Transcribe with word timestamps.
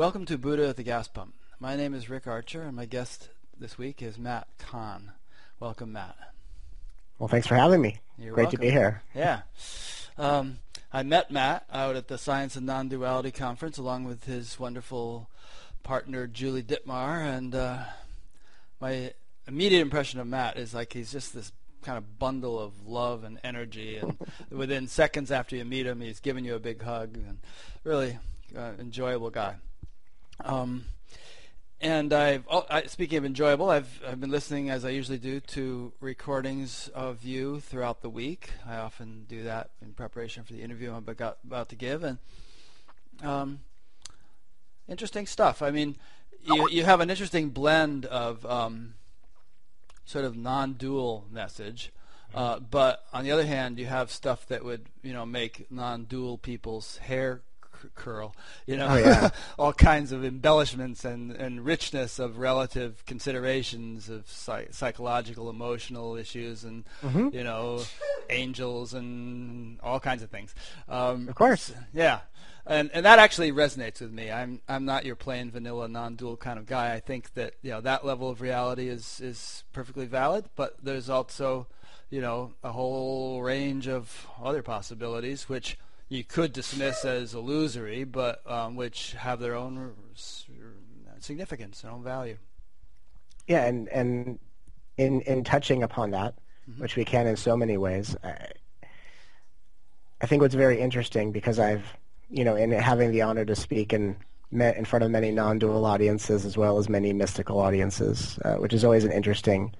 Welcome 0.00 0.24
to 0.24 0.38
Buddha 0.38 0.66
at 0.66 0.78
the 0.78 0.82
Gas 0.82 1.08
Pump. 1.08 1.34
My 1.58 1.76
name 1.76 1.92
is 1.92 2.08
Rick 2.08 2.26
Archer, 2.26 2.62
and 2.62 2.74
my 2.74 2.86
guest 2.86 3.28
this 3.58 3.76
week 3.76 4.00
is 4.00 4.16
Matt 4.16 4.48
Kahn. 4.56 5.12
Welcome, 5.60 5.92
Matt. 5.92 6.16
Well, 7.18 7.28
thanks 7.28 7.46
for 7.46 7.54
having 7.54 7.82
me. 7.82 8.00
You're 8.16 8.32
Great 8.32 8.44
welcome. 8.44 8.60
to 8.60 8.62
be 8.62 8.70
here. 8.70 9.02
Yeah. 9.14 9.42
Um, 10.16 10.60
I 10.90 11.02
met 11.02 11.30
Matt 11.30 11.66
out 11.70 11.96
at 11.96 12.08
the 12.08 12.16
Science 12.16 12.56
and 12.56 12.64
Non-Duality 12.64 13.30
Conference 13.30 13.76
along 13.76 14.04
with 14.04 14.24
his 14.24 14.58
wonderful 14.58 15.28
partner, 15.82 16.26
Julie 16.26 16.62
Dittmar, 16.62 17.20
and 17.20 17.54
uh, 17.54 17.80
my 18.80 19.12
immediate 19.46 19.82
impression 19.82 20.18
of 20.18 20.26
Matt 20.26 20.56
is 20.56 20.72
like 20.72 20.94
he's 20.94 21.12
just 21.12 21.34
this 21.34 21.52
kind 21.82 21.98
of 21.98 22.18
bundle 22.18 22.58
of 22.58 22.86
love 22.86 23.22
and 23.22 23.38
energy, 23.44 23.98
and 23.98 24.16
within 24.50 24.88
seconds 24.88 25.30
after 25.30 25.56
you 25.56 25.66
meet 25.66 25.86
him, 25.86 26.00
he's 26.00 26.20
giving 26.20 26.46
you 26.46 26.54
a 26.54 26.58
big 26.58 26.80
hug, 26.80 27.16
and 27.16 27.38
really 27.84 28.18
uh, 28.56 28.70
enjoyable 28.78 29.28
guy. 29.28 29.56
Um, 30.44 30.84
and 31.80 32.12
I've, 32.12 32.44
oh, 32.50 32.66
I, 32.68 32.84
speaking 32.84 33.18
of 33.18 33.24
enjoyable, 33.24 33.70
I've, 33.70 34.02
I've 34.06 34.20
been 34.20 34.30
listening, 34.30 34.68
as 34.68 34.84
I 34.84 34.90
usually 34.90 35.18
do, 35.18 35.40
to 35.40 35.92
recordings 36.00 36.88
of 36.94 37.24
you 37.24 37.60
throughout 37.60 38.02
the 38.02 38.10
week. 38.10 38.50
I 38.68 38.76
often 38.76 39.24
do 39.28 39.44
that 39.44 39.70
in 39.80 39.92
preparation 39.92 40.44
for 40.44 40.52
the 40.52 40.62
interview 40.62 40.90
I'm 40.90 41.08
about, 41.08 41.38
about 41.44 41.70
to 41.70 41.76
give. 41.76 42.04
And 42.04 42.18
um, 43.22 43.60
interesting 44.88 45.26
stuff. 45.26 45.62
I 45.62 45.70
mean, 45.70 45.96
you, 46.44 46.68
you 46.68 46.84
have 46.84 47.00
an 47.00 47.08
interesting 47.08 47.48
blend 47.48 48.04
of 48.06 48.44
um, 48.44 48.94
sort 50.04 50.26
of 50.26 50.36
non-dual 50.36 51.26
message. 51.30 51.92
Uh, 52.34 52.60
but 52.60 53.04
on 53.12 53.24
the 53.24 53.32
other 53.32 53.46
hand, 53.46 53.78
you 53.78 53.86
have 53.86 54.10
stuff 54.10 54.46
that 54.46 54.64
would, 54.64 54.86
you 55.02 55.12
know, 55.12 55.24
make 55.24 55.70
non-dual 55.70 56.38
people's 56.38 56.98
hair 56.98 57.40
curl. 57.94 58.34
You 58.66 58.76
know, 58.76 58.88
oh, 58.90 58.96
yeah. 58.96 59.30
all 59.58 59.72
kinds 59.72 60.12
of 60.12 60.24
embellishments 60.24 61.04
and, 61.04 61.32
and 61.32 61.64
richness 61.64 62.18
of 62.18 62.38
relative 62.38 63.04
considerations 63.06 64.08
of 64.08 64.28
psych- 64.28 64.72
psychological, 64.72 65.50
emotional 65.50 66.16
issues, 66.16 66.64
and 66.64 66.84
mm-hmm. 67.02 67.28
you 67.32 67.44
know, 67.44 67.82
angels 68.28 68.94
and 68.94 69.78
all 69.82 70.00
kinds 70.00 70.22
of 70.22 70.30
things. 70.30 70.54
Um, 70.88 71.28
of 71.28 71.34
course, 71.34 71.72
yeah. 71.92 72.20
And, 72.66 72.90
and 72.92 73.04
that 73.06 73.18
actually 73.18 73.52
resonates 73.52 74.00
with 74.00 74.12
me. 74.12 74.30
I'm 74.30 74.60
I'm 74.68 74.84
not 74.84 75.04
your 75.04 75.16
plain 75.16 75.50
vanilla 75.50 75.88
non-dual 75.88 76.36
kind 76.36 76.58
of 76.58 76.66
guy. 76.66 76.92
I 76.92 77.00
think 77.00 77.34
that 77.34 77.54
you 77.62 77.70
know 77.70 77.80
that 77.80 78.04
level 78.04 78.28
of 78.28 78.40
reality 78.40 78.88
is 78.88 79.20
is 79.20 79.64
perfectly 79.72 80.06
valid, 80.06 80.44
but 80.56 80.76
there's 80.82 81.08
also 81.08 81.66
you 82.10 82.20
know 82.20 82.52
a 82.62 82.72
whole 82.72 83.42
range 83.42 83.88
of 83.88 84.26
other 84.42 84.62
possibilities 84.62 85.48
which 85.48 85.78
you 86.10 86.24
could 86.24 86.52
dismiss 86.52 87.04
as 87.04 87.34
illusory, 87.34 88.04
but 88.04 88.42
um, 88.50 88.74
which 88.74 89.12
have 89.12 89.38
their 89.38 89.54
own 89.54 89.94
significance, 91.20 91.80
their 91.80 91.92
own 91.92 92.02
value. 92.02 92.36
Yeah, 93.46 93.64
and 93.64 93.88
and 93.88 94.38
in 94.98 95.22
in 95.22 95.44
touching 95.44 95.82
upon 95.82 96.10
that, 96.10 96.34
mm-hmm. 96.68 96.82
which 96.82 96.96
we 96.96 97.04
can 97.04 97.26
in 97.26 97.36
so 97.36 97.56
many 97.56 97.76
ways, 97.76 98.16
I, 98.22 98.48
I 100.20 100.26
think 100.26 100.42
what's 100.42 100.54
very 100.54 100.80
interesting 100.80 101.32
because 101.32 101.58
I've 101.58 101.84
you 102.28 102.44
know 102.44 102.56
in 102.56 102.72
having 102.72 103.12
the 103.12 103.22
honor 103.22 103.44
to 103.44 103.54
speak 103.54 103.92
in 103.92 104.16
in 104.52 104.84
front 104.84 105.04
of 105.04 105.12
many 105.12 105.30
non-dual 105.30 105.86
audiences 105.86 106.44
as 106.44 106.56
well 106.56 106.78
as 106.78 106.88
many 106.88 107.12
mystical 107.12 107.60
audiences, 107.60 108.36
uh, 108.44 108.54
which 108.56 108.72
is 108.72 108.84
always 108.84 109.04
an 109.04 109.12
interesting 109.12 109.72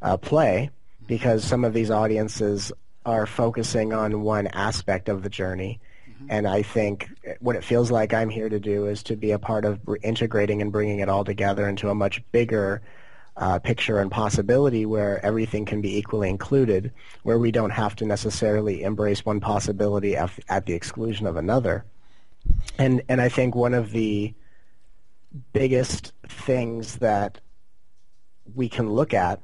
uh, 0.00 0.16
play 0.16 0.70
mm-hmm. 0.70 1.06
because 1.06 1.42
some 1.42 1.64
of 1.64 1.72
these 1.72 1.90
audiences 1.90 2.70
are 3.04 3.26
focusing 3.26 3.92
on 3.92 4.22
one 4.22 4.46
aspect 4.48 5.08
of 5.08 5.22
the 5.22 5.28
journey. 5.28 5.80
Mm-hmm. 6.08 6.26
And 6.30 6.48
I 6.48 6.62
think 6.62 7.08
what 7.40 7.56
it 7.56 7.64
feels 7.64 7.90
like 7.90 8.14
I'm 8.14 8.30
here 8.30 8.48
to 8.48 8.60
do 8.60 8.86
is 8.86 9.02
to 9.04 9.16
be 9.16 9.32
a 9.32 9.38
part 9.38 9.64
of 9.64 9.80
integrating 10.02 10.62
and 10.62 10.70
bringing 10.70 11.00
it 11.00 11.08
all 11.08 11.24
together 11.24 11.68
into 11.68 11.90
a 11.90 11.94
much 11.94 12.22
bigger 12.32 12.82
uh, 13.36 13.58
picture 13.58 13.98
and 13.98 14.10
possibility 14.10 14.84
where 14.86 15.24
everything 15.24 15.64
can 15.64 15.80
be 15.80 15.96
equally 15.96 16.28
included, 16.28 16.92
where 17.22 17.38
we 17.38 17.50
don't 17.50 17.70
have 17.70 17.96
to 17.96 18.04
necessarily 18.04 18.82
embrace 18.82 19.24
one 19.24 19.40
possibility 19.40 20.16
at, 20.16 20.30
at 20.48 20.66
the 20.66 20.74
exclusion 20.74 21.26
of 21.26 21.36
another. 21.36 21.84
And 22.78 23.02
and 23.08 23.20
I 23.20 23.28
think 23.28 23.54
one 23.54 23.74
of 23.74 23.92
the 23.92 24.34
biggest 25.52 26.12
things 26.28 26.96
that 26.96 27.40
we 28.54 28.68
can 28.68 28.90
look 28.90 29.14
at 29.14 29.40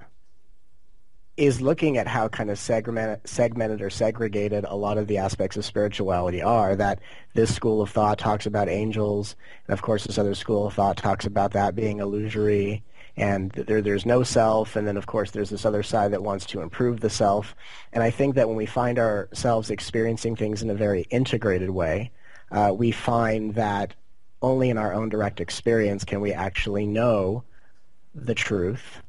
is 1.39 1.61
looking 1.61 1.97
at 1.97 2.09
how 2.09 2.27
kind 2.29 2.51
of 2.51 2.59
segmented, 2.59 3.21
segmented 3.25 3.81
or 3.81 3.91
segregated 3.91 4.65
a 4.65 4.75
lot 4.75 4.99
of 4.99 5.07
the 5.07 5.19
aspects 5.19 5.57
of 5.57 5.65
spirituality 5.65 6.43
are. 6.43 6.75
That 6.75 6.99
this 7.35 7.55
school 7.55 7.81
of 7.81 7.91
thought 7.91 8.19
talks 8.19 8.45
about 8.45 8.69
angels, 8.69 9.37
and 9.67 9.73
of 9.73 9.81
course 9.81 10.05
this 10.05 10.19
other 10.19 10.35
school 10.35 10.67
of 10.67 10.75
thought 10.75 10.97
talks 10.97 11.25
about 11.25 11.53
that 11.53 11.77
being 11.77 12.01
illusory, 12.01 12.83
and 13.17 13.53
there, 13.53 13.81
there's 13.81 14.05
no 14.05 14.25
self, 14.25 14.75
and 14.75 14.87
then 14.87 14.97
of 14.97 15.07
course 15.07 15.31
there's 15.31 15.51
this 15.51 15.65
other 15.65 15.85
side 15.85 16.13
that 16.13 16.25
wants 16.25 16.45
to 16.47 16.61
improve 16.61 16.99
the 17.01 17.11
self. 17.11 17.55
And 17.93 18.03
I 18.03 18.11
think 18.11 18.35
that 18.35 18.49
when 18.49 18.57
we 18.57 18.67
find 18.67 18.99
ourselves 18.99 19.71
experiencing 19.71 20.35
things 20.35 20.61
in 20.61 20.71
a 20.71 20.75
very 20.75 21.03
integrated 21.11 21.71
way, 21.71 22.11
uh, 22.51 22.75
we 22.77 22.91
find 22.91 23.55
that 23.55 23.95
only 24.43 24.71
in 24.71 24.79
our 24.79 24.93
own 24.93 25.09
direct 25.09 25.41
experience 25.41 26.05
can 26.05 26.21
we 26.21 26.33
actually 26.33 26.87
know 26.87 27.45
the 28.15 28.35
truth 28.35 29.03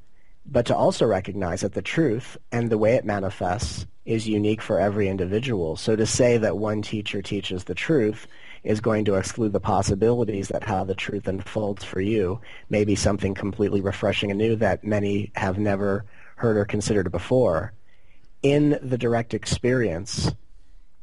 but 0.52 0.66
to 0.66 0.76
also 0.76 1.06
recognize 1.06 1.62
that 1.62 1.74
the 1.74 1.82
truth 1.82 2.38
and 2.52 2.70
the 2.70 2.78
way 2.78 2.96
it 2.96 3.06
manifests 3.06 3.86
is 4.06 4.28
unique 4.28 4.62
for 4.62 4.80
every 4.80 5.08
individual. 5.08 5.76
So 5.76 5.96
to 5.96 6.06
say 6.06 6.38
that 6.40 6.58
one 6.58 6.82
teacher 6.82 7.22
teaches 7.22 7.64
the 7.64 7.76
truth 7.76 8.26
is 8.64 8.82
going 8.82 9.06
to 9.06 9.16
exclude 9.16 9.54
the 9.54 9.60
possibilities 9.60 10.48
that 10.50 10.64
how 10.64 10.84
the 10.84 10.96
truth 10.96 11.28
unfolds 11.28 11.84
for 11.84 12.02
you 12.02 12.42
may 12.70 12.84
be 12.84 12.96
something 12.96 13.36
completely 13.36 13.82
refreshing 13.82 14.32
and 14.32 14.40
new 14.40 14.56
that 14.56 14.84
many 14.84 15.32
have 15.36 15.60
never 15.60 16.06
heard 16.36 16.58
or 16.58 16.66
considered 16.66 17.12
before. 17.12 17.74
In 18.42 18.80
the 18.82 18.98
direct 18.98 19.34
experience 19.34 20.32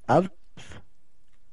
of 0.08 0.28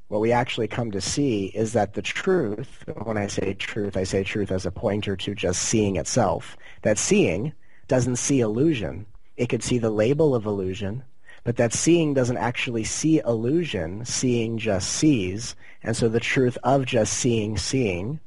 what 0.08 0.22
we 0.22 0.32
actually 0.32 0.68
come 0.68 0.92
to 0.92 1.02
see 1.02 1.46
is 1.48 1.74
that 1.74 1.94
the 1.94 2.02
truth, 2.02 2.84
when 3.04 3.18
I 3.18 3.28
say 3.28 3.54
truth, 3.54 3.96
I 3.98 4.04
say 4.04 4.24
truth 4.24 4.52
as 4.52 4.66
a 4.66 4.72
pointer 4.72 5.16
to 5.18 5.36
just 5.36 5.62
seeing 5.62 5.96
itself. 5.98 6.58
That 6.82 6.98
seeing 6.98 7.54
doesn't 7.88 8.18
see 8.18 8.40
illusion. 8.40 9.06
It 9.38 9.48
could 9.50 9.64
see 9.64 9.78
the 9.78 9.90
label 9.90 10.36
of 10.36 10.46
illusion, 10.46 11.04
but 11.44 11.58
that 11.58 11.74
seeing 11.74 12.14
doesn't 12.14 12.38
actually 12.38 12.84
see 12.84 13.20
illusion. 13.20 14.06
Seeing 14.06 14.58
just 14.58 14.90
sees. 14.90 15.56
And 15.82 15.96
so 15.96 16.08
the 16.08 16.20
truth 16.20 16.58
of 16.64 16.86
just 16.86 17.14
seeing 17.14 17.58
seeing 17.58 18.20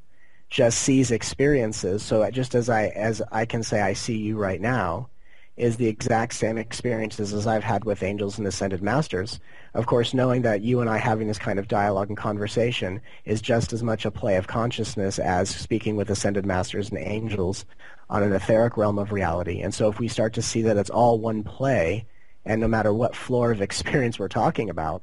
just 0.51 0.79
sees 0.79 1.11
experiences. 1.11 2.03
So 2.03 2.29
just 2.31 2.55
as 2.55 2.69
I, 2.69 2.89
as 2.89 3.23
I 3.33 3.47
can 3.47 3.63
say 3.63 3.81
I 3.81 3.95
see 3.95 4.17
you 4.17 4.37
right 4.37 4.61
now, 4.61 5.09
is 5.57 5.77
the 5.77 5.87
exact 5.87 6.35
same 6.35 6.59
experiences 6.59 7.33
as 7.33 7.47
I've 7.47 7.65
had 7.65 7.85
with 7.85 8.03
angels 8.03 8.39
and 8.39 8.47
ascended 8.47 8.83
masters. 8.83 9.41
Of 9.73 9.87
course, 9.87 10.13
knowing 10.13 10.43
that 10.43 10.61
you 10.61 10.81
and 10.81 10.91
I 10.91 10.99
having 10.99 11.29
this 11.29 11.39
kind 11.39 11.59
of 11.59 11.69
dialogue 11.69 12.09
and 12.09 12.17
conversation 12.17 13.01
is 13.25 13.41
just 13.41 13.73
as 13.73 13.83
much 13.83 14.05
a 14.05 14.11
play 14.11 14.37
of 14.37 14.49
consciousness 14.49 15.19
as 15.19 15.49
speaking 15.49 15.97
with 15.97 16.11
ascended 16.11 16.45
masters 16.45 16.91
and 16.91 16.99
angels 16.99 17.65
on 18.11 18.23
an 18.23 18.33
etheric 18.33 18.77
realm 18.77 18.99
of 18.99 19.13
reality. 19.13 19.61
And 19.61 19.75
so 19.75 19.89
if 19.89 19.99
we 19.99 20.09
start 20.09 20.35
to 20.35 20.43
see 20.43 20.63
that 20.63 20.77
it's 20.77 20.91
all 20.91 21.19
one 21.19 21.43
play, 21.43 22.07
and 22.45 22.61
no 22.61 22.69
matter 22.69 22.93
what 22.93 23.17
floor 23.17 23.51
of 23.51 23.63
experience 23.63 24.19
we're 24.19 24.29
talking 24.29 24.69
about, 24.69 25.03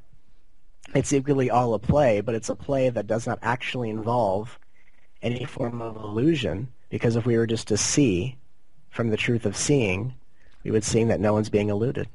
it's 0.94 1.12
equally 1.12 1.50
all 1.50 1.74
a 1.74 1.78
play, 1.80 2.20
but 2.20 2.36
it's 2.36 2.48
a 2.48 2.54
play 2.54 2.90
that 2.90 3.08
does 3.08 3.26
not 3.26 3.40
actually 3.42 3.90
involve 3.90 4.58
any 5.20 5.44
form 5.44 5.82
of 5.82 5.96
illusion, 5.96 6.68
because 6.90 7.16
if 7.16 7.26
we 7.26 7.36
were 7.36 7.46
just 7.46 7.66
to 7.68 7.76
see 7.76 8.36
from 8.90 9.08
the 9.08 9.16
truth 9.16 9.46
of 9.46 9.56
seeing, 9.56 10.14
we 10.64 10.70
would 10.70 10.84
see 10.84 11.04
that 11.04 11.20
no 11.20 11.32
one's 11.32 11.50
being 11.50 11.68
eluded. 11.68 12.08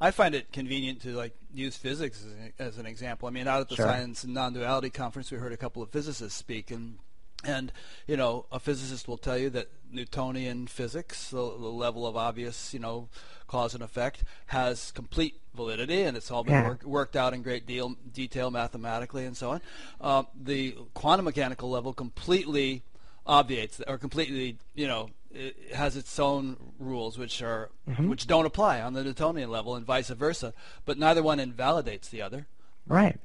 I 0.00 0.10
find 0.10 0.34
it 0.34 0.52
convenient 0.52 1.00
to 1.02 1.16
like 1.16 1.34
use 1.54 1.76
physics 1.76 2.24
as, 2.58 2.68
as 2.68 2.78
an 2.78 2.84
example. 2.84 3.26
I 3.26 3.30
mean, 3.30 3.48
out 3.48 3.62
at 3.62 3.68
the 3.70 3.76
sure. 3.76 3.86
Science 3.86 4.24
and 4.24 4.34
Non-Duality 4.34 4.90
conference, 4.90 5.30
we 5.30 5.38
heard 5.38 5.52
a 5.52 5.56
couple 5.56 5.82
of 5.82 5.90
physicists 5.90 6.38
speak, 6.38 6.70
and 6.70 6.98
and 7.42 7.72
you 8.06 8.16
know, 8.16 8.46
a 8.52 8.60
physicist 8.60 9.08
will 9.08 9.16
tell 9.16 9.38
you 9.38 9.48
that 9.50 9.68
Newtonian 9.90 10.66
physics, 10.66 11.30
the, 11.30 11.36
the 11.36 11.42
level 11.42 12.06
of 12.06 12.16
obvious, 12.16 12.74
you 12.74 12.80
know, 12.80 13.08
cause 13.46 13.74
and 13.74 13.82
effect, 13.82 14.24
has 14.46 14.90
complete 14.90 15.40
validity, 15.54 16.02
and 16.02 16.16
it's 16.16 16.30
all 16.30 16.44
been 16.44 16.54
yeah. 16.54 16.68
work, 16.68 16.82
worked 16.82 17.16
out 17.16 17.32
in 17.32 17.42
great 17.42 17.66
deal, 17.66 17.96
detail 18.12 18.50
mathematically 18.50 19.24
and 19.24 19.36
so 19.36 19.52
on. 19.52 19.60
Uh, 20.00 20.22
the 20.38 20.76
quantum 20.92 21.24
mechanical 21.24 21.70
level 21.70 21.92
completely 21.92 22.82
obviates 23.26 23.80
or 23.86 23.96
completely, 23.96 24.58
you 24.74 24.86
know, 24.86 25.08
it 25.34 25.74
has 25.74 25.96
its 25.96 26.18
own 26.18 26.56
rules 26.78 27.18
which 27.18 27.42
are 27.42 27.70
mm-hmm. 27.88 28.08
which 28.08 28.26
don't 28.26 28.46
apply 28.46 28.80
on 28.80 28.94
the 28.94 29.02
Newtonian 29.02 29.50
level 29.50 29.74
and 29.74 29.84
vice 29.84 30.10
versa. 30.10 30.54
But 30.84 30.98
neither 30.98 31.22
one 31.22 31.40
invalidates 31.40 32.08
the 32.08 32.22
other. 32.22 32.46
Right. 32.86 33.18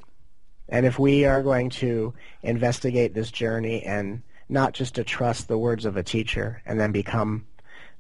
And 0.67 0.85
if 0.85 0.99
we 0.99 1.25
are 1.25 1.41
going 1.41 1.69
to 1.71 2.13
investigate 2.43 3.13
this 3.13 3.31
journey 3.31 3.83
and 3.83 4.21
not 4.47 4.73
just 4.73 4.95
to 4.95 5.03
trust 5.03 5.47
the 5.47 5.57
words 5.57 5.85
of 5.85 5.97
a 5.97 6.03
teacher 6.03 6.61
and 6.65 6.79
then 6.79 6.91
become 6.91 7.45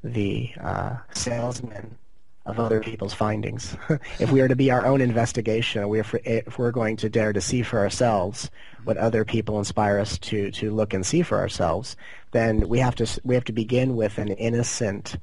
the 0.03 0.51
uh, 0.59 0.97
salesman 1.13 1.97
of 2.45 2.59
other 2.59 2.79
people's 2.79 3.13
findings. 3.13 3.75
if 4.19 4.31
we 4.31 4.41
are 4.41 4.47
to 4.47 4.55
be 4.55 4.71
our 4.71 4.85
own 4.85 5.01
investigation, 5.01 5.87
we 5.87 5.99
are, 5.99 6.05
if 6.23 6.57
we're 6.57 6.71
going 6.71 6.95
to 6.97 7.09
dare 7.09 7.33
to 7.33 7.41
see 7.41 7.61
for 7.61 7.79
ourselves 7.79 8.49
what 8.85 8.97
other 8.97 9.25
people 9.25 9.59
inspire 9.59 9.99
us 9.99 10.17
to, 10.17 10.49
to 10.51 10.71
look 10.71 10.93
and 10.93 11.05
see 11.05 11.21
for 11.21 11.37
ourselves, 11.37 11.95
then 12.31 12.67
we 12.67 12.79
have 12.79 12.95
to 12.95 13.21
we 13.23 13.35
have 13.35 13.43
to 13.45 13.53
begin 13.53 13.95
with 13.95 14.17
an 14.17 14.29
innocent 14.29 15.17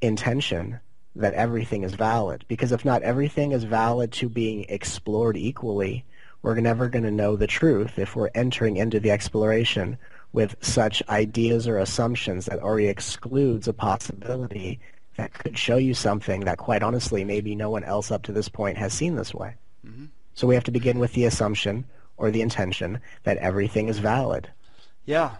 intention 0.00 0.80
that 1.14 1.34
everything 1.34 1.82
is 1.82 1.94
valid. 1.94 2.44
Because 2.48 2.72
if 2.72 2.84
not 2.84 3.02
everything 3.02 3.52
is 3.52 3.64
valid 3.64 4.12
to 4.12 4.28
being 4.28 4.64
explored 4.68 5.36
equally, 5.36 6.04
we're 6.42 6.58
never 6.60 6.88
going 6.88 7.04
to 7.04 7.10
know 7.10 7.36
the 7.36 7.46
truth 7.46 7.98
if 7.98 8.16
we're 8.16 8.30
entering 8.34 8.76
into 8.76 8.98
the 8.98 9.10
exploration 9.10 9.98
with 10.32 10.56
such 10.60 11.02
ideas 11.08 11.68
or 11.68 11.78
assumptions 11.78 12.46
that 12.46 12.60
already 12.60 12.88
excludes 12.88 13.68
a 13.68 13.72
possibility 13.72 14.80
that 15.16 15.32
could 15.34 15.58
show 15.58 15.76
you 15.76 15.94
something 15.94 16.40
that 16.40 16.58
quite 16.58 16.82
honestly 16.82 17.24
maybe 17.24 17.54
no 17.54 17.70
one 17.70 17.84
else 17.84 18.10
up 18.10 18.22
to 18.24 18.32
this 18.32 18.48
point 18.48 18.78
has 18.78 18.92
seen 18.92 19.16
this 19.16 19.34
way. 19.34 19.54
Mm-hmm. 19.86 20.06
So 20.34 20.46
we 20.46 20.54
have 20.54 20.64
to 20.64 20.70
begin 20.70 20.98
with 20.98 21.12
the 21.12 21.24
assumption 21.24 21.84
or 22.16 22.30
the 22.30 22.42
intention 22.42 23.00
that 23.24 23.36
everything 23.38 23.88
is 23.88 23.98
valid. 23.98 24.50
Yeah. 25.04 25.36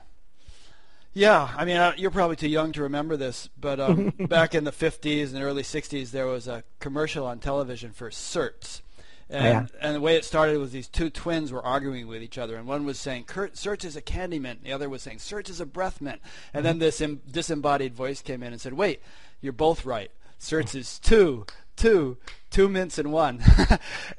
Yeah, 1.14 1.50
I 1.56 1.66
mean, 1.66 1.92
you're 1.98 2.10
probably 2.10 2.36
too 2.36 2.48
young 2.48 2.72
to 2.72 2.82
remember 2.82 3.18
this, 3.18 3.48
but 3.60 3.78
um, 3.78 4.14
back 4.28 4.54
in 4.54 4.64
the 4.64 4.72
50s 4.72 5.34
and 5.34 5.42
early 5.42 5.62
60s, 5.62 6.10
there 6.10 6.26
was 6.26 6.48
a 6.48 6.64
commercial 6.80 7.26
on 7.26 7.38
television 7.38 7.92
for 7.92 8.08
Certs. 8.08 8.80
And, 9.28 9.44
yeah. 9.44 9.66
and 9.80 9.96
the 9.96 10.00
way 10.00 10.16
it 10.16 10.24
started 10.24 10.58
was 10.58 10.72
these 10.72 10.88
two 10.88 11.08
twins 11.08 11.52
were 11.52 11.64
arguing 11.64 12.06
with 12.06 12.22
each 12.22 12.36
other, 12.36 12.56
and 12.56 12.66
one 12.66 12.84
was 12.84 12.98
saying, 12.98 13.24
"Certs 13.24 13.82
is 13.82 13.96
a 13.96 14.02
candy 14.02 14.38
mint," 14.38 14.58
and 14.58 14.66
the 14.66 14.74
other 14.74 14.90
was 14.90 15.02
saying, 15.02 15.18
"Certs 15.18 15.48
is 15.48 15.58
a 15.58 15.64
breath 15.64 16.02
mint." 16.02 16.20
And 16.52 16.66
then 16.66 16.80
this 16.80 17.00
Im- 17.00 17.22
disembodied 17.30 17.94
voice 17.94 18.20
came 18.20 18.42
in 18.42 18.52
and 18.52 18.60
said, 18.60 18.74
"Wait, 18.74 19.00
you're 19.42 19.52
both 19.52 19.84
right. 19.84 20.10
Certs 20.40 20.74
is 20.74 20.98
two, 20.98 21.44
two, 21.76 22.16
two 22.50 22.68
mints 22.68 22.98
in 22.98 23.10
one." 23.10 23.42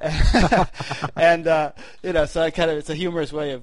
and 1.16 1.48
uh, 1.48 1.72
you 2.02 2.12
know, 2.12 2.26
so 2.26 2.42
I 2.42 2.50
kind 2.50 2.70
of 2.70 2.78
it's 2.78 2.90
a 2.90 2.94
humorous 2.94 3.32
way 3.32 3.50
of 3.50 3.62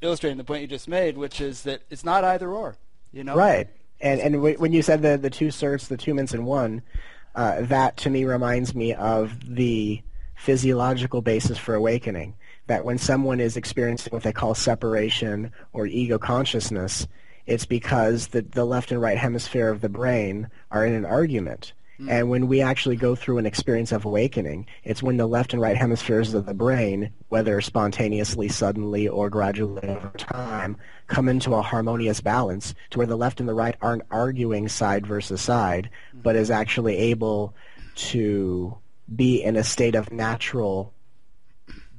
illustrating 0.00 0.38
the 0.38 0.44
point 0.44 0.62
you 0.62 0.68
just 0.68 0.88
made, 0.88 1.18
which 1.18 1.40
is 1.40 1.62
that 1.64 1.82
it's 1.90 2.04
not 2.04 2.24
either 2.24 2.50
or. 2.50 2.76
You 3.12 3.24
know, 3.24 3.36
right? 3.36 3.68
And 4.00 4.20
and 4.20 4.42
when 4.42 4.72
you 4.72 4.82
said 4.82 5.02
the 5.02 5.18
the 5.18 5.30
two 5.30 5.48
certs, 5.48 5.88
the 5.88 5.96
two 5.96 6.14
mints 6.14 6.34
in 6.34 6.44
one, 6.44 6.82
uh, 7.34 7.62
that 7.62 7.96
to 7.98 8.10
me 8.10 8.24
reminds 8.24 8.74
me 8.74 8.94
of 8.94 9.54
the 9.54 10.02
physiological 10.36 11.22
basis 11.22 11.58
for 11.58 11.74
awakening. 11.74 12.34
That 12.66 12.84
when 12.84 12.98
someone 12.98 13.40
is 13.40 13.56
experiencing 13.56 14.12
what 14.12 14.22
they 14.22 14.32
call 14.32 14.54
separation 14.54 15.52
or 15.72 15.86
ego 15.86 16.18
consciousness, 16.18 17.06
it's 17.46 17.66
because 17.66 18.28
the, 18.28 18.42
the 18.42 18.64
left 18.64 18.90
and 18.90 19.00
right 19.00 19.18
hemisphere 19.18 19.68
of 19.68 19.80
the 19.80 19.88
brain 19.88 20.48
are 20.70 20.86
in 20.86 20.94
an 20.94 21.04
argument. 21.04 21.72
Mm. 22.00 22.10
And 22.10 22.30
when 22.30 22.48
we 22.48 22.60
actually 22.60 22.96
go 22.96 23.14
through 23.14 23.38
an 23.38 23.46
experience 23.46 23.92
of 23.92 24.04
awakening, 24.04 24.66
it's 24.82 25.02
when 25.02 25.16
the 25.16 25.26
left 25.26 25.52
and 25.52 25.62
right 25.62 25.76
hemispheres 25.76 26.34
of 26.34 26.46
the 26.46 26.54
brain, 26.54 27.12
whether 27.28 27.60
spontaneously, 27.60 28.48
suddenly, 28.48 29.06
or 29.06 29.30
gradually 29.30 29.88
over 29.88 30.10
time, 30.16 30.76
come 31.06 31.28
into 31.28 31.54
a 31.54 31.62
harmonious 31.62 32.20
balance 32.20 32.74
to 32.90 32.98
where 32.98 33.06
the 33.06 33.16
left 33.16 33.40
and 33.40 33.48
the 33.48 33.54
right 33.54 33.76
aren't 33.80 34.02
arguing 34.10 34.68
side 34.68 35.06
versus 35.06 35.40
side, 35.40 35.88
mm. 36.14 36.22
but 36.22 36.36
is 36.36 36.50
actually 36.50 36.96
able 36.96 37.54
to 37.94 38.76
be 39.14 39.42
in 39.42 39.56
a 39.56 39.64
state 39.64 39.94
of 39.94 40.10
natural 40.10 40.92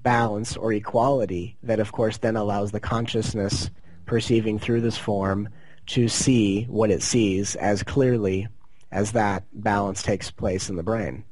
balance 0.03 0.56
or 0.56 0.71
equality 0.71 1.57
that 1.63 1.80
of 1.80 1.92
course 1.92 2.18
then 2.19 2.36
allows 2.36 2.71
the 2.71 2.80
consciousness 2.80 3.71
perceiving 4.06 4.60
through 4.60 4.81
this 4.81 4.98
form 4.98 5.50
to 5.88 6.07
see 6.07 6.63
what 6.63 6.90
it 6.90 7.02
sees 7.02 7.56
as 7.56 7.84
clearly 7.84 8.48
as 8.92 9.12
that 9.12 9.44
balance 9.54 10.02
takes 10.02 10.31
place 10.31 10.69
in 10.69 10.75
the 10.75 10.84
brain. 10.84 11.24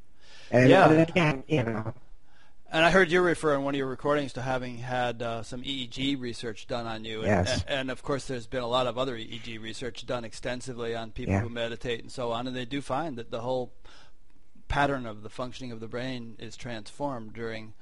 And, 0.50 0.70
yeah. 0.70 0.90
and 0.90 1.08
again, 1.08 1.44
you 1.48 1.62
know. 1.62 1.94
And 2.70 2.84
I 2.84 2.90
heard 2.90 3.10
you 3.12 3.20
refer 3.20 3.54
in 3.54 3.62
one 3.62 3.74
of 3.74 3.78
your 3.78 3.86
recordings 3.86 4.32
to 4.32 4.42
having 4.42 4.78
had 4.78 5.22
uh, 5.22 5.42
some 5.44 5.62
EEG 5.62 6.20
research 6.20 6.66
done 6.66 6.86
on 6.86 7.04
you. 7.04 7.20
And, 7.20 7.28
yes. 7.28 7.64
and, 7.68 7.88
of 7.88 8.02
course, 8.02 8.26
there's 8.26 8.48
been 8.48 8.64
a 8.64 8.68
lot 8.68 8.88
of 8.88 8.98
other 8.98 9.16
EEG 9.16 9.62
research 9.62 10.04
done 10.06 10.24
extensively 10.24 10.94
on 10.94 11.12
people 11.12 11.34
yeah. 11.34 11.40
who 11.40 11.48
meditate 11.48 12.00
and 12.00 12.10
so 12.10 12.32
on, 12.32 12.48
and 12.48 12.56
they 12.56 12.64
do 12.64 12.80
find 12.80 13.16
that 13.16 13.30
the 13.30 13.42
whole 13.42 13.72
pattern 14.66 15.06
of 15.06 15.22
the 15.22 15.28
functioning 15.28 15.70
of 15.70 15.78
the 15.78 15.86
brain 15.86 16.34
is 16.40 16.56
transformed 16.56 17.32
during 17.32 17.74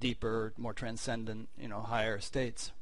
deeper, 0.00 0.52
more 0.56 0.72
transcendent, 0.72 1.48
you 1.56 1.68
know, 1.68 1.80
higher 1.80 2.18
states. 2.18 2.72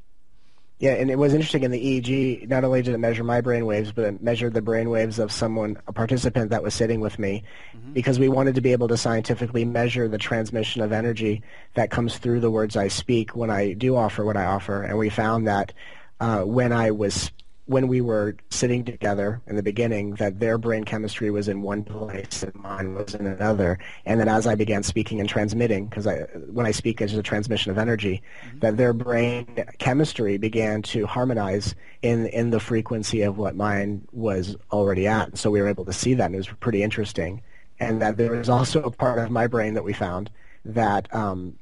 Yeah, 0.78 0.92
and 0.92 1.10
it 1.10 1.16
was 1.16 1.32
interesting 1.32 1.62
in 1.62 1.70
the 1.70 1.80
EEG. 1.80 2.48
Not 2.48 2.62
only 2.62 2.82
did 2.82 2.92
it 2.92 2.98
measure 2.98 3.24
my 3.24 3.40
brain 3.40 3.64
waves, 3.64 3.92
but 3.92 4.04
it 4.04 4.22
measured 4.22 4.52
the 4.52 4.60
brain 4.60 4.90
waves 4.90 5.18
of 5.18 5.32
someone, 5.32 5.78
a 5.86 5.92
participant 5.92 6.50
that 6.50 6.62
was 6.62 6.74
sitting 6.74 7.00
with 7.00 7.18
me, 7.18 7.44
mm-hmm. 7.74 7.94
because 7.94 8.18
we 8.18 8.28
wanted 8.28 8.54
to 8.56 8.60
be 8.60 8.72
able 8.72 8.88
to 8.88 8.96
scientifically 8.98 9.64
measure 9.64 10.06
the 10.06 10.18
transmission 10.18 10.82
of 10.82 10.92
energy 10.92 11.42
that 11.74 11.90
comes 11.90 12.18
through 12.18 12.40
the 12.40 12.50
words 12.50 12.76
I 12.76 12.88
speak 12.88 13.34
when 13.34 13.50
I 13.50 13.72
do 13.72 13.96
offer 13.96 14.22
what 14.22 14.36
I 14.36 14.44
offer. 14.44 14.82
And 14.82 14.98
we 14.98 15.08
found 15.08 15.48
that 15.48 15.72
uh, 16.20 16.42
when 16.42 16.72
I 16.72 16.90
was 16.90 17.30
when 17.66 17.88
we 17.88 18.00
were 18.00 18.36
sitting 18.48 18.84
together 18.84 19.42
in 19.48 19.56
the 19.56 19.62
beginning 19.62 20.14
that 20.14 20.38
their 20.38 20.56
brain 20.56 20.84
chemistry 20.84 21.30
was 21.30 21.48
in 21.48 21.62
one 21.62 21.82
place 21.82 22.44
and 22.44 22.54
mine 22.54 22.94
was 22.94 23.14
in 23.14 23.26
another. 23.26 23.78
And 24.04 24.20
then 24.20 24.28
as 24.28 24.46
i 24.46 24.54
began 24.54 24.82
speaking 24.82 25.20
and 25.20 25.28
transmitting 25.28 25.86
because 25.86 26.06
I, 26.06 26.20
when 26.52 26.64
i 26.64 26.70
speak 26.70 27.00
it's 27.00 27.12
a 27.12 27.22
transmission 27.22 27.72
of 27.72 27.78
energy 27.78 28.22
mm-hmm. 28.46 28.60
that 28.60 28.76
their 28.76 28.92
brain 28.92 29.46
chemistry 29.78 30.38
began 30.38 30.82
to 30.82 31.06
harmonize 31.06 31.74
in, 32.02 32.26
in 32.26 32.50
the 32.50 32.60
frequency 32.60 33.22
of 33.22 33.36
what 33.36 33.56
mine 33.56 34.06
was 34.12 34.56
already 34.70 35.06
at. 35.08 35.36
So 35.36 35.50
we 35.50 35.60
were 35.60 35.68
able 35.68 35.84
to 35.86 35.92
see 35.92 36.14
that 36.14 36.26
and 36.26 36.34
it 36.34 36.38
was 36.38 36.48
pretty 36.48 36.82
interesting. 36.82 37.42
And 37.80 38.00
that 38.00 38.16
there 38.16 38.32
was 38.32 38.48
also 38.48 38.82
a 38.82 38.90
part 38.90 39.18
of 39.18 39.30
my 39.30 39.48
brain 39.48 39.74
that 39.74 39.84
we 39.84 39.92
found 39.92 40.30
that 40.64 41.12
um, 41.14 41.58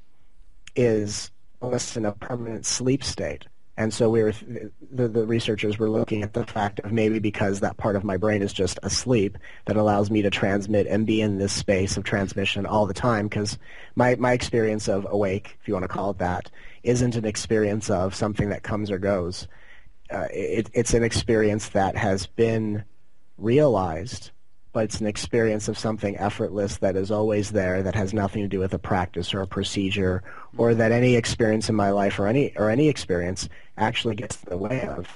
is 0.77 1.31
almost 1.61 1.97
in 1.97 2.05
a 2.05 2.13
permanent 2.13 2.67
sleep 2.67 3.03
state 3.03 3.47
and 3.77 3.93
so 3.93 4.09
we 4.09 4.23
were, 4.23 4.33
the, 4.93 5.09
the 5.09 5.27
researchers 5.27 5.79
were 5.79 5.91
looking 5.91 6.23
at 6.23 6.33
the 6.33 6.47
fact 6.47 6.79
of 6.81 6.93
maybe 6.93 7.19
because 7.19 7.61
that 7.61 7.77
part 7.77 7.97
of 7.97 8.05
my 8.05 8.17
brain 8.17 8.41
is 8.41 8.53
just 8.53 8.79
asleep 8.85 9.37
that 9.67 9.77
allows 9.77 10.11
me 10.11 10.23
to 10.23 10.31
transmit 10.31 10.87
and 10.87 11.07
be 11.07 11.21
in 11.21 11.39
this 11.39 11.53
space 11.53 11.97
of 11.97 12.05
transmission 12.05 12.67
all 12.67 12.87
the 12.87 12.95
time 12.95 13.27
because 13.27 13.59
my, 13.97 14.15
my 14.15 14.33
experience 14.33 14.89
of 14.89 15.07
awake, 15.11 15.59
if 15.61 15.67
you 15.67 15.75
want 15.75 15.83
to 15.83 15.89
call 15.89 16.11
it 16.11 16.19
that, 16.19 16.51
isn't 16.85 17.17
an 17.17 17.25
experience 17.25 17.91
of 17.91 18.15
something 18.15 18.49
that 18.51 18.63
comes 18.63 18.93
or 18.93 18.99
goes. 18.99 19.49
Uh, 20.09 20.29
it, 20.31 20.71
it's 20.73 20.95
an 20.95 21.03
experience 21.03 21.71
that 21.71 21.97
has 21.97 22.27
been 22.27 22.85
realized 23.39 24.31
but 24.75 24.85
it's 24.85 25.01
an 25.01 25.07
experience 25.07 25.69
of 25.69 25.79
something 25.79 26.17
effortless 26.19 26.79
that 26.79 26.97
is 26.97 27.13
always 27.13 27.53
there 27.53 27.83
that 27.85 27.95
has 27.95 28.13
nothing 28.13 28.43
to 28.43 28.49
do 28.49 28.59
with 28.59 28.75
a 28.75 28.79
practice 28.79 29.33
or 29.33 29.41
a 29.41 29.47
procedure 29.47 30.23
or 30.59 30.75
that 30.75 30.91
any 30.91 31.15
experience 31.15 31.69
in 31.69 31.77
my 31.77 31.91
life 31.91 32.19
or 32.19 32.27
any 32.27 32.53
or 32.57 32.69
any 32.69 32.89
experience 32.89 33.49
actually 33.77 34.15
gets 34.15 34.43
in 34.43 34.51
the 34.51 34.59
way 34.59 34.83
of 34.83 35.09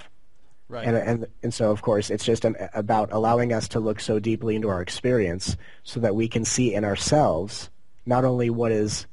right. 0.68 0.86
And 0.86 0.96
and 0.96 1.26
and 1.42 1.54
so 1.54 1.70
of 1.70 1.82
course 1.82 2.10
it's 2.10 2.24
just 2.24 2.44
about 2.74 3.12
allowing 3.12 3.52
us 3.52 3.68
to 3.68 3.80
look 3.80 4.00
so 4.00 4.18
deeply 4.18 4.56
into 4.56 4.68
our 4.68 4.82
experience 4.82 5.56
so 5.82 6.00
that 6.00 6.14
we 6.14 6.28
can 6.28 6.44
see 6.44 6.74
in 6.74 6.84
ourselves 6.84 7.70
not 8.06 8.24
only 8.24 8.50
what 8.50 8.72
is 8.72 9.06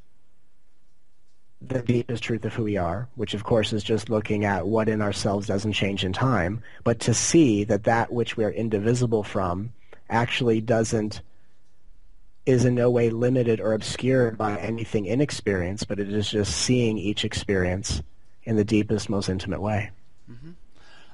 the 1.62 1.82
deepest 1.82 2.24
truth 2.24 2.46
of 2.46 2.54
who 2.54 2.64
we 2.64 2.78
are, 2.78 3.08
which 3.16 3.34
of 3.34 3.44
course 3.44 3.74
is 3.74 3.84
just 3.84 4.10
looking 4.10 4.46
at 4.46 4.68
what 4.68 4.90
in 4.90 5.02
ourselves 5.02 5.48
doesn't 5.48 5.74
change 5.74 6.04
in 6.04 6.14
time, 6.14 6.62
but 6.84 7.00
to 7.00 7.14
see 7.14 7.64
that 7.64 7.86
that 7.86 8.12
which 8.12 8.38
we 8.38 8.44
are 8.44 8.52
indivisible 8.52 9.24
from 9.24 9.74
actually 10.10 10.62
doesn't 10.62 11.22
is 12.46 12.64
in 12.64 12.76
no 12.76 12.92
way 12.92 13.10
limited 13.10 13.60
or 13.60 13.74
obscured 13.74 14.38
by 14.38 14.58
anything 14.58 15.06
in 15.06 15.20
experience, 15.20 15.84
but 15.84 16.00
it 16.00 16.12
is 16.14 16.30
just 16.30 16.56
seeing 16.56 16.98
each 16.98 17.26
experience 17.26 18.04
in 18.46 18.56
the 18.56 18.64
deepest, 18.64 19.10
most 19.10 19.30
intimate 19.30 19.62
way. 19.62 19.92
Mm-hmm. 20.32 20.52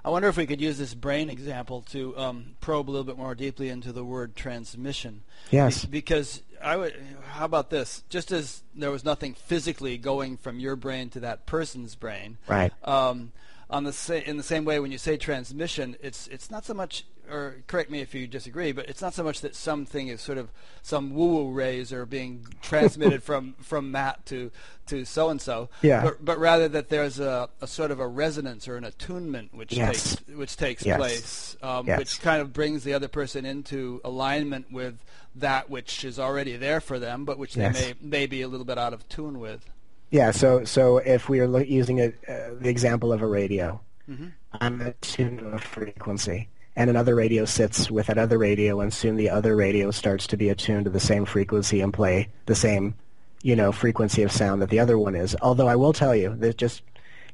I 0.03 0.09
wonder 0.09 0.27
if 0.27 0.37
we 0.37 0.47
could 0.47 0.61
use 0.61 0.77
this 0.77 0.93
brain 0.95 1.29
example 1.29 1.83
to 1.91 2.17
um, 2.17 2.55
probe 2.59 2.89
a 2.89 2.91
little 2.91 3.05
bit 3.05 3.17
more 3.17 3.35
deeply 3.35 3.69
into 3.69 3.91
the 3.91 4.03
word 4.03 4.35
transmission. 4.35 5.21
Yes. 5.51 5.85
Be- 5.85 5.91
because 5.91 6.41
I 6.61 6.75
would. 6.75 6.95
How 7.29 7.45
about 7.45 7.69
this? 7.69 8.03
Just 8.09 8.31
as 8.31 8.63
there 8.75 8.91
was 8.91 9.05
nothing 9.05 9.35
physically 9.35 9.97
going 9.97 10.37
from 10.37 10.59
your 10.59 10.75
brain 10.75 11.09
to 11.11 11.19
that 11.21 11.45
person's 11.45 11.95
brain, 11.95 12.37
right? 12.47 12.71
Um, 12.83 13.31
on 13.69 13.83
the 13.83 13.93
sa- 13.93 14.13
in 14.13 14.37
the 14.37 14.43
same 14.43 14.65
way, 14.65 14.79
when 14.79 14.91
you 14.91 14.97
say 14.97 15.17
transmission, 15.17 15.95
it's 16.01 16.27
it's 16.27 16.49
not 16.49 16.65
so 16.65 16.73
much 16.73 17.05
or 17.31 17.55
correct 17.67 17.89
me 17.89 18.01
if 18.01 18.13
you 18.13 18.27
disagree, 18.27 18.71
but 18.71 18.89
it's 18.89 19.01
not 19.01 19.13
so 19.13 19.23
much 19.23 19.41
that 19.41 19.55
something 19.55 20.09
is 20.09 20.21
sort 20.21 20.37
of 20.37 20.49
some 20.81 21.13
woo-woo 21.13 21.51
rays 21.51 21.93
are 21.93 22.05
being 22.05 22.45
transmitted 22.61 23.23
from, 23.23 23.53
from 23.61 23.91
Matt 23.91 24.25
to 24.27 24.51
to 24.87 25.05
so 25.05 25.29
and 25.29 25.41
so. 25.41 25.69
Yeah. 25.81 26.03
But, 26.03 26.25
but 26.25 26.39
rather 26.39 26.67
that 26.67 26.89
there's 26.89 27.19
a, 27.19 27.49
a 27.61 27.67
sort 27.67 27.91
of 27.91 27.99
a 27.99 28.07
resonance 28.07 28.67
or 28.67 28.75
an 28.75 28.83
attunement 28.83 29.53
which 29.53 29.73
yes. 29.73 30.15
takes 30.17 30.37
which 30.37 30.57
takes 30.57 30.85
yes. 30.85 30.97
place, 30.97 31.57
um, 31.61 31.87
yes. 31.87 31.97
which 31.97 32.21
kind 32.21 32.41
of 32.41 32.51
brings 32.51 32.83
the 32.83 32.93
other 32.93 33.07
person 33.07 33.45
into 33.45 34.01
alignment 34.03 34.71
with 34.71 35.03
that 35.35 35.69
which 35.69 36.03
is 36.03 36.19
already 36.19 36.57
there 36.57 36.81
for 36.81 36.99
them, 36.99 37.23
but 37.23 37.37
which 37.37 37.53
they 37.53 37.69
may 37.69 37.93
may 38.01 38.25
be 38.25 38.41
a 38.41 38.47
little 38.47 38.65
bit 38.65 38.77
out 38.77 38.93
of 38.93 39.07
tune 39.07 39.39
with. 39.39 39.65
Yeah. 40.09 40.31
So 40.31 40.65
so 40.65 40.97
if 40.97 41.29
we 41.29 41.39
are 41.39 41.47
lo- 41.47 41.59
using 41.59 42.01
a, 42.01 42.07
uh, 42.27 42.55
the 42.59 42.69
example 42.69 43.13
of 43.13 43.21
a 43.21 43.27
radio, 43.27 43.79
mm-hmm. 44.09 44.27
I'm 44.59 44.81
attuned 44.81 45.39
to 45.39 45.47
a 45.49 45.59
frequency 45.59 46.49
and 46.75 46.89
another 46.89 47.15
radio 47.15 47.45
sits 47.45 47.91
with 47.91 48.07
that 48.07 48.17
other 48.17 48.37
radio, 48.37 48.79
and 48.79 48.93
soon 48.93 49.15
the 49.15 49.29
other 49.29 49.55
radio 49.55 49.91
starts 49.91 50.27
to 50.27 50.37
be 50.37 50.49
attuned 50.49 50.85
to 50.85 50.91
the 50.91 50.99
same 50.99 51.25
frequency 51.25 51.81
and 51.81 51.93
play 51.93 52.29
the 52.45 52.55
same, 52.55 52.95
you 53.43 53.55
know, 53.55 53.71
frequency 53.71 54.23
of 54.23 54.31
sound 54.31 54.61
that 54.61 54.69
the 54.69 54.79
other 54.79 54.97
one 54.97 55.15
is. 55.15 55.35
Although 55.41 55.67
I 55.67 55.75
will 55.75 55.93
tell 55.93 56.15
you 56.15 56.35
that 56.37 56.57
just, 56.57 56.81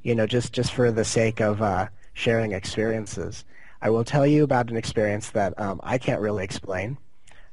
you 0.03 0.15
know, 0.15 0.25
just 0.25 0.53
just 0.53 0.73
for 0.73 0.91
the 0.91 1.05
sake 1.05 1.39
of 1.39 1.61
uh, 1.61 1.87
sharing 2.13 2.51
experiences, 2.51 3.45
I 3.81 3.89
will 3.91 4.03
tell 4.03 4.25
you 4.25 4.43
about 4.43 4.71
an 4.71 4.77
experience 4.77 5.29
that 5.31 5.59
um, 5.59 5.79
I 5.83 5.97
can't 5.97 6.21
really 6.21 6.43
explain, 6.43 6.97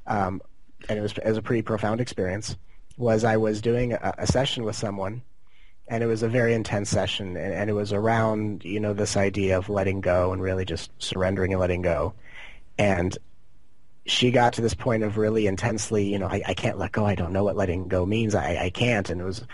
um, 0.06 0.40
and 0.88 0.98
it 0.98 1.02
was, 1.02 1.12
it 1.12 1.26
was 1.26 1.38
a 1.38 1.42
pretty 1.42 1.62
profound 1.62 2.00
experience. 2.00 2.56
Was 2.96 3.24
I 3.24 3.36
was 3.36 3.60
doing 3.60 3.92
a, 3.92 4.14
a 4.18 4.26
session 4.26 4.64
with 4.64 4.76
someone 4.76 5.22
and 5.88 6.02
it 6.02 6.06
was 6.06 6.22
a 6.22 6.28
very 6.28 6.54
intense 6.54 6.88
session 6.88 7.36
and, 7.36 7.52
and, 7.52 7.70
it 7.70 7.74
was 7.74 7.92
around 7.92 8.64
you 8.64 8.80
know 8.80 8.94
this 8.94 9.16
idea 9.16 9.58
of 9.58 9.68
letting 9.68 10.00
go 10.00 10.32
and 10.32 10.42
really 10.42 10.64
just 10.64 10.90
surrendering 10.98 11.52
and 11.52 11.60
letting 11.60 11.82
go. 11.82 12.14
And 12.78 13.16
she 14.06 14.30
got 14.30 14.54
to 14.54 14.62
this 14.62 14.74
point 14.74 15.02
of 15.02 15.16
really 15.16 15.46
intensely 15.46 16.04
you 16.12 16.18
know 16.18 16.26
i, 16.26 16.42
I 16.46 16.54
can't 16.54 16.78
let 16.78 16.92
go. 16.92 17.04
I 17.04 17.14
don't 17.14 17.32
know 17.32 17.44
what 17.44 17.56
letting 17.56 17.88
go 17.88 18.06
means. 18.06 18.34
I, 18.34 18.56
I 18.64 18.70
can't. 18.70 19.08
And 19.10 19.20
it 19.20 19.24
was 19.24 19.44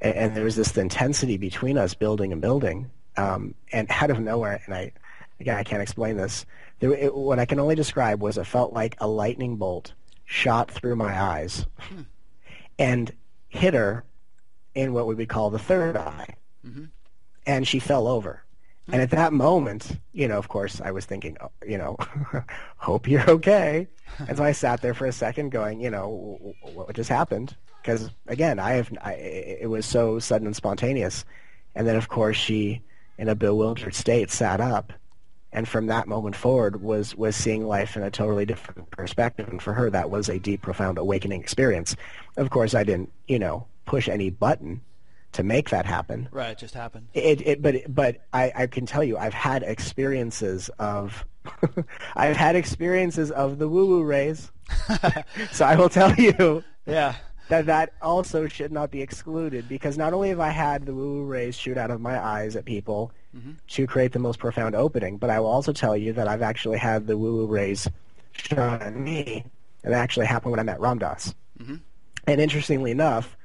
and, 0.00 0.14
and 0.14 0.36
there 0.36 0.44
was 0.44 0.56
this 0.56 0.76
intensity 0.76 1.36
between 1.36 1.78
us 1.78 1.94
building 1.94 2.32
and 2.32 2.40
building 2.40 2.90
um, 3.16 3.54
and 3.72 3.88
out 3.90 4.10
of 4.10 4.20
nowhere 4.20 4.60
and 4.66 4.74
i 4.74 4.92
again 5.40 5.56
i 5.56 5.64
can't 5.64 5.82
explain 5.82 6.16
this 6.16 6.46
there, 6.78 6.92
it, 6.92 7.14
what 7.14 7.38
i 7.38 7.44
can 7.44 7.58
only 7.58 7.74
describe 7.74 8.22
was 8.22 8.38
it 8.38 8.46
felt 8.46 8.72
like 8.72 8.96
a 9.00 9.08
lightning 9.08 9.56
bolt 9.56 9.94
shot 10.24 10.70
through 10.70 10.96
my 10.96 11.20
eyes 11.20 11.66
hmm. 11.78 12.02
and 12.78 13.12
hit 13.48 13.74
her 13.74 14.04
in 14.74 14.92
what 14.92 15.06
we 15.06 15.14
would 15.14 15.28
call 15.28 15.50
the 15.50 15.58
third 15.58 15.96
eye. 15.96 16.34
Mm-hmm. 16.66 16.84
And 17.46 17.66
she 17.66 17.78
fell 17.78 18.06
over. 18.08 18.42
Mm-hmm. 18.84 18.92
And 18.94 19.02
at 19.02 19.10
that 19.10 19.32
moment, 19.32 19.98
you 20.12 20.28
know, 20.28 20.38
of 20.38 20.48
course, 20.48 20.80
I 20.80 20.90
was 20.90 21.04
thinking, 21.04 21.36
oh, 21.40 21.50
you 21.66 21.78
know, 21.78 21.96
hope 22.76 23.08
you're 23.08 23.28
okay. 23.30 23.88
and 24.28 24.36
so 24.36 24.44
I 24.44 24.52
sat 24.52 24.82
there 24.82 24.94
for 24.94 25.06
a 25.06 25.12
second 25.12 25.50
going, 25.50 25.80
you 25.80 25.90
know, 25.90 26.54
what 26.72 26.94
just 26.94 27.10
happened? 27.10 27.56
Because, 27.82 28.10
again, 28.26 28.58
I 28.58 28.72
have, 28.72 28.90
I, 29.02 29.12
it 29.14 29.68
was 29.68 29.84
so 29.86 30.18
sudden 30.18 30.46
and 30.46 30.56
spontaneous. 30.56 31.24
And 31.74 31.86
then, 31.86 31.96
of 31.96 32.08
course, 32.08 32.36
she, 32.36 32.82
in 33.18 33.28
a 33.28 33.34
bewildered 33.34 33.94
state, 33.94 34.30
sat 34.30 34.60
up 34.60 34.92
and 35.54 35.68
from 35.68 35.86
that 35.86 36.08
moment 36.08 36.36
forward 36.36 36.82
was 36.82 37.14
was 37.14 37.36
seeing 37.36 37.66
life 37.66 37.96
in 37.96 38.02
a 38.02 38.10
totally 38.10 38.44
different 38.44 38.90
perspective 38.90 39.48
and 39.48 39.62
for 39.62 39.72
her 39.72 39.88
that 39.88 40.10
was 40.10 40.28
a 40.28 40.38
deep 40.38 40.60
profound 40.60 40.98
awakening 40.98 41.40
experience 41.40 41.96
of 42.36 42.50
course 42.50 42.74
i 42.74 42.82
didn't 42.84 43.10
you 43.28 43.38
know 43.38 43.66
push 43.84 44.08
any 44.08 44.30
button 44.30 44.80
to 45.32 45.42
make 45.42 45.70
that 45.70 45.84
happen. 45.84 46.28
Right, 46.30 46.50
it 46.50 46.58
just 46.58 46.74
happened. 46.74 47.08
It, 47.12 47.46
it 47.46 47.62
but 47.62 47.76
but 47.88 48.22
I, 48.32 48.52
I 48.54 48.66
can 48.66 48.86
tell 48.86 49.04
you 49.04 49.18
I've 49.18 49.34
had 49.34 49.62
experiences 49.62 50.70
of 50.78 51.24
I've 52.16 52.36
had 52.36 52.56
experiences 52.56 53.30
of 53.30 53.58
the 53.58 53.68
woo 53.68 53.86
woo 53.86 54.02
rays. 54.02 54.50
so 55.52 55.64
I 55.64 55.76
will 55.76 55.88
tell 55.88 56.14
you. 56.14 56.64
Yeah. 56.86 57.16
That 57.48 57.66
that 57.66 57.92
also 58.00 58.48
should 58.48 58.72
not 58.72 58.90
be 58.90 59.02
excluded 59.02 59.68
because 59.68 59.98
not 59.98 60.14
only 60.14 60.30
have 60.30 60.40
I 60.40 60.48
had 60.48 60.86
the 60.86 60.94
woo 60.94 61.14
woo 61.14 61.24
rays 61.24 61.56
shoot 61.56 61.76
out 61.76 61.90
of 61.90 62.00
my 62.00 62.18
eyes 62.18 62.56
at 62.56 62.64
people 62.64 63.12
mm-hmm. 63.36 63.52
to 63.68 63.86
create 63.86 64.12
the 64.12 64.18
most 64.18 64.38
profound 64.38 64.74
opening, 64.74 65.18
but 65.18 65.28
I 65.28 65.40
will 65.40 65.48
also 65.48 65.72
tell 65.72 65.94
you 65.94 66.14
that 66.14 66.26
I've 66.26 66.40
actually 66.40 66.78
had 66.78 67.06
the 67.06 67.18
woo 67.18 67.36
woo 67.36 67.46
rays 67.46 67.86
shot 68.32 68.80
at 68.80 68.96
me, 68.96 69.44
and 69.82 69.92
that 69.92 70.00
actually 70.00 70.26
happened 70.26 70.52
when 70.52 70.60
I 70.60 70.62
met 70.62 70.80
Ram 70.80 70.98
Dass. 70.98 71.34
Mm-hmm. 71.60 71.76
And 72.26 72.40
interestingly 72.40 72.90
enough, 72.90 73.36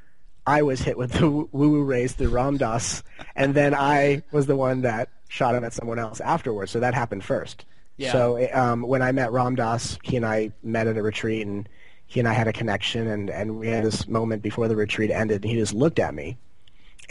I 0.50 0.64
was 0.64 0.82
hit 0.82 0.98
with 0.98 1.12
the 1.12 1.30
woo-woo 1.30 1.84
rays 1.84 2.14
through 2.14 2.30
Ram 2.30 2.58
Dass, 2.58 3.04
and 3.36 3.54
then 3.54 3.76
I 3.76 4.24
was 4.32 4.48
the 4.48 4.56
one 4.56 4.82
that 4.82 5.10
shot 5.28 5.54
him 5.54 5.64
at 5.64 5.74
someone 5.74 6.00
else 6.00 6.20
afterwards. 6.20 6.72
So 6.72 6.80
that 6.80 6.96
happened 6.96 7.24
first. 7.24 7.66
Yeah. 7.98 8.12
So 8.14 8.50
um, 8.52 8.82
when 8.82 9.04
I 9.04 9.12
met 9.12 9.32
Ram 9.32 9.54
Dass, 9.54 10.00
he 10.02 10.18
and 10.18 10.26
I 10.26 10.52
met 10.64 10.88
at 10.88 10.98
a 10.98 11.04
retreat, 11.04 11.46
and 11.46 11.70
he 12.08 12.20
and 12.20 12.28
I 12.28 12.34
had 12.34 12.48
a 12.48 12.54
connection, 12.54 13.08
and, 13.08 13.30
and 13.30 13.60
we 13.60 13.68
had 13.68 13.86
this 13.86 14.08
moment 14.08 14.42
before 14.42 14.68
the 14.68 14.76
retreat 14.76 15.12
ended, 15.12 15.44
and 15.44 15.52
he 15.52 15.56
just 15.56 15.76
looked 15.76 16.00
at 16.00 16.16
me, 16.16 16.40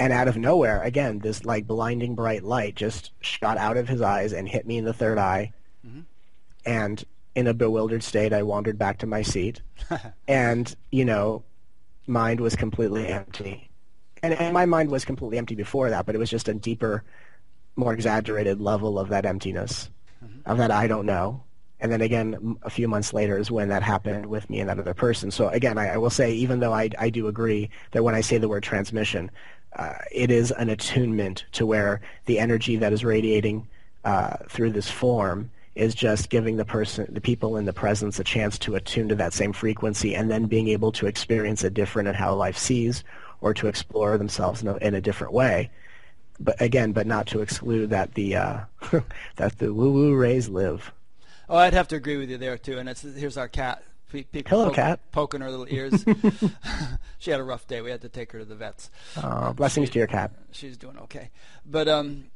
and 0.01 0.13
out 0.13 0.27
of 0.27 0.37
nowhere, 0.37 0.83
again, 0.83 1.21
this 1.21 1.45
like 1.45 1.65
blinding 1.65 2.17
bright 2.17 2.43
light 2.43 2.75
just 2.75 3.13
shot 3.21 3.57
out 3.57 3.77
of 3.77 3.89
his 3.89 4.01
eyes 4.01 4.33
and 4.33 4.49
hit 4.49 4.67
me 4.67 4.79
in 4.79 4.85
the 4.85 4.93
third 4.93 5.17
eye, 5.17 5.53
mm-hmm. 5.87 6.01
and 6.67 7.05
in 7.37 7.47
a 7.47 7.55
bewildered 7.55 8.03
state, 8.03 8.33
I 8.33 8.43
wandered 8.43 8.79
back 8.79 8.99
to 8.99 9.07
my 9.07 9.23
seat, 9.23 9.63
and 10.27 10.75
you 10.91 11.05
know, 11.05 11.45
mind 12.09 12.41
was 12.41 12.57
completely 12.57 13.07
empty. 13.07 13.71
And, 14.23 14.35
and 14.35 14.53
my 14.53 14.67
mind 14.67 14.91
was 14.91 15.05
completely 15.05 15.39
empty 15.39 15.55
before 15.55 15.91
that, 15.91 16.07
but 16.07 16.15
it 16.15 16.19
was 16.19 16.31
just 16.31 16.49
a 16.49 16.55
deeper, 16.55 17.05
more 17.77 17.93
exaggerated 17.93 18.61
level 18.61 18.99
of 18.99 19.11
that 19.11 19.25
emptiness, 19.25 19.91
mm-hmm. 20.25 20.51
of 20.51 20.59
that 20.59 20.71
I 20.71 20.87
don't 20.89 21.07
know. 21.07 21.45
And 21.81 21.93
then 21.93 22.01
again, 22.01 22.57
a 22.63 22.71
few 22.71 22.89
months 22.89 23.13
later 23.13 23.39
is 23.39 23.51
when 23.51 23.69
that 23.69 23.85
happened 23.85 24.27
with 24.27 24.51
me 24.51 24.59
and 24.59 24.69
that 24.69 24.81
other 24.81 24.95
person. 24.95 25.31
So 25.31 25.49
again, 25.49 25.79
I, 25.79 25.91
I 25.91 25.97
will 25.97 26.11
say, 26.11 26.33
even 26.33 26.59
though 26.59 26.73
I, 26.73 26.91
I 26.99 27.11
do 27.11 27.29
agree 27.29 27.71
that 27.93 28.03
when 28.03 28.17
I 28.17 28.21
say 28.21 28.39
the 28.39 28.49
word 28.49 28.65
transmission, 28.65 29.31
uh, 29.77 29.95
it 30.11 30.31
is 30.33 30.51
an 30.51 30.71
attunement 30.71 31.45
to 31.53 31.67
where 31.67 32.01
the 32.27 32.41
energy 32.41 32.77
that 32.77 32.93
is 32.93 33.05
radiating 33.05 33.69
uh, 34.05 34.39
through 34.49 34.73
this 34.73 34.91
form 34.91 35.51
is 35.79 35.95
just 35.95 36.29
giving 36.29 36.57
the 36.57 36.65
person, 36.65 37.07
the 37.11 37.21
people 37.21 37.57
in 37.57 37.65
the 37.65 37.73
presence 37.73 38.19
a 38.19 38.25
chance 38.25 38.59
to 38.59 38.75
attune 38.75 39.09
to 39.09 39.15
that 39.15 39.33
same 39.33 39.53
frequency 39.53 40.15
and 40.15 40.31
then 40.31 40.47
being 40.47 40.69
able 40.69 40.93
to 40.93 41.07
experience 41.07 41.63
it 41.65 41.75
different 41.75 42.09
and 42.09 42.17
how 42.17 42.35
life 42.35 42.59
sees 42.59 43.05
or 43.41 43.55
to 43.55 43.69
explore 43.69 44.19
themselves 44.19 44.63
in 44.63 44.69
a, 44.69 44.77
in 44.79 44.95
a 44.95 45.01
different 45.01 45.33
way. 45.33 45.71
But 46.41 46.61
again, 46.61 46.93
but 46.93 47.07
not 47.07 47.27
to 47.29 47.41
exclude 47.41 47.91
that 47.91 48.15
the 48.15 48.37
uh, 48.37 48.61
that 49.37 49.59
the 49.59 49.75
woo 49.75 49.93
woo 49.93 50.15
rays 50.15 50.49
live. 50.49 50.93
Oh, 51.49 51.57
I'd 51.57 51.73
have 51.73 51.89
to 51.89 51.97
agree 51.97 52.17
with 52.17 52.31
you 52.31 52.39
there 52.39 52.59
too. 52.59 52.79
And 52.79 52.89
it's 52.89 53.03
here's 53.03 53.37
our 53.37 53.49
cat. 53.49 53.83
People 54.11 54.43
Hello, 54.47 54.67
poke, 54.67 54.75
cat. 54.75 55.01
Poking 55.13 55.43
her 55.43 55.51
little 55.51 55.67
ears. 55.69 56.05
she 57.19 57.31
had 57.31 57.41
a 57.41 57.45
rough 57.45 57.67
day. 57.67 57.83
We 57.83 57.91
had 57.91 58.01
to 58.03 58.09
take 58.09 58.33
her 58.33 58.39
to 58.39 58.45
the 58.45 58.55
vets. 58.55 58.91
Oh, 59.23 59.53
blessings 59.53 59.89
she, 59.89 59.95
to 59.95 59.99
your 59.99 60.09
cat. 60.09 60.33
She's 60.51 60.79
doing 60.79 60.97
okay, 60.99 61.31
but 61.67 61.89
um, 61.89 62.27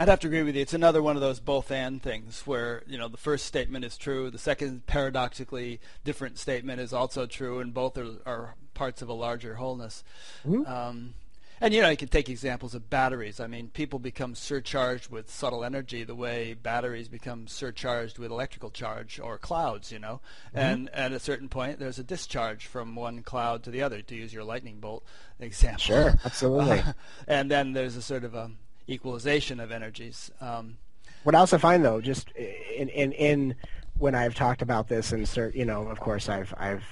I'd 0.00 0.08
have 0.08 0.20
to 0.20 0.28
agree 0.28 0.42
with 0.44 0.54
you. 0.54 0.62
It's 0.62 0.74
another 0.74 1.02
one 1.02 1.16
of 1.16 1.22
those 1.22 1.40
both 1.40 1.72
and 1.72 2.00
things 2.00 2.46
where, 2.46 2.82
you 2.86 2.96
know, 2.96 3.08
the 3.08 3.16
first 3.16 3.46
statement 3.46 3.84
is 3.84 3.96
true, 3.96 4.30
the 4.30 4.38
second 4.38 4.86
paradoxically 4.86 5.80
different 6.04 6.38
statement 6.38 6.80
is 6.80 6.92
also 6.92 7.26
true, 7.26 7.58
and 7.58 7.74
both 7.74 7.98
are, 7.98 8.12
are 8.24 8.54
parts 8.74 9.02
of 9.02 9.08
a 9.08 9.12
larger 9.12 9.56
wholeness. 9.56 10.04
Mm-hmm. 10.46 10.70
Um, 10.72 11.14
and, 11.60 11.74
you 11.74 11.82
know, 11.82 11.88
you 11.88 11.96
can 11.96 12.06
take 12.06 12.28
examples 12.28 12.76
of 12.76 12.88
batteries. 12.88 13.40
I 13.40 13.48
mean, 13.48 13.70
people 13.70 13.98
become 13.98 14.36
surcharged 14.36 15.10
with 15.10 15.28
subtle 15.28 15.64
energy 15.64 16.04
the 16.04 16.14
way 16.14 16.54
batteries 16.54 17.08
become 17.08 17.48
surcharged 17.48 18.18
with 18.18 18.30
electrical 18.30 18.70
charge 18.70 19.18
or 19.18 19.38
clouds, 19.38 19.90
you 19.90 19.98
know. 19.98 20.20
Mm-hmm. 20.50 20.58
And 20.58 20.90
at 20.90 21.10
a 21.10 21.18
certain 21.18 21.48
point, 21.48 21.80
there's 21.80 21.98
a 21.98 22.04
discharge 22.04 22.66
from 22.66 22.94
one 22.94 23.24
cloud 23.24 23.64
to 23.64 23.72
the 23.72 23.82
other, 23.82 24.02
to 24.02 24.14
use 24.14 24.32
your 24.32 24.44
lightning 24.44 24.78
bolt 24.78 25.04
example. 25.40 25.80
Sure, 25.80 26.14
absolutely. 26.24 26.78
Uh, 26.78 26.92
and 27.26 27.50
then 27.50 27.72
there's 27.72 27.96
a 27.96 28.02
sort 28.02 28.22
of 28.22 28.36
a 28.36 28.52
equalization 28.88 29.60
of 29.60 29.70
energies. 29.70 30.30
Um, 30.40 30.78
what 31.22 31.34
I 31.34 31.38
also 31.38 31.58
find 31.58 31.84
though, 31.84 32.00
just 32.00 32.30
in 32.32 32.88
in, 32.88 33.12
in 33.12 33.54
when 33.98 34.14
I've 34.14 34.34
talked 34.34 34.62
about 34.62 34.88
this, 34.88 35.12
and 35.12 35.28
you 35.54 35.64
know, 35.64 35.88
of 35.88 36.00
course, 36.00 36.28
I've 36.28 36.54
I've 36.56 36.84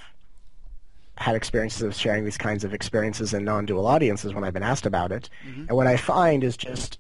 had 1.17 1.35
experiences 1.35 1.83
of 1.83 1.95
sharing 1.95 2.25
these 2.25 2.37
kinds 2.37 2.63
of 2.63 2.75
experiences 2.75 3.33
in 3.33 3.45
non-dual 3.45 3.87
audiences 3.87 4.35
when 4.35 4.45
I've 4.45 4.53
been 4.53 4.63
asked 4.63 4.85
about 4.85 5.13
it, 5.13 5.31
mm-hmm. 5.49 5.63
and 5.63 5.71
what 5.71 5.87
I 5.87 5.97
find 5.97 6.45
is 6.45 6.57
just 6.57 6.99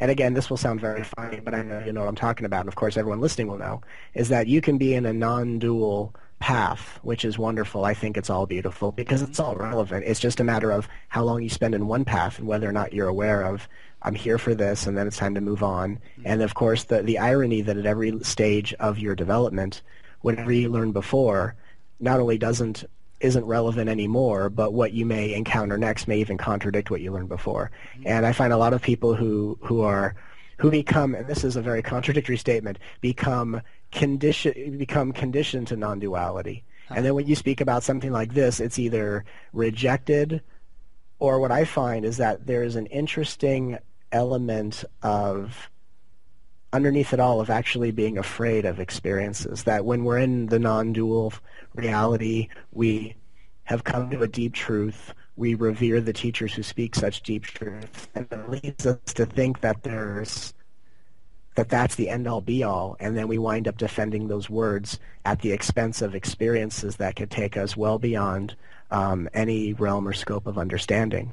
and 0.00 0.12
again, 0.12 0.34
this 0.34 0.48
will 0.48 0.56
sound 0.56 0.80
very 0.80 1.02
funny, 1.02 1.40
but 1.40 1.54
I 1.54 1.62
know 1.62 1.82
you 1.84 1.92
know 1.92 2.02
what 2.02 2.08
I'm 2.08 2.14
talking 2.14 2.46
about, 2.46 2.60
and 2.60 2.68
of 2.68 2.76
course 2.76 2.96
everyone 2.96 3.20
listening 3.20 3.48
will 3.48 3.58
know, 3.58 3.82
is 4.14 4.28
that 4.28 4.46
you 4.46 4.60
can 4.60 4.78
be 4.78 4.94
in 4.94 5.06
a 5.06 5.12
non-dual 5.12 6.14
path, 6.38 7.00
which 7.02 7.24
is 7.24 7.36
wonderful. 7.36 7.84
I 7.84 7.94
think 7.94 8.16
it's 8.16 8.30
all 8.30 8.46
beautiful 8.46 8.92
because 8.92 9.22
it's 9.22 9.40
all 9.40 9.56
relevant. 9.56 10.04
It's 10.06 10.20
just 10.20 10.38
a 10.38 10.44
matter 10.44 10.70
of 10.70 10.88
how 11.08 11.24
long 11.24 11.42
you 11.42 11.48
spend 11.48 11.74
in 11.74 11.88
one 11.88 12.04
path 12.04 12.38
and 12.38 12.46
whether 12.46 12.68
or 12.68 12.72
not 12.72 12.92
you're 12.92 13.08
aware 13.08 13.42
of 13.42 13.68
I'm 14.02 14.14
here 14.14 14.38
for 14.38 14.54
this 14.54 14.86
and 14.86 14.96
then 14.96 15.06
it's 15.06 15.16
time 15.16 15.34
to 15.34 15.40
move 15.40 15.62
on. 15.62 15.98
And 16.24 16.42
of 16.42 16.54
course 16.54 16.84
the 16.84 17.02
the 17.02 17.18
irony 17.18 17.62
that 17.62 17.76
at 17.76 17.86
every 17.86 18.18
stage 18.22 18.72
of 18.74 18.98
your 18.98 19.14
development, 19.14 19.82
whatever 20.20 20.52
you 20.52 20.68
learned 20.68 20.94
before, 20.94 21.54
not 22.00 22.20
only 22.20 22.38
doesn't 22.38 22.84
isn't 23.20 23.44
relevant 23.44 23.90
anymore, 23.90 24.48
but 24.48 24.72
what 24.72 24.92
you 24.92 25.04
may 25.04 25.34
encounter 25.34 25.76
next 25.76 26.06
may 26.06 26.18
even 26.18 26.38
contradict 26.38 26.90
what 26.90 27.00
you 27.00 27.12
learned 27.12 27.28
before. 27.28 27.70
And 28.04 28.24
I 28.24 28.32
find 28.32 28.52
a 28.52 28.58
lot 28.58 28.72
of 28.72 28.82
people 28.82 29.14
who 29.14 29.58
who 29.62 29.80
are 29.82 30.14
who 30.58 30.70
become, 30.70 31.14
and 31.14 31.26
this 31.26 31.44
is 31.44 31.56
a 31.56 31.62
very 31.62 31.82
contradictory 31.82 32.36
statement, 32.36 32.78
become 33.00 33.60
condition 33.90 34.78
become 34.78 35.12
conditioned 35.12 35.68
to 35.68 35.76
non-duality. 35.76 36.64
And 36.90 37.04
then 37.04 37.14
when 37.14 37.26
you 37.26 37.34
speak 37.34 37.60
about 37.60 37.82
something 37.82 38.12
like 38.12 38.32
this, 38.34 38.60
it's 38.60 38.78
either 38.78 39.24
rejected, 39.52 40.40
or 41.18 41.38
what 41.40 41.52
I 41.52 41.64
find 41.64 42.04
is 42.04 42.16
that 42.16 42.46
there 42.46 42.62
is 42.62 42.76
an 42.76 42.86
interesting 42.86 43.78
element 44.12 44.84
of 45.02 45.70
underneath 46.72 47.12
it 47.12 47.20
all 47.20 47.40
of 47.40 47.50
actually 47.50 47.90
being 47.90 48.18
afraid 48.18 48.64
of 48.64 48.80
experiences. 48.80 49.64
That 49.64 49.84
when 49.84 50.04
we're 50.04 50.18
in 50.18 50.46
the 50.46 50.58
non-dual 50.58 51.32
reality, 51.74 52.48
we 52.72 53.16
have 53.64 53.84
come 53.84 54.10
to 54.10 54.22
a 54.22 54.28
deep 54.28 54.54
truth. 54.54 55.14
We 55.36 55.54
revere 55.54 56.00
the 56.00 56.12
teachers 56.12 56.54
who 56.54 56.62
speak 56.62 56.94
such 56.94 57.22
deep 57.22 57.44
truth, 57.44 58.08
and 58.14 58.26
it 58.30 58.50
leads 58.50 58.86
us 58.86 58.98
to 59.14 59.26
think 59.26 59.60
that 59.60 59.82
there's 59.82 60.54
that 61.54 61.68
that's 61.68 61.96
the 61.96 62.08
end 62.08 62.28
all 62.28 62.40
be 62.40 62.62
all, 62.62 62.96
and 63.00 63.16
then 63.16 63.26
we 63.26 63.36
wind 63.36 63.66
up 63.66 63.76
defending 63.76 64.28
those 64.28 64.48
words 64.48 65.00
at 65.24 65.40
the 65.40 65.50
expense 65.50 66.00
of 66.00 66.14
experiences 66.14 66.96
that 66.96 67.16
could 67.16 67.32
take 67.32 67.56
us 67.56 67.76
well 67.76 67.98
beyond 67.98 68.54
um, 68.92 69.28
any 69.34 69.72
realm 69.72 70.06
or 70.06 70.12
scope 70.12 70.46
of 70.46 70.56
understanding. 70.56 71.32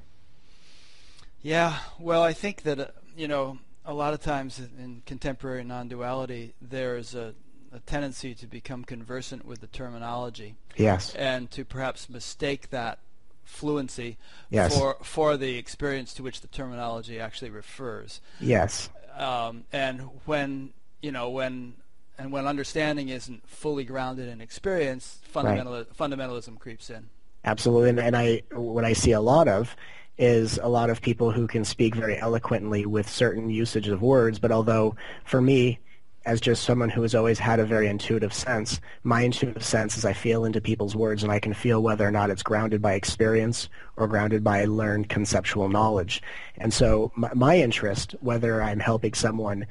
Yeah, 1.46 1.78
well, 2.00 2.24
I 2.24 2.34
think 2.34 2.64
that 2.64 2.80
uh, 2.80 2.88
you 3.16 3.28
know 3.28 3.60
a 3.86 3.94
lot 3.94 4.16
of 4.16 4.20
times 4.20 4.58
in 4.60 5.04
contemporary 5.06 5.64
non-duality, 5.64 6.56
there's 6.60 7.14
a, 7.14 7.36
a 7.72 7.78
tendency 7.82 8.34
to 8.34 8.48
become 8.48 8.84
conversant 8.84 9.46
with 9.46 9.62
the 9.62 9.68
terminology. 9.68 10.56
Yes. 10.76 11.14
And 11.14 11.52
to 11.52 11.64
perhaps 11.64 12.10
mistake 12.10 12.72
that 12.72 12.98
fluency 13.44 14.18
yes. 14.50 14.76
for 14.76 14.98
for 15.04 15.38
the 15.38 15.60
experience 15.60 16.16
to 16.16 16.24
which 16.24 16.42
the 16.42 16.48
terminology 16.48 17.20
actually 17.20 17.52
refers. 17.52 18.22
Yes. 18.42 18.90
Um, 19.16 19.66
and 19.72 20.02
when 20.26 20.74
you 21.04 21.12
know 21.12 21.30
when 21.30 21.76
and 22.18 22.32
when 22.32 22.48
understanding 22.48 23.10
isn't 23.10 23.48
fully 23.48 23.84
grounded 23.84 24.30
in 24.30 24.42
experience, 24.42 25.20
fundamental, 25.26 25.74
right. 25.74 25.94
fundamentalism 25.96 26.58
creeps 26.58 26.90
in. 26.90 27.08
Absolutely, 27.44 27.90
and, 27.90 28.00
and 28.00 28.18
I 28.18 28.42
what 28.52 28.84
I 28.84 28.94
see 28.94 29.12
a 29.12 29.22
lot 29.22 29.48
of 29.48 29.76
is 30.18 30.58
a 30.62 30.68
lot 30.68 30.90
of 30.90 31.02
people 31.02 31.32
who 31.32 31.48
can 31.48 31.66
speak 31.66 31.96
very 31.96 32.18
eloquently 32.18 32.86
with 32.86 33.10
certain 33.10 33.50
usage 33.50 33.88
of 33.88 34.02
words, 34.02 34.40
but 34.40 34.52
although 34.52 34.96
for 35.24 35.42
me 35.42 35.80
as 36.26 36.42
just 36.42 36.64
someone 36.64 36.90
who 36.90 37.04
has 37.04 37.14
always 37.14 37.38
had 37.38 37.60
a 37.60 37.66
very 37.66 37.88
intuitive 37.88 38.34
sense, 38.34 38.82
my 39.04 39.22
intuitive 39.22 39.64
sense 39.64 39.96
is 39.96 40.06
I 40.06 40.14
feel 40.14 40.46
into 40.46 40.60
people's 40.60 40.96
words 40.96 41.22
and 41.22 41.32
I 41.32 41.40
can 41.40 41.54
feel 41.54 41.84
whether 41.84 42.08
or 42.08 42.12
not 42.12 42.32
it's 42.32 42.42
grounded 42.42 42.82
by 42.82 42.94
experience 42.94 43.70
or 43.96 44.08
grounded 44.08 44.44
by 44.44 44.66
learned 44.66 45.08
conceptual 45.08 45.70
knowledge. 45.70 46.24
And 46.58 46.74
so 46.74 47.12
my, 47.16 47.32
my 47.36 47.58
interest, 47.60 48.16
whether 48.22 48.62
I'm 48.62 48.80
helping 48.80 49.14
someone 49.14 49.68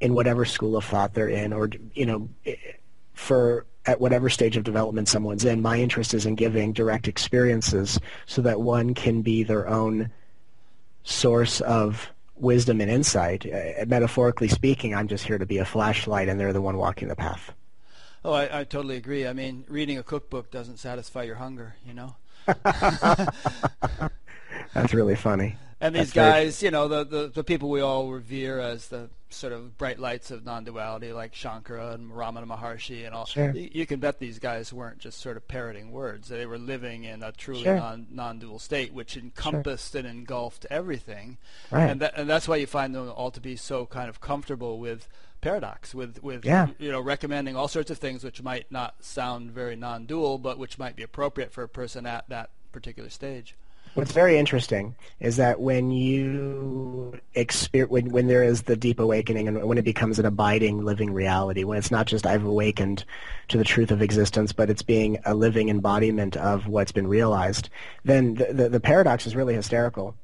in 0.00 0.14
whatever 0.14 0.44
school 0.44 0.76
of 0.76 0.84
thought 0.84 1.14
they're 1.14 1.28
in 1.28 1.52
or, 1.54 1.70
you 1.94 2.04
know, 2.04 2.28
for 3.14 3.64
at 3.86 4.00
whatever 4.00 4.28
stage 4.28 4.56
of 4.56 4.64
development 4.64 5.08
someone's 5.08 5.44
in, 5.44 5.60
my 5.60 5.78
interest 5.78 6.14
is 6.14 6.26
in 6.26 6.34
giving 6.34 6.72
direct 6.72 7.06
experiences 7.08 8.00
so 8.26 8.42
that 8.42 8.60
one 8.60 8.94
can 8.94 9.22
be 9.22 9.42
their 9.42 9.68
own 9.68 10.10
source 11.02 11.60
of 11.60 12.10
wisdom 12.36 12.80
and 12.80 12.90
insight. 12.90 13.46
Uh, 13.46 13.84
metaphorically 13.86 14.48
speaking, 14.48 14.94
I'm 14.94 15.08
just 15.08 15.24
here 15.24 15.38
to 15.38 15.46
be 15.46 15.58
a 15.58 15.64
flashlight, 15.64 16.28
and 16.28 16.40
they're 16.40 16.52
the 16.52 16.62
one 16.62 16.76
walking 16.76 17.08
the 17.08 17.16
path. 17.16 17.52
Oh, 18.24 18.32
I, 18.32 18.60
I 18.60 18.64
totally 18.64 18.96
agree. 18.96 19.26
I 19.26 19.34
mean, 19.34 19.64
reading 19.68 19.98
a 19.98 20.02
cookbook 20.02 20.50
doesn't 20.50 20.78
satisfy 20.78 21.24
your 21.24 21.36
hunger, 21.36 21.76
you 21.86 21.92
know. 21.92 22.16
That's 24.72 24.94
really 24.94 25.16
funny. 25.16 25.56
And 25.84 25.94
these 25.94 26.14
That's 26.14 26.32
guys, 26.32 26.60
very... 26.60 26.68
you 26.68 26.70
know, 26.70 26.88
the, 26.88 27.04
the 27.04 27.28
the 27.28 27.44
people 27.44 27.68
we 27.68 27.82
all 27.82 28.10
revere 28.10 28.58
as 28.58 28.88
the 28.88 29.10
sort 29.28 29.52
of 29.52 29.76
bright 29.76 29.98
lights 29.98 30.30
of 30.30 30.42
non-duality, 30.42 31.12
like 31.12 31.34
Shankara 31.34 31.92
and 31.92 32.10
Ramana 32.10 32.46
Maharshi 32.46 33.04
and 33.04 33.14
all. 33.14 33.26
Sure. 33.26 33.50
You, 33.50 33.68
you, 33.70 33.86
can 33.86 34.00
bet 34.00 34.18
these 34.18 34.38
guys 34.38 34.72
weren't 34.72 34.98
just 34.98 35.20
sort 35.20 35.36
of 35.36 35.46
parroting 35.46 35.92
words; 35.92 36.28
they 36.28 36.46
were 36.46 36.56
living 36.56 37.04
in 37.04 37.22
a 37.22 37.32
truly 37.32 37.64
sure. 37.64 37.76
non, 37.76 38.06
non-dual 38.10 38.60
state, 38.60 38.94
which 38.94 39.14
encompassed 39.18 39.92
sure. 39.92 39.98
and 39.98 40.08
engulfed 40.08 40.64
everything. 40.70 41.36
Right. 41.70 41.90
And 41.90 42.00
that, 42.00 42.16
and 42.16 42.30
that's 42.30 42.48
why 42.48 42.56
you 42.56 42.66
find 42.66 42.94
them 42.94 43.10
all 43.10 43.30
to 43.30 43.40
be 43.40 43.54
so 43.54 43.84
kind 43.84 44.08
of 44.08 44.22
comfortable 44.22 44.78
with 44.78 45.06
paradox, 45.42 45.94
with 45.94 46.22
with 46.22 46.46
yeah. 46.46 46.68
you 46.78 46.90
know 46.90 47.00
recommending 47.02 47.56
all 47.56 47.68
sorts 47.68 47.90
of 47.90 47.98
things 47.98 48.24
which 48.24 48.42
might 48.42 48.72
not 48.72 48.94
sound 49.04 49.50
very 49.50 49.76
non-dual, 49.76 50.38
but 50.38 50.56
which 50.56 50.78
might 50.78 50.96
be 50.96 51.02
appropriate 51.02 51.52
for 51.52 51.62
a 51.62 51.68
person 51.68 52.06
at 52.06 52.26
that 52.30 52.48
particular 52.72 53.10
stage. 53.10 53.54
What's 53.94 54.10
very 54.10 54.38
interesting 54.38 54.96
is 55.20 55.36
that 55.36 55.60
when 55.60 55.92
you 55.92 57.16
experience, 57.34 57.92
when, 57.92 58.10
when 58.10 58.26
there 58.26 58.42
is 58.42 58.62
the 58.62 58.74
deep 58.74 58.98
awakening 58.98 59.46
and 59.46 59.62
when 59.62 59.78
it 59.78 59.84
becomes 59.84 60.18
an 60.18 60.26
abiding, 60.26 60.84
living 60.84 61.12
reality, 61.12 61.62
when 61.62 61.78
it's 61.78 61.92
not 61.92 62.06
just 62.06 62.26
I've 62.26 62.44
awakened 62.44 63.04
to 63.48 63.56
the 63.56 63.62
truth 63.62 63.92
of 63.92 64.02
existence, 64.02 64.52
but 64.52 64.68
it's 64.68 64.82
being 64.82 65.18
a 65.24 65.34
living 65.34 65.68
embodiment 65.68 66.36
of 66.36 66.66
what's 66.66 66.90
been 66.90 67.06
realized, 67.06 67.68
then 68.04 68.34
the, 68.34 68.52
the, 68.52 68.68
the 68.68 68.80
paradox 68.80 69.28
is 69.28 69.36
really 69.36 69.54
hysterical. 69.54 70.16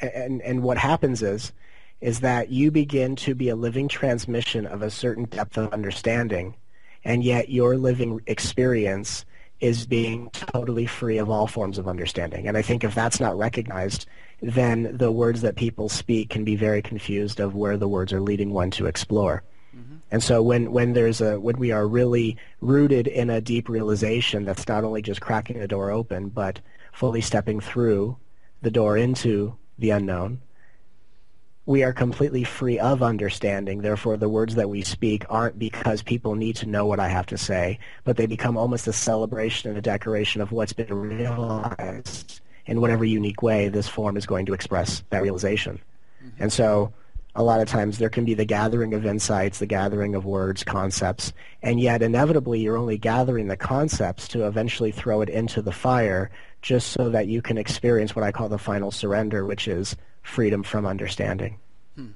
And, 0.00 0.42
and 0.42 0.64
what 0.64 0.76
happens 0.76 1.22
is, 1.22 1.52
is 2.00 2.20
that 2.20 2.50
you 2.50 2.72
begin 2.72 3.14
to 3.16 3.34
be 3.34 3.48
a 3.48 3.56
living 3.56 3.86
transmission 3.86 4.66
of 4.66 4.82
a 4.82 4.90
certain 4.90 5.24
depth 5.24 5.56
of 5.56 5.72
understanding, 5.72 6.56
and 7.04 7.22
yet 7.22 7.48
your 7.48 7.76
living 7.76 8.20
experience 8.26 9.24
is 9.60 9.86
being 9.86 10.30
totally 10.30 10.86
free 10.86 11.18
of 11.18 11.28
all 11.30 11.46
forms 11.46 11.78
of 11.78 11.88
understanding. 11.88 12.46
And 12.46 12.56
I 12.56 12.62
think 12.62 12.84
if 12.84 12.94
that's 12.94 13.20
not 13.20 13.36
recognized, 13.36 14.06
then 14.40 14.96
the 14.96 15.10
words 15.10 15.40
that 15.42 15.56
people 15.56 15.88
speak 15.88 16.30
can 16.30 16.44
be 16.44 16.54
very 16.54 16.80
confused 16.80 17.40
of 17.40 17.54
where 17.54 17.76
the 17.76 17.88
words 17.88 18.12
are 18.12 18.20
leading 18.20 18.52
one 18.52 18.70
to 18.72 18.86
explore. 18.86 19.42
Mm-hmm. 19.76 19.96
And 20.10 20.22
so 20.22 20.42
when, 20.42 20.70
when 20.70 20.92
there's 20.92 21.20
a 21.20 21.40
when 21.40 21.58
we 21.58 21.72
are 21.72 21.86
really 21.86 22.36
rooted 22.60 23.06
in 23.08 23.30
a 23.30 23.40
deep 23.40 23.68
realization 23.68 24.44
that's 24.44 24.68
not 24.68 24.84
only 24.84 25.02
just 25.02 25.20
cracking 25.20 25.58
the 25.58 25.68
door 25.68 25.90
open, 25.90 26.28
but 26.28 26.60
fully 26.92 27.20
stepping 27.20 27.60
through 27.60 28.16
the 28.62 28.70
door 28.70 28.96
into 28.96 29.56
the 29.78 29.90
unknown, 29.90 30.40
we 31.68 31.82
are 31.82 31.92
completely 31.92 32.44
free 32.44 32.78
of 32.78 33.02
understanding. 33.02 33.82
Therefore, 33.82 34.16
the 34.16 34.28
words 34.28 34.54
that 34.54 34.70
we 34.70 34.80
speak 34.80 35.26
aren't 35.28 35.58
because 35.58 36.00
people 36.00 36.34
need 36.34 36.56
to 36.56 36.66
know 36.66 36.86
what 36.86 36.98
I 36.98 37.08
have 37.08 37.26
to 37.26 37.36
say, 37.36 37.78
but 38.04 38.16
they 38.16 38.24
become 38.24 38.56
almost 38.56 38.88
a 38.88 38.92
celebration 38.94 39.68
and 39.68 39.76
a 39.78 39.82
decoration 39.82 40.40
of 40.40 40.50
what's 40.50 40.72
been 40.72 40.94
realized 40.94 42.40
in 42.64 42.80
whatever 42.80 43.04
unique 43.04 43.42
way 43.42 43.68
this 43.68 43.86
form 43.86 44.16
is 44.16 44.24
going 44.24 44.46
to 44.46 44.54
express 44.54 45.02
that 45.10 45.20
realization. 45.20 45.78
Mm-hmm. 46.24 46.44
And 46.44 46.50
so 46.50 46.90
a 47.34 47.42
lot 47.42 47.60
of 47.60 47.68
times 47.68 47.98
there 47.98 48.08
can 48.08 48.24
be 48.24 48.32
the 48.32 48.46
gathering 48.46 48.94
of 48.94 49.04
insights, 49.04 49.58
the 49.58 49.66
gathering 49.66 50.14
of 50.14 50.24
words, 50.24 50.64
concepts, 50.64 51.34
and 51.62 51.78
yet 51.78 52.00
inevitably 52.00 52.60
you're 52.60 52.78
only 52.78 52.96
gathering 52.96 53.48
the 53.48 53.58
concepts 53.58 54.26
to 54.28 54.46
eventually 54.46 54.90
throw 54.90 55.20
it 55.20 55.28
into 55.28 55.60
the 55.60 55.72
fire 55.72 56.30
just 56.62 56.92
so 56.92 57.10
that 57.10 57.26
you 57.26 57.42
can 57.42 57.58
experience 57.58 58.16
what 58.16 58.24
I 58.24 58.32
call 58.32 58.48
the 58.48 58.56
final 58.56 58.90
surrender, 58.90 59.44
which 59.44 59.68
is 59.68 59.96
freedom 60.28 60.62
from 60.62 60.86
understanding. 60.86 61.58
Hmm. 61.96 62.08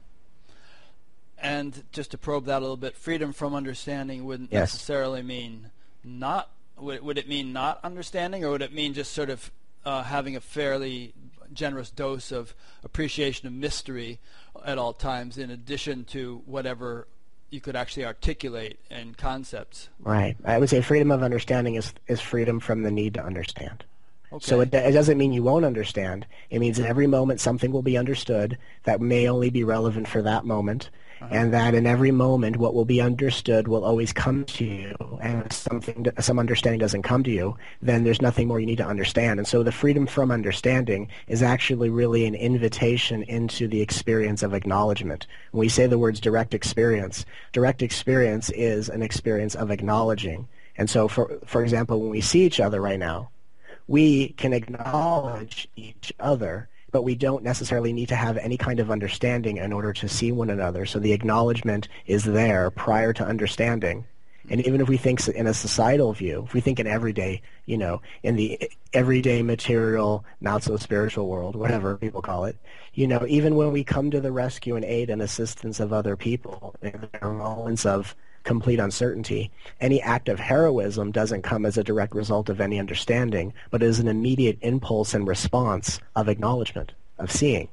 And 1.38 1.82
just 1.92 2.12
to 2.12 2.18
probe 2.18 2.44
that 2.46 2.58
a 2.58 2.60
little 2.60 2.76
bit, 2.76 2.96
freedom 2.96 3.32
from 3.32 3.54
understanding 3.54 4.24
wouldn't 4.24 4.52
yes. 4.52 4.72
necessarily 4.72 5.22
mean 5.22 5.70
not. 6.04 6.50
Would, 6.78 7.02
would 7.02 7.18
it 7.18 7.28
mean 7.28 7.52
not 7.52 7.80
understanding, 7.84 8.44
or 8.44 8.50
would 8.50 8.62
it 8.62 8.72
mean 8.72 8.94
just 8.94 9.12
sort 9.12 9.30
of 9.30 9.50
uh, 9.84 10.02
having 10.02 10.36
a 10.36 10.40
fairly 10.40 11.12
generous 11.52 11.90
dose 11.90 12.32
of 12.32 12.54
appreciation 12.82 13.46
of 13.46 13.52
mystery 13.52 14.18
at 14.64 14.78
all 14.78 14.92
times, 14.92 15.38
in 15.38 15.50
addition 15.50 16.04
to 16.06 16.42
whatever 16.46 17.06
you 17.50 17.60
could 17.60 17.76
actually 17.76 18.04
articulate 18.04 18.80
in 18.90 19.14
concepts? 19.14 19.90
Right. 20.00 20.36
I 20.44 20.58
would 20.58 20.70
say 20.70 20.80
freedom 20.80 21.10
of 21.10 21.22
understanding 21.22 21.74
is 21.74 21.92
is 22.08 22.20
freedom 22.20 22.58
from 22.58 22.82
the 22.82 22.90
need 22.90 23.14
to 23.14 23.24
understand. 23.24 23.84
Okay. 24.32 24.44
So 24.44 24.60
it, 24.60 24.72
it, 24.72 24.92
doesn't 24.92 25.18
mean 25.18 25.32
you 25.32 25.42
won't 25.42 25.66
understand. 25.66 26.26
It 26.48 26.58
means 26.58 26.78
in 26.78 26.86
every 26.86 27.06
moment 27.06 27.40
something 27.40 27.70
will 27.70 27.82
be 27.82 27.98
understood 27.98 28.56
that 28.84 29.00
may 29.00 29.28
only 29.28 29.50
be 29.50 29.62
relevant 29.62 30.08
for 30.08 30.22
that 30.22 30.46
moment, 30.46 30.88
uh-huh. 31.20 31.34
and 31.34 31.52
that 31.52 31.74
in 31.74 31.86
every 31.86 32.12
moment 32.12 32.56
what 32.56 32.72
will 32.72 32.86
be 32.86 33.00
understood 33.00 33.68
will 33.68 33.84
always 33.84 34.10
come 34.10 34.44
to 34.46 34.64
you. 34.64 35.18
And 35.20 35.44
if 35.44 35.52
something, 35.52 36.06
some 36.18 36.38
understanding 36.38 36.80
doesn't 36.80 37.02
come 37.02 37.22
to 37.24 37.30
you, 37.30 37.58
then 37.82 38.04
there's 38.04 38.22
nothing 38.22 38.48
more 38.48 38.58
you 38.58 38.64
need 38.64 38.78
to 38.78 38.86
understand. 38.86 39.38
And 39.38 39.46
so 39.46 39.62
the 39.62 39.70
freedom 39.70 40.06
from 40.06 40.30
understanding 40.30 41.08
is 41.28 41.42
actually 41.42 41.90
really 41.90 42.24
an 42.24 42.34
invitation 42.34 43.24
into 43.24 43.68
the 43.68 43.82
experience 43.82 44.42
of 44.42 44.54
acknowledgement. 44.54 45.26
When 45.50 45.60
we 45.60 45.68
say 45.68 45.86
the 45.86 45.98
words 45.98 46.20
direct 46.20 46.54
experience, 46.54 47.26
direct 47.52 47.82
experience 47.82 48.48
is 48.50 48.88
an 48.88 49.02
experience 49.02 49.54
of 49.54 49.70
acknowledging. 49.70 50.48
And 50.78 50.88
so, 50.88 51.06
for 51.06 51.38
for 51.44 51.62
example, 51.62 52.00
when 52.00 52.08
we 52.08 52.22
see 52.22 52.46
each 52.46 52.58
other 52.58 52.80
right 52.80 52.98
now, 52.98 53.28
we 53.88 54.30
can 54.30 54.52
acknowledge 54.52 55.68
each 55.76 56.12
other, 56.20 56.68
but 56.90 57.02
we 57.02 57.14
don't 57.14 57.42
necessarily 57.42 57.92
need 57.92 58.08
to 58.08 58.16
have 58.16 58.36
any 58.36 58.56
kind 58.56 58.80
of 58.80 58.90
understanding 58.90 59.56
in 59.56 59.72
order 59.72 59.92
to 59.92 60.08
see 60.08 60.32
one 60.32 60.50
another. 60.50 60.86
So 60.86 60.98
the 60.98 61.12
acknowledgement 61.12 61.88
is 62.06 62.24
there 62.24 62.70
prior 62.70 63.12
to 63.14 63.24
understanding. 63.24 64.04
And 64.50 64.60
even 64.66 64.80
if 64.80 64.88
we 64.88 64.96
think 64.96 65.26
in 65.28 65.46
a 65.46 65.54
societal 65.54 66.12
view, 66.12 66.42
if 66.46 66.52
we 66.52 66.60
think 66.60 66.80
in 66.80 66.86
everyday, 66.86 67.42
you 67.64 67.78
know, 67.78 68.02
in 68.22 68.34
the 68.36 68.70
everyday 68.92 69.40
material, 69.42 70.24
not 70.40 70.64
so 70.64 70.76
spiritual 70.76 71.28
world, 71.28 71.54
whatever 71.54 71.96
people 71.96 72.22
call 72.22 72.44
it, 72.46 72.56
you 72.92 73.06
know, 73.06 73.24
even 73.28 73.54
when 73.54 73.72
we 73.72 73.84
come 73.84 74.10
to 74.10 74.20
the 74.20 74.32
rescue 74.32 74.74
and 74.74 74.84
aid 74.84 75.10
and 75.10 75.22
assistance 75.22 75.78
of 75.78 75.92
other 75.92 76.16
people, 76.16 76.74
there 76.80 77.08
are 77.22 77.32
moments 77.32 77.86
of 77.86 78.16
complete 78.44 78.78
uncertainty. 78.78 79.50
Any 79.80 80.00
act 80.00 80.28
of 80.28 80.38
heroism 80.38 81.12
doesn't 81.12 81.42
come 81.42 81.64
as 81.64 81.78
a 81.78 81.84
direct 81.84 82.14
result 82.14 82.48
of 82.48 82.60
any 82.60 82.78
understanding, 82.78 83.52
but 83.70 83.82
is 83.82 83.98
an 83.98 84.08
immediate 84.08 84.58
impulse 84.62 85.14
and 85.14 85.26
response 85.26 86.00
of 86.16 86.28
acknowledgement, 86.28 86.92
of 87.18 87.30
seeing. 87.30 87.68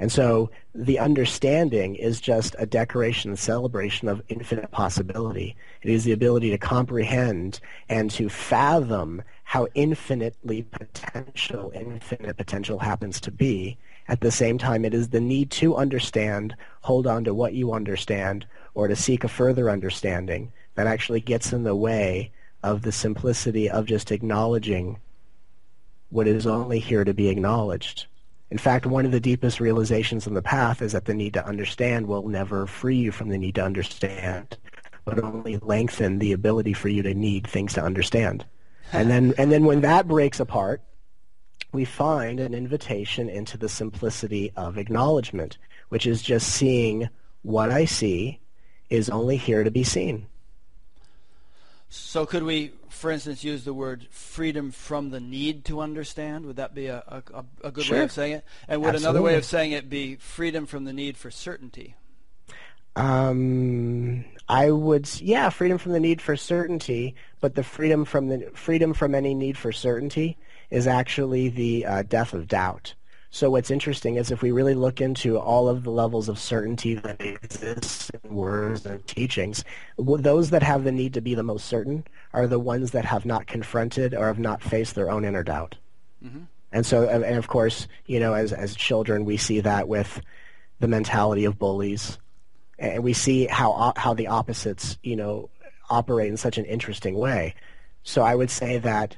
And 0.00 0.10
so 0.10 0.50
the 0.74 0.98
understanding 0.98 1.94
is 1.94 2.22
just 2.22 2.56
a 2.58 2.64
decoration 2.64 3.30
and 3.30 3.38
celebration 3.38 4.08
of 4.08 4.22
infinite 4.28 4.70
possibility. 4.70 5.56
It 5.82 5.90
is 5.90 6.04
the 6.04 6.12
ability 6.12 6.50
to 6.50 6.58
comprehend 6.58 7.60
and 7.90 8.10
to 8.12 8.30
fathom 8.30 9.22
how 9.44 9.68
infinitely 9.74 10.62
potential 10.62 11.70
infinite 11.74 12.38
potential 12.38 12.78
happens 12.78 13.20
to 13.20 13.30
be 13.30 13.76
At 14.10 14.22
the 14.22 14.32
same 14.32 14.58
time, 14.58 14.84
it 14.84 14.92
is 14.92 15.10
the 15.10 15.20
need 15.20 15.52
to 15.52 15.76
understand, 15.76 16.56
hold 16.80 17.06
on 17.06 17.22
to 17.24 17.32
what 17.32 17.54
you 17.54 17.72
understand, 17.72 18.44
or 18.74 18.88
to 18.88 18.96
seek 18.96 19.22
a 19.22 19.28
further 19.28 19.70
understanding 19.70 20.52
that 20.74 20.88
actually 20.88 21.20
gets 21.20 21.52
in 21.52 21.62
the 21.62 21.76
way 21.76 22.32
of 22.64 22.82
the 22.82 22.90
simplicity 22.90 23.70
of 23.70 23.86
just 23.86 24.10
acknowledging 24.10 24.98
what 26.08 26.26
is 26.26 26.44
only 26.44 26.80
here 26.80 27.04
to 27.04 27.14
be 27.14 27.28
acknowledged. 27.28 28.06
In 28.50 28.58
fact, 28.58 28.84
one 28.84 29.06
of 29.06 29.12
the 29.12 29.20
deepest 29.20 29.60
realizations 29.60 30.26
on 30.26 30.34
the 30.34 30.42
path 30.42 30.82
is 30.82 30.90
that 30.90 31.04
the 31.04 31.14
need 31.14 31.34
to 31.34 31.46
understand 31.46 32.08
will 32.08 32.28
never 32.28 32.66
free 32.66 32.96
you 32.96 33.12
from 33.12 33.28
the 33.28 33.38
need 33.38 33.54
to 33.54 33.64
understand, 33.64 34.56
but 35.04 35.22
only 35.22 35.58
lengthen 35.58 36.18
the 36.18 36.32
ability 36.32 36.72
for 36.72 36.88
you 36.88 37.04
to 37.04 37.14
need 37.14 37.46
things 37.46 37.74
to 37.74 37.82
understand. 37.84 38.44
and 38.92 39.08
then 39.08 39.34
and 39.38 39.52
then 39.52 39.66
when 39.66 39.82
that 39.82 40.08
breaks 40.08 40.40
apart, 40.40 40.82
we 41.72 41.84
find 41.84 42.40
an 42.40 42.54
invitation 42.54 43.28
into 43.28 43.56
the 43.56 43.68
simplicity 43.68 44.52
of 44.56 44.78
acknowledgement, 44.78 45.58
which 45.88 46.06
is 46.06 46.22
just 46.22 46.48
seeing 46.48 47.08
what 47.42 47.70
I 47.70 47.84
see 47.84 48.40
is 48.88 49.08
only 49.08 49.36
here 49.36 49.64
to 49.64 49.70
be 49.70 49.84
seen. 49.84 50.26
So 51.88 52.24
could 52.24 52.44
we, 52.44 52.72
for 52.88 53.10
instance, 53.10 53.42
use 53.42 53.64
the 53.64 53.74
word 53.74 54.06
freedom 54.10 54.70
from 54.70 55.10
the 55.10 55.18
need 55.18 55.64
to 55.66 55.80
understand? 55.80 56.46
Would 56.46 56.56
that 56.56 56.74
be 56.74 56.86
a, 56.86 57.02
a, 57.08 57.44
a 57.64 57.70
good 57.72 57.84
sure. 57.84 57.98
way 57.98 58.04
of 58.04 58.12
saying 58.12 58.32
it? 58.34 58.44
And 58.68 58.80
would 58.80 58.94
Absolutely. 58.94 59.08
another 59.08 59.22
way 59.22 59.36
of 59.36 59.44
saying 59.44 59.72
it 59.72 59.90
be 59.90 60.16
freedom 60.16 60.66
from 60.66 60.84
the 60.84 60.92
need 60.92 61.16
for 61.16 61.30
certainty? 61.30 61.96
Um, 62.94 64.24
I 64.48 64.70
would, 64.70 65.08
yeah, 65.20 65.48
freedom 65.50 65.78
from 65.78 65.92
the 65.92 66.00
need 66.00 66.20
for 66.20 66.36
certainty, 66.36 67.14
but 67.40 67.54
the 67.54 67.62
freedom 67.62 68.04
from 68.04 68.28
the 68.28 68.50
freedom 68.54 68.94
from 68.94 69.14
any 69.14 69.34
need 69.34 69.56
for 69.56 69.72
certainty 69.72 70.36
is 70.70 70.86
actually 70.86 71.48
the 71.48 71.86
uh, 71.86 72.02
death 72.02 72.32
of 72.32 72.48
doubt. 72.48 72.94
So 73.32 73.50
what's 73.50 73.70
interesting 73.70 74.16
is 74.16 74.32
if 74.32 74.42
we 74.42 74.50
really 74.50 74.74
look 74.74 75.00
into 75.00 75.38
all 75.38 75.68
of 75.68 75.84
the 75.84 75.90
levels 75.90 76.28
of 76.28 76.36
certainty 76.36 76.94
that 76.94 77.20
exist 77.20 78.10
in 78.24 78.34
words 78.34 78.84
and 78.84 79.06
teachings, 79.06 79.64
those 79.98 80.50
that 80.50 80.64
have 80.64 80.82
the 80.82 80.90
need 80.90 81.14
to 81.14 81.20
be 81.20 81.34
the 81.34 81.44
most 81.44 81.66
certain 81.66 82.04
are 82.32 82.48
the 82.48 82.58
ones 82.58 82.90
that 82.90 83.04
have 83.04 83.24
not 83.24 83.46
confronted 83.46 84.14
or 84.14 84.26
have 84.26 84.40
not 84.40 84.62
faced 84.62 84.96
their 84.96 85.10
own 85.10 85.24
inner 85.24 85.44
doubt. 85.44 85.76
Mm-hmm. 86.24 86.42
And 86.72 86.84
so, 86.84 87.08
and 87.08 87.36
of 87.36 87.46
course, 87.46 87.86
you 88.06 88.20
know, 88.20 88.34
as 88.34 88.52
as 88.52 88.76
children, 88.76 89.24
we 89.24 89.36
see 89.36 89.60
that 89.60 89.88
with 89.88 90.20
the 90.78 90.88
mentality 90.88 91.44
of 91.44 91.58
bullies, 91.58 92.18
and 92.78 93.02
we 93.02 93.12
see 93.12 93.46
how 93.46 93.92
how 93.96 94.14
the 94.14 94.28
opposites, 94.28 94.96
you 95.02 95.16
know, 95.16 95.50
operate 95.88 96.28
in 96.28 96.36
such 96.36 96.58
an 96.58 96.64
interesting 96.64 97.16
way. 97.16 97.54
So 98.02 98.22
I 98.22 98.34
would 98.34 98.50
say 98.50 98.78
that 98.78 99.16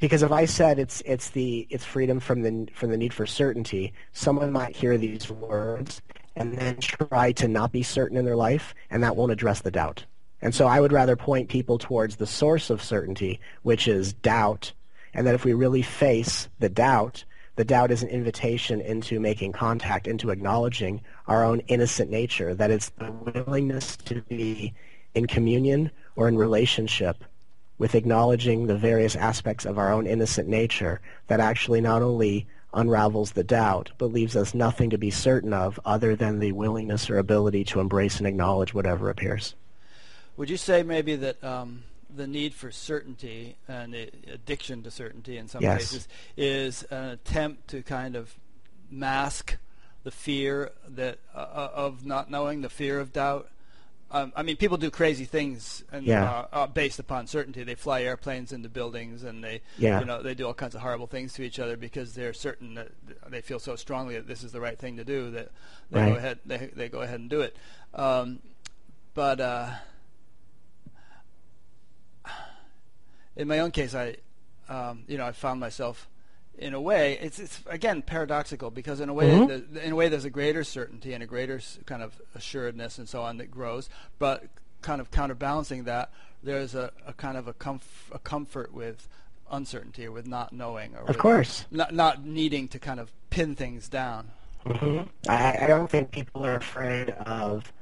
because 0.00 0.22
if 0.22 0.32
I 0.32 0.46
said 0.46 0.78
it's 0.78 1.02
it's 1.04 1.30
the 1.30 1.66
it's 1.70 1.84
freedom 1.84 2.18
from 2.18 2.42
the 2.42 2.68
from 2.74 2.90
the 2.90 2.96
need 2.96 3.14
for 3.14 3.26
certainty, 3.26 3.92
someone 4.12 4.50
might 4.50 4.74
hear 4.74 4.98
these 4.98 5.30
words 5.30 6.02
and 6.34 6.56
then 6.56 6.78
try 6.78 7.32
to 7.32 7.46
not 7.46 7.70
be 7.70 7.82
certain 7.82 8.16
in 8.16 8.24
their 8.24 8.36
life, 8.36 8.74
and 8.90 9.02
that 9.02 9.16
won't 9.16 9.32
address 9.32 9.60
the 9.60 9.70
doubt. 9.70 10.04
And 10.42 10.54
so 10.54 10.66
I 10.66 10.80
would 10.80 10.92
rather 10.92 11.16
point 11.16 11.50
people 11.50 11.76
towards 11.76 12.16
the 12.16 12.26
source 12.26 12.70
of 12.70 12.82
certainty, 12.82 13.40
which 13.62 13.86
is 13.86 14.14
doubt, 14.14 14.72
and 15.12 15.26
that 15.26 15.34
if 15.34 15.44
we 15.44 15.52
really 15.52 15.82
face 15.82 16.48
the 16.58 16.70
doubt, 16.70 17.24
the 17.56 17.64
doubt 17.64 17.90
is 17.90 18.02
an 18.02 18.08
invitation 18.08 18.80
into 18.80 19.20
making 19.20 19.52
contact, 19.52 20.06
into 20.06 20.30
acknowledging 20.30 21.02
our 21.26 21.44
own 21.44 21.60
innocent 21.66 22.10
nature, 22.10 22.54
that 22.54 22.70
it's 22.70 22.88
the 22.90 23.12
willingness 23.12 23.96
to 23.98 24.22
be 24.22 24.72
in 25.14 25.26
communion 25.26 25.90
or 26.16 26.26
in 26.26 26.38
relationship 26.38 27.22
with 27.80 27.94
acknowledging 27.94 28.66
the 28.66 28.76
various 28.76 29.16
aspects 29.16 29.64
of 29.64 29.78
our 29.78 29.90
own 29.90 30.06
innocent 30.06 30.46
nature 30.46 31.00
that 31.28 31.40
actually 31.40 31.80
not 31.80 32.02
only 32.02 32.46
unravels 32.74 33.32
the 33.32 33.42
doubt, 33.42 33.90
but 33.96 34.12
leaves 34.12 34.36
us 34.36 34.52
nothing 34.52 34.90
to 34.90 34.98
be 34.98 35.10
certain 35.10 35.54
of 35.54 35.80
other 35.82 36.14
than 36.14 36.40
the 36.40 36.52
willingness 36.52 37.08
or 37.08 37.16
ability 37.16 37.64
to 37.64 37.80
embrace 37.80 38.18
and 38.18 38.26
acknowledge 38.26 38.74
whatever 38.74 39.08
appears. 39.08 39.54
Would 40.36 40.50
you 40.50 40.58
say 40.58 40.82
maybe 40.82 41.16
that 41.16 41.42
um, 41.42 41.84
the 42.14 42.26
need 42.26 42.52
for 42.52 42.70
certainty 42.70 43.56
and 43.66 43.94
the 43.94 44.10
addiction 44.30 44.82
to 44.82 44.90
certainty 44.90 45.38
in 45.38 45.48
some 45.48 45.62
Yes. 45.62 45.78
cases 45.78 46.08
is 46.36 46.82
an 46.90 47.04
attempt 47.08 47.68
to 47.68 47.82
kind 47.82 48.14
of 48.14 48.34
mask 48.90 49.56
the 50.04 50.10
fear 50.10 50.70
that 50.86 51.18
uh, 51.34 51.68
of 51.72 52.04
not 52.04 52.30
knowing, 52.30 52.60
the 52.60 52.68
fear 52.68 53.00
of 53.00 53.14
doubt? 53.14 53.48
Um, 54.12 54.32
I 54.34 54.42
mean, 54.42 54.56
people 54.56 54.76
do 54.76 54.90
crazy 54.90 55.24
things 55.24 55.84
and, 55.92 56.04
Yeah. 56.04 56.28
uh, 56.28 56.46
uh, 56.52 56.66
based 56.66 56.98
upon 56.98 57.28
certainty. 57.28 57.62
They 57.62 57.76
fly 57.76 58.02
airplanes 58.02 58.52
into 58.52 58.68
buildings, 58.68 59.22
and 59.22 59.42
they, 59.44 59.60
Yeah. 59.78 60.00
you 60.00 60.04
know, 60.04 60.20
they 60.20 60.34
do 60.34 60.46
all 60.48 60.54
kinds 60.54 60.74
of 60.74 60.80
horrible 60.80 61.06
things 61.06 61.32
to 61.34 61.42
each 61.42 61.60
other 61.60 61.76
because 61.76 62.14
they're 62.14 62.32
certain 62.32 62.74
that 62.74 62.88
they 63.28 63.40
feel 63.40 63.60
so 63.60 63.76
strongly 63.76 64.16
that 64.16 64.26
this 64.26 64.42
is 64.42 64.50
the 64.50 64.60
right 64.60 64.76
thing 64.76 64.96
to 64.96 65.04
do 65.04 65.30
that 65.30 65.50
they 65.90 66.00
Right. 66.00 66.10
go 66.10 66.16
ahead, 66.16 66.38
they, 66.44 66.70
they 66.74 66.88
go 66.88 67.02
ahead 67.02 67.20
and 67.20 67.30
do 67.30 67.40
it. 67.40 67.56
Um, 67.94 68.40
but 69.14 69.40
uh, 69.40 69.70
in 73.36 73.46
my 73.48 73.60
own 73.60 73.70
case, 73.70 73.94
I, 73.94 74.16
um, 74.68 75.04
you 75.06 75.18
know, 75.18 75.26
I 75.26 75.32
found 75.32 75.60
myself 75.60 76.08
in 76.60 76.74
a 76.74 76.80
way. 76.80 77.18
It's 77.20 77.38
it's 77.38 77.60
again 77.66 78.02
paradoxical 78.02 78.70
because 78.70 79.00
in 79.00 79.08
a 79.08 79.14
way, 79.14 79.30
Mhm. 79.30 79.72
the, 79.72 79.84
in 79.84 79.92
a 79.92 79.96
way, 79.96 80.08
there's 80.08 80.24
a 80.24 80.30
greater 80.30 80.62
certainty 80.62 81.12
and 81.14 81.22
a 81.22 81.26
greater 81.26 81.60
kind 81.86 82.02
of 82.02 82.20
assuredness 82.34 82.98
and 82.98 83.08
so 83.08 83.22
on 83.22 83.38
that 83.38 83.50
grows. 83.50 83.88
But 84.18 84.44
kind 84.82 85.00
of 85.00 85.10
counterbalancing 85.10 85.84
that, 85.84 86.10
there's 86.42 86.74
a, 86.74 86.90
a 87.06 87.12
kind 87.12 87.36
of 87.36 87.48
a, 87.48 87.52
comf- 87.54 88.10
a 88.12 88.18
comfort 88.18 88.72
with 88.72 89.08
uncertainty 89.50 90.06
or 90.06 90.12
with 90.12 90.26
not 90.26 90.52
knowing 90.52 90.94
or 90.96 91.02
Of 91.08 91.18
course. 91.18 91.64
not 91.70 91.92
not 91.92 92.24
needing 92.24 92.68
to 92.68 92.78
kind 92.78 93.00
of 93.00 93.10
pin 93.30 93.54
things 93.56 93.88
down. 93.88 94.30
hmm 94.66 95.00
I, 95.28 95.58
I 95.62 95.66
don't 95.66 95.90
think 95.90 96.10
people 96.12 96.44
are 96.46 96.54
afraid 96.56 97.10
of 97.10 97.72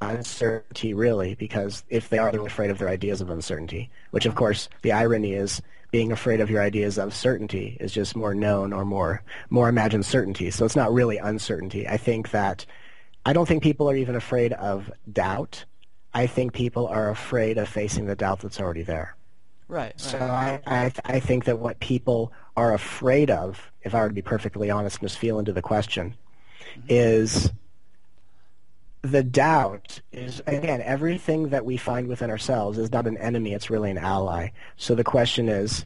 uncertainty 0.00 0.92
really, 0.94 1.34
because 1.34 1.82
if 1.88 2.08
they 2.10 2.18
are, 2.18 2.30
they're 2.30 2.44
afraid 2.46 2.70
of 2.70 2.78
their 2.78 2.88
ideas 2.88 3.20
of 3.20 3.30
uncertainty. 3.30 3.90
Which, 4.10 4.26
of 4.26 4.34
course, 4.34 4.68
the 4.82 4.92
irony 4.92 5.32
is 5.32 5.62
being 5.96 6.12
afraid 6.12 6.42
of 6.42 6.50
your 6.50 6.60
ideas 6.60 6.98
of 6.98 7.14
certainty 7.14 7.74
is 7.80 7.90
just 7.90 8.14
more 8.14 8.34
known 8.34 8.70
or 8.74 8.84
more 8.84 9.22
more 9.48 9.66
imagined 9.66 10.04
certainty. 10.04 10.50
So 10.50 10.66
it's 10.66 10.76
not 10.76 10.92
really 10.92 11.16
uncertainty. 11.16 11.88
I 11.88 11.96
think 11.96 12.32
that 12.32 12.66
I 13.24 13.32
don't 13.32 13.48
think 13.48 13.62
people 13.62 13.88
are 13.88 13.96
even 13.96 14.14
afraid 14.14 14.52
of 14.52 14.92
doubt. 15.10 15.64
I 16.12 16.26
think 16.26 16.52
people 16.52 16.86
are 16.86 17.08
afraid 17.08 17.56
of 17.56 17.66
facing 17.66 18.04
the 18.04 18.14
doubt 18.14 18.40
that's 18.40 18.60
already 18.60 18.82
there. 18.82 19.16
Right. 19.68 19.84
right. 19.84 19.98
So 19.98 20.18
I, 20.18 20.60
I, 20.66 20.92
I 21.06 21.18
think 21.18 21.46
that 21.46 21.60
what 21.60 21.80
people 21.80 22.30
are 22.58 22.74
afraid 22.74 23.30
of, 23.30 23.72
if 23.80 23.94
I 23.94 24.02
were 24.02 24.08
to 24.08 24.14
be 24.14 24.20
perfectly 24.20 24.70
honest 24.70 24.98
and 24.98 25.08
just 25.08 25.18
feel 25.18 25.38
into 25.38 25.54
the 25.54 25.62
question, 25.62 26.14
mm-hmm. 26.72 26.88
is 26.90 27.50
the 29.10 29.22
doubt 29.22 30.00
is, 30.12 30.42
again, 30.46 30.82
everything 30.82 31.50
that 31.50 31.64
we 31.64 31.76
find 31.76 32.08
within 32.08 32.30
ourselves 32.30 32.78
is 32.78 32.92
not 32.92 33.06
an 33.06 33.16
enemy, 33.18 33.52
it's 33.52 33.70
really 33.70 33.90
an 33.90 33.98
ally. 33.98 34.48
So 34.76 34.94
the 34.94 35.04
question 35.04 35.48
is, 35.48 35.84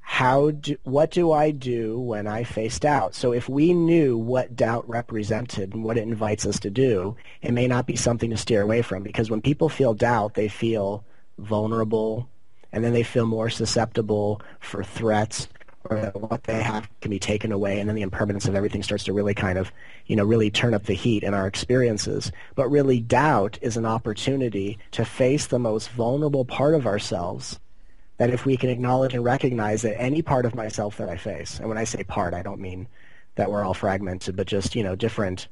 how 0.00 0.50
do, 0.50 0.76
what 0.82 1.10
do 1.10 1.32
I 1.32 1.52
do 1.52 1.98
when 1.98 2.26
I 2.26 2.44
face 2.44 2.78
doubt? 2.78 3.14
So 3.14 3.32
if 3.32 3.48
we 3.48 3.72
knew 3.72 4.18
what 4.18 4.56
doubt 4.56 4.88
represented 4.88 5.72
and 5.72 5.84
what 5.84 5.96
it 5.96 6.02
invites 6.02 6.44
us 6.44 6.58
to 6.60 6.70
do, 6.70 7.16
it 7.40 7.52
may 7.52 7.66
not 7.66 7.86
be 7.86 7.96
something 7.96 8.30
to 8.30 8.36
steer 8.36 8.62
away 8.62 8.82
from 8.82 9.02
because 9.02 9.30
when 9.30 9.40
people 9.40 9.68
feel 9.68 9.94
doubt, 9.94 10.34
they 10.34 10.48
feel 10.48 11.04
vulnerable 11.38 12.28
and 12.72 12.84
then 12.84 12.92
they 12.92 13.02
feel 13.02 13.26
more 13.26 13.48
susceptible 13.48 14.42
for 14.60 14.84
threats 14.84 15.48
what 15.88 16.44
they 16.44 16.62
have 16.62 16.88
can 17.00 17.10
be 17.10 17.18
taken 17.18 17.52
away 17.52 17.80
and 17.80 17.88
then 17.88 17.96
the 17.96 18.02
impermanence 18.02 18.46
of 18.46 18.54
everything 18.54 18.82
starts 18.82 19.04
to 19.04 19.12
really 19.12 19.34
kind 19.34 19.58
of, 19.58 19.72
you 20.06 20.16
know, 20.16 20.24
really 20.24 20.50
turn 20.50 20.74
up 20.74 20.84
the 20.84 20.94
heat 20.94 21.22
in 21.22 21.34
our 21.34 21.46
experiences. 21.46 22.32
But 22.54 22.70
really 22.70 23.00
doubt 23.00 23.58
is 23.62 23.76
an 23.76 23.86
opportunity 23.86 24.78
to 24.92 25.04
face 25.04 25.46
the 25.46 25.58
most 25.58 25.90
vulnerable 25.90 26.44
part 26.44 26.74
of 26.74 26.86
ourselves 26.86 27.58
that 28.18 28.30
if 28.30 28.46
we 28.46 28.56
can 28.56 28.70
acknowledge 28.70 29.14
and 29.14 29.24
recognize 29.24 29.82
that 29.82 30.00
any 30.00 30.22
part 30.22 30.46
of 30.46 30.54
myself 30.54 30.96
that 30.98 31.08
I 31.08 31.16
face, 31.16 31.58
and 31.58 31.68
when 31.68 31.78
I 31.78 31.84
say 31.84 32.04
part, 32.04 32.34
I 32.34 32.42
don't 32.42 32.60
mean 32.60 32.86
that 33.34 33.50
we're 33.50 33.64
all 33.64 33.74
fragmented, 33.74 34.36
but 34.36 34.46
just, 34.46 34.76
you 34.76 34.84
know, 34.84 34.94
different 34.94 35.48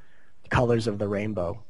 colors 0.51 0.87
of 0.87 0.99
the 0.99 1.09
rainbow. 1.09 1.63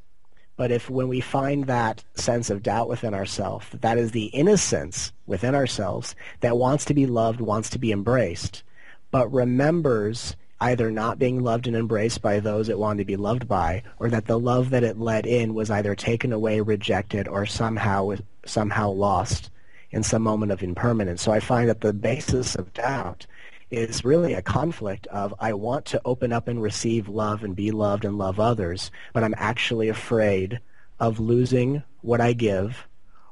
But 0.60 0.70
if 0.70 0.90
when 0.90 1.08
we 1.08 1.22
find 1.22 1.64
that 1.64 2.04
sense 2.16 2.50
of 2.50 2.62
doubt 2.62 2.86
within 2.86 3.14
ourselves, 3.14 3.66
that 3.70 3.80
that 3.80 3.96
is 3.96 4.10
the 4.10 4.26
innocence 4.26 5.10
within 5.26 5.54
ourselves 5.54 6.14
that 6.40 6.58
wants 6.58 6.84
to 6.84 6.92
be 6.92 7.06
loved, 7.06 7.40
wants 7.40 7.70
to 7.70 7.78
be 7.78 7.92
embraced, 7.92 8.62
but 9.10 9.32
remembers 9.32 10.36
either 10.60 10.90
not 10.90 11.18
being 11.18 11.42
loved 11.42 11.66
and 11.66 11.74
embraced 11.74 12.20
by 12.20 12.40
those 12.40 12.68
it 12.68 12.78
wanted 12.78 12.98
to 12.98 13.06
be 13.06 13.16
loved 13.16 13.48
by, 13.48 13.82
or 13.98 14.10
that 14.10 14.26
the 14.26 14.38
love 14.38 14.68
that 14.68 14.84
it 14.84 15.00
let 15.00 15.24
in 15.24 15.54
was 15.54 15.70
either 15.70 15.94
taken 15.94 16.30
away, 16.30 16.60
rejected, 16.60 17.26
or 17.26 17.46
somehow 17.46 18.12
somehow 18.44 18.90
lost 18.90 19.48
in 19.90 20.02
some 20.02 20.20
moment 20.20 20.52
of 20.52 20.62
impermanence. 20.62 21.22
So 21.22 21.32
I 21.32 21.40
find 21.40 21.70
that 21.70 21.80
the 21.80 21.94
basis 21.94 22.54
of 22.54 22.74
doubt 22.74 23.26
is 23.70 24.04
really 24.04 24.35
a 24.35 24.42
conflict 24.42 25.06
of 25.09 25.35
I 25.38 25.52
want 25.52 25.85
to 25.87 26.00
open 26.04 26.33
up 26.33 26.48
and 26.48 26.61
receive 26.61 27.09
love 27.09 27.44
and 27.44 27.54
be 27.54 27.70
loved 27.70 28.04
and 28.04 28.18
love 28.18 28.40
others, 28.40 28.90
but 29.12 29.22
I'm 29.22 29.35
actually 29.37 29.88
afraid 29.88 30.61
of 30.98 31.20
losing 31.20 31.83
what 32.02 32.20
I 32.20 32.33
give 32.33 32.87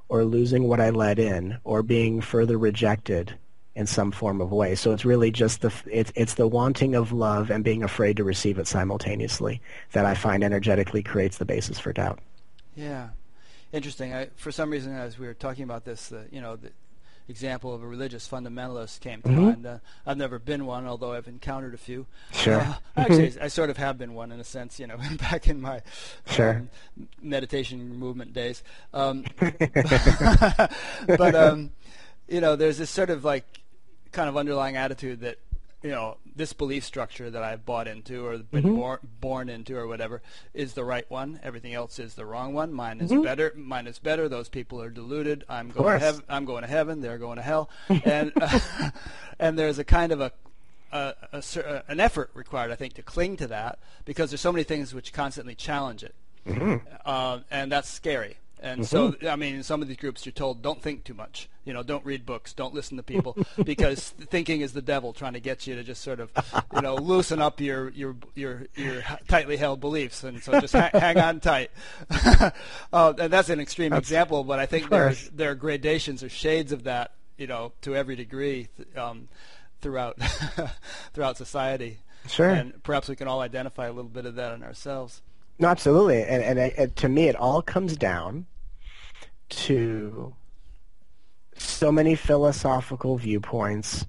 or 0.09 0.25
losing 0.25 0.65
what 0.65 0.81
I 0.81 0.91
let 0.91 1.19
in 1.19 1.59
or 1.65 1.83
being 1.83 2.21
further 2.21 2.57
rejected 2.57 3.35
in 3.75 3.87
some 3.87 4.11
form 4.11 4.41
of 4.41 4.51
way. 4.51 4.75
So 4.75 4.93
it's 4.93 5.05
really 5.05 5.31
just 5.31 5.61
the 5.61 5.73
it's 5.87 6.13
it's 6.17 6.35
the 6.35 6.49
wanting 6.49 6.95
of 6.95 7.13
love 7.13 7.51
and 7.51 7.63
being 7.63 7.83
afraid 7.83 8.17
to 8.17 8.25
receive 8.25 8.59
it 8.59 8.67
simultaneously 8.67 9.61
that 9.93 10.05
I 10.05 10.15
find 10.15 10.43
energetically 10.43 11.03
creates 11.03 11.39
the 11.39 11.45
basis 11.45 11.79
for 11.79 11.93
doubt. 11.93 12.19
Yeah, 12.75 13.11
interesting. 13.73 14.15
I, 14.15 14.29
for 14.37 14.51
some 14.51 14.71
reason, 14.71 14.95
as 14.95 15.19
we 15.19 15.27
were 15.27 15.35
talking 15.35 15.65
about 15.65 15.85
this, 15.85 16.11
uh, 16.11 16.25
you 16.31 16.41
know, 16.41 16.57
the 16.57 16.71
example 17.29 17.75
of 17.75 17.83
a 17.83 17.87
religious 17.87 18.27
fundamentalist 18.29 19.01
came 19.01 19.21
to 19.23 19.29
Mhm. 19.29 19.35
mind. 19.43 19.67
Uh, 19.67 19.79
I've 20.07 20.17
never 20.17 20.39
been 20.39 20.65
one, 20.67 20.87
although 20.87 21.13
I've 21.13 21.29
encountered 21.29 21.75
a 21.75 21.79
few. 21.79 22.07
Sure. 22.33 22.61
Uh, 22.61 22.75
actually, 22.97 23.39
I 23.41 23.49
sort 23.49 23.69
of 23.71 23.77
have 23.77 23.99
been 23.99 24.15
one 24.15 24.33
in 24.33 24.41
a 24.41 24.45
sense, 24.45 24.81
you 24.81 24.87
know, 24.87 24.97
back 25.21 25.47
in 25.49 25.61
my 25.61 25.83
Sure. 26.27 26.57
um, 26.57 26.71
meditation 27.21 27.97
movement 27.97 28.33
days. 28.33 28.63
Um, 28.95 29.25
but 31.07 31.35
um, 31.35 31.71
you 32.29 32.41
know, 32.41 32.57
there's 32.57 32.79
this 32.79 32.91
sort 32.91 33.11
of 33.11 33.25
like 33.25 33.45
kind 34.13 34.29
of 34.29 34.37
underlying 34.37 34.77
attitude 34.77 35.21
that 35.21 35.39
you 35.83 35.91
know 35.91 36.17
this 36.35 36.53
belief 36.53 36.85
structure 36.85 37.31
that 37.31 37.43
I've 37.43 37.65
bought 37.65 37.87
into 37.87 38.27
or 38.27 38.39
been 38.39 38.65
Mhm. 38.65 38.75
born 38.77 38.99
born 39.21 39.49
into 39.49 39.77
or 39.77 39.87
whatever 39.87 40.23
is 40.53 40.75
the 40.75 40.85
right 40.85 41.09
one. 41.11 41.39
Everything 41.43 41.73
else 41.75 41.99
is 41.99 42.15
the 42.15 42.25
wrong 42.27 42.53
one. 42.53 42.73
Mine 42.73 43.01
is 43.01 43.11
Mhm. 43.11 43.23
better. 43.23 43.53
Mine 43.57 43.87
is 43.87 43.99
better. 43.99 44.29
Those 44.29 44.49
people 44.49 44.81
are 44.83 44.91
deluded. 44.91 45.45
I'm 45.49 45.71
going 45.71 45.99
to 46.01 46.05
heaven. 46.05 46.23
I'm 46.29 46.45
going 46.45 46.63
to 46.63 46.69
heaven. 46.69 47.01
They're 47.01 47.19
going 47.19 47.37
to 47.37 47.43
hell. 47.43 47.71
and 48.05 48.33
and 49.39 49.59
there's 49.59 49.79
a 49.79 49.85
kind 49.85 50.13
of 50.13 50.21
a 50.21 50.33
a, 50.91 51.15
a, 51.33 51.43
uh, 51.69 51.83
an 51.89 52.01
effort 52.01 52.31
required, 52.33 52.71
I 52.71 52.75
think, 52.75 52.95
to 52.95 53.03
cling 53.03 53.37
to 53.37 53.47
that 53.49 53.79
because 54.07 54.31
there's 54.31 54.41
so 54.41 54.51
many 54.53 54.65
things 54.65 54.95
which 54.95 55.13
constantly 55.13 55.55
challenge 55.55 56.03
it, 56.03 56.15
Mhm. 56.47 56.81
uh, 57.05 57.41
and 57.51 57.71
that's 57.71 57.91
scary. 57.91 58.39
And 58.61 58.87
so, 58.87 59.15
I 59.29 59.37
mean, 59.37 59.55
in 59.55 59.63
some 59.63 59.83
of 59.83 59.89
these 59.89 59.97
groups, 59.97 60.27
you're 60.27 60.33
told 60.33 60.63
don't 60.63 60.83
think 60.83 61.05
too 61.05 61.15
much. 61.15 61.49
You 61.65 61.73
know, 61.73 61.83
don't 61.83 62.05
read 62.05 62.27
books, 62.27 62.53
don't 62.53 62.75
listen 62.75 62.97
to 62.97 63.03
people, 63.03 63.37
because 63.65 64.11
thinking 64.11 64.63
is 64.63 64.73
the 64.73 64.83
devil 64.83 65.13
trying 65.13 65.35
to 65.35 65.41
get 65.41 65.67
you 65.67 65.75
to 65.77 65.85
just 65.85 66.03
sort 66.03 66.19
of, 66.19 66.31
you 66.75 66.81
know, 66.81 66.95
loosen 67.01 67.41
up 67.41 67.61
your 67.61 67.91
your 67.91 68.17
your 68.35 68.67
your 68.75 69.03
tightly 69.29 69.57
held 69.57 69.81
beliefs, 69.81 70.25
and 70.25 70.43
so 70.43 70.61
just 70.61 70.75
ha- 70.75 70.91
hang 70.93 71.19
on 71.19 71.41
tight. 71.41 71.71
uh, 72.93 73.13
and 73.19 73.33
that's 73.33 73.51
an 73.51 73.61
extreme 73.61 73.91
That's- 73.91 74.09
example, 74.09 74.45
but 74.45 74.59
I 74.59 74.67
think 74.67 74.89
there 74.89 75.09
are, 75.09 75.15
there 75.33 75.51
are 75.51 75.55
gradations 75.55 76.23
or 76.23 76.29
shades 76.29 76.73
of 76.73 76.85
that, 76.85 77.13
you 77.37 77.47
know, 77.47 77.73
to 77.83 77.95
every 77.95 78.17
degree 78.17 78.69
th- 78.77 78.97
um, 78.97 79.29
throughout 79.81 80.19
throughout 81.13 81.37
society. 81.37 81.99
Sure. 82.27 82.51
And 82.51 82.83
perhaps 82.83 83.09
we 83.09 83.17
can 83.17 83.29
all 83.29 83.41
identify 83.41 83.87
a 83.87 83.93
little 83.93 84.11
bit 84.11 84.27
of 84.27 84.35
that 84.35 84.53
in 84.55 84.63
ourselves. 84.63 85.23
No, 85.59 85.69
absolutely, 85.69 86.23
and 86.23 86.43
and 86.43 86.59
it- 86.59 86.97
to 86.97 87.09
me, 87.09 87.29
it 87.29 87.37
all 87.37 87.63
comes 87.63 87.97
down 87.97 88.47
to 89.51 90.35
so 91.57 91.91
many 91.91 92.15
philosophical 92.15 93.17
viewpoints, 93.17 94.07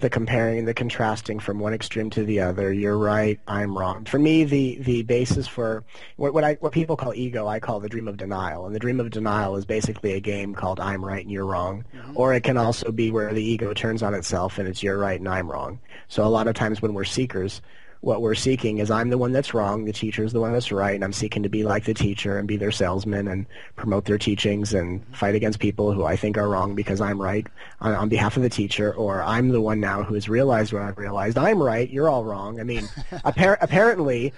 the 0.00 0.10
comparing, 0.10 0.64
the 0.64 0.74
contrasting 0.74 1.38
from 1.38 1.58
one 1.58 1.72
extreme 1.74 2.10
to 2.10 2.24
the 2.24 2.40
other. 2.40 2.72
You're 2.72 2.98
right, 2.98 3.38
I'm 3.46 3.76
wrong. 3.76 4.04
For 4.04 4.18
me, 4.18 4.44
the 4.44 4.78
the 4.80 5.02
basis 5.02 5.46
for 5.46 5.84
what 6.16 6.34
what 6.34 6.44
I 6.44 6.54
what 6.60 6.72
people 6.72 6.96
call 6.96 7.14
ego, 7.14 7.46
I 7.46 7.60
call 7.60 7.80
the 7.80 7.88
dream 7.88 8.08
of 8.08 8.16
denial, 8.18 8.66
and 8.66 8.74
the 8.74 8.78
dream 8.78 9.00
of 9.00 9.10
denial 9.10 9.56
is 9.56 9.64
basically 9.64 10.12
a 10.12 10.20
game 10.20 10.54
called 10.54 10.80
I'm 10.80 11.04
right 11.04 11.22
and 11.22 11.30
you're 11.30 11.46
wrong, 11.46 11.84
mm-hmm. 11.94 12.12
or 12.14 12.34
it 12.34 12.42
can 12.42 12.56
also 12.58 12.92
be 12.92 13.10
where 13.10 13.32
the 13.32 13.44
ego 13.44 13.72
turns 13.72 14.02
on 14.02 14.14
itself 14.14 14.58
and 14.58 14.68
it's 14.68 14.82
you're 14.82 14.98
right 14.98 15.18
and 15.18 15.28
I'm 15.28 15.50
wrong. 15.50 15.80
So 16.08 16.24
a 16.24 16.28
lot 16.28 16.46
of 16.48 16.54
times 16.54 16.82
when 16.82 16.94
we're 16.94 17.04
seekers, 17.04 17.62
what 18.00 18.22
we're 18.22 18.34
seeking 18.34 18.78
is 18.78 18.90
I'm 18.90 19.10
the 19.10 19.18
one 19.18 19.32
that's 19.32 19.52
wrong, 19.52 19.84
the 19.84 19.92
teacher's 19.92 20.32
the 20.32 20.40
one 20.40 20.52
that's 20.52 20.72
right, 20.72 20.94
and 20.94 21.04
I'm 21.04 21.12
seeking 21.12 21.42
to 21.42 21.50
be 21.50 21.64
like 21.64 21.84
the 21.84 21.92
teacher 21.92 22.38
and 22.38 22.48
be 22.48 22.56
their 22.56 22.70
salesman 22.70 23.28
and 23.28 23.44
promote 23.76 24.06
their 24.06 24.16
teachings 24.16 24.72
and 24.72 25.02
mm-hmm. 25.02 25.12
fight 25.12 25.34
against 25.34 25.58
people 25.58 25.92
who 25.92 26.04
I 26.04 26.16
think 26.16 26.38
are 26.38 26.48
wrong 26.48 26.74
because 26.74 27.00
I'm 27.00 27.20
right 27.20 27.46
on, 27.80 27.94
on 27.94 28.08
behalf 28.08 28.38
of 28.38 28.42
the 28.42 28.48
teacher, 28.48 28.94
or 28.94 29.22
I'm 29.22 29.50
the 29.50 29.60
one 29.60 29.80
now 29.80 30.02
who 30.02 30.14
has 30.14 30.30
realized 30.30 30.72
what 30.72 30.82
I've 30.82 30.96
realized. 30.96 31.36
I'm 31.36 31.62
right, 31.62 31.90
you're 31.90 32.08
all 32.08 32.24
wrong. 32.24 32.58
I 32.58 32.64
mean, 32.64 32.84
appar- 33.12 33.58
apparently, 33.60 34.32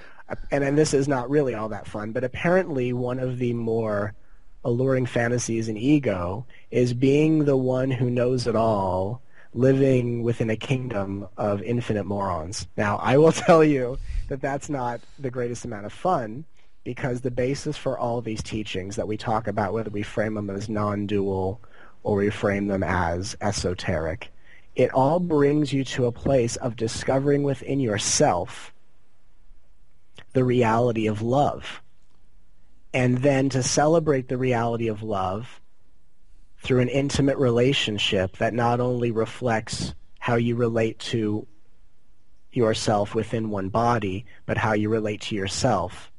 and, 0.51 0.65
and 0.65 0.77
this 0.77 0.93
is 0.93 1.07
not 1.07 1.31
really 1.31 1.55
all 1.55 1.69
that 1.69 1.87
fun, 1.87 2.11
but 2.11 2.25
apparently 2.25 2.93
one 2.93 3.21
of 3.21 3.39
the 3.39 3.53
more 3.53 4.13
alluring 4.65 5.07
fantasies 5.07 5.69
in 5.69 5.77
ego 5.77 6.47
is 6.73 6.95
being 6.95 7.45
the 7.45 7.57
one 7.57 7.91
who 7.93 8.11
knows 8.11 8.47
it 8.49 8.57
all 8.57 9.22
living 9.55 10.23
within 10.23 10.51
a 10.51 10.57
kingdom 10.57 11.29
of 11.37 11.63
infinite 11.63 12.05
morons. 12.05 12.67
Now, 12.77 12.97
I 12.97 13.19
will 13.19 13.33
tell 13.47 13.63
you 13.63 13.99
that 14.29 14.41
that's 14.41 14.69
not 14.69 15.01
the 15.19 15.31
greatest 15.31 15.65
amount 15.65 15.87
of 15.87 15.93
fun 15.93 16.45
because 16.85 17.21
the 17.21 17.31
basis 17.31 17.77
for 17.77 17.99
all 17.99 18.21
these 18.21 18.43
teachings 18.43 18.97
that 18.97 19.07
we 19.07 19.17
talk 19.17 19.47
about, 19.47 19.73
whether 19.73 19.91
we 19.91 20.03
frame 20.03 20.35
them 20.35 20.51
as 20.51 20.69
non-dual 20.69 21.61
or 22.03 22.17
we 22.17 22.31
frame 22.31 22.67
them 22.67 22.83
as 22.83 23.37
esoteric, 23.41 24.33
it 24.75 24.91
all 24.93 25.21
brings 25.21 25.73
you 25.73 25.85
to 25.85 26.07
a 26.07 26.13
place 26.13 26.57
of 26.57 26.77
discovering 26.77 27.43
within 27.43 27.79
yourself 27.79 28.73
the 30.33 30.45
reality 30.45 31.07
of 31.07 31.23
love. 31.23 31.83
And 32.95 33.19
then 33.19 33.49
to 33.51 33.63
celebrate 33.63 34.29
the 34.29 34.37
reality 34.37 34.89
of 34.89 35.03
love 35.03 35.61
through 36.63 36.81
an 36.81 36.89
intimate 36.89 37.37
relationship 37.39 38.37
that 38.39 38.55
not 38.55 38.81
only 38.81 39.11
reflects 39.11 39.95
how 40.21 40.37
you 40.37 40.55
relate 40.55 40.99
to 41.01 41.47
yourself 42.53 43.15
within 43.15 43.51
one 43.51 43.69
body, 43.69 44.25
but 44.47 44.57
how 44.57 44.73
you 44.73 44.89
relate 44.89 45.21
to 45.21 45.35
yourself 45.35 46.13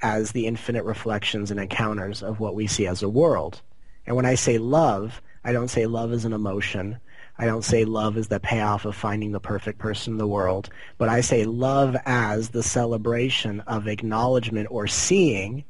as 0.00 0.32
the 0.32 0.46
infinite 0.46 0.84
reflections 0.84 1.50
and 1.50 1.60
encounters 1.60 2.22
of 2.22 2.40
what 2.40 2.54
we 2.54 2.66
see 2.66 2.86
as 2.86 3.02
a 3.02 3.08
world. 3.08 3.60
And 4.06 4.16
when 4.16 4.26
I 4.26 4.34
say 4.34 4.58
love, 4.58 5.20
I 5.44 5.52
don't 5.52 5.68
say 5.68 5.86
love 5.86 6.12
as 6.12 6.24
an 6.24 6.32
emotion. 6.32 6.98
I 7.38 7.44
don't 7.44 7.64
say 7.64 7.84
love 7.84 8.16
as 8.16 8.28
the 8.28 8.40
payoff 8.40 8.84
of 8.84 8.96
finding 8.96 9.32
the 9.32 9.40
perfect 9.40 9.78
person 9.78 10.14
in 10.14 10.18
the 10.18 10.26
world, 10.26 10.70
but 10.96 11.08
I 11.08 11.20
say 11.20 11.44
love 11.44 11.96
as 12.06 12.50
the 12.50 12.62
celebration 12.62 13.60
of 13.60 13.88
acknowledgement 13.88 14.68
or 14.70 14.86
seeing 14.86 15.64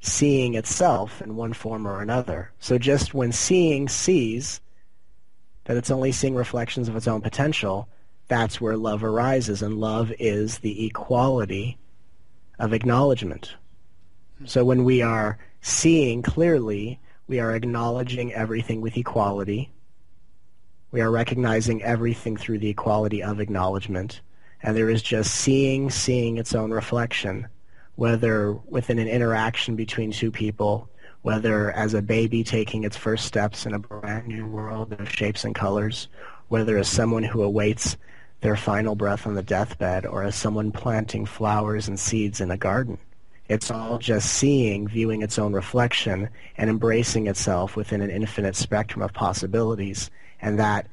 seeing 0.00 0.54
itself 0.54 1.20
in 1.22 1.36
one 1.36 1.52
form 1.52 1.86
or 1.86 2.00
another. 2.00 2.52
So 2.60 2.78
just 2.78 3.14
when 3.14 3.32
seeing 3.32 3.88
sees 3.88 4.60
that 5.64 5.76
it's 5.76 5.90
only 5.90 6.12
seeing 6.12 6.34
reflections 6.34 6.88
of 6.88 6.96
its 6.96 7.08
own 7.08 7.20
potential, 7.20 7.88
that's 8.28 8.60
where 8.60 8.76
love 8.76 9.04
arises, 9.04 9.62
and 9.62 9.78
love 9.78 10.12
is 10.18 10.58
the 10.58 10.86
equality 10.86 11.78
of 12.58 12.72
acknowledgement. 12.72 13.54
So 14.44 14.64
when 14.64 14.84
we 14.84 15.02
are 15.02 15.38
seeing 15.60 16.22
clearly, 16.22 17.00
we 17.26 17.40
are 17.40 17.54
acknowledging 17.54 18.32
everything 18.32 18.80
with 18.80 18.96
equality. 18.96 19.72
We 20.92 21.00
are 21.00 21.10
recognizing 21.10 21.82
everything 21.82 22.36
through 22.36 22.58
the 22.58 22.68
equality 22.68 23.22
of 23.22 23.40
acknowledgement. 23.40 24.20
And 24.62 24.76
there 24.76 24.90
is 24.90 25.02
just 25.02 25.34
seeing, 25.34 25.90
seeing 25.90 26.36
its 26.36 26.54
own 26.54 26.70
reflection 26.70 27.48
whether 27.96 28.52
within 28.52 28.98
an 28.98 29.08
interaction 29.08 29.74
between 29.74 30.12
two 30.12 30.30
people, 30.30 30.88
whether 31.22 31.72
as 31.72 31.94
a 31.94 32.02
baby 32.02 32.44
taking 32.44 32.84
its 32.84 32.96
first 32.96 33.24
steps 33.24 33.66
in 33.66 33.74
a 33.74 33.78
brand 33.78 34.28
new 34.28 34.46
world 34.46 34.92
of 34.92 35.10
shapes 35.10 35.44
and 35.44 35.54
colors, 35.54 36.08
whether 36.48 36.78
as 36.78 36.88
someone 36.88 37.24
who 37.24 37.42
awaits 37.42 37.96
their 38.42 38.56
final 38.56 38.94
breath 38.94 39.26
on 39.26 39.34
the 39.34 39.42
deathbed, 39.42 40.06
or 40.06 40.22
as 40.22 40.36
someone 40.36 40.70
planting 40.70 41.24
flowers 41.26 41.88
and 41.88 41.98
seeds 41.98 42.40
in 42.40 42.50
a 42.50 42.56
garden. 42.56 42.98
It's 43.48 43.70
all 43.70 43.98
just 43.98 44.34
seeing, 44.34 44.88
viewing 44.88 45.22
its 45.22 45.38
own 45.38 45.52
reflection, 45.52 46.28
and 46.56 46.68
embracing 46.68 47.28
itself 47.28 47.76
within 47.76 48.02
an 48.02 48.10
infinite 48.10 48.56
spectrum 48.56 49.02
of 49.02 49.12
possibilities. 49.12 50.10
And 50.40 50.58
that, 50.58 50.86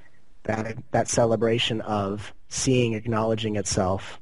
that, 0.44 0.78
that 0.92 1.08
celebration 1.10 1.82
of 1.82 2.34
seeing, 2.48 2.94
acknowledging 2.94 3.56
itself, 3.56 4.20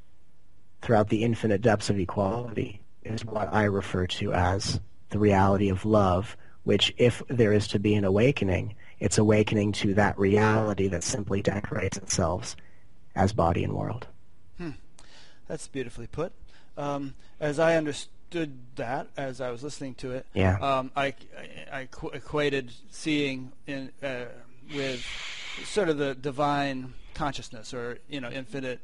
throughout 0.82 1.10
the 1.10 1.24
infinite 1.24 1.62
depths 1.62 1.90
of 1.90 2.00
equality 2.00 2.82
is 3.04 3.26
what 3.26 3.52
I 3.54 3.64
refer 3.64 4.08
to 4.08 4.34
as 4.34 4.80
the 5.10 5.20
reality 5.20 5.70
of 5.70 5.86
love, 5.86 6.38
which 6.64 6.94
if 6.98 7.22
there 7.28 7.54
is 7.54 7.68
to 7.70 7.80
be 7.80 7.96
an 7.96 8.04
awakening, 8.06 8.76
it's 9.00 9.18
awakening 9.18 9.72
to 9.74 9.94
that 9.96 10.18
reality 10.18 10.88
that 10.88 11.04
simply 11.04 11.42
decorates 11.42 11.98
itself 11.98 12.56
as 13.16 13.34
body 13.34 13.64
and 13.64 13.74
world. 13.74 14.08
Hmm. 14.58 14.72
That's 15.48 15.68
beautifully 15.68 16.08
put. 16.08 16.34
Um, 16.78 17.16
as 17.40 17.60
I 17.60 17.76
understood 17.76 18.60
that, 18.76 19.08
as 19.18 19.42
I 19.42 19.52
was 19.52 19.64
listening 19.64 19.96
to 19.96 20.12
it, 20.12 20.26
Yeah. 20.34 20.58
um, 20.60 20.92
I, 20.96 21.08
I, 21.72 21.80
I 21.80 21.88
equated 22.14 22.72
seeing 22.92 23.52
in, 23.68 23.92
uh, 24.02 24.26
with 24.74 25.06
sort 25.66 25.90
of 25.90 25.98
the 25.98 26.16
divine 26.16 26.94
consciousness, 27.14 27.74
or 27.74 28.00
you 28.08 28.22
know, 28.22 28.30
infinite 28.30 28.80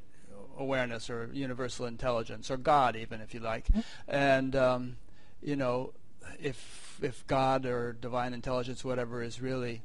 awareness, 0.57 1.09
or 1.09 1.29
universal 1.33 1.85
intelligence, 1.85 2.49
or 2.51 2.57
God, 2.57 2.95
even 2.95 3.21
if 3.21 3.33
you 3.33 3.39
like. 3.39 3.67
And 4.07 4.55
um, 4.55 4.97
you 5.41 5.55
know, 5.55 5.93
if 6.41 6.99
if 7.01 7.25
God 7.27 7.65
or 7.65 7.93
divine 7.93 8.33
intelligence, 8.33 8.83
whatever, 8.83 9.21
is 9.21 9.39
really 9.41 9.81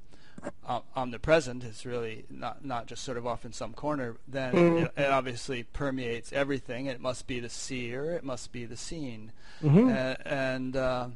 uh, 0.67 0.81
omnipresent, 0.97 1.63
it's 1.65 1.85
really 1.87 2.25
not 2.31 2.65
not 2.65 2.87
just 2.87 3.05
sort 3.05 3.17
of 3.19 3.27
off 3.27 3.45
in 3.45 3.53
some 3.53 3.73
corner, 3.75 4.17
then 4.27 4.57
it, 4.57 4.93
it 4.97 5.11
obviously 5.11 5.63
permeates 5.63 6.33
everything. 6.33 6.87
It 6.87 7.01
must 7.01 7.27
be 7.27 7.39
the 7.41 7.49
seer. 7.51 8.13
It 8.13 8.25
must 8.25 8.51
be 8.53 8.65
the 8.65 8.77
seen, 8.77 9.33
Mhm. 9.63 9.93
A- 9.95 10.27
and 10.27 10.77
uh, 10.77 11.09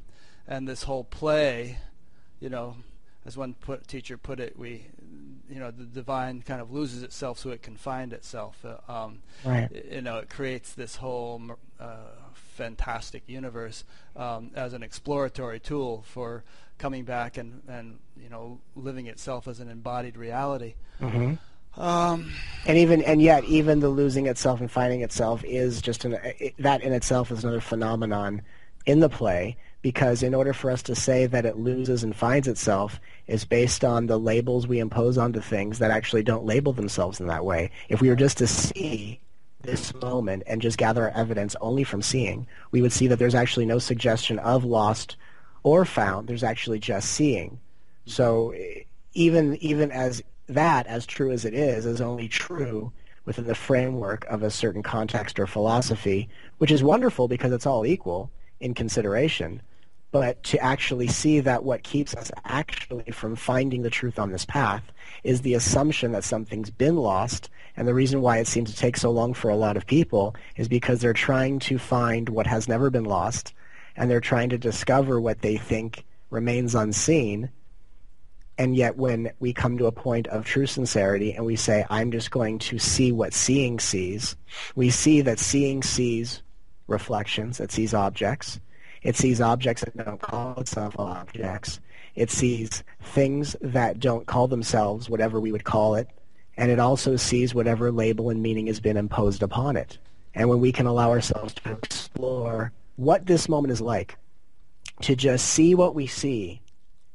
and 0.47 0.69
this 0.69 0.85
whole 0.85 1.03
play, 1.05 1.79
you 2.40 2.49
know, 2.49 2.77
as 3.25 3.37
one 3.37 3.55
put, 3.55 3.88
teacher 3.88 4.16
put 4.16 4.38
it, 4.38 4.57
we 4.59 4.87
you 5.48 5.61
know 5.61 5.70
the 5.70 5.85
divine 5.85 6.42
kind 6.42 6.61
of 6.61 6.72
loses 6.72 7.02
itself 7.02 7.38
so 7.38 7.50
it 7.50 7.62
can 7.62 7.76
find 7.76 8.12
itself. 8.12 8.64
Uh, 8.64 8.92
um, 8.92 9.22
right. 9.44 9.68
You 9.90 10.02
know, 10.02 10.18
it 10.18 10.30
creates 10.30 10.72
this 10.74 10.96
whole 10.96 11.40
uh, 11.80 11.96
fantastic 12.35 13.22
universe 13.26 13.85
um, 14.16 14.50
as 14.54 14.72
an 14.72 14.82
exploratory 14.82 15.61
tool 15.61 16.04
for 16.06 16.44
coming 16.78 17.04
back 17.04 17.37
and 17.37 17.62
and 17.68 17.98
you 18.20 18.28
know 18.28 18.61
living 18.74 19.06
itself 19.06 19.48
as 19.48 19.61
an 19.61 19.68
embodied 19.68 20.16
reality. 20.16 20.74
Mm-hmm. 21.00 21.35
Um, 21.80 22.32
and 22.66 22.78
even 22.78 23.02
and 23.02 23.20
yet 23.20 23.44
even 23.44 23.80
the 23.80 23.88
losing 23.88 24.26
itself 24.26 24.61
and 24.61 24.70
finding 24.70 25.02
itself 25.02 25.44
is 25.44 25.82
just 25.82 26.04
an 26.04 26.18
it, 26.38 26.54
that 26.59 26.82
in 26.82 26.92
itself 26.92 27.30
is 27.30 27.44
another 27.44 27.61
phenomenon 27.61 28.42
in 28.87 29.00
the 29.00 29.11
play 29.11 29.56
because 29.87 30.25
in 30.25 30.35
order 30.35 30.53
for 30.53 30.68
us 30.68 30.83
to 30.83 30.96
say 30.96 31.27
that 31.27 31.46
it 31.46 31.59
loses 31.59 32.03
and 32.03 32.16
finds 32.16 32.49
itself 32.49 32.99
is 33.29 33.44
based 33.44 33.85
on 33.85 34.09
the 34.09 34.18
labels 34.18 34.66
we 34.66 34.81
impose 34.81 35.16
onto 35.16 35.40
things 35.40 35.79
that 35.79 35.92
actually 35.92 36.25
don't 36.25 36.44
label 36.44 36.72
themselves 36.72 37.20
in 37.20 37.29
that 37.29 37.44
way. 37.44 37.70
If 37.88 38.01
we 38.01 38.09
were 38.09 38.16
just 38.16 38.37
to 38.38 38.49
see 38.49 39.20
this 39.62 39.94
moment 39.94 40.42
and 40.49 40.61
just 40.61 40.77
gather 40.77 41.05
our 41.05 41.16
evidence 41.16 41.55
only 41.61 41.85
from 41.85 42.03
seeing, 42.03 42.49
we 42.72 42.83
would 42.83 42.90
see 42.90 43.07
that 43.07 43.20
there's 43.20 43.37
actually 43.37 43.64
no 43.64 43.79
suggestion 43.79 44.40
of 44.40 44.64
lost 44.64 45.14
or 45.62 45.85
found. 45.85 46.27
There's 46.27 46.42
actually 46.42 46.81
just 46.81 47.12
seeing. 47.12 47.61
So 48.07 48.57
even 49.14 49.55
even 49.59 49.92
as 49.92 50.20
that, 50.49 50.88
as 50.88 51.07
true 51.07 51.31
as 51.31 51.44
it 51.44 51.55
is, 51.55 51.87
is 51.87 52.01
only 52.01 52.27
true 52.27 52.90
within 53.25 53.46
the 53.46 53.55
framework 53.55 54.25
of 54.25 54.42
a 54.42 54.51
certain 54.51 54.83
context 54.83 55.38
or 55.38 55.46
philosophy, 55.46 56.29
which 56.59 56.72
is 56.72 56.83
wonderful 56.83 57.29
because 57.29 57.53
it's 57.53 57.66
all 57.66 57.87
equal 57.87 58.33
in 58.59 58.75
consideration. 58.75 59.62
But 60.20 60.42
to 60.44 60.59
actually 60.59 61.09
see 61.09 61.40
that 61.40 61.64
what 61.64 61.83
keeps 61.83 62.14
us 62.14 62.31
actually 62.44 63.11
from 63.12 63.37
finding 63.37 63.83
the 63.83 63.90
truth 63.90 64.18
on 64.18 64.33
this 64.33 64.44
path 64.46 64.83
is 65.24 65.42
the 65.42 65.55
assumption 65.55 66.12
that 66.12 66.24
something's 66.24 66.70
been 66.70 66.96
lost. 66.96 67.50
And 67.76 67.87
the 67.87 67.94
reason 67.94 68.22
why 68.22 68.38
it 68.38 68.46
seems 68.46 68.70
to 68.70 68.76
take 68.76 68.96
so 68.96 69.11
long 69.11 69.35
for 69.35 69.50
a 69.50 69.57
lot 69.57 69.76
of 69.76 69.87
people 69.87 70.35
is 70.57 70.68
because 70.68 71.00
they're 71.00 71.12
trying 71.12 71.59
to 71.61 71.79
find 71.79 72.31
what 72.31 72.46
has 72.46 72.66
never 72.68 72.88
been 72.88 73.05
lost 73.05 73.52
and 73.94 74.11
they're 74.11 74.20
trying 74.20 74.48
to 74.50 74.59
discover 74.59 75.20
what 75.20 75.42
they 75.42 75.59
think 75.59 76.05
remains 76.31 76.74
unseen 76.74 77.50
and 78.59 78.74
yet 78.74 78.96
when 78.96 79.33
we 79.38 79.52
come 79.52 79.76
to 79.79 79.87
a 79.87 79.92
point 79.92 80.26
of 80.29 80.44
true 80.44 80.66
sincerity 80.66 81.35
and 81.35 81.44
we 81.44 81.57
say, 81.57 81.85
I'm 81.90 82.11
just 82.11 82.31
going 82.31 82.59
to 82.61 82.79
see 82.79 83.12
what 83.12 83.35
seeing 83.35 83.79
sees, 83.79 84.35
we 84.74 84.88
see 84.88 85.20
that 85.20 85.38
seeing 85.38 85.83
sees 85.83 86.42
reflections, 86.87 87.61
it 87.61 87.70
sees 87.70 87.92
objects. 87.92 88.59
It 89.07 89.14
sees 89.14 89.40
objects 89.40 89.85
that 89.85 89.97
don't 89.97 90.21
call 90.21 90.59
itself 90.59 90.99
objects. 90.99 91.79
It 92.16 92.29
sees 92.29 92.83
things 93.01 93.55
that 93.61 94.01
don't 94.01 94.27
call 94.27 94.49
themselves 94.49 95.09
whatever 95.09 95.38
we 95.38 95.53
would 95.53 95.62
call 95.62 95.95
it. 95.95 96.09
And 96.57 96.73
it 96.73 96.81
also 96.81 97.14
sees 97.14 97.55
whatever 97.55 97.92
label 97.92 98.31
and 98.31 98.42
meaning 98.42 98.66
has 98.66 98.81
been 98.81 98.97
imposed 98.97 99.45
upon 99.45 99.77
it. 99.77 99.99
And 100.35 100.49
when 100.49 100.59
we 100.59 100.73
can 100.73 100.87
allow 100.87 101.11
ourselves 101.11 101.55
to 101.55 101.71
explore 101.71 102.73
what 102.97 103.27
this 103.27 103.49
moment 103.49 103.71
is 103.71 103.81
like, 103.81 104.19
to 105.03 105.14
just 105.14 105.47
see 105.51 105.77
what 105.77 105.95
we 105.95 106.09
see 106.09 106.61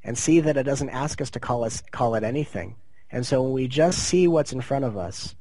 and 0.01 0.17
see 0.17 0.39
that 0.39 0.55
it 0.55 0.63
doesn't 0.63 0.91
ask 0.91 1.19
us 1.19 1.31
to 1.31 1.41
call 1.41 1.65
us 1.65 1.83
call 1.91 2.15
it 2.15 2.23
anything. 2.23 2.77
And 3.11 3.27
so 3.27 3.43
when 3.43 3.51
we 3.51 3.67
just 3.67 3.99
see 3.99 4.29
what's 4.29 4.53
in 4.53 4.61
front 4.61 4.85
of 4.85 4.95
us 4.95 5.35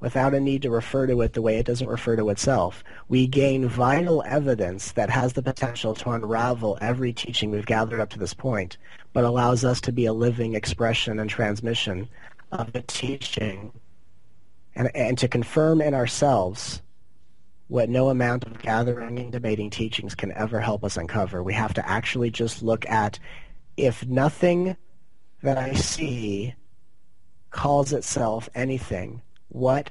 without 0.00 0.34
a 0.34 0.40
need 0.40 0.62
to 0.62 0.70
refer 0.70 1.06
to 1.06 1.20
it 1.20 1.34
the 1.34 1.42
way 1.42 1.56
it 1.56 1.66
doesn't 1.66 1.88
refer 1.88 2.16
to 2.16 2.30
itself, 2.30 2.82
we 3.08 3.26
gain 3.26 3.68
vital 3.68 4.22
evidence 4.26 4.92
that 4.92 5.10
has 5.10 5.34
the 5.34 5.42
potential 5.42 5.94
to 5.94 6.10
unravel 6.10 6.78
every 6.80 7.12
teaching 7.12 7.50
we've 7.50 7.66
gathered 7.66 8.00
up 8.00 8.10
to 8.10 8.18
this 8.18 8.34
point, 8.34 8.76
but 9.12 9.24
allows 9.24 9.64
us 9.64 9.80
to 9.80 9.92
be 9.92 10.06
a 10.06 10.12
living 10.12 10.54
expression 10.54 11.18
and 11.18 11.30
transmission 11.30 12.08
of 12.52 12.72
the 12.72 12.82
teaching 12.82 13.72
and, 14.74 14.90
and 14.94 15.18
to 15.18 15.28
confirm 15.28 15.80
in 15.80 15.94
ourselves 15.94 16.82
what 17.68 17.88
no 17.88 18.08
amount 18.08 18.44
of 18.44 18.60
gathering 18.60 19.18
and 19.18 19.30
debating 19.30 19.70
teachings 19.70 20.14
can 20.14 20.32
ever 20.32 20.58
help 20.58 20.82
us 20.82 20.96
uncover. 20.96 21.42
We 21.42 21.54
have 21.54 21.74
to 21.74 21.88
actually 21.88 22.30
just 22.30 22.62
look 22.62 22.84
at 22.88 23.18
if 23.76 24.04
nothing 24.06 24.76
that 25.42 25.56
I 25.56 25.74
see 25.74 26.54
calls 27.50 27.92
itself 27.92 28.48
anything, 28.54 29.22
what 29.50 29.90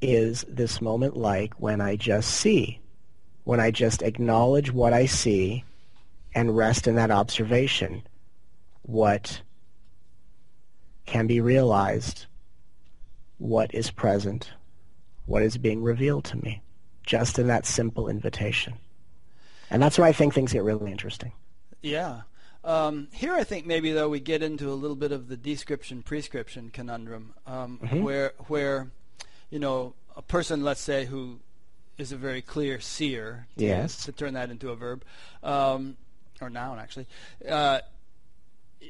is 0.00 0.44
this 0.48 0.80
moment 0.80 1.16
like 1.16 1.54
when 1.54 1.80
I 1.80 1.96
just 1.96 2.30
see? 2.30 2.80
When 3.44 3.60
I 3.60 3.70
just 3.70 4.02
acknowledge 4.02 4.70
what 4.72 4.92
I 4.92 5.06
see 5.06 5.64
and 6.34 6.56
rest 6.56 6.86
in 6.86 6.96
that 6.96 7.10
observation? 7.10 8.02
What 8.82 9.40
can 11.06 11.26
be 11.26 11.40
realized? 11.40 12.26
What 13.38 13.72
is 13.72 13.90
present? 13.90 14.50
What 15.26 15.42
is 15.42 15.56
being 15.56 15.82
revealed 15.82 16.24
to 16.26 16.36
me? 16.36 16.60
Just 17.04 17.38
in 17.38 17.46
that 17.46 17.64
simple 17.64 18.08
invitation. 18.08 18.74
And 19.70 19.82
that's 19.82 19.96
where 19.96 20.06
I 20.06 20.12
think 20.12 20.34
things 20.34 20.52
get 20.52 20.64
really 20.64 20.90
interesting. 20.90 21.32
Yeah. 21.82 22.22
Um, 22.64 23.08
here, 23.12 23.32
I 23.32 23.44
think 23.44 23.66
maybe 23.66 23.92
though 23.92 24.08
we 24.08 24.20
get 24.20 24.42
into 24.42 24.70
a 24.70 24.74
little 24.74 24.96
bit 24.96 25.12
of 25.12 25.28
the 25.28 25.36
description 25.36 26.02
prescription 26.02 26.70
conundrum, 26.70 27.34
um, 27.46 27.78
mm-hmm. 27.82 28.02
where 28.02 28.32
where 28.48 28.90
you 29.50 29.58
know 29.58 29.94
a 30.16 30.22
person, 30.22 30.62
let's 30.62 30.80
say, 30.80 31.04
who 31.04 31.38
is 31.96 32.12
a 32.12 32.16
very 32.16 32.42
clear 32.42 32.80
seer, 32.80 33.46
to, 33.56 33.64
yes, 33.64 34.04
to 34.04 34.12
turn 34.12 34.34
that 34.34 34.50
into 34.50 34.70
a 34.70 34.76
verb 34.76 35.04
um, 35.42 35.96
or 36.40 36.50
noun 36.50 36.78
actually, 36.78 37.06
uh, 37.48 37.80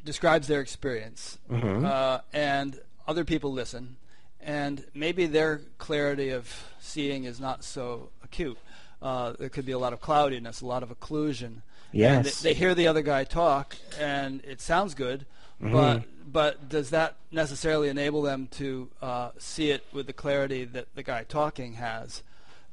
describes 0.05 0.49
their 0.49 0.61
experience, 0.61 1.39
mm-hmm. 1.51 1.85
uh, 1.85 2.19
and 2.33 2.81
other 3.07 3.25
people 3.25 3.53
listen, 3.53 3.97
and 4.41 4.85
maybe 4.95 5.27
their 5.27 5.61
clarity 5.77 6.31
of 6.31 6.65
seeing 6.81 7.25
is 7.25 7.39
not 7.39 7.63
so 7.63 8.11
acute. 8.25 8.59
Uh, 9.01 9.35
there 9.39 9.49
could 9.49 9.67
be 9.67 9.73
a 9.73 9.79
lot 9.79 9.93
of 9.93 10.01
cloudiness, 10.01 10.61
a 10.63 10.67
lot 10.67 10.83
of 10.83 10.89
occlusion. 10.89 11.63
Yes. 11.93 12.41
They, 12.41 12.51
they, 12.51 12.59
hear 12.59 12.75
the 12.75 12.87
other 12.87 13.03
guy 13.03 13.25
talk, 13.25 13.77
and 13.99 14.43
it 14.45 14.61
sounds 14.61 14.95
good, 14.95 15.27
mm-hmm. 15.61 15.73
but 15.73 16.03
but 16.31 16.69
does 16.69 16.91
that 16.91 17.17
necessarily 17.31 17.89
enable 17.89 18.23
them 18.23 18.49
to 18.53 18.91
uh, 19.01 19.31
see 19.39 19.71
it 19.71 19.85
with 19.93 20.07
the 20.07 20.13
clarity 20.13 20.65
that 20.65 20.95
the 20.95 21.03
guy 21.03 21.25
talking 21.25 21.75
has? 21.75 22.23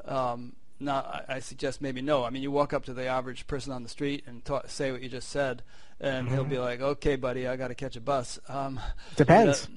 Um, 0.03 0.53
not, 0.79 1.25
I, 1.29 1.35
I 1.35 1.39
suggest 1.39 1.81
maybe 1.81 2.01
no. 2.01 2.25
I 2.25 2.29
mean, 2.29 2.43
you 2.43 2.51
walk 2.51 2.73
up 2.73 2.85
to 2.85 2.93
the 2.93 3.05
average 3.05 3.47
person 3.47 3.71
on 3.71 3.83
the 3.83 3.89
street 3.89 4.23
and 4.27 4.43
talk, 4.43 4.69
say 4.69 4.91
what 4.91 5.01
you 5.01 5.09
just 5.09 5.29
said, 5.29 5.63
and 5.99 6.27
mm-hmm. 6.27 6.35
he'll 6.35 6.43
be 6.43 6.59
like, 6.59 6.81
"Okay, 6.81 7.15
buddy, 7.15 7.47
I 7.47 7.55
got 7.55 7.69
to 7.69 7.75
catch 7.75 7.95
a 7.95 8.01
bus." 8.01 8.39
Um, 8.49 8.79
Depends. 9.15 9.69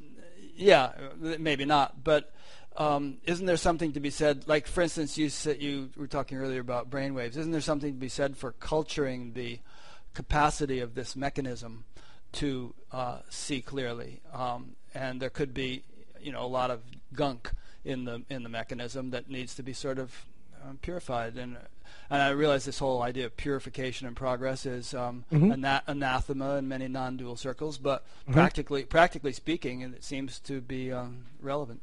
yeah, 0.56 0.92
maybe 1.16 1.64
not, 1.64 2.02
but 2.02 2.32
um, 2.78 3.18
isn't 3.24 3.44
there 3.44 3.56
something 3.56 3.92
to 3.92 4.00
be 4.00 4.10
said? 4.10 4.46
Like, 4.46 4.68
for 4.68 4.82
instance, 4.82 5.18
you 5.18 5.28
said 5.30 5.60
you 5.60 5.90
were 5.96 6.06
talking 6.06 6.38
earlier 6.38 6.60
about 6.60 6.88
brainwaves. 6.88 7.36
Isn't 7.36 7.50
there 7.50 7.60
something 7.60 7.92
to 7.92 7.98
be 7.98 8.08
said 8.08 8.36
for 8.36 8.52
culturing 8.52 9.32
the 9.32 9.58
capacity 10.14 10.78
of 10.78 10.94
this 10.94 11.16
mechanism 11.16 11.84
to 12.34 12.72
uh, 12.92 13.18
see 13.28 13.60
clearly? 13.60 14.20
Um, 14.32 14.76
and 14.94 15.20
there 15.20 15.28
could 15.28 15.52
be, 15.52 15.82
you 16.20 16.30
know, 16.30 16.44
a 16.44 16.46
lot 16.46 16.70
of 16.70 16.80
gunk 17.12 17.50
in 17.84 18.04
the 18.04 18.22
in 18.30 18.44
the 18.44 18.48
mechanism 18.48 19.10
that 19.10 19.28
needs 19.28 19.56
to 19.56 19.64
be 19.64 19.72
sort 19.72 19.98
of 19.98 20.14
um, 20.64 20.78
purified. 20.80 21.36
And 21.36 21.56
and 22.10 22.22
I 22.22 22.30
realize 22.30 22.64
this 22.64 22.78
whole 22.78 23.02
idea 23.02 23.26
of 23.26 23.36
purification 23.36 24.06
and 24.06 24.14
progress 24.14 24.66
is 24.66 24.94
um, 24.94 25.24
mm-hmm. 25.32 25.50
ana- 25.50 25.82
anathema 25.88 26.56
in 26.56 26.68
many 26.68 26.86
non-dual 26.86 27.34
circles, 27.34 27.76
but 27.76 28.04
mm-hmm. 28.04 28.34
practically 28.34 28.84
practically 28.84 29.32
speaking, 29.32 29.80
it 29.80 30.04
seems 30.04 30.38
to 30.40 30.60
be 30.60 30.92
um, 30.92 31.24
relevant 31.40 31.80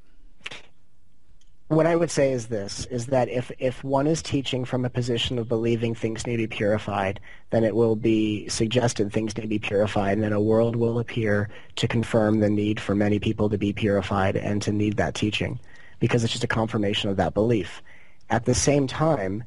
what 1.67 1.87
I 1.87 1.95
would 1.95 2.11
say 2.11 2.31
is 2.31 2.47
this, 2.47 2.85
is 2.91 3.07
that 3.07 3.27
if, 3.27 3.51
if 3.57 3.83
one 3.83 4.05
is 4.05 4.21
teaching 4.21 4.65
from 4.65 4.85
a 4.85 4.89
position 4.89 5.39
of 5.39 5.47
believing 5.47 5.95
things 5.95 6.27
need 6.27 6.37
to 6.37 6.43
be 6.43 6.55
purified, 6.55 7.19
then 7.49 7.63
it 7.63 7.75
will 7.75 7.95
be 7.95 8.47
suggested 8.49 9.11
things 9.11 9.35
need 9.35 9.43
to 9.43 9.47
be 9.47 9.57
purified, 9.57 10.13
and 10.13 10.23
then 10.23 10.33
a 10.33 10.39
world 10.39 10.75
will 10.75 10.99
appear 10.99 11.49
to 11.77 11.87
confirm 11.87 12.39
the 12.39 12.49
need 12.51 12.79
for 12.79 12.93
many 12.93 13.17
people 13.17 13.49
to 13.49 13.57
be 13.57 13.73
purified 13.73 14.35
and 14.35 14.61
to 14.61 14.71
need 14.71 14.97
that 14.97 15.15
teaching, 15.15 15.59
because 15.99 16.23
it's 16.23 16.33
just 16.33 16.43
a 16.43 16.47
confirmation 16.47 17.09
of 17.09 17.17
that 17.17 17.33
belief. 17.33 17.81
At 18.29 18.45
the 18.45 18.55
same 18.55 18.85
time, 18.85 19.43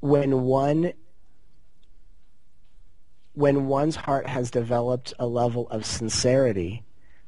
when 0.00 0.42
one 0.42 0.92
when 3.32 3.66
one's 3.66 3.96
heart 3.96 4.28
has 4.28 4.48
developed 4.48 5.12
a 5.18 5.26
level 5.26 5.68
of 5.70 5.84
sincerity 5.84 6.84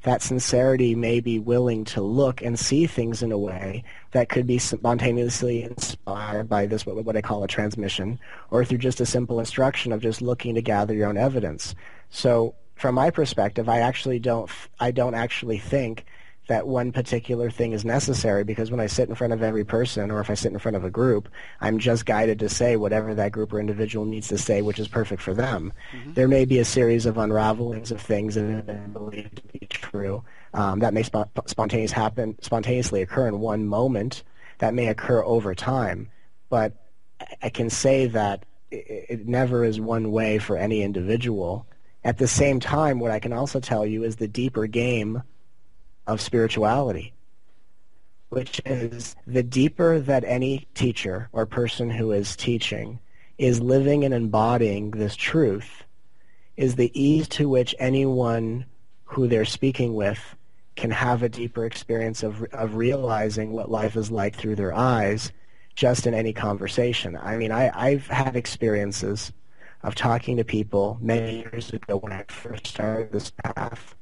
that 0.07 0.23
sincerity 0.23 0.95
may 0.95 1.19
be 1.19 1.37
willing 1.41 1.85
to 1.85 2.01
look 2.01 2.41
and 2.41 2.57
see 2.57 2.87
things 2.87 3.25
in 3.25 3.33
a 3.33 3.39
way 3.39 3.83
that 4.13 4.29
could 4.29 4.47
be 4.47 4.57
spontaneously 4.57 5.65
inspired 5.65 6.49
by 6.49 6.65
this 6.65 6.87
what, 6.87 7.05
what 7.05 7.17
I 7.17 7.21
call 7.21 7.43
a 7.43 7.49
transmission, 7.49 8.21
or 8.53 8.65
through 8.65 8.79
just 8.79 9.01
a 9.01 9.07
simple 9.07 9.41
instruction 9.41 9.91
of 9.91 10.01
just 10.01 10.23
looking 10.23 10.55
to 10.55 10.63
gather 10.63 10.95
your 10.95 11.09
own 11.09 11.17
evidence. 11.17 11.75
So 12.09 12.55
from 12.77 12.95
my 12.95 13.11
perspective, 13.11 13.69
I 13.69 13.81
actually 13.81 14.21
don't 14.21 14.49
I 14.79 14.93
don't 14.93 15.17
actually 15.17 15.59
think 15.59 16.07
that 16.49 16.67
one 16.67 16.93
particular 16.93 17.51
thing 17.51 17.73
is 17.73 17.85
necessary 17.85 18.45
because 18.45 18.71
when 18.71 18.81
I 18.81 18.87
sit 18.87 19.09
in 19.09 19.15
front 19.15 19.33
of 19.33 19.43
every 19.43 19.65
person 19.65 20.11
or 20.11 20.21
if 20.21 20.31
I 20.31 20.35
sit 20.35 20.53
in 20.53 20.59
front 20.59 20.77
of 20.77 20.85
a 20.85 20.91
group, 20.91 21.29
I'm 21.61 21.79
just 21.79 22.07
guided 22.07 22.39
to 22.39 22.49
say 22.49 22.77
whatever 22.77 23.15
that 23.15 23.33
group 23.33 23.53
or 23.53 23.59
individual 23.59 24.05
needs 24.05 24.29
to 24.29 24.39
say, 24.39 24.63
which 24.63 24.79
is 24.79 24.87
perfect 24.87 25.23
for 25.23 25.35
them. 25.35 25.73
Mm-hmm. 25.93 26.13
There 26.15 26.29
may 26.29 26.45
be 26.45 26.61
a 26.61 26.65
series 26.65 27.05
of 27.05 27.17
unravelings 27.17 27.91
of 27.91 28.01
things 28.01 28.37
that 28.37 28.49
have 28.49 28.67
been 28.67 28.93
believed 28.93 29.37
to 29.37 29.59
be 29.59 29.67
true 29.67 30.23
um, 30.57 30.79
that 30.81 30.95
may 30.95 31.03
sp- 31.05 31.31
spontaneous 31.47 31.93
happen, 31.93 32.37
spontaneously 32.41 33.03
occur 33.03 33.29
in 33.29 33.41
one 33.41 33.67
moment. 33.67 34.23
That 34.59 34.73
may 34.73 34.87
occur 34.87 35.23
over 35.23 35.55
time, 35.55 36.11
but 36.49 36.73
I 37.43 37.51
can 37.51 37.69
say 37.69 38.07
that 38.07 38.47
it, 38.71 39.07
it 39.09 39.29
never 39.29 39.65
is 39.65 39.79
one 39.79 40.11
way 40.11 40.39
for 40.39 40.57
any 40.57 40.83
individual. 40.83 41.67
At 42.05 42.17
the 42.17 42.27
same 42.27 42.59
time, 42.59 42.99
what 43.01 43.11
I 43.11 43.19
can 43.19 43.35
also 43.35 43.61
tell 43.61 43.85
you 43.85 44.03
is 44.03 44.17
the 44.17 44.29
deeper 44.29 44.67
game 44.67 45.23
of 46.07 46.21
spirituality, 46.21 47.13
which 48.29 48.61
is 48.65 49.17
the 49.27 49.43
deeper 49.43 49.99
that 50.01 50.25
any 50.25 50.67
teacher 50.75 51.29
or 51.33 51.47
person 51.47 51.91
who 51.91 52.13
is 52.13 52.37
teaching 52.37 52.99
is 53.39 53.61
living 53.61 54.05
and 54.05 54.15
embodying 54.15 54.91
this 54.93 55.17
truth, 55.17 55.85
is 56.57 56.77
the 56.77 56.91
ease 57.01 57.29
to 57.29 57.49
which 57.49 57.75
anyone 57.79 58.65
who 59.05 59.29
they're 59.29 59.45
speaking 59.45 59.95
with 59.95 60.37
can 60.75 60.91
have 60.91 61.23
a 61.23 61.29
deeper 61.29 61.65
experience 61.65 62.23
of, 62.23 62.43
of 62.53 62.77
realizing 62.77 63.53
what 63.53 63.71
life 63.71 63.97
is 63.97 64.11
like 64.11 64.37
through 64.37 64.57
their 64.57 64.75
eyes 64.75 65.33
just 65.75 66.07
in 66.07 66.15
any 66.15 66.33
conversation. 66.33 67.19
I 67.21 67.37
mean, 67.37 67.53
I, 67.53 67.71
I've 67.75 68.07
had 68.07 68.37
experiences 68.37 69.33
of 69.83 69.95
talking 69.95 70.37
to 70.39 70.45
people 70.45 70.99
many 71.01 71.39
years 71.41 71.71
ago 71.71 71.99
when 71.99 72.13
I 72.13 72.25
first 72.29 72.67
started 72.67 73.13
this 73.13 73.31
path 73.31 73.96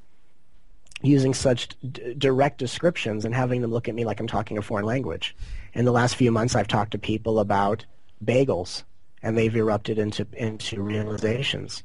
using 1.05 1.35
such 1.35 1.69
d- 1.81 2.15
direct 2.15 2.59
descriptions 2.59 3.25
and 3.25 3.35
having 3.35 3.61
them 3.61 3.71
look 3.71 3.89
at 3.89 3.95
me 3.95 4.05
like 4.05 4.21
I'm 4.21 4.27
talking 4.27 4.59
a 4.59 4.63
foreign 4.63 4.87
language. 4.87 5.37
In 5.75 5.85
the 5.85 5.93
last 5.93 6.17
few 6.17 6.33
months, 6.33 6.55
I've 6.55 6.69
talked 6.69 6.93
to 6.93 6.99
people 6.99 7.39
about 7.39 7.85
bagels, 8.25 8.85
and 9.23 9.37
they've 9.37 9.55
erupted 9.55 9.99
into 9.99 10.27
into 10.33 10.83
realizations. 10.83 11.83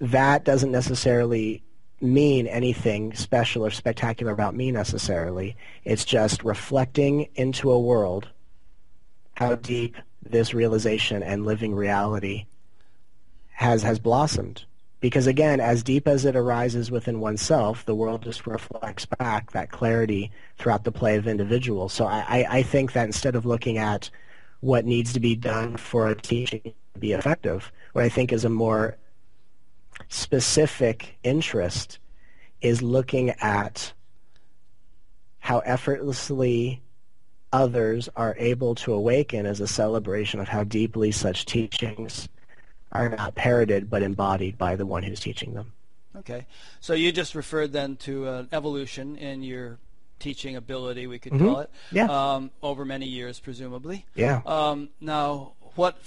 That 0.00 0.44
doesn't 0.44 0.72
necessarily 0.72 1.62
mean 2.00 2.46
anything 2.46 3.14
special 3.14 3.64
or 3.64 3.70
spectacular 3.70 4.32
about 4.32 4.54
me 4.54 4.70
necessarily. 4.70 5.56
It's 5.84 6.04
just 6.04 6.44
reflecting 6.44 7.28
into 7.34 7.70
a 7.70 7.80
world 7.80 8.28
how 9.34 9.56
deep 9.56 9.96
this 10.22 10.54
realization 10.54 11.22
and 11.22 11.44
living 11.44 11.74
reality 11.74 12.46
has 13.50 13.82
has 13.82 13.98
blossomed 13.98 14.64
because 15.04 15.26
again, 15.26 15.60
as 15.60 15.82
deep 15.82 16.08
as 16.08 16.24
it 16.24 16.34
arises 16.34 16.90
within 16.90 17.20
oneself, 17.20 17.84
the 17.84 17.94
world 17.94 18.22
just 18.22 18.46
reflects 18.46 19.04
back 19.04 19.52
that 19.52 19.70
clarity 19.70 20.32
throughout 20.56 20.84
the 20.84 20.90
play 20.90 21.16
of 21.16 21.28
individuals. 21.28 21.92
So 21.92 22.06
I, 22.06 22.46
I 22.48 22.62
think 22.62 22.94
that 22.94 23.04
instead 23.04 23.36
of 23.36 23.44
looking 23.44 23.76
at 23.76 24.08
what 24.60 24.86
needs 24.86 25.12
to 25.12 25.20
be 25.20 25.36
done 25.36 25.76
for 25.76 26.08
a 26.08 26.14
teaching 26.14 26.72
to 26.94 26.98
be 26.98 27.12
effective, 27.12 27.70
what 27.92 28.02
I 28.02 28.08
think 28.08 28.32
is 28.32 28.46
a 28.46 28.48
more 28.48 28.96
specific 30.08 31.18
interest 31.22 31.98
is 32.62 32.80
looking 32.80 33.28
at 33.42 33.92
how 35.38 35.58
effortlessly 35.58 36.80
others 37.52 38.08
are 38.16 38.36
able 38.38 38.74
to 38.76 38.94
awaken 38.94 39.44
as 39.44 39.60
a 39.60 39.68
celebration 39.68 40.40
of 40.40 40.48
how 40.48 40.64
deeply 40.64 41.12
such 41.12 41.44
teachings 41.44 42.26
are 42.94 43.08
not 43.08 43.34
parroted 43.34 43.90
but 43.90 44.02
embodied 44.02 44.56
by 44.56 44.76
the 44.76 44.86
one 44.86 45.02
who's 45.02 45.20
teaching 45.20 45.54
them. 45.54 45.72
Okay. 46.16 46.46
So 46.80 46.94
you 46.94 47.12
just 47.12 47.34
referred 47.34 47.72
then 47.72 47.96
to 47.96 48.28
an 48.28 48.48
evolution 48.52 49.16
in 49.16 49.42
your 49.42 49.78
teaching 50.20 50.56
ability, 50.56 51.06
we 51.06 51.18
could 51.18 51.32
mm-hmm. 51.32 51.46
call 51.46 51.60
it, 51.60 51.70
yeah. 51.90 52.06
Um, 52.06 52.50
over 52.62 52.84
many 52.84 53.06
years, 53.06 53.40
presumably. 53.40 54.06
Yeah. 54.14 54.40
Um, 54.46 54.90
now, 55.00 55.52
what 55.74 55.98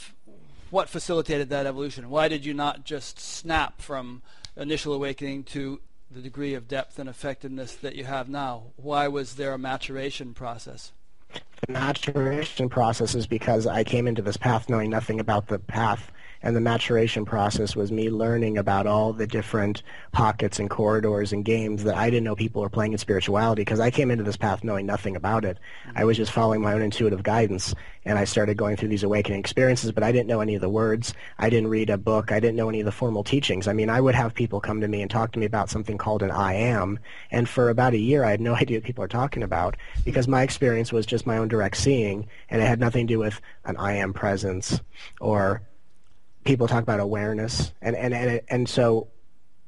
what 0.70 0.90
facilitated 0.90 1.50
that 1.50 1.66
evolution? 1.66 2.10
Why 2.10 2.28
did 2.28 2.46
you 2.46 2.54
not 2.54 2.84
just 2.84 3.20
snap 3.20 3.82
from 3.82 4.22
initial 4.56 4.94
awakening 4.94 5.44
to 5.46 5.80
the 6.10 6.22
degree 6.22 6.54
of 6.54 6.68
depth 6.68 7.00
and 7.00 7.10
effectiveness 7.10 7.76
that 7.76 7.96
you 7.96 8.06
have 8.06 8.30
now? 8.30 8.64
Why 8.76 9.08
was 9.08 9.36
there 9.36 9.54
a 9.54 9.58
maturation 9.58 10.34
process? 10.34 10.94
The 11.66 11.74
maturation 11.74 12.70
process 12.70 13.16
is 13.16 13.28
because 13.28 13.68
I 13.68 13.84
came 13.84 14.08
into 14.08 14.22
this 14.22 14.38
path 14.38 14.70
knowing 14.70 14.90
nothing 14.90 15.20
about 15.20 15.48
the 15.48 15.60
path 15.60 16.12
and 16.48 16.56
the 16.56 16.62
maturation 16.62 17.26
process 17.26 17.76
was 17.76 17.92
me 17.92 18.10
learning 18.10 18.58
about 18.58 18.88
all 18.88 19.12
the 19.12 19.28
different 19.28 19.84
pockets 20.14 20.60
and 20.60 20.70
corridors 20.70 21.34
and 21.34 21.44
games 21.44 21.84
that 21.84 21.98
I 21.98 22.10
didn't 22.10 22.24
know 22.24 22.38
people 22.38 22.62
were 22.62 22.70
playing 22.70 22.94
in 22.94 22.98
spirituality 22.98 23.64
because 23.64 23.82
I 23.82 23.92
came 23.92 24.10
into 24.10 24.24
this 24.24 24.38
path 24.38 24.64
knowing 24.64 24.86
nothing 24.86 25.18
about 25.18 25.44
it. 25.44 25.58
I 25.94 26.06
was 26.06 26.16
just 26.16 26.32
following 26.32 26.62
my 26.62 26.72
own 26.72 26.82
intuitive 26.82 27.22
guidance 27.22 27.76
and 28.06 28.18
I 28.18 28.24
started 28.24 28.56
going 28.56 28.78
through 28.78 28.88
these 28.88 29.04
awakening 29.04 29.42
experiences, 29.42 29.92
but 29.92 30.04
I 30.04 30.14
didn't 30.14 30.28
know 30.28 30.40
any 30.40 30.56
of 30.56 30.62
the 30.62 30.70
words. 30.70 31.14
I 31.38 31.50
didn't 31.50 31.68
read 31.68 31.90
a 31.90 31.98
book. 31.98 32.32
I 32.32 32.40
didn't 32.40 32.56
know 32.56 32.70
any 32.70 32.80
of 32.80 32.86
the 32.86 32.94
formal 32.94 33.26
teachings. 33.26 33.68
I 33.68 33.74
mean, 33.74 33.90
I 33.90 34.00
would 34.00 34.16
have 34.16 34.34
people 34.34 34.62
come 34.62 34.80
to 34.80 34.88
me 34.88 35.02
and 35.02 35.12
talk 35.12 35.34
to 35.34 35.40
me 35.40 35.46
about 35.46 35.70
something 35.70 35.98
called 35.98 36.24
an 36.24 36.32
I 36.32 36.54
am, 36.54 36.98
and 37.30 37.50
for 37.50 37.70
about 37.70 37.92
a 37.92 37.98
year 37.98 38.24
I 38.24 38.32
had 38.32 38.40
no 38.40 38.56
idea 38.62 38.78
what 38.78 38.86
people 38.86 39.04
are 39.04 39.10
talking 39.10 39.44
about 39.44 39.76
because 40.06 40.30
my 40.30 40.44
experience 40.44 40.94
was 40.94 41.06
just 41.06 41.28
my 41.28 41.38
own 41.40 41.50
direct 41.50 41.76
seeing 41.76 42.26
and 42.50 42.62
it 42.62 42.66
had 42.66 42.80
nothing 42.80 43.06
to 43.06 43.14
do 43.16 43.20
with 43.20 43.42
an 43.66 43.76
I 43.76 43.96
am 43.96 44.14
presence 44.14 44.80
or 45.20 45.62
people 46.48 46.68
talk 46.68 46.82
about 46.82 47.02
awareness, 47.02 47.74
and 47.82 47.96
and 47.96 48.14
and 48.14 48.42
and 48.48 48.70
so 48.70 49.10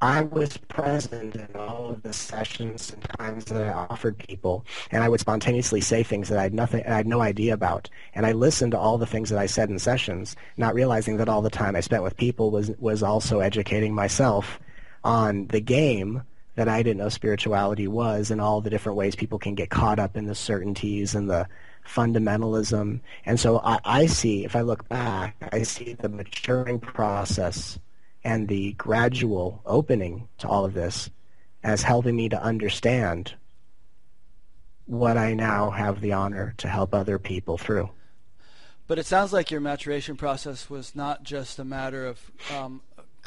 I 0.02 0.22
was 0.22 0.56
present 0.56 1.36
in 1.36 1.50
all 1.56 1.90
of 1.90 2.02
the 2.04 2.14
sessions 2.14 2.94
and 2.94 3.04
times 3.20 3.46
that 3.46 3.62
I 3.68 3.74
offered 3.74 4.18
people, 4.18 4.66
and 4.90 5.04
I 5.04 5.10
would 5.10 5.20
spontaneously 5.20 5.82
say 5.82 6.04
things 6.04 6.30
that 6.30 6.40
I 6.40 6.44
had 6.44 6.54
nothing, 6.54 6.84
I 6.88 6.96
had 6.96 7.06
no 7.06 7.20
idea 7.20 7.54
about, 7.54 7.90
and 8.16 8.26
I 8.26 8.32
listened 8.32 8.72
to 8.72 8.80
all 8.80 8.98
the 8.98 9.06
things 9.06 9.30
that 9.30 9.38
I 9.38 9.46
said 9.46 9.70
in 9.70 9.78
sessions, 9.78 10.38
not 10.56 10.74
realizing 10.74 11.18
that 11.18 11.28
all 11.28 11.42
the 11.42 11.50
time 11.50 11.76
I 11.76 11.82
spent 11.82 12.02
with 12.02 12.16
people 12.16 12.50
was 12.50 12.72
was 12.80 13.04
also 13.04 13.42
educating 13.42 13.94
myself 13.94 14.58
on 15.04 15.48
the 15.48 15.62
game 15.62 16.24
that 16.56 16.70
I 16.70 16.82
didn't 16.82 17.00
know 17.00 17.10
spirituality 17.10 17.90
was, 17.90 18.32
and 18.32 18.40
all 18.40 18.62
the 18.62 18.70
different 18.70 18.98
ways 18.98 19.18
people 19.18 19.38
can 19.38 19.54
get 19.54 19.70
caught 19.70 20.00
up 20.00 20.16
in 20.16 20.28
the 20.28 20.36
certainties 20.36 21.14
and 21.14 21.30
the 21.30 21.46
fundamentalism. 21.90 23.00
And 23.26 23.40
so 23.40 23.60
I, 23.60 23.80
I 23.84 24.06
see, 24.06 24.46
if 24.46 24.56
I 24.56 24.62
look 24.62 24.88
back, 24.90 25.36
I 25.52 25.64
see 25.64 25.94
the 25.94 26.10
maturing 26.10 26.80
process 26.80 27.80
and 28.24 28.48
the 28.48 28.74
gradual 28.74 29.62
opening 29.66 30.28
to 30.40 30.48
all 30.48 30.66
of 30.66 30.74
this 30.74 31.10
as 31.64 31.84
helping 31.84 32.16
me 32.16 32.30
to 32.30 32.42
understand 32.42 33.34
what 34.86 35.18
I 35.18 35.34
now 35.34 35.70
have 35.70 36.02
the 36.02 36.14
honor 36.14 36.54
to 36.58 36.68
help 36.68 36.94
other 36.94 37.20
people 37.20 37.58
through. 37.58 37.90
But 38.88 38.98
it 38.98 39.06
sounds 39.06 39.32
like 39.32 39.52
your 39.52 39.62
maturation 39.62 40.18
process 40.18 40.70
was 40.70 40.96
not 40.96 41.24
just 41.24 41.60
a 41.60 41.64
matter 41.64 42.08
of 42.08 42.32
um, 42.56 42.82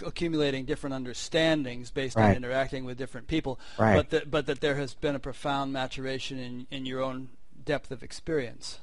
accumulating 0.04 0.64
different 0.64 0.94
understandings 0.94 1.92
based 1.92 2.16
right. 2.16 2.30
on 2.30 2.36
interacting 2.36 2.84
with 2.84 2.98
different 2.98 3.28
people, 3.28 3.60
right. 3.78 3.94
but 3.94 4.10
that 4.10 4.30
but 4.30 4.46
that 4.46 4.60
there 4.60 4.74
has 4.74 4.94
been 4.94 5.14
a 5.14 5.20
profound 5.20 5.72
maturation 5.72 6.38
in, 6.38 6.66
in 6.70 6.84
your 6.84 7.00
own 7.00 7.28
depth 7.64 7.90
of 7.90 8.02
experience. 8.02 8.80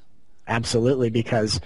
Absolutely, 0.48 1.10
because 1.10 1.60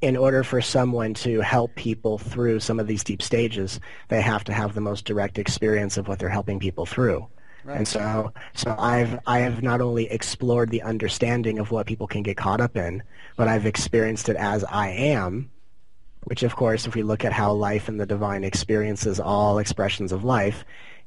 in 0.00 0.16
order 0.16 0.42
for 0.42 0.60
someone 0.60 1.14
to 1.14 1.40
help 1.40 1.74
people 1.76 2.18
through 2.18 2.58
some 2.58 2.80
of 2.80 2.88
these 2.88 3.04
deep 3.04 3.22
stages, 3.22 3.78
they 4.08 4.20
have 4.20 4.42
to 4.44 4.52
have 4.52 4.74
the 4.74 4.80
most 4.80 5.04
direct 5.04 5.38
experience 5.38 5.96
of 5.96 6.08
what 6.08 6.18
they're 6.18 6.28
helping 6.28 6.58
people 6.58 6.84
through. 6.84 7.26
Right. 7.64 7.78
And 7.78 7.86
so, 7.86 8.32
so 8.54 8.74
I've 8.76 9.20
I 9.24 9.38
have 9.38 9.62
not 9.62 9.80
only 9.80 10.10
explored 10.10 10.70
the 10.70 10.82
understanding 10.82 11.60
of 11.60 11.70
what 11.70 11.86
people 11.86 12.08
can 12.08 12.24
get 12.24 12.36
caught 12.36 12.60
up 12.60 12.76
in, 12.76 13.04
but 13.36 13.46
I've 13.46 13.66
experienced 13.66 14.28
it 14.28 14.34
as 14.34 14.64
I 14.64 14.88
am, 14.88 15.48
which 16.24 16.42
of 16.42 16.56
course, 16.56 16.88
if 16.88 16.96
we 16.96 17.04
look 17.04 17.24
at 17.24 17.32
how 17.32 17.52
life 17.52 17.88
and 17.88 18.00
the 18.00 18.06
divine 18.06 18.42
experiences 18.42 19.20
all 19.20 19.58
expressions 19.58 20.10
of 20.10 20.24
life, 20.24 20.64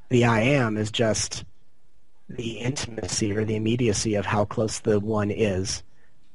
the 0.07 0.23
I 0.23 0.39
am 0.41 0.77
is 0.77 0.91
just 0.91 1.43
the 2.29 2.59
intimacy 2.59 3.31
or 3.35 3.45
the 3.45 3.55
immediacy 3.55 4.15
of 4.15 4.25
how 4.25 4.45
close 4.45 4.79
the 4.79 4.99
one 4.99 5.31
is 5.31 5.83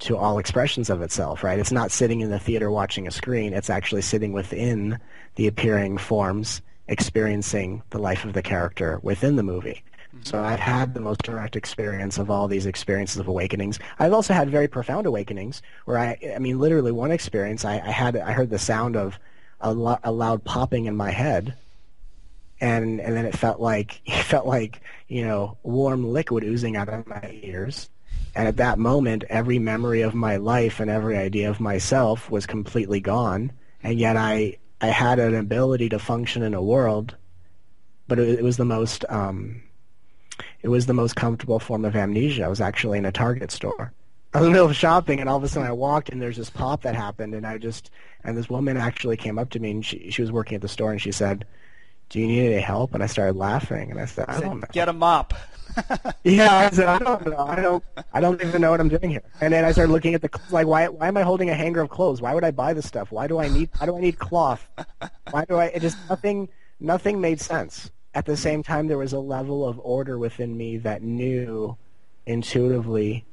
to 0.00 0.16
all 0.16 0.38
expressions 0.38 0.88
of 0.88 1.02
itself, 1.02 1.44
right? 1.44 1.58
It's 1.58 1.72
not 1.72 1.90
sitting 1.90 2.20
in 2.20 2.30
the 2.30 2.38
theater 2.38 2.70
watching 2.70 3.06
a 3.06 3.10
screen. 3.10 3.52
It's 3.52 3.70
actually 3.70 4.02
sitting 4.02 4.32
within 4.32 4.98
the 5.34 5.46
appearing 5.46 5.98
forms, 5.98 6.62
experiencing 6.88 7.82
the 7.90 7.98
life 7.98 8.24
of 8.24 8.32
the 8.32 8.42
character 8.42 8.98
within 9.02 9.36
the 9.36 9.42
movie. 9.42 9.82
Mm-hmm. 10.14 10.24
So 10.24 10.42
I've 10.42 10.60
had 10.60 10.94
the 10.94 11.00
most 11.00 11.22
direct 11.22 11.54
experience 11.54 12.18
of 12.18 12.30
all 12.30 12.48
these 12.48 12.66
experiences 12.66 13.18
of 13.18 13.28
awakenings. 13.28 13.78
I've 13.98 14.12
also 14.12 14.32
had 14.32 14.48
very 14.48 14.68
profound 14.68 15.06
awakenings 15.06 15.60
where 15.84 15.98
I, 15.98 16.18
I 16.34 16.38
mean, 16.38 16.58
literally 16.58 16.92
one 16.92 17.10
experience, 17.10 17.64
I, 17.64 17.74
I 17.74 17.90
had, 17.90 18.16
I 18.16 18.32
heard 18.32 18.50
the 18.50 18.58
sound 18.58 18.96
of 18.96 19.18
a, 19.60 19.74
lo- 19.74 19.98
a 20.02 20.12
loud 20.12 20.44
popping 20.44 20.86
in 20.86 20.96
my 20.96 21.10
head 21.10 21.54
and 22.60 23.00
and 23.00 23.16
then 23.16 23.24
it 23.26 23.36
felt 23.36 23.60
like 23.60 24.00
it 24.06 24.22
felt 24.22 24.46
like 24.46 24.80
you 25.08 25.24
know 25.24 25.56
warm 25.62 26.04
liquid 26.06 26.44
oozing 26.44 26.76
out 26.76 26.88
of 26.88 27.06
my 27.06 27.40
ears 27.42 27.88
and 28.34 28.46
at 28.46 28.58
that 28.58 28.78
moment 28.78 29.24
every 29.28 29.58
memory 29.58 30.02
of 30.02 30.14
my 30.14 30.36
life 30.36 30.80
and 30.80 30.90
every 30.90 31.16
idea 31.16 31.48
of 31.48 31.60
myself 31.60 32.30
was 32.30 32.46
completely 32.46 33.00
gone 33.00 33.52
and 33.82 33.98
yet 33.98 34.16
i 34.16 34.56
i 34.80 34.86
had 34.86 35.18
an 35.18 35.34
ability 35.34 35.88
to 35.88 35.98
function 35.98 36.42
in 36.42 36.54
a 36.54 36.62
world 36.62 37.16
but 38.06 38.18
it, 38.18 38.38
it 38.38 38.44
was 38.44 38.56
the 38.56 38.64
most 38.64 39.04
um 39.08 39.62
it 40.62 40.68
was 40.68 40.86
the 40.86 40.94
most 40.94 41.16
comfortable 41.16 41.58
form 41.58 41.84
of 41.84 41.96
amnesia. 41.96 42.44
I 42.44 42.48
was 42.48 42.60
actually 42.60 42.98
in 42.98 43.04
a 43.04 43.12
Target 43.12 43.50
store. 43.50 43.92
I 44.34 44.38
was 44.38 44.46
in 44.46 44.52
the 44.52 44.56
middle 44.56 44.70
of 44.70 44.76
shopping, 44.76 45.20
and 45.20 45.28
all 45.28 45.36
of 45.36 45.44
a 45.44 45.48
sudden 45.48 45.68
I 45.68 45.72
walked, 45.72 46.10
and 46.10 46.20
there's 46.20 46.36
this 46.36 46.50
pop 46.50 46.82
that 46.82 46.94
happened, 46.94 47.34
and 47.34 47.46
I 47.46 47.58
just, 47.58 47.90
and 48.24 48.36
this 48.36 48.50
woman 48.50 48.76
actually 48.76 49.16
came 49.16 49.38
up 49.38 49.50
to 49.50 49.60
me, 49.60 49.70
and 49.70 49.84
she 49.84 50.10
she 50.10 50.22
was 50.22 50.32
working 50.32 50.56
at 50.56 50.62
the 50.62 50.68
store, 50.68 50.92
and 50.92 51.00
she 51.00 51.12
said, 51.12 51.46
"Do 52.10 52.20
you 52.20 52.26
need 52.26 52.52
any 52.52 52.60
help?" 52.60 52.94
And 52.94 53.02
I 53.02 53.06
started 53.06 53.36
laughing, 53.36 53.90
and 53.90 53.98
I 53.98 54.04
said, 54.04 54.26
"I 54.28 54.34
Said, 54.34 54.42
don't 54.42 54.60
know." 54.60 54.66
Get 54.72 54.88
a 54.88 54.92
mop. 54.92 55.34
Yeah, 56.24 56.54
I 56.54 56.70
said, 56.70 56.86
I 56.88 56.98
don't 56.98 57.26
know. 57.26 57.46
I 57.46 57.56
don't. 57.56 57.84
I 58.12 58.20
don't 58.20 58.42
even 58.42 58.60
know 58.60 58.70
what 58.70 58.80
I'm 58.80 58.88
doing 58.88 59.08
here. 59.10 59.22
And 59.40 59.52
then 59.52 59.64
I 59.64 59.72
started 59.72 59.92
looking 59.92 60.14
at 60.14 60.20
the 60.20 60.28
like, 60.50 60.66
why? 60.66 60.88
Why 60.88 61.08
am 61.08 61.16
I 61.16 61.22
holding 61.22 61.48
a 61.48 61.54
hanger 61.54 61.80
of 61.80 61.88
clothes? 61.88 62.20
Why 62.20 62.34
would 62.34 62.44
I 62.44 62.50
buy 62.50 62.74
this 62.74 62.86
stuff? 62.86 63.10
Why 63.10 63.26
do 63.26 63.38
I 63.38 63.48
need? 63.48 63.70
Why 63.78 63.86
do 63.86 63.96
I 63.96 64.00
need 64.00 64.18
cloth? 64.18 64.68
Why 65.30 65.44
do 65.44 65.56
I? 65.56 65.66
It 65.66 65.80
just 65.80 65.96
nothing. 66.08 66.48
Nothing 66.80 67.20
made 67.20 67.40
sense. 67.40 67.90
At 68.14 68.26
the 68.26 68.36
same 68.36 68.62
time, 68.62 68.88
there 68.88 68.98
was 68.98 69.12
a 69.12 69.18
level 69.20 69.66
of 69.66 69.78
order 69.82 70.18
within 70.18 70.56
me 70.56 70.76
that 70.78 71.02
knew 71.02 71.76
intuitively. 72.26 73.24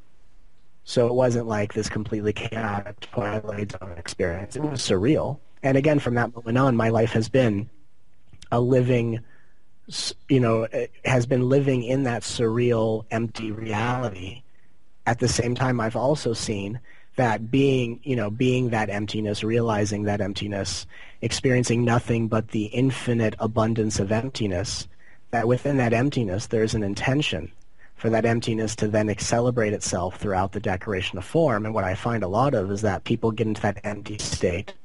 So 0.83 1.07
it 1.07 1.13
wasn't 1.13 1.47
like 1.47 1.73
this 1.73 1.89
completely 1.89 2.33
chaotic 2.33 2.99
Twilight 2.99 3.71
Zone 3.71 3.95
experience. 3.97 4.55
It 4.55 4.61
was 4.61 4.81
surreal. 4.81 5.39
And 5.63 5.77
again, 5.77 5.99
from 5.99 6.15
that 6.15 6.33
moment 6.35 6.57
on, 6.57 6.75
my 6.75 6.89
life 6.89 7.11
has 7.11 7.27
been 7.29 7.69
a 8.51 8.59
living 8.59 9.19
you 10.27 10.39
know, 10.39 10.63
eh, 10.63 10.87
has 11.05 11.25
been 11.25 11.47
living 11.47 11.83
in 11.83 12.03
that 12.03 12.21
surreal, 12.23 13.05
empty 13.11 13.51
reality. 13.51 14.43
At 15.05 15.19
the 15.19 15.27
same 15.27 15.55
time, 15.55 15.79
I've 15.79 15.95
also 15.95 16.33
seen 16.33 16.79
that 17.15 17.49
being, 17.49 17.99
you 18.03 18.15
know, 18.15 18.29
being 18.29 18.69
that 18.69 18.89
emptiness, 18.89 19.43
realizing 19.43 20.03
that 20.03 20.21
emptiness, 20.21 20.85
experiencing 21.21 21.83
nothing 21.83 22.27
but 22.27 22.49
the 22.49 22.65
infinite 22.65 23.35
abundance 23.39 23.99
of 23.99 24.11
emptiness, 24.11 24.87
that 25.31 25.47
within 25.47 25.77
that 25.77 25.93
emptiness 25.93 26.47
there's 26.47 26.75
an 26.75 26.83
intention 26.83 27.51
for 27.95 28.09
that 28.11 28.25
emptiness 28.25 28.75
to 28.75 28.87
then 28.87 29.17
celebrate 29.17 29.73
itself 29.73 30.17
throughout 30.17 30.51
the 30.51 30.59
decoration 30.59 31.17
of 31.17 31.25
form. 31.25 31.65
And 31.65 31.73
what 31.73 31.83
I 31.83 31.95
find 31.95 32.23
a 32.23 32.27
lot 32.27 32.53
of 32.53 32.69
is 32.69 32.81
that 32.81 33.05
people 33.05 33.31
get 33.31 33.47
into 33.47 33.61
that 33.63 33.81
empty 33.83 34.19
state 34.19 34.75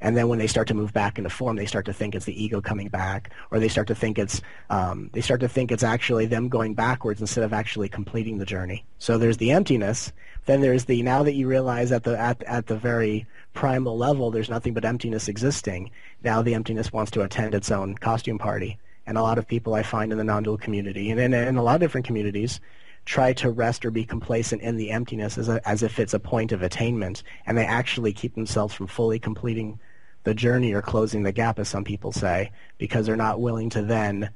and 0.00 0.16
then 0.16 0.28
when 0.28 0.38
they 0.38 0.46
start 0.46 0.68
to 0.68 0.74
move 0.74 0.92
back 0.92 1.18
into 1.18 1.30
form, 1.30 1.56
they 1.56 1.66
start 1.66 1.86
to 1.86 1.92
think 1.92 2.14
it's 2.14 2.24
the 2.24 2.42
ego 2.42 2.60
coming 2.60 2.88
back, 2.88 3.32
or 3.50 3.58
they 3.58 3.68
start 3.68 3.88
to 3.88 3.94
think 3.94 4.18
it's 4.18 4.40
um, 4.70 5.10
they 5.12 5.20
start 5.20 5.40
to 5.40 5.48
think 5.48 5.72
it's 5.72 5.82
actually 5.82 6.26
them 6.26 6.48
going 6.48 6.74
backwards 6.74 7.20
instead 7.20 7.44
of 7.44 7.52
actually 7.52 7.88
completing 7.88 8.38
the 8.38 8.46
journey. 8.46 8.84
So 8.98 9.18
there's 9.18 9.38
the 9.38 9.50
emptiness. 9.50 10.12
Then 10.46 10.60
there's 10.60 10.84
the 10.84 11.02
now 11.02 11.22
that 11.24 11.34
you 11.34 11.48
realize 11.48 11.92
at 11.92 12.04
the 12.04 12.18
at 12.18 12.42
at 12.44 12.66
the 12.66 12.76
very 12.76 13.26
primal 13.54 13.96
level, 13.96 14.30
there's 14.30 14.50
nothing 14.50 14.74
but 14.74 14.84
emptiness 14.84 15.28
existing. 15.28 15.90
Now 16.22 16.42
the 16.42 16.54
emptiness 16.54 16.92
wants 16.92 17.10
to 17.12 17.22
attend 17.22 17.54
its 17.54 17.70
own 17.70 17.96
costume 17.96 18.38
party, 18.38 18.78
and 19.06 19.18
a 19.18 19.22
lot 19.22 19.38
of 19.38 19.48
people 19.48 19.74
I 19.74 19.82
find 19.82 20.12
in 20.12 20.18
the 20.18 20.24
non-dual 20.24 20.58
community 20.58 21.10
and 21.10 21.20
in, 21.20 21.34
in 21.34 21.56
a 21.56 21.62
lot 21.62 21.74
of 21.74 21.80
different 21.80 22.06
communities 22.06 22.60
try 23.04 23.32
to 23.32 23.50
rest 23.50 23.86
or 23.86 23.90
be 23.90 24.04
complacent 24.04 24.60
in 24.60 24.76
the 24.76 24.90
emptiness 24.90 25.38
as, 25.38 25.48
a, 25.48 25.66
as 25.66 25.82
if 25.82 25.98
it's 25.98 26.12
a 26.12 26.20
point 26.20 26.52
of 26.52 26.60
attainment, 26.60 27.22
and 27.46 27.56
they 27.56 27.64
actually 27.64 28.12
keep 28.12 28.34
themselves 28.34 28.74
from 28.74 28.86
fully 28.86 29.18
completing 29.18 29.80
the 30.28 30.34
journey 30.34 30.74
or 30.74 30.82
closing 30.82 31.22
the 31.22 31.32
gap, 31.32 31.58
as 31.58 31.68
some 31.68 31.84
people 31.84 32.12
say, 32.12 32.52
because 32.76 33.06
they're 33.06 33.16
not 33.16 33.40
willing 33.40 33.70
to 33.70 33.80
then 33.82 34.28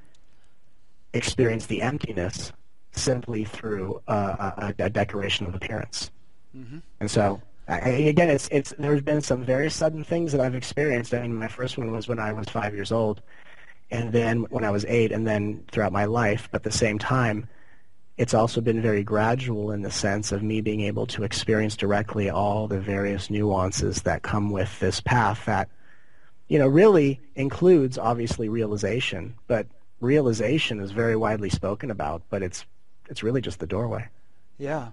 experience 1.12 1.66
the 1.66 1.82
emptiness 1.82 2.50
simply 2.92 3.44
through 3.44 4.00
uh, 4.08 4.72
a, 4.78 4.84
a 4.84 4.90
decoration 4.90 5.46
of 5.46 5.54
appearance. 5.54 6.10
Mm-hmm. 6.56 6.78
And 7.00 7.10
so, 7.10 7.42
I, 7.68 7.78
again, 7.78 8.30
it's 8.30 8.48
it's 8.50 8.72
there's 8.78 9.02
been 9.02 9.20
some 9.20 9.44
very 9.44 9.70
sudden 9.70 10.02
things 10.02 10.32
that 10.32 10.40
I've 10.40 10.54
experienced. 10.54 11.12
I 11.12 11.20
mean, 11.20 11.34
my 11.34 11.48
first 11.48 11.76
one 11.76 11.92
was 11.92 12.08
when 12.08 12.18
I 12.18 12.32
was 12.32 12.48
five 12.48 12.74
years 12.74 12.90
old, 12.90 13.20
and 13.90 14.12
then 14.12 14.46
when 14.48 14.64
I 14.64 14.70
was 14.70 14.86
eight, 14.86 15.12
and 15.12 15.26
then 15.26 15.62
throughout 15.70 15.92
my 15.92 16.06
life. 16.06 16.48
But 16.50 16.60
at 16.60 16.64
the 16.64 16.72
same 16.72 16.98
time, 16.98 17.48
it's 18.16 18.32
also 18.32 18.62
been 18.62 18.80
very 18.80 19.02
gradual 19.02 19.72
in 19.72 19.82
the 19.82 19.90
sense 19.90 20.32
of 20.32 20.42
me 20.42 20.62
being 20.62 20.80
able 20.80 21.06
to 21.08 21.22
experience 21.22 21.76
directly 21.76 22.30
all 22.30 22.66
the 22.66 22.80
various 22.80 23.28
nuances 23.28 24.02
that 24.02 24.22
come 24.22 24.50
with 24.50 24.80
this 24.80 25.02
path 25.02 25.44
that, 25.44 25.68
you 26.52 26.58
know, 26.58 26.68
really 26.68 27.18
includes 27.34 27.96
obviously 27.96 28.50
realization, 28.50 29.36
but 29.46 29.66
realization 30.02 30.80
is 30.80 30.90
very 30.90 31.16
widely 31.16 31.48
spoken 31.48 31.90
about, 31.90 32.20
but 32.28 32.42
it's 32.42 32.66
it's 33.08 33.22
really 33.22 33.40
just 33.40 33.58
the 33.58 33.66
doorway. 33.66 34.06
Yeah. 34.58 34.88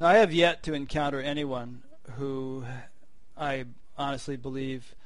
Now, 0.00 0.08
I 0.08 0.14
have 0.14 0.32
yet 0.32 0.64
to 0.64 0.74
encounter 0.74 1.20
anyone 1.20 1.84
who 2.16 2.64
I 3.38 3.66
honestly 3.96 4.36
believe 4.36 4.96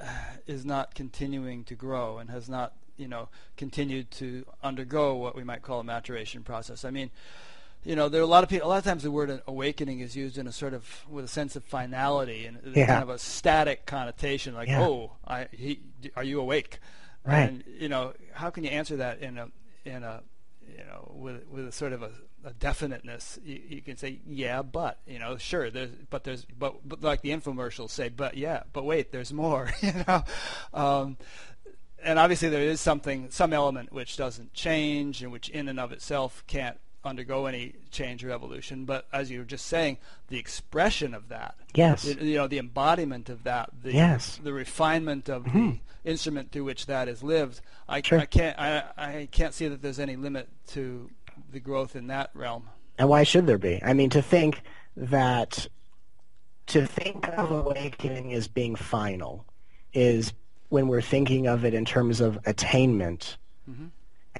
uh, 0.00 0.06
is 0.48 0.64
not 0.64 0.96
continuing 0.96 1.62
to 1.64 1.76
grow 1.76 2.18
and 2.18 2.30
has 2.30 2.48
not, 2.48 2.72
you 2.96 3.06
know, 3.06 3.28
continued 3.56 4.10
to 4.10 4.44
undergo 4.60 5.14
what 5.14 5.36
we 5.36 5.44
might 5.44 5.62
call 5.62 5.78
a 5.78 5.84
maturation 5.84 6.42
process. 6.42 6.84
I 6.84 6.90
mean, 6.90 7.12
you 7.84 7.94
know, 7.96 8.08
there 8.08 8.20
are 8.20 8.24
a 8.24 8.26
lot 8.28 8.42
of 8.44 8.50
people. 8.50 8.68
A 8.68 8.70
lot 8.70 8.78
of 8.78 8.84
times, 8.84 9.02
the 9.02 9.10
word 9.10 9.42
awakening 9.46 10.00
is 10.00 10.16
used 10.16 10.38
in 10.38 10.46
a 10.46 10.52
sort 10.52 10.74
of 10.74 11.04
with 11.08 11.24
a 11.24 11.28
sense 11.28 11.54
of 11.56 11.64
finality 11.64 12.46
and 12.46 12.58
Yeah. 12.74 12.86
kind 12.86 13.02
of 13.02 13.08
a 13.10 13.18
static 13.18 13.86
connotation, 13.86 14.54
like, 14.54 14.68
Yeah. 14.68 14.82
"Oh, 14.82 15.12
I, 15.26 15.48
he, 15.52 15.80
are 16.16 16.24
you 16.24 16.40
awake?" 16.40 16.78
Right. 17.24 17.48
And 17.48 17.64
you 17.66 17.88
know, 17.88 18.12
how 18.32 18.50
can 18.50 18.64
you 18.64 18.70
answer 18.70 18.96
that 18.96 19.20
in 19.20 19.38
a 19.38 19.48
in 19.84 20.02
a 20.02 20.22
you 20.66 20.84
know 20.84 21.12
with 21.14 21.46
with 21.48 21.68
a 21.68 21.72
sort 21.72 21.92
of 21.92 22.02
a, 22.02 22.10
a 22.44 22.52
definiteness? 22.52 23.38
You, 23.44 23.60
you 23.68 23.82
can 23.82 23.96
say, 23.96 24.20
"Yeah, 24.26 24.62
but," 24.62 24.98
you 25.06 25.18
know, 25.18 25.36
sure, 25.36 25.70
there's 25.70 25.90
but 26.10 26.24
there's 26.24 26.44
but, 26.44 26.86
but 26.88 27.02
like 27.02 27.20
the 27.22 27.30
infomercials 27.30 27.90
say, 27.90 28.08
"But 28.08 28.36
yeah, 28.36 28.62
but 28.72 28.84
wait, 28.84 29.12
there's 29.12 29.32
more," 29.32 29.70
you 29.80 29.92
know. 30.08 30.24
Um, 30.72 31.16
and 32.02 32.18
obviously 32.18 32.50
there 32.50 32.60
is 32.62 32.82
something, 32.82 33.30
some 33.30 33.54
element 33.54 33.90
which 33.90 34.18
doesn't 34.18 34.52
change 34.52 35.22
and 35.22 35.32
which 35.32 35.48
in 35.48 35.68
and 35.70 35.80
of 35.80 35.90
itself 35.90 36.44
can't 36.46 36.76
undergo 37.06 37.46
any 37.46 37.74
change 37.90 38.24
or 38.24 38.30
evolution. 38.30 38.84
But 38.84 39.06
as 39.12 39.30
you 39.30 39.38
were 39.40 39.44
just 39.44 39.66
saying, 39.66 39.98
the 40.28 40.38
expression 40.38 41.14
of 41.14 41.28
that, 41.28 41.54
Yes. 41.74 42.04
you 42.04 42.14
you 42.14 42.36
know, 42.36 42.46
the 42.46 42.58
embodiment 42.58 43.28
of 43.28 43.44
that, 43.44 43.70
the 43.82 43.92
Yes. 43.92 44.40
the 44.42 44.52
refinement 44.52 45.28
of 45.28 45.44
the 45.44 45.50
mm-hmm. 45.50 45.70
instrument 46.04 46.52
through 46.52 46.64
which 46.64 46.86
that 46.86 47.08
is 47.08 47.22
lived, 47.22 47.60
I, 47.88 48.02
Sure. 48.02 48.20
I 48.20 48.26
can't 48.26 48.58
I, 48.58 48.84
I 48.96 49.28
can't 49.30 49.54
see 49.54 49.68
that 49.68 49.82
there's 49.82 50.00
any 50.00 50.16
limit 50.16 50.48
to 50.68 51.10
the 51.52 51.60
growth 51.60 51.96
in 51.96 52.06
that 52.08 52.30
realm. 52.34 52.68
And 52.98 53.08
why 53.08 53.24
should 53.24 53.46
there 53.46 53.58
be? 53.58 53.80
I 53.82 53.92
mean, 53.92 54.10
to 54.10 54.22
think 54.22 54.62
that 54.96 55.66
to 56.66 56.86
think 56.86 57.28
of 57.28 57.50
awakening 57.50 58.32
as 58.32 58.48
being 58.48 58.74
final 58.74 59.44
is 59.92 60.32
when 60.70 60.88
we're 60.88 61.02
thinking 61.02 61.46
of 61.46 61.64
it 61.64 61.74
in 61.74 61.84
terms 61.84 62.20
of 62.20 62.38
attainment. 62.46 63.36
Mm-hmm. 63.70 63.86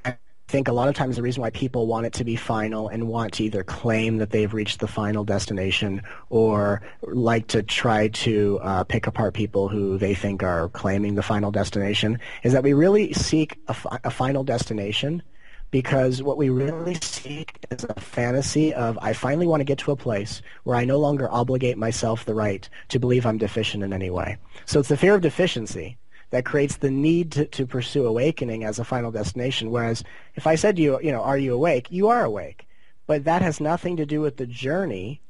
I 0.04 0.16
think 0.49 0.68
a 0.68 0.72
lot 0.72 0.88
of 0.88 0.95
times 0.95 1.16
the 1.16 1.22
reason 1.22 1.40
why 1.40 1.51
people 1.51 1.86
want 1.86 2.07
it 2.07 2.12
to 2.14 2.24
be 2.24 2.36
final 2.36 2.88
and 2.88 3.09
want 3.09 3.32
to 3.34 3.45
either 3.45 3.64
claim 3.64 4.18
that 4.18 4.30
they've 4.30 4.53
reached 4.53 4.80
the 4.80 4.86
final 4.86 5.24
destination 5.24 6.03
or 6.28 6.82
like 7.03 7.47
to 7.49 7.62
try 7.62 8.09
to 8.09 8.61
uh, 8.62 8.84
pick 8.84 9.07
apart 9.07 9.34
people 9.34 9.68
who 9.68 9.97
they 9.97 10.14
think 10.14 10.42
are 10.42 10.68
claiming 10.70 11.14
the 11.14 11.22
final 11.22 11.51
destination 11.51 12.18
is 12.42 12.53
that 12.53 12.62
we 12.62 12.72
really 12.74 13.12
seek 13.14 13.59
a, 13.68 13.74
fi- 13.74 13.99
a 14.05 14.11
final 14.11 14.45
destination 14.45 15.22
because 15.70 16.22
what 16.22 16.36
we 16.36 16.51
really 16.51 16.95
seek 17.03 17.59
is 17.70 17.84
a 17.84 18.01
fantasy 18.01 18.72
of 18.74 18.97
I 19.03 19.12
finally 19.12 19.47
want 19.47 19.61
to 19.61 19.64
get 19.64 19.78
to 19.78 19.90
a 19.90 19.97
place 19.97 20.40
where 20.62 20.76
I 20.76 20.84
no 20.84 20.99
longer 21.01 21.28
obligate 21.28 21.78
myself 21.78 22.24
the 22.24 22.34
right 22.34 22.68
to 22.90 23.01
believe 23.01 23.26
I'm 23.26 23.38
deficient 23.38 23.82
in 23.82 23.92
any 23.92 24.11
way. 24.11 24.36
So 24.66 24.78
it's 24.78 24.88
the 24.88 24.97
fear 24.97 25.14
of 25.16 25.22
deficiency 25.22 25.97
that 26.35 26.45
creates 26.45 26.78
the 26.78 26.91
need 26.91 27.30
to, 27.30 27.45
to 27.47 27.64
pursue 27.64 28.05
awakening 28.05 28.64
as 28.64 28.80
a 28.80 28.85
final 28.85 29.12
destination. 29.12 29.70
Whereas 29.70 30.03
if 30.35 30.49
I 30.49 30.57
said 30.57 30.74
to 30.74 30.82
you, 30.82 30.99
you 31.01 31.12
know, 31.12 31.22
are 31.22 31.39
you 31.39 31.55
awake? 31.55 31.87
You 31.93 32.09
are 32.09 32.24
awake. 32.24 32.66
But 33.07 33.22
that 33.22 33.41
has 33.41 33.61
nothing 33.61 33.97
to 33.99 34.05
do 34.05 34.20
with 34.20 34.37
the 34.37 34.47
journey 34.49 35.20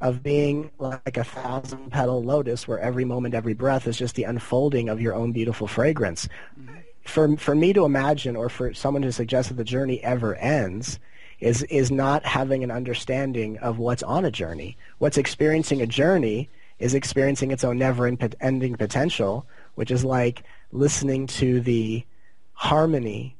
of 0.00 0.22
being 0.22 0.70
like 0.78 1.18
a 1.18 1.24
thousand 1.24 1.90
petal 1.90 2.24
lotus 2.24 2.66
where 2.66 2.78
every 2.78 3.04
moment, 3.04 3.34
every 3.34 3.52
breath 3.52 3.86
is 3.86 3.98
just 3.98 4.14
the 4.14 4.24
unfolding 4.24 4.88
of 4.88 5.02
your 5.02 5.14
own 5.14 5.32
beautiful 5.32 5.66
fragrance. 5.66 6.26
Mm-hmm. 6.58 6.76
For, 7.04 7.36
for 7.36 7.54
me 7.54 7.74
to 7.74 7.84
imagine 7.84 8.34
or 8.34 8.48
for 8.48 8.72
someone 8.72 9.02
to 9.02 9.12
suggest 9.12 9.50
that 9.50 9.56
the 9.56 9.64
journey 9.64 10.02
ever 10.02 10.34
ends 10.36 10.98
is, 11.40 11.62
is 11.64 11.90
not 11.90 12.24
having 12.24 12.64
an 12.64 12.70
understanding 12.70 13.58
of 13.58 13.76
what's 13.76 14.02
on 14.02 14.24
a 14.24 14.30
journey. 14.30 14.78
What's 14.96 15.18
experiencing 15.18 15.82
a 15.82 15.86
journey 15.86 16.48
is 16.78 16.94
experiencing 16.94 17.50
its 17.50 17.64
own 17.64 17.76
never-ending 17.76 18.76
potential, 18.76 19.44
which 19.78 19.92
is 19.92 20.04
like 20.04 20.42
listening 20.72 21.24
to 21.28 21.60
the 21.60 22.04
harmony 22.52 23.36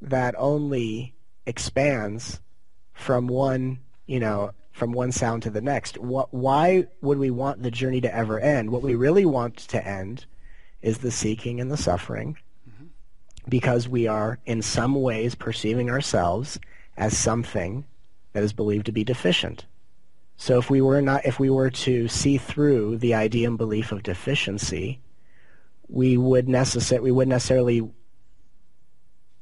that 0.00 0.34
only 0.38 1.14
expands 1.44 2.40
from 2.94 3.26
one, 3.26 3.78
you 4.06 4.18
know, 4.18 4.52
from 4.72 4.92
one 4.92 5.12
sound 5.12 5.42
to 5.42 5.50
the 5.50 5.60
next. 5.60 5.98
What, 5.98 6.32
why 6.32 6.86
would 7.02 7.18
we 7.18 7.30
want 7.30 7.62
the 7.62 7.70
journey 7.70 8.00
to 8.00 8.14
ever 8.16 8.40
end? 8.40 8.70
What 8.70 8.80
we 8.80 8.94
really 8.94 9.26
want 9.26 9.58
to 9.58 9.86
end 9.86 10.24
is 10.80 10.96
the 10.96 11.10
seeking 11.10 11.60
and 11.60 11.70
the 11.70 11.76
suffering 11.76 12.38
mm-hmm. 12.66 12.86
because 13.46 13.86
we 13.86 14.06
are 14.06 14.38
in 14.46 14.62
some 14.62 14.94
ways 14.94 15.34
perceiving 15.34 15.90
ourselves 15.90 16.58
as 16.96 17.18
something 17.18 17.84
that 18.32 18.42
is 18.42 18.54
believed 18.54 18.86
to 18.86 18.92
be 18.92 19.04
deficient. 19.04 19.66
So 20.38 20.58
if 20.58 20.70
we 20.70 20.80
were 20.80 21.02
not 21.02 21.26
if 21.26 21.38
we 21.38 21.50
were 21.50 21.70
to 21.70 22.08
see 22.08 22.38
through 22.38 22.96
the 22.96 23.12
idea 23.12 23.46
and 23.46 23.58
belief 23.58 23.92
of 23.92 24.02
deficiency, 24.02 25.00
we 25.88 26.16
would 26.16 26.46
necessar- 26.46 27.00
we 27.00 27.10
wouldn't 27.10 27.30
necessarily 27.30 27.90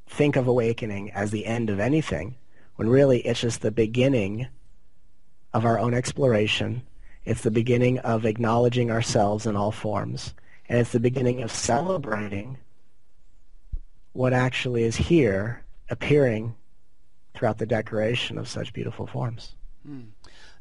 think 0.06 0.36
of 0.36 0.46
awakening 0.46 1.10
as 1.12 1.30
the 1.30 1.46
end 1.46 1.70
of 1.70 1.80
anything, 1.80 2.36
when 2.76 2.88
really 2.88 3.20
it's 3.20 3.40
just 3.40 3.62
the 3.62 3.70
beginning 3.70 4.46
of 5.54 5.64
our 5.64 5.78
own 5.78 5.94
exploration. 5.94 6.82
It's 7.24 7.42
the 7.42 7.50
beginning 7.50 7.98
of 8.00 8.26
acknowledging 8.26 8.90
ourselves 8.90 9.46
in 9.46 9.56
all 9.56 9.72
forms. 9.72 10.34
And 10.68 10.78
it's 10.78 10.92
the 10.92 11.00
beginning 11.00 11.42
of 11.42 11.50
celebrating 11.50 12.58
what 14.12 14.32
actually 14.32 14.84
is 14.84 14.96
here 14.96 15.64
appearing 15.90 16.54
throughout 17.34 17.58
the 17.58 17.66
decoration 17.66 18.38
of 18.38 18.48
such 18.48 18.72
beautiful 18.72 19.06
forms. 19.06 19.54
Mm. 19.88 20.06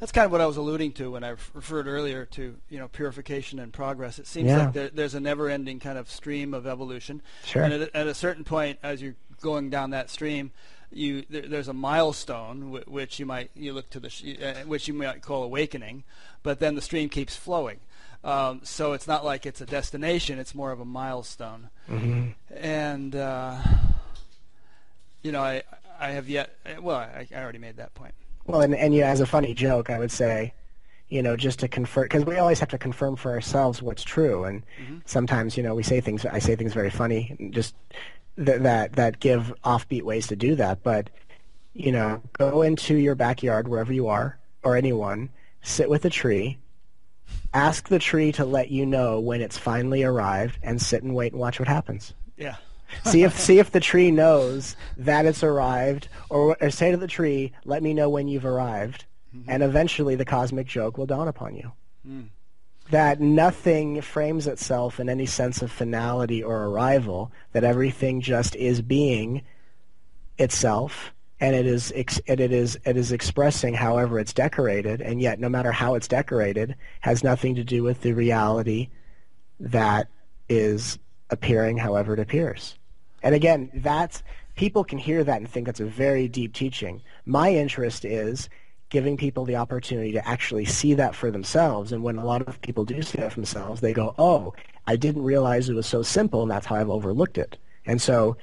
That's 0.02 0.12
kind 0.12 0.26
of 0.26 0.32
what 0.32 0.42
I 0.42 0.48
was 0.48 0.58
alluding 0.58 0.94
to 0.94 1.12
when 1.12 1.24
I 1.24 1.36
referred 1.54 1.86
earlier 1.88 2.26
to 2.26 2.56
you 2.70 2.80
know 2.80 2.88
purification 2.88 3.60
and 3.60 3.72
progress. 3.72 4.18
It 4.18 4.26
seems 4.26 4.48
Yeah. 4.50 4.58
like 4.66 4.74
there, 4.74 4.90
there's 4.90 5.14
a 5.14 5.20
never-ending 5.20 5.80
kind 5.80 5.98
of 6.00 6.10
stream 6.10 6.56
of 6.56 6.66
evolution, 6.66 7.22
Sure. 7.46 7.62
and 7.62 7.72
at, 7.72 7.96
at 7.96 8.08
a 8.08 8.16
certain 8.16 8.44
point, 8.44 8.80
as 8.82 9.00
you're 9.00 9.14
going 9.42 9.70
down 9.70 9.92
that 9.92 10.10
stream, 10.10 10.52
you 10.92 11.24
there, 11.30 11.44
there's 11.44 11.68
a 11.68 11.74
milestone 11.74 12.74
wh- 12.74 12.92
which 12.92 13.20
you 13.20 13.28
might 13.28 13.52
you 13.56 13.74
look 13.74 13.92
to 13.92 14.00
the 14.00 14.10
sh- 14.10 14.38
uh, 14.44 14.64
which 14.66 14.88
you 14.88 14.96
might 14.96 15.22
call 15.22 15.44
awakening, 15.44 16.04
but 16.42 16.60
then 16.60 16.74
the 16.74 16.82
stream 16.82 17.08
keeps 17.08 17.36
flowing. 17.36 17.80
Um, 18.24 18.62
so 18.64 18.94
it's 18.94 19.08
not 19.08 19.24
like 19.24 19.46
it's 19.46 19.62
a 19.62 19.68
destination; 19.68 20.40
it's 20.40 20.56
more 20.56 20.72
of 20.72 20.80
a 20.80 20.86
milestone. 20.86 21.70
Mm-hmm. 21.88 22.30
And 22.56 23.16
uh, 23.16 23.60
you 25.22 25.32
know, 25.32 25.44
I 25.44 25.62
I 26.00 26.10
have 26.10 26.28
yet 26.28 26.56
well, 26.82 26.98
I, 26.98 27.28
I 27.32 27.36
already 27.40 27.60
made 27.60 27.78
that 27.78 27.94
point. 27.94 28.16
Well, 28.46 28.62
and, 28.62 28.76
and 28.76 28.94
you 28.94 29.02
know, 29.02 29.08
as 29.08 29.20
a 29.20 29.26
funny 29.26 29.54
joke, 29.54 29.90
I 29.90 30.00
would 30.00 30.12
say, 30.12 30.54
you 31.10 31.22
know, 31.22 31.36
just 31.36 31.60
to 31.60 31.68
confirm, 31.68 32.06
because 32.06 32.26
we 32.26 32.38
always 32.38 32.60
have 32.60 32.70
to 32.70 32.78
confirm 32.78 33.16
for 33.16 33.32
ourselves 33.32 33.82
what's 33.82 34.04
true, 34.04 34.46
and 34.46 34.64
mm-hmm. 34.82 34.98
sometimes, 35.06 35.58
you 35.58 35.64
know, 35.64 35.76
we 35.76 35.84
say 35.84 36.02
things. 36.02 36.26
I 36.26 36.40
say 36.40 36.56
things 36.56 36.74
very 36.74 36.90
funny, 36.90 37.36
and 37.38 37.54
just 37.54 37.76
th- 38.38 38.62
that 38.62 38.94
that 38.94 39.20
give 39.20 39.54
offbeat 39.64 40.04
ways 40.04 40.28
to 40.28 40.36
do 40.36 40.56
that. 40.56 40.84
But 40.84 41.10
you 41.74 41.92
know, 41.92 42.22
go 42.34 42.62
into 42.62 42.96
your 42.96 43.16
backyard 43.16 43.68
wherever 43.68 43.94
you 43.94 44.08
are, 44.08 44.40
or 44.64 44.76
anyone, 44.76 45.30
sit 45.62 45.90
with 45.90 46.06
a 46.06 46.10
tree, 46.10 46.58
ask 47.54 47.90
the 47.90 48.00
tree 48.00 48.32
to 48.34 48.46
let 48.46 48.72
you 48.72 48.86
know 48.86 49.20
when 49.20 49.42
it's 49.42 49.58
finally 49.58 50.04
arrived, 50.04 50.60
and 50.64 50.82
sit 50.82 51.04
and 51.04 51.14
wait 51.14 51.34
and 51.34 51.42
watch 51.42 51.60
what 51.60 51.68
happens. 51.68 52.14
Yeah. 52.38 52.56
See 53.06 53.24
if 53.24 53.40
see 53.40 53.60
if 53.60 53.72
the 53.72 53.80
tree 53.80 54.12
knows 54.12 54.76
that 54.98 55.26
it's 55.26 55.44
arrived, 55.44 56.10
or, 56.30 56.58
or 56.62 56.70
say 56.70 56.92
to 56.92 56.98
the 56.98 57.08
tree, 57.08 57.54
"Let 57.66 57.84
me 57.84 57.94
know 57.94 58.10
when 58.10 58.28
you've 58.28 58.46
arrived," 58.46 59.06
mm-hmm. 59.36 59.50
and 59.50 59.64
eventually 59.64 60.16
the 60.16 60.26
cosmic 60.26 60.68
joke 60.68 60.98
will 60.98 61.06
dawn 61.06 61.28
upon 61.28 61.56
you. 61.56 61.72
Mm. 62.08 62.28
That 62.90 63.22
nothing 63.22 64.02
frames 64.02 64.48
itself 64.48 65.00
in 65.00 65.08
any 65.08 65.26
sense 65.26 65.62
of 65.62 65.72
finality 65.72 66.44
or 66.44 66.66
arrival. 66.66 67.32
That 67.54 67.64
everything 67.64 68.22
just 68.22 68.56
is 68.56 68.82
being 68.82 69.44
itself, 70.38 71.14
and 71.40 71.56
it 71.56 71.66
is 71.66 71.92
ex- 71.96 72.22
and 72.28 72.40
it 72.40 72.52
is 72.52 72.78
it 72.86 72.98
is 72.98 73.12
expressing 73.12 73.74
however 73.74 74.20
it's 74.20 74.34
decorated, 74.34 75.02
and 75.02 75.22
yet 75.22 75.40
no 75.40 75.50
matter 75.50 75.72
how 75.72 75.96
it's 75.96 76.08
decorated, 76.08 76.76
has 77.02 77.24
nothing 77.24 77.56
to 77.56 77.64
do 77.64 77.84
with 77.84 78.02
the 78.02 78.14
reality 78.14 78.90
that 79.60 80.08
is 80.50 81.00
appearing 81.30 81.78
however 81.78 82.14
it 82.14 82.20
appears. 82.20 82.78
And 83.24 83.36
again, 83.36 83.70
that's 83.74 84.24
people 84.56 84.84
can 84.84 84.98
hear 84.98 85.24
that 85.24 85.38
and 85.38 85.50
think 85.50 85.66
that's 85.66 85.80
a 85.80 85.86
very 85.86 86.28
deep 86.28 86.54
teaching. 86.54 87.02
My 87.26 87.54
interest 87.54 88.06
is 88.06 88.50
giving 88.90 89.16
people 89.16 89.46
the 89.46 89.56
opportunity 89.56 90.12
to 90.12 90.28
actually 90.28 90.66
see 90.66 90.94
that 90.96 91.16
for 91.16 91.32
themselves. 91.32 91.92
And 91.92 92.04
when 92.04 92.18
a 92.18 92.26
lot 92.26 92.42
of 92.42 92.62
people 92.62 92.84
do 92.84 93.02
see 93.02 93.20
that 93.20 93.32
for 93.32 93.40
themselves, 93.40 93.80
they 93.82 93.94
go, 93.94 94.14
"Oh, 94.18 94.54
I 94.86 94.96
didn't 94.98 95.24
realize 95.24 95.70
it 95.70 95.76
was 95.76 95.88
so 95.88 96.04
simple, 96.04 96.42
and 96.42 96.52
that's 96.52 96.66
how 96.66 96.76
I've 96.76 96.90
overlooked 96.90 97.38
it." 97.38 97.58
And 97.86 98.02
so 98.02 98.36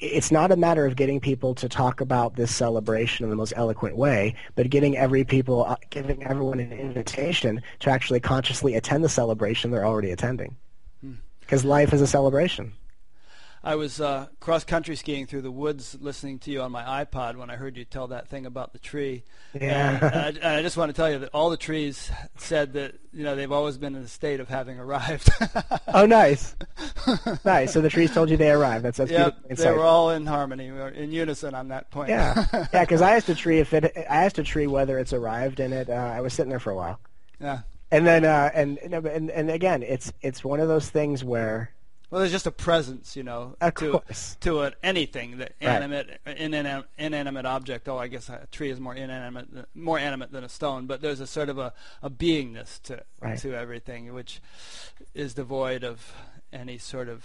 it's 0.00 0.32
not 0.32 0.50
a 0.50 0.56
matter 0.56 0.86
of 0.86 0.96
getting 0.96 1.20
people 1.20 1.54
to 1.54 1.68
talk 1.68 2.00
about 2.00 2.36
this 2.36 2.54
celebration 2.54 3.24
in 3.24 3.30
the 3.30 3.36
most 3.36 3.52
eloquent 3.54 3.96
way, 3.96 4.34
but 4.54 4.70
getting 4.70 4.96
every 4.96 5.24
people, 5.24 5.66
uh, 5.66 5.76
giving 5.90 6.24
everyone 6.24 6.58
an 6.58 6.72
invitation 6.72 7.60
to 7.80 7.90
actually 7.90 8.20
consciously 8.20 8.74
attend 8.74 9.04
the 9.04 9.10
celebration 9.10 9.70
they're 9.70 9.84
already 9.84 10.10
attending. 10.10 10.56
Because 11.40 11.64
life 11.66 11.92
is 11.92 12.00
a 12.00 12.06
celebration. 12.06 12.72
I 13.62 13.74
was 13.74 14.00
uh, 14.00 14.28
cross 14.40 14.64
country 14.64 14.96
skiing 14.96 15.26
through 15.26 15.42
the 15.42 15.50
woods, 15.50 15.94
listening 16.00 16.38
to 16.40 16.50
you 16.50 16.62
on 16.62 16.72
my 16.72 17.04
iPod 17.04 17.36
when 17.36 17.50
I 17.50 17.56
heard 17.56 17.76
you 17.76 17.84
tell 17.84 18.06
that 18.08 18.26
thing 18.28 18.46
about 18.46 18.72
the 18.72 18.78
tree. 18.78 19.22
Yeah. 19.52 19.98
And, 20.00 20.14
I, 20.14 20.28
and 20.28 20.44
I 20.44 20.62
just 20.62 20.78
want 20.78 20.88
to 20.88 20.94
tell 20.94 21.10
you 21.10 21.18
that 21.18 21.30
all 21.34 21.50
the 21.50 21.58
trees 21.58 22.10
said 22.38 22.72
that 22.72 22.94
you 23.12 23.22
know 23.22 23.36
they've 23.36 23.52
always 23.52 23.76
been 23.76 23.94
in 23.94 24.02
a 24.02 24.08
state 24.08 24.40
of 24.40 24.48
having 24.48 24.78
arrived. 24.78 25.30
Oh, 25.92 26.06
nice, 26.06 26.54
nice. 27.44 27.72
So 27.72 27.80
the 27.80 27.88
trees 27.88 28.12
told 28.12 28.30
you 28.30 28.36
they 28.36 28.50
arrived. 28.50 28.84
That's 28.84 28.98
that's 28.98 29.10
beautiful 29.10 29.40
they 29.56 29.72
were 29.72 29.84
all 29.84 30.10
in 30.10 30.24
harmony, 30.24 30.70
or 30.70 30.88
in 30.88 31.10
unison 31.10 31.52
on 31.54 31.68
that 31.68 31.90
point. 31.90 32.10
Yeah, 32.10 32.46
yeah. 32.72 32.80
Because 32.84 33.02
I 33.02 33.16
asked 33.16 33.28
a 33.28 33.34
tree 33.34 33.58
if 33.58 33.74
it. 33.74 33.92
I 33.96 34.24
asked 34.24 34.38
a 34.38 34.44
tree 34.44 34.68
whether 34.68 34.98
it's 34.98 35.12
arrived, 35.12 35.58
and 35.58 35.74
it. 35.74 35.90
Uh, 35.90 35.94
I 35.94 36.20
was 36.20 36.32
sitting 36.32 36.50
there 36.50 36.60
for 36.60 36.70
a 36.70 36.76
while, 36.76 37.00
yeah. 37.40 37.60
and 37.90 38.06
then 38.06 38.24
uh, 38.24 38.50
and, 38.54 38.78
and 38.78 39.30
and 39.30 39.50
again, 39.50 39.82
it's 39.82 40.12
it's 40.22 40.44
one 40.44 40.60
of 40.60 40.68
those 40.68 40.88
things 40.88 41.24
where 41.24 41.72
Well, 42.10 42.18
there's 42.20 42.32
just 42.32 42.46
a 42.46 42.50
presence, 42.52 43.14
you 43.14 43.22
know, 43.22 43.56
Of 43.60 43.74
to 43.76 43.92
course. 43.92 44.36
to 44.40 44.62
an 44.62 44.74
anything 44.82 45.38
that 45.38 45.52
Right. 45.62 45.70
animate 45.70 46.18
inanimate, 46.26 46.86
inanimate 46.98 47.46
object. 47.46 47.88
Oh, 47.88 47.98
I 47.98 48.08
guess 48.08 48.28
a 48.28 48.48
tree 48.50 48.70
is 48.70 48.80
more 48.80 48.94
inanimate, 48.96 49.54
than- 49.54 49.66
more 49.74 49.96
animate 49.98 50.32
than 50.32 50.42
a 50.42 50.48
stone. 50.48 50.86
But 50.88 51.02
there's 51.02 51.20
a 51.20 51.26
sort 51.26 51.48
of 51.48 51.58
a, 51.58 51.72
a 52.02 52.10
beingness 52.10 52.82
to 52.82 53.04
Right. 53.20 53.38
to 53.38 53.54
everything, 53.54 54.12
which 54.12 54.40
is 55.14 55.34
devoid 55.34 55.84
of 55.84 56.12
any 56.52 56.78
sort 56.78 57.08
of 57.08 57.24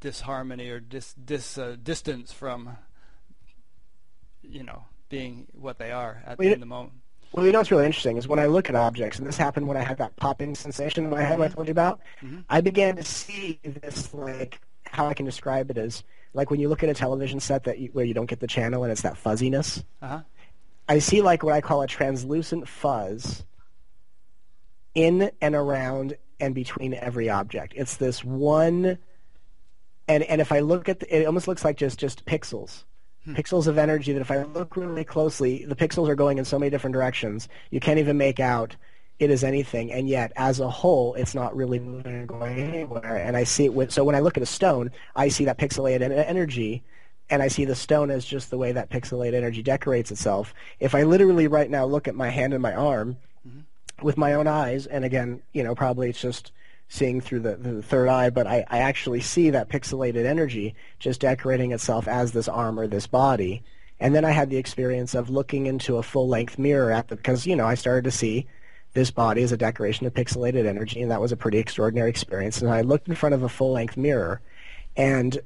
disharmony 0.00 0.68
or 0.70 0.78
dis, 0.78 1.12
dis 1.14 1.58
uh, 1.58 1.76
distance 1.82 2.32
from, 2.32 2.76
you 4.42 4.62
know, 4.62 4.84
being 5.08 5.48
what 5.52 5.78
they 5.78 5.90
are 5.90 6.22
at 6.24 6.38
Well, 6.38 6.52
in 6.52 6.60
the 6.60 6.66
moment. 6.66 6.92
Well, 7.34 7.44
you 7.44 7.50
know 7.50 7.58
what's 7.58 7.72
really 7.72 7.84
interesting 7.84 8.16
is 8.16 8.28
when 8.28 8.38
I 8.38 8.46
look 8.46 8.68
at 8.68 8.76
objects, 8.76 9.18
and 9.18 9.26
this 9.26 9.36
happened 9.36 9.66
when 9.66 9.76
I 9.76 9.82
had 9.82 9.98
that 9.98 10.14
popping 10.14 10.54
sensation 10.54 11.02
in 11.02 11.10
my 11.10 11.20
head 11.20 11.40
I 11.40 11.48
told 11.48 11.66
you 11.66 11.72
about, 11.72 11.98
I 12.48 12.60
began 12.60 12.94
to 12.94 13.02
see 13.02 13.58
this, 13.64 14.14
like, 14.14 14.60
how 14.84 15.08
I 15.08 15.14
can 15.14 15.26
describe 15.26 15.68
it 15.68 15.76
as, 15.76 16.04
like 16.32 16.52
when 16.52 16.60
you 16.60 16.68
look 16.68 16.84
at 16.84 16.88
a 16.88 16.94
television 16.94 17.40
set 17.40 17.64
that 17.64 17.80
you, 17.80 17.88
where 17.92 18.04
you 18.04 18.14
don't 18.14 18.26
get 18.26 18.38
the 18.38 18.46
channel 18.46 18.84
and 18.84 18.92
it's 18.92 19.02
that 19.02 19.16
fuzziness. 19.16 19.82
Uh 20.00 20.06
huh. 20.06 20.20
I 20.88 21.00
see 21.00 21.22
like 21.22 21.42
what 21.42 21.54
I 21.54 21.60
call 21.60 21.82
a 21.82 21.88
translucent 21.88 22.68
fuzz 22.68 23.44
in 24.94 25.32
and 25.40 25.56
around 25.56 26.16
and 26.38 26.54
between 26.54 26.94
every 26.94 27.28
object. 27.30 27.72
It's 27.74 27.96
this 27.96 28.22
one, 28.22 28.98
and 30.06 30.22
and 30.22 30.40
if 30.40 30.52
I 30.52 30.60
look 30.60 30.88
at 30.88 31.00
the, 31.00 31.22
it 31.22 31.26
almost 31.26 31.48
looks 31.48 31.64
like 31.64 31.78
just 31.78 31.98
just 31.98 32.24
pixels, 32.26 32.84
Hmm. 33.24 33.34
pixels 33.34 33.66
of 33.66 33.78
energy. 33.78 34.12
That 34.12 34.20
if 34.20 34.30
I 34.30 34.42
look 34.42 34.76
really 34.76 35.04
closely, 35.04 35.64
the 35.64 35.76
pixels 35.76 36.08
are 36.08 36.14
going 36.14 36.38
in 36.38 36.44
so 36.44 36.58
many 36.58 36.70
different 36.70 36.94
directions. 36.94 37.48
You 37.70 37.80
can't 37.80 37.98
even 37.98 38.16
make 38.16 38.40
out 38.40 38.76
it 39.18 39.30
is 39.30 39.44
anything, 39.44 39.92
and 39.92 40.08
yet 40.08 40.32
as 40.36 40.60
a 40.60 40.68
whole, 40.68 41.14
it's 41.14 41.34
not 41.34 41.54
really 41.54 41.78
moving 41.78 42.14
or 42.14 42.26
going 42.26 42.58
anywhere. 42.58 43.16
And 43.16 43.36
I 43.36 43.44
see 43.44 43.64
it 43.64 43.74
with 43.74 43.92
so 43.92 44.04
when 44.04 44.16
I 44.16 44.20
look 44.20 44.36
at 44.36 44.42
a 44.42 44.46
stone, 44.46 44.90
I 45.14 45.28
see 45.28 45.44
that 45.44 45.58
pixelated 45.58 46.10
energy 46.10 46.82
and 47.30 47.42
I 47.42 47.48
see 47.48 47.64
the 47.64 47.74
stone 47.74 48.10
as 48.10 48.24
just 48.24 48.50
the 48.50 48.58
way 48.58 48.72
that 48.72 48.90
pixelated 48.90 49.34
energy 49.34 49.62
decorates 49.62 50.10
itself. 50.10 50.52
If 50.78 50.94
I 50.94 51.04
literally 51.04 51.46
right 51.46 51.70
now 51.70 51.86
look 51.86 52.06
at 52.06 52.14
my 52.14 52.28
hand 52.28 52.52
and 52.52 52.62
my 52.62 52.74
arm 52.74 53.16
mm-hmm. 53.46 53.60
with 54.04 54.18
my 54.18 54.34
own 54.34 54.46
eyes, 54.46 54.86
and 54.86 55.04
again, 55.04 55.42
you 55.52 55.62
know, 55.62 55.74
probably 55.74 56.10
it's 56.10 56.20
just 56.20 56.52
seeing 56.88 57.20
through 57.20 57.40
the, 57.40 57.56
the 57.56 57.82
third 57.82 58.08
eye, 58.08 58.30
but 58.30 58.46
I, 58.46 58.64
I 58.68 58.78
actually 58.78 59.20
see 59.20 59.50
that 59.50 59.68
pixelated 59.68 60.24
energy 60.24 60.74
just 60.98 61.20
decorating 61.20 61.72
itself 61.72 62.06
as 62.06 62.32
this 62.32 62.48
arm 62.48 62.78
or 62.78 62.86
this 62.86 63.06
body. 63.06 63.62
And 64.00 64.14
then 64.14 64.24
I 64.24 64.30
had 64.30 64.50
the 64.50 64.56
experience 64.56 65.14
of 65.14 65.30
looking 65.30 65.66
into 65.66 65.96
a 65.96 66.02
full-length 66.02 66.58
mirror 66.58 66.92
at 66.92 67.08
the, 67.08 67.16
because, 67.16 67.46
you 67.46 67.56
know, 67.56 67.66
I 67.66 67.74
started 67.74 68.04
to 68.04 68.10
see 68.10 68.46
this 68.92 69.10
body 69.10 69.42
as 69.42 69.50
a 69.50 69.56
decoration 69.56 70.06
of 70.06 70.14
pixelated 70.14 70.66
energy, 70.66 71.02
and 71.02 71.10
that 71.10 71.20
was 71.20 71.32
a 71.32 71.36
pretty 71.36 71.58
extraordinary 71.58 72.10
experience. 72.10 72.60
And 72.60 72.70
I 72.70 72.82
looked 72.82 73.08
in 73.08 73.14
front 73.14 73.34
of 73.34 73.42
a 73.42 73.48
full-length 73.48 73.96
mirror, 73.96 74.40
and 74.96 75.38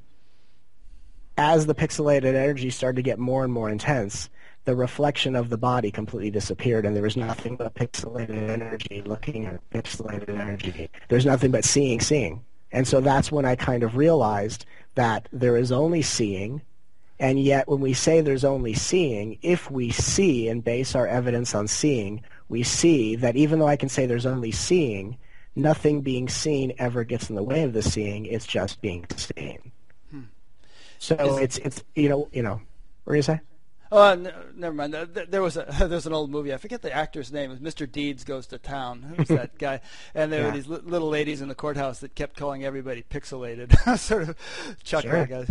as 1.38 1.66
the 1.66 1.74
pixelated 1.74 2.34
energy 2.34 2.68
started 2.68 2.96
to 2.96 3.02
get 3.02 3.18
more 3.18 3.44
and 3.44 3.52
more 3.52 3.70
intense, 3.70 4.28
the 4.68 4.76
reflection 4.76 5.34
of 5.34 5.48
the 5.48 5.56
body 5.56 5.90
completely 5.90 6.30
disappeared, 6.30 6.84
and 6.84 6.94
there 6.94 7.02
was 7.02 7.16
nothing 7.16 7.56
but 7.56 7.72
pixelated 7.72 8.50
energy 8.50 9.02
looking 9.06 9.46
at 9.46 9.70
pixelated 9.70 10.28
energy. 10.28 10.90
There's 11.08 11.24
nothing 11.24 11.50
but 11.50 11.64
seeing, 11.64 12.00
seeing. 12.00 12.44
And 12.70 12.86
so 12.86 13.00
that's 13.00 13.32
when 13.32 13.46
I 13.46 13.56
kind 13.56 13.82
of 13.82 13.96
realized 13.96 14.66
that 14.94 15.26
there 15.32 15.56
is 15.56 15.72
only 15.72 16.02
seeing, 16.02 16.60
and 17.18 17.42
yet 17.42 17.66
when 17.66 17.80
we 17.80 17.94
say 17.94 18.20
there's 18.20 18.44
only 18.44 18.74
seeing, 18.74 19.38
if 19.40 19.70
we 19.70 19.88
see 19.90 20.48
and 20.50 20.62
base 20.62 20.94
our 20.94 21.06
evidence 21.06 21.54
on 21.54 21.66
seeing, 21.66 22.22
we 22.50 22.62
see 22.62 23.16
that 23.16 23.36
even 23.36 23.60
though 23.60 23.68
I 23.68 23.76
can 23.76 23.88
say 23.88 24.04
there's 24.04 24.26
only 24.26 24.52
seeing, 24.52 25.16
nothing 25.56 26.02
being 26.02 26.28
seen 26.28 26.74
ever 26.76 27.04
gets 27.04 27.30
in 27.30 27.36
the 27.36 27.42
way 27.42 27.62
of 27.62 27.72
the 27.72 27.80
seeing. 27.80 28.26
It's 28.26 28.46
just 28.46 28.82
being 28.82 29.06
seen. 29.16 29.72
Hmm. 30.10 30.24
So 30.98 31.14
Is- 31.14 31.38
it's 31.38 31.56
it's 31.56 31.84
you 31.94 32.10
know 32.10 32.28
you 32.32 32.42
know 32.42 32.60
what 33.04 33.14
are 33.14 33.16
you 33.16 33.22
say? 33.22 33.40
Oh, 33.90 34.02
uh, 34.02 34.14
no, 34.14 34.32
never 34.54 34.74
mind. 34.74 34.94
There 34.94 35.42
was 35.42 35.56
a 35.56 35.66
there's 35.88 36.06
an 36.06 36.12
old 36.12 36.30
movie. 36.30 36.52
I 36.52 36.56
forget 36.58 36.82
the 36.82 36.92
actor's 36.92 37.32
name. 37.32 37.50
It 37.50 37.60
was 37.60 37.74
Mr. 37.74 37.90
Deeds 37.90 38.24
Goes 38.24 38.46
to 38.48 38.58
Town. 38.58 39.14
Who's 39.16 39.28
that 39.28 39.58
guy? 39.58 39.80
And 40.14 40.32
there 40.32 40.40
yeah. 40.40 40.46
were 40.46 40.52
these 40.52 40.68
li- 40.68 40.80
little 40.84 41.08
ladies 41.08 41.40
in 41.40 41.48
the 41.48 41.54
courthouse 41.54 42.00
that 42.00 42.14
kept 42.14 42.36
calling 42.36 42.64
everybody 42.64 43.02
pixelated. 43.02 43.98
sort 43.98 44.28
of 44.28 44.36
chuckling. 44.84 45.26
Sure. 45.26 45.46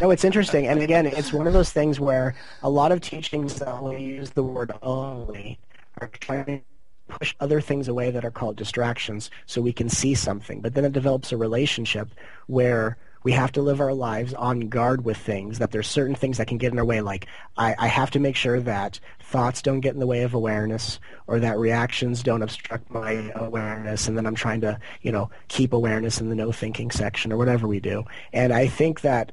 no, 0.00 0.10
it's 0.10 0.24
interesting. 0.24 0.66
And 0.66 0.80
again, 0.80 1.06
it's 1.06 1.32
one 1.32 1.46
of 1.46 1.52
those 1.52 1.70
things 1.70 1.98
where 1.98 2.34
a 2.62 2.70
lot 2.70 2.92
of 2.92 3.00
teachings 3.00 3.56
that 3.56 3.68
only 3.68 4.02
use 4.02 4.30
the 4.30 4.42
word 4.42 4.72
only 4.82 5.58
are 6.00 6.08
trying 6.08 6.44
to 6.44 6.60
push 7.08 7.34
other 7.40 7.60
things 7.60 7.88
away 7.88 8.10
that 8.10 8.24
are 8.24 8.30
called 8.30 8.56
distractions 8.56 9.30
so 9.46 9.60
we 9.60 9.72
can 9.72 9.88
see 9.88 10.14
something. 10.14 10.60
But 10.60 10.74
then 10.74 10.84
it 10.84 10.92
develops 10.92 11.32
a 11.32 11.36
relationship 11.36 12.08
where 12.46 12.96
we 13.24 13.32
have 13.32 13.52
to 13.52 13.62
live 13.62 13.80
our 13.80 13.94
lives 13.94 14.34
on 14.34 14.68
guard 14.68 15.04
with 15.04 15.16
things, 15.16 15.58
that 15.58 15.70
there's 15.70 15.86
certain 15.86 16.14
things 16.14 16.38
that 16.38 16.48
can 16.48 16.58
get 16.58 16.72
in 16.72 16.78
our 16.78 16.84
way. 16.84 17.00
Like 17.00 17.26
I, 17.56 17.74
I 17.78 17.86
have 17.86 18.10
to 18.12 18.20
make 18.20 18.36
sure 18.36 18.60
that 18.60 18.98
thoughts 19.20 19.62
don't 19.62 19.80
get 19.80 19.94
in 19.94 20.00
the 20.00 20.06
way 20.06 20.22
of 20.22 20.34
awareness 20.34 20.98
or 21.26 21.40
that 21.40 21.58
reactions 21.58 22.22
don't 22.22 22.42
obstruct 22.42 22.90
my 22.90 23.32
awareness 23.34 24.08
and 24.08 24.16
then 24.16 24.26
I'm 24.26 24.34
trying 24.34 24.60
to, 24.62 24.78
you 25.02 25.12
know, 25.12 25.30
keep 25.48 25.72
awareness 25.72 26.20
in 26.20 26.28
the 26.28 26.34
no 26.34 26.52
thinking 26.52 26.90
section 26.90 27.32
or 27.32 27.36
whatever 27.36 27.68
we 27.68 27.80
do. 27.80 28.04
And 28.32 28.52
I 28.52 28.66
think 28.66 29.02
that 29.02 29.32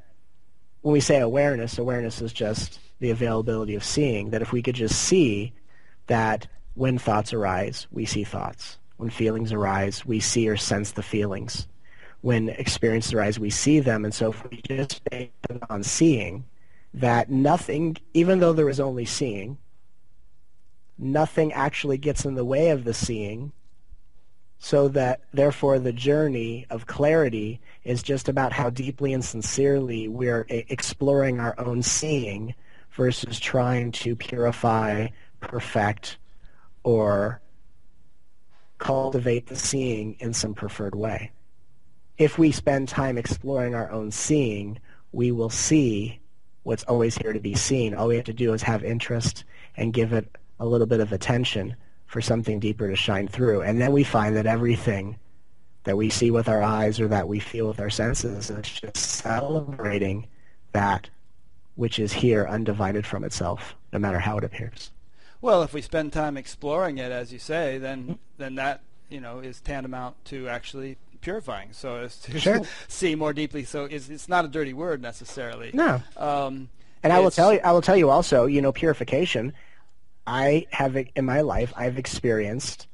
when 0.82 0.94
we 0.94 1.02
say 1.02 1.20
awareness, 1.20 1.78
awareness 1.78 2.22
is 2.22 2.32
just 2.32 2.80
the 3.00 3.12
availability 3.12 3.76
of 3.76 3.84
seeing, 3.84 4.30
that 4.30 4.42
if 4.42 4.52
we 4.52 4.62
could 4.62 4.76
just 4.76 5.00
see 5.02 5.54
that 6.08 6.48
when 6.76 6.98
thoughts 6.98 7.34
arise, 7.34 7.88
we 7.92 8.06
see 8.06 8.24
thoughts. 8.24 8.78
When 8.98 9.10
feelings 9.10 9.54
arise, 9.54 10.06
we 10.06 10.20
see 10.20 10.48
or 10.50 10.58
sense 10.58 10.92
the 10.92 11.04
feelings 11.04 11.68
when 12.22 12.50
experiences 12.50 13.14
arise, 13.14 13.40
we 13.40 13.50
see 13.50 13.80
them. 13.80 14.04
And 14.04 14.14
so 14.14 14.30
if 14.32 14.50
we 14.50 14.62
just 14.68 15.04
base 15.10 15.30
on 15.70 15.84
seeing, 15.84 16.46
that 16.94 17.30
nothing, 17.30 17.98
even 18.14 18.40
though 18.40 18.54
there 18.54 18.70
is 18.70 18.80
only 18.80 19.06
seeing, 19.06 19.58
nothing 20.98 21.54
actually 21.54 21.98
gets 21.98 22.26
in 22.26 22.36
the 22.36 22.46
way 22.46 22.70
of 22.70 22.84
the 22.84 22.94
seeing, 22.94 23.52
so 24.58 24.90
that 24.90 25.22
therefore 25.32 25.80
the 25.80 25.94
journey 25.94 26.66
of 26.70 26.88
clarity 26.88 27.62
is 27.86 28.04
just 28.04 28.28
about 28.28 28.52
how 28.52 28.70
deeply 28.70 29.14
and 29.14 29.24
sincerely 29.24 30.10
we're 30.10 30.46
exploring 30.50 31.40
our 31.40 31.58
own 31.58 31.82
seeing 31.82 32.54
versus 32.92 33.40
trying 33.40 33.92
to 33.94 34.16
purify, 34.18 35.08
perfect, 35.40 36.18
or 36.84 37.40
cultivate 38.80 39.48
the 39.48 39.56
seeing 39.56 40.16
in 40.20 40.34
some 40.34 40.54
preferred 40.54 40.96
way 40.96 41.32
if 42.20 42.38
we 42.38 42.52
spend 42.52 42.90
time 42.90 43.18
exploring 43.18 43.74
our 43.74 43.90
own 43.90 44.12
seeing, 44.12 44.78
we 45.14 45.32
will 45.32 45.50
see 45.50 46.20
what's 46.64 46.84
always 46.84 47.18
here 47.18 47.32
to 47.34 47.40
be 47.40 47.56
seen. 47.56 47.96
All 47.96 48.10
we 48.10 48.18
have 48.18 48.26
to 48.26 48.34
do 48.34 48.54
is 48.54 48.62
have 48.62 48.84
interest 48.84 49.46
and 49.78 49.94
give 49.94 50.12
it 50.12 50.30
a 50.60 50.66
little 50.66 50.86
bit 50.86 51.00
of 51.00 51.14
attention 51.14 51.76
for 52.06 52.20
something 52.22 52.60
deeper 52.60 52.90
to 52.90 52.96
shine 52.96 53.30
through. 53.30 53.62
And 53.62 53.80
then 53.80 53.94
we 53.94 54.04
find 54.04 54.36
that 54.36 54.46
everything 54.46 55.18
that 55.86 55.96
we 55.96 56.10
see 56.10 56.30
with 56.30 56.50
our 56.50 56.62
eyes 56.62 57.00
or 57.00 57.08
that 57.08 57.30
we 57.30 57.40
feel 57.40 57.70
with 57.70 57.80
our 57.80 57.90
senses 57.90 58.50
is 58.50 58.70
just 58.70 58.98
celebrating 58.98 60.28
that 60.74 61.10
which 61.76 62.00
is 62.00 62.12
here 62.12 62.46
undivided 62.46 63.08
from 63.08 63.24
itself, 63.24 63.76
no 63.94 64.00
matter 64.00 64.20
how 64.20 64.38
it 64.38 64.44
appears. 64.44 64.92
Well, 65.40 65.64
if 65.64 65.74
we 65.74 65.82
spend 65.82 66.12
time 66.12 66.36
exploring 66.36 66.98
it, 66.98 67.14
as 67.14 67.32
you 67.32 67.40
say, 67.40 67.78
then 67.78 68.20
then 68.38 68.56
that 68.56 68.82
you 69.10 69.22
know 69.22 69.40
is 69.40 69.62
tantamount 69.62 70.26
to 70.26 70.50
actually 70.50 70.98
purifying, 71.22 71.74
so 71.74 71.96
as 71.98 72.18
to 72.22 72.40
sure. 72.40 72.62
see 72.88 73.16
more 73.16 73.34
deeply. 73.34 73.64
So 73.64 73.86
it's, 73.86 74.10
it's 74.10 74.30
not 74.30 74.46
a 74.46 74.48
dirty 74.48 74.74
word 74.74 75.02
necessarily. 75.02 75.72
No. 75.74 76.02
Um, 76.18 76.70
and 77.04 77.14
I 77.14 77.20
will 77.20 77.32
tell 77.32 77.54
you, 77.54 77.60
I 77.64 77.72
will 77.72 77.82
tell 77.82 77.96
you 77.96 78.10
also, 78.10 78.46
you 78.46 78.62
know, 78.62 78.72
purification. 78.72 79.54
I 80.28 80.68
have 80.72 80.98
in 81.16 81.26
my 81.26 81.42
life, 81.42 81.74
I've 81.76 81.98
experienced 81.98 82.88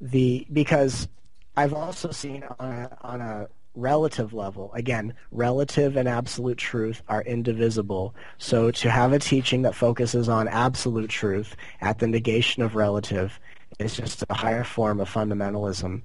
the 0.00 0.46
because 0.52 1.08
I've 1.56 1.74
also 1.74 2.10
seen 2.10 2.44
on 2.58 2.70
a, 2.70 2.98
on 3.02 3.20
a 3.20 3.48
relative 3.74 4.32
level. 4.32 4.70
Again, 4.74 5.14
relative 5.30 5.96
and 5.96 6.08
absolute 6.08 6.58
truth 6.58 7.02
are 7.08 7.22
indivisible. 7.22 8.14
So 8.38 8.70
to 8.70 8.90
have 8.90 9.12
a 9.12 9.18
teaching 9.18 9.62
that 9.62 9.74
focuses 9.74 10.28
on 10.28 10.48
absolute 10.48 11.10
truth 11.10 11.56
at 11.80 11.98
the 11.98 12.06
negation 12.06 12.62
of 12.62 12.74
relative 12.74 13.38
is 13.78 13.96
just 13.96 14.24
a 14.28 14.34
higher 14.34 14.64
form 14.64 15.00
of 15.00 15.12
fundamentalism 15.12 16.02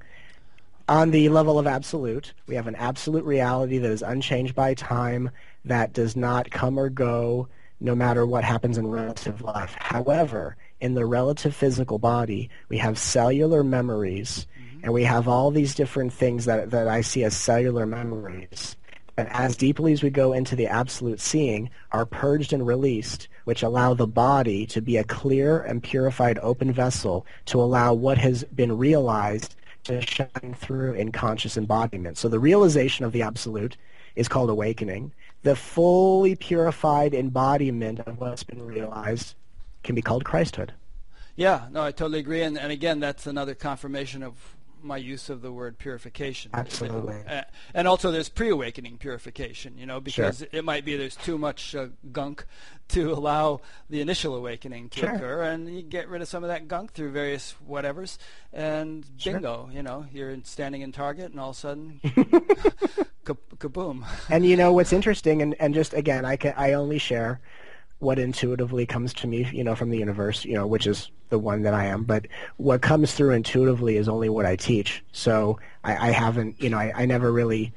on 0.87 1.11
the 1.11 1.29
level 1.29 1.59
of 1.59 1.67
absolute, 1.67 2.33
we 2.47 2.55
have 2.55 2.67
an 2.67 2.75
absolute 2.75 3.25
reality 3.25 3.77
that 3.77 3.91
is 3.91 4.01
unchanged 4.01 4.55
by 4.55 4.73
time, 4.73 5.29
that 5.65 5.93
does 5.93 6.15
not 6.15 6.49
come 6.49 6.77
or 6.77 6.89
go 6.89 7.49
no 7.79 7.93
matter 7.93 8.25
what 8.25 8.43
happens 8.43 8.77
in 8.77 8.87
relative 8.87 9.41
life. 9.41 9.75
However, 9.79 10.55
in 10.79 10.93
the 10.93 11.05
relative 11.05 11.55
physical 11.55 11.99
body, 11.99 12.49
we 12.69 12.77
have 12.77 12.97
cellular 12.97 13.63
memories, 13.63 14.47
mm-hmm. 14.59 14.79
and 14.83 14.93
we 14.93 15.03
have 15.03 15.27
all 15.27 15.51
these 15.51 15.75
different 15.75 16.13
things 16.13 16.45
that, 16.45 16.71
that 16.71 16.87
I 16.87 17.01
see 17.01 17.23
as 17.23 17.35
cellular 17.35 17.85
memories. 17.85 18.75
And 19.17 19.27
as 19.29 19.57
deeply 19.57 19.93
as 19.93 20.03
we 20.03 20.11
go 20.11 20.33
into 20.33 20.55
the 20.55 20.67
absolute 20.67 21.19
seeing, 21.19 21.71
are 21.91 22.05
purged 22.05 22.53
and 22.53 22.65
released, 22.65 23.27
which 23.45 23.63
allow 23.63 23.93
the 23.93 24.07
body 24.07 24.65
to 24.67 24.81
be 24.81 24.97
a 24.97 25.03
clear 25.03 25.59
and 25.59 25.81
purified 25.81 26.39
open 26.41 26.71
vessel 26.71 27.25
to 27.45 27.59
allow 27.59 27.93
what 27.93 28.19
has 28.19 28.43
been 28.43 28.77
realized 28.77 29.55
to 29.87 30.01
shine 30.01 30.55
through 30.55 30.93
in 30.93 31.11
conscious 31.11 31.57
embodiment. 31.57 32.17
So 32.17 32.29
the 32.29 32.39
realization 32.39 33.05
of 33.05 33.11
the 33.11 33.21
absolute 33.21 33.77
is 34.15 34.27
called 34.27 34.49
awakening. 34.49 35.13
The 35.43 35.55
fully 35.55 36.35
purified 36.35 37.13
embodiment 37.13 37.99
of 38.01 38.19
what's 38.19 38.43
been 38.43 38.65
realized 38.65 39.35
can 39.83 39.95
be 39.95 40.01
called 40.01 40.23
Christhood. 40.23 40.71
Yeah, 41.35 41.67
no, 41.71 41.83
I 41.83 41.91
totally 41.91 42.19
agree. 42.19 42.41
And, 42.41 42.57
and 42.57 42.71
again, 42.71 42.99
that's 42.99 43.27
another 43.27 43.53
confirmation 43.53 44.23
of 44.23 44.56
my 44.81 44.97
use 44.97 45.29
of 45.29 45.41
the 45.41 45.51
word 45.51 45.77
purification. 45.77 46.51
Absolutely. 46.53 47.15
Uh, 47.27 47.43
and 47.73 47.87
also 47.87 48.11
there's 48.11 48.29
pre-awakening 48.29 48.97
purification, 48.97 49.77
you 49.77 49.85
know, 49.85 49.99
because 49.99 50.39
sure. 50.39 50.47
it 50.51 50.63
might 50.63 50.85
be 50.85 50.95
there's 50.95 51.15
too 51.15 51.37
much 51.37 51.75
uh, 51.75 51.87
gunk 52.11 52.45
to 52.89 53.11
allow 53.11 53.59
the 53.89 54.01
initial 54.01 54.35
awakening 54.35 54.89
to 54.89 54.99
sure. 54.99 55.11
occur, 55.13 55.43
and 55.43 55.73
you 55.75 55.81
get 55.81 56.07
rid 56.07 56.21
of 56.21 56.27
some 56.27 56.43
of 56.43 56.49
that 56.49 56.67
gunk 56.67 56.93
through 56.93 57.11
various 57.11 57.55
whatevers, 57.67 58.17
and 58.53 59.05
bingo, 59.23 59.65
sure. 59.65 59.75
you 59.75 59.83
know, 59.83 60.05
you're 60.11 60.35
standing 60.43 60.81
in 60.81 60.91
Target, 60.91 61.31
and 61.31 61.39
all 61.39 61.49
of 61.49 61.55
a 61.55 61.59
sudden, 61.59 61.99
kaboom. 63.25 64.05
And 64.29 64.45
you 64.45 64.55
know 64.55 64.71
what's 64.71 64.93
interesting, 64.93 65.41
and, 65.41 65.55
and 65.59 65.73
just 65.73 65.93
again, 65.93 66.23
I 66.23 66.37
can 66.37 66.53
I 66.55 66.73
only 66.73 66.97
share 66.97 67.41
what 67.99 68.19
intuitively 68.19 68.85
comes 68.85 69.13
to 69.15 69.27
me, 69.27 69.49
you 69.51 69.63
know, 69.63 69.75
from 69.75 69.89
the 69.89 69.97
universe, 69.97 70.45
you 70.45 70.53
know, 70.53 70.67
which 70.67 70.85
is 70.85 71.09
the 71.29 71.39
one 71.39 71.63
that 71.63 71.73
I 71.73 71.85
am. 71.85 72.03
But 72.03 72.27
what 72.57 72.81
comes 72.81 73.13
through 73.13 73.31
intuitively 73.31 73.97
is 73.97 74.07
only 74.07 74.29
what 74.29 74.45
I 74.45 74.55
teach. 74.55 75.03
So 75.11 75.59
I, 75.83 76.09
I 76.09 76.11
haven't, 76.11 76.61
you 76.61 76.69
know, 76.69 76.77
I, 76.77 76.91
I 76.95 77.05
never 77.05 77.31
really 77.31 77.73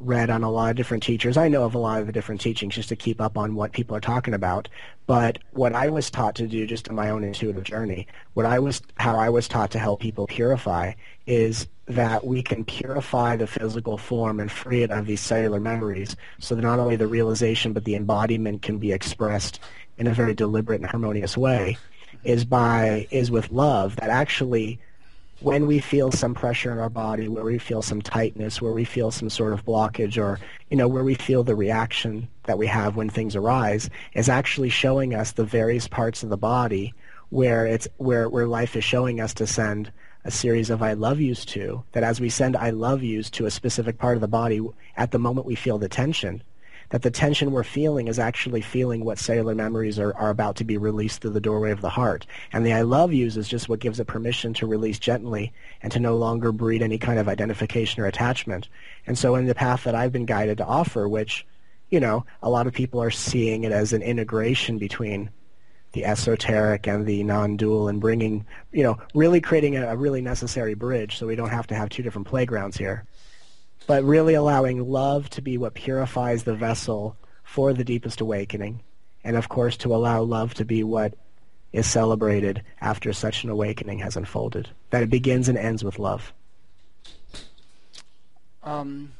read 0.00 0.30
on 0.30 0.42
a 0.42 0.50
lot 0.50 0.70
of 0.70 0.76
different 0.76 1.02
teachers. 1.02 1.36
I 1.36 1.48
know 1.48 1.64
of 1.64 1.74
a 1.74 1.78
lot 1.78 2.00
of 2.00 2.06
the 2.06 2.12
different 2.12 2.40
teachings 2.40 2.74
just 2.74 2.88
to 2.90 2.96
keep 2.96 3.20
up 3.20 3.36
on 3.36 3.54
what 3.54 3.72
people 3.72 3.96
are 3.96 4.00
talking 4.00 4.34
about. 4.34 4.68
But 5.06 5.38
what 5.52 5.74
I 5.74 5.88
was 5.88 6.10
taught 6.10 6.34
to 6.36 6.46
do 6.46 6.66
just 6.66 6.88
in 6.88 6.94
my 6.94 7.10
own 7.10 7.24
intuitive 7.24 7.64
journey, 7.64 8.06
what 8.34 8.46
I 8.46 8.58
was 8.58 8.82
how 8.96 9.16
I 9.16 9.28
was 9.28 9.48
taught 9.48 9.70
to 9.72 9.78
help 9.78 10.00
people 10.00 10.26
purify 10.26 10.92
is 11.26 11.66
that 11.86 12.24
we 12.24 12.42
can 12.42 12.64
purify 12.64 13.36
the 13.36 13.46
physical 13.46 13.98
form 13.98 14.38
and 14.40 14.50
free 14.50 14.82
it 14.82 14.90
of 14.90 15.06
these 15.06 15.20
cellular 15.20 15.58
memories 15.58 16.14
so 16.38 16.54
that 16.54 16.62
not 16.62 16.78
only 16.78 16.96
the 16.96 17.06
realization 17.06 17.72
but 17.72 17.84
the 17.84 17.96
embodiment 17.96 18.62
can 18.62 18.78
be 18.78 18.92
expressed 18.92 19.58
in 19.98 20.06
a 20.06 20.14
very 20.14 20.34
deliberate 20.34 20.80
and 20.80 20.88
harmonious 20.88 21.36
way 21.36 21.76
is 22.22 22.44
by 22.44 23.08
is 23.10 23.30
with 23.30 23.50
love 23.50 23.96
that 23.96 24.10
actually 24.10 24.78
when 25.40 25.66
we 25.66 25.78
feel 25.78 26.12
some 26.12 26.34
pressure 26.34 26.70
in 26.70 26.78
our 26.78 26.90
body, 26.90 27.28
where 27.28 27.44
we 27.44 27.58
feel 27.58 27.82
some 27.82 28.02
tightness, 28.02 28.60
where 28.60 28.72
we 28.72 28.84
feel 28.84 29.10
some 29.10 29.30
sort 29.30 29.52
of 29.52 29.64
blockage, 29.64 30.22
or 30.22 30.38
you 30.70 30.76
know, 30.76 30.88
where 30.88 31.04
we 31.04 31.14
feel 31.14 31.42
the 31.42 31.54
reaction 31.54 32.28
that 32.44 32.58
we 32.58 32.66
have 32.66 32.96
when 32.96 33.08
things 33.08 33.34
arise, 33.34 33.88
is 34.14 34.28
actually 34.28 34.68
showing 34.68 35.14
us 35.14 35.32
the 35.32 35.44
various 35.44 35.88
parts 35.88 36.22
of 36.22 36.28
the 36.28 36.36
body 36.36 36.94
where 37.30 37.66
it's 37.66 37.88
where 37.96 38.28
where 38.28 38.46
life 38.46 38.76
is 38.76 38.84
showing 38.84 39.20
us 39.20 39.32
to 39.34 39.46
send 39.46 39.90
a 40.24 40.30
series 40.30 40.68
of 40.68 40.82
I 40.82 40.92
love 40.92 41.20
yous 41.20 41.44
to. 41.46 41.82
That 41.92 42.04
as 42.04 42.20
we 42.20 42.28
send 42.28 42.56
I 42.56 42.70
love 42.70 43.02
yous 43.02 43.30
to 43.30 43.46
a 43.46 43.50
specific 43.50 43.98
part 43.98 44.16
of 44.16 44.20
the 44.20 44.28
body, 44.28 44.60
at 44.96 45.10
the 45.10 45.18
moment 45.18 45.46
we 45.46 45.54
feel 45.54 45.78
the 45.78 45.88
tension, 45.88 46.42
that 46.90 47.02
the 47.02 47.10
tension 47.10 47.52
we're 47.52 47.62
feeling 47.62 48.08
is 48.08 48.18
actually 48.18 48.60
feeling 48.60 49.04
what 49.04 49.18
cellular 49.18 49.54
memories 49.54 49.98
are, 49.98 50.14
are 50.16 50.30
about 50.30 50.56
to 50.56 50.64
be 50.64 50.76
released 50.76 51.20
through 51.20 51.30
the 51.30 51.40
doorway 51.40 51.70
of 51.70 51.80
the 51.80 51.88
heart. 51.88 52.26
And 52.52 52.66
the 52.66 52.72
I 52.72 52.82
love 52.82 53.12
yous 53.12 53.36
is 53.36 53.48
just 53.48 53.68
what 53.68 53.80
gives 53.80 54.00
it 54.00 54.06
permission 54.06 54.52
to 54.54 54.66
release 54.66 54.98
gently 54.98 55.52
and 55.82 55.92
to 55.92 56.00
no 56.00 56.16
longer 56.16 56.52
breed 56.52 56.82
any 56.82 56.98
kind 56.98 57.18
of 57.18 57.28
identification 57.28 58.02
or 58.02 58.06
attachment. 58.06 58.68
And 59.06 59.16
so 59.16 59.36
in 59.36 59.46
the 59.46 59.54
path 59.54 59.84
that 59.84 59.94
I've 59.94 60.12
been 60.12 60.26
guided 60.26 60.58
to 60.58 60.66
offer, 60.66 61.08
which, 61.08 61.46
you 61.90 62.00
know, 62.00 62.26
a 62.42 62.50
lot 62.50 62.66
of 62.66 62.74
people 62.74 63.00
are 63.00 63.10
seeing 63.10 63.64
it 63.64 63.72
as 63.72 63.92
an 63.92 64.02
integration 64.02 64.78
between 64.78 65.30
the 65.92 66.04
esoteric 66.04 66.86
and 66.86 67.06
the 67.06 67.22
non-dual 67.22 67.88
and 67.88 68.00
bringing, 68.00 68.46
you 68.72 68.82
know, 68.82 68.98
really 69.14 69.40
creating 69.40 69.76
a, 69.76 69.88
a 69.88 69.96
really 69.96 70.20
necessary 70.20 70.74
bridge 70.74 71.18
so 71.18 71.26
we 71.26 71.36
don't 71.36 71.50
have 71.50 71.66
to 71.68 71.74
have 71.74 71.88
two 71.88 72.02
different 72.02 72.28
playgrounds 72.28 72.76
here 72.76 73.04
but 73.86 74.04
really 74.04 74.34
allowing 74.34 74.88
love 74.88 75.28
to 75.30 75.42
be 75.42 75.58
what 75.58 75.74
purifies 75.74 76.44
the 76.44 76.54
vessel 76.54 77.16
for 77.42 77.72
the 77.72 77.84
deepest 77.84 78.20
awakening 78.20 78.82
and 79.24 79.36
of 79.36 79.48
course 79.48 79.76
to 79.78 79.94
allow 79.94 80.22
love 80.22 80.54
to 80.54 80.64
be 80.64 80.82
what 80.82 81.14
is 81.72 81.86
celebrated 81.86 82.62
after 82.80 83.12
such 83.12 83.44
an 83.44 83.50
awakening 83.50 83.98
has 84.00 84.16
unfolded. 84.16 84.68
That 84.90 85.02
it 85.02 85.10
begins 85.10 85.48
and 85.48 85.56
ends 85.56 85.84
with 85.84 85.98
love. 85.98 86.32
Um, 88.62 89.12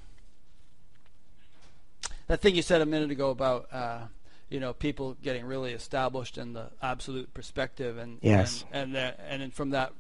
that 2.26 2.40
thing 2.40 2.54
you 2.54 2.62
said 2.62 2.80
a 2.80 2.86
minute 2.86 3.11
ago 3.11 3.30
about 3.30 3.68
uh, 3.72 4.00
you 4.48 4.61
know 4.61 4.72
people 4.72 5.16
getting 5.22 5.44
really 5.44 5.72
established 5.72 6.38
in 6.38 6.52
the 6.52 6.66
absolute 6.82 7.32
perspective 7.32 7.98
and 7.98 8.18
yes. 8.20 8.64
and 8.72 8.96
and, 8.96 9.14
and, 9.26 9.42
and 9.42 9.54
from 9.54 9.70
that 9.70 9.92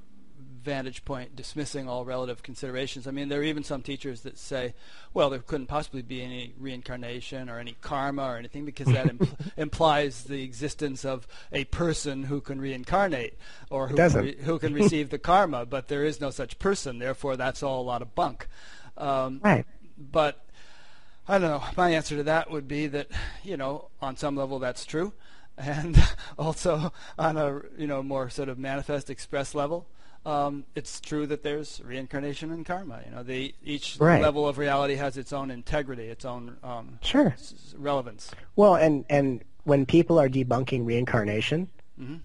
vantage 0.62 1.04
point 1.04 1.34
dismissing 1.34 1.88
all 1.88 2.04
relative 2.04 2.42
considerations. 2.42 3.06
I 3.06 3.10
mean, 3.10 3.28
there 3.28 3.40
are 3.40 3.44
even 3.44 3.64
some 3.64 3.82
teachers 3.82 4.22
that 4.22 4.38
say, 4.38 4.74
well, 5.14 5.30
there 5.30 5.40
couldn't 5.40 5.66
possibly 5.66 6.02
be 6.02 6.22
any 6.22 6.54
reincarnation 6.58 7.48
or 7.48 7.58
any 7.58 7.76
karma 7.80 8.24
or 8.24 8.36
anything 8.36 8.64
because 8.64 8.86
that 8.88 9.06
impl- 9.06 9.28
implies 9.56 10.24
the 10.24 10.42
existence 10.42 11.04
of 11.04 11.26
a 11.52 11.64
person 11.66 12.24
who 12.24 12.40
can 12.40 12.60
reincarnate 12.60 13.38
or 13.70 13.88
who, 13.88 13.96
can, 13.96 14.12
re- 14.14 14.36
who 14.42 14.58
can 14.58 14.74
receive 14.74 15.10
the 15.10 15.18
karma, 15.30 15.64
but 15.66 15.88
there 15.88 16.04
is 16.04 16.20
no 16.20 16.30
such 16.30 16.58
person. 16.58 16.98
Therefore, 16.98 17.36
that's 17.36 17.62
all 17.62 17.80
a 17.80 17.82
lot 17.82 18.02
of 18.02 18.14
bunk. 18.14 18.46
Um, 18.96 19.40
right. 19.42 19.66
But 19.98 20.44
I 21.28 21.38
don't 21.38 21.50
know. 21.50 21.62
My 21.76 21.90
answer 21.90 22.16
to 22.16 22.22
that 22.24 22.50
would 22.50 22.66
be 22.66 22.86
that, 22.88 23.08
you 23.44 23.56
know, 23.56 23.88
on 24.02 24.16
some 24.16 24.36
level 24.36 24.58
that's 24.58 24.84
true. 24.84 25.12
And 25.60 26.02
also 26.38 26.90
on 27.18 27.36
a 27.36 27.60
you 27.76 27.86
know 27.86 28.02
more 28.02 28.30
sort 28.30 28.48
of 28.48 28.58
manifest 28.58 29.10
express 29.10 29.54
level, 29.54 29.86
um, 30.26 30.64
it's 30.74 31.00
true 31.00 31.26
that 31.26 31.42
there's 31.42 31.80
reincarnation 31.84 32.52
and 32.52 32.64
karma. 32.64 33.00
You 33.06 33.14
know, 33.14 33.48
each 33.64 33.96
right. 33.98 34.20
level 34.20 34.46
of 34.46 34.58
reality 34.58 34.96
has 34.96 35.16
its 35.16 35.32
own 35.32 35.50
integrity, 35.50 36.04
its 36.04 36.24
own 36.24 36.56
um, 36.62 36.98
sure 37.02 37.34
relevance. 37.76 38.30
Well, 38.56 38.74
and 38.74 39.04
and 39.08 39.42
when 39.64 39.86
people 39.86 40.18
are 40.18 40.28
debunking 40.28 40.84
reincarnation, 40.84 41.68
mm-hmm. 42.00 42.16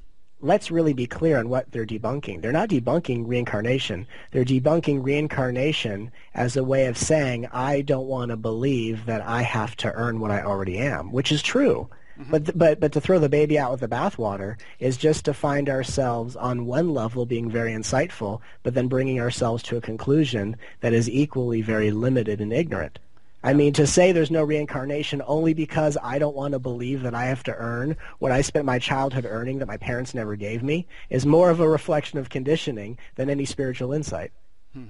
let's 0.42 0.72
really 0.72 0.94
be 0.94 1.08
clear 1.08 1.38
on 1.38 1.48
what 1.48 1.72
they're 1.72 1.86
debunking. 1.86 2.42
They're 2.42 2.52
not 2.52 2.70
debunking 2.70 3.28
reincarnation. 3.28 4.08
They're 4.32 4.46
debunking 4.46 5.04
reincarnation 5.04 6.12
as 6.34 6.58
a 6.58 6.64
way 6.64 6.88
of 6.88 6.98
saying 6.98 7.48
I 7.54 7.82
don't 7.82 8.08
want 8.08 8.32
to 8.32 8.38
believe 8.38 9.06
that 9.06 9.22
I 9.22 9.42
have 9.42 9.76
to 9.78 9.94
earn 9.94 10.20
what 10.20 10.32
I 10.32 10.42
already 10.42 10.78
am, 10.80 11.14
which 11.14 11.32
is 11.32 11.42
true. 11.42 11.90
Mm-hmm. 12.20 12.32
But 12.32 12.58
but 12.58 12.80
but 12.80 12.92
to 12.94 13.02
throw 13.02 13.20
the 13.20 13.30
baby 13.30 13.60
out 13.60 13.72
with 13.72 13.82
the 13.82 13.88
bathwater 13.88 14.58
is 14.80 14.96
just 14.96 15.26
to 15.26 15.34
find 15.34 15.70
ourselves 15.70 16.36
on 16.36 16.66
one 16.66 16.94
level 16.94 17.26
being 17.26 17.50
very 17.50 17.74
insightful, 17.74 18.40
but 18.64 18.74
then 18.74 18.88
bringing 18.88 19.20
ourselves 19.20 19.62
to 19.64 19.78
a 19.78 19.82
conclusion 19.82 20.56
that 20.80 20.94
is 20.94 21.10
equally 21.10 21.62
very 21.62 21.92
limited 21.92 22.40
and 22.40 22.54
ignorant. 22.54 23.00
I 23.46 23.54
mean, 23.54 23.74
to 23.74 23.86
say 23.86 24.12
there's 24.12 24.32
no 24.32 24.44
reincarnation 24.44 25.22
only 25.28 25.54
because 25.54 26.00
I 26.02 26.18
don't 26.18 26.36
want 26.36 26.54
to 26.54 26.60
believe 26.60 27.04
that 27.04 27.14
I 27.14 27.26
have 27.26 27.44
to 27.44 27.54
earn 27.54 27.96
what 28.18 28.32
I 28.32 28.42
spent 28.42 28.66
my 28.66 28.80
childhood 28.80 29.28
earning 29.30 29.60
that 29.60 29.68
my 29.68 29.78
parents 29.78 30.16
never 30.16 30.36
gave 30.36 30.64
me 30.64 30.88
is 31.12 31.28
more 31.28 31.52
of 31.52 31.60
a 31.60 31.70
reflection 31.70 32.18
of 32.18 32.30
conditioning 32.30 32.98
than 33.16 33.30
any 33.30 33.46
spiritual 33.46 33.94
insight. 33.94 34.32
Hmm. 34.74 34.88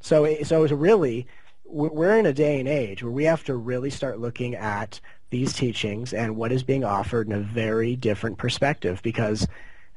So, 0.00 0.32
so 0.44 0.64
really, 0.66 1.26
we're 1.64 2.18
in 2.18 2.26
a 2.26 2.32
day 2.32 2.60
and 2.60 2.68
age 2.68 3.02
where 3.02 3.10
we 3.10 3.24
have 3.24 3.42
to 3.44 3.56
really 3.56 3.90
start 3.90 4.20
looking 4.20 4.54
at 4.54 5.00
these 5.32 5.52
teachings 5.54 6.12
and 6.12 6.36
what 6.36 6.52
is 6.52 6.62
being 6.62 6.84
offered 6.84 7.26
in 7.26 7.32
a 7.32 7.40
very 7.40 7.96
different 7.96 8.38
perspective 8.38 9.00
because 9.02 9.48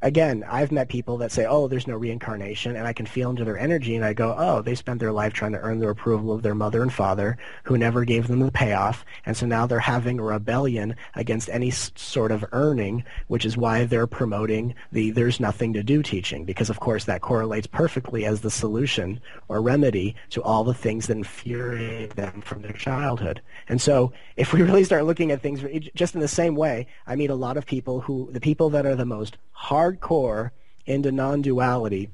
again, 0.06 0.46
I've 0.48 0.72
met 0.72 0.88
people 0.88 1.18
that 1.18 1.32
say, 1.32 1.48
oh, 1.48 1.68
there's 1.68 1.88
no 1.88 1.96
reincarnation, 1.96 2.76
and 2.76 2.86
I 2.86 2.94
can 2.94 3.08
feel 3.08 3.32
into 3.32 3.44
their 3.44 3.58
energy, 3.58 3.96
and 3.96 4.06
I 4.06 4.14
go, 4.14 4.36
oh, 4.38 4.62
they 4.62 4.76
spent 4.76 5.00
their 5.00 5.12
life 5.12 5.34
trying 5.34 5.54
to 5.54 5.60
earn 5.60 5.80
the 5.80 5.90
approval 5.90 6.32
of 6.32 6.44
their 6.44 6.54
mother 6.54 6.84
and 6.84 6.94
father, 6.94 7.40
who 7.64 7.76
never 7.76 8.06
gave 8.06 8.28
them 8.28 8.40
the 8.40 8.52
payoff, 8.52 9.04
and 9.26 9.36
so 9.36 9.48
now 9.48 9.66
they're 9.66 9.80
having 9.80 10.20
a 10.20 10.24
rebellion 10.24 10.96
against 11.16 11.50
any 11.50 11.72
sort 11.72 12.32
of 12.32 12.46
earning, 12.52 13.04
which 13.28 13.46
is 13.46 13.58
why 13.58 13.84
they're 13.86 14.06
promoting 14.06 14.76
the 14.92 15.10
there's 15.10 15.40
nothing 15.40 15.74
to 15.74 15.82
do 15.82 16.04
teaching, 16.04 16.46
because 16.46 16.70
of 16.70 16.80
course 16.80 17.06
that 17.06 17.22
correlates 17.22 17.66
perfectly 17.66 18.26
as 18.26 18.42
the 18.42 18.52
solution 18.52 19.20
or 19.48 19.60
remedy 19.60 20.16
to 20.30 20.42
all 20.44 20.64
the 20.64 20.74
things 20.74 21.08
that 21.08 21.18
infuriate 21.18 22.16
them 22.16 22.42
from 22.42 22.62
their 22.62 22.74
childhood. 22.74 23.42
And 23.68 23.82
so 23.82 24.14
if 24.36 24.54
we 24.54 24.62
really 24.64 24.84
start 24.84 25.06
looking 25.06 25.32
at 25.32 25.42
things 25.42 25.62
just 25.96 26.14
in 26.14 26.22
the 26.22 26.28
same 26.28 26.56
way, 26.56 26.86
I 27.08 27.16
meet 27.16 27.32
a 27.32 27.36
lot 27.36 27.58
of 27.58 27.66
people 27.66 28.02
who, 28.02 28.30
the 28.32 28.40
people 28.40 28.70
that 28.70 28.86
are 28.86 28.96
the 28.96 29.06
most 29.06 29.38
hard 29.56 29.95
hardcore 30.00 30.52
into 30.86 31.12
non-duality 31.12 32.10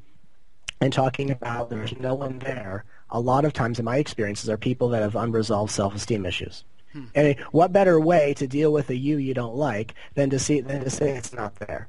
and 0.80 0.92
talking 0.92 1.30
about 1.30 1.70
there's 1.70 1.98
no 2.00 2.16
one 2.16 2.40
there, 2.40 2.86
a 3.10 3.20
lot 3.20 3.46
of 3.46 3.54
times 3.54 3.78
in 3.78 3.86
my 3.86 3.98
experiences 3.98 4.50
are 4.50 4.58
people 4.58 4.90
that 4.90 5.02
have 5.02 5.16
unresolved 5.16 5.72
self-esteem 5.72 6.26
issues. 6.26 6.64
Hmm. 6.94 7.06
And 7.14 7.40
what 7.52 7.72
better 7.72 8.00
way 8.00 8.34
to 8.36 8.48
deal 8.48 8.74
with 8.74 8.90
a 8.90 8.96
you 8.96 9.18
you 9.18 9.34
don't 9.34 9.56
like 9.56 9.94
than 10.16 10.30
to 10.32 10.40
see 10.40 10.62
than 10.62 10.84
to 10.84 10.90
say 10.90 11.12
it's 11.12 11.34
not 11.34 11.56
there? 11.56 11.88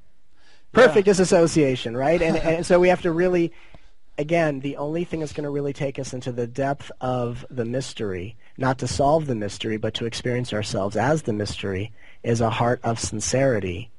Perfect 0.72 1.06
yeah. 1.06 1.12
disassociation, 1.12 1.96
right? 1.96 2.20
And 2.20 2.36
and 2.56 2.66
so 2.66 2.78
we 2.78 2.88
have 2.88 3.02
to 3.02 3.12
really 3.12 3.52
again, 4.18 4.60
the 4.60 4.76
only 4.76 5.04
thing 5.04 5.20
that's 5.20 5.32
going 5.32 5.44
to 5.44 5.50
really 5.50 5.72
take 5.72 5.98
us 5.98 6.12
into 6.12 6.32
the 6.32 6.46
depth 6.46 6.92
of 7.00 7.44
the 7.50 7.64
mystery, 7.64 8.36
not 8.56 8.78
to 8.78 8.86
solve 8.86 9.26
the 9.26 9.34
mystery, 9.34 9.76
but 9.76 9.94
to 9.94 10.06
experience 10.06 10.52
ourselves 10.52 10.96
as 10.96 11.22
the 11.22 11.32
mystery, 11.32 11.92
is 12.22 12.40
a 12.40 12.50
heart 12.50 12.80
of 12.84 13.00
sincerity 13.00 13.90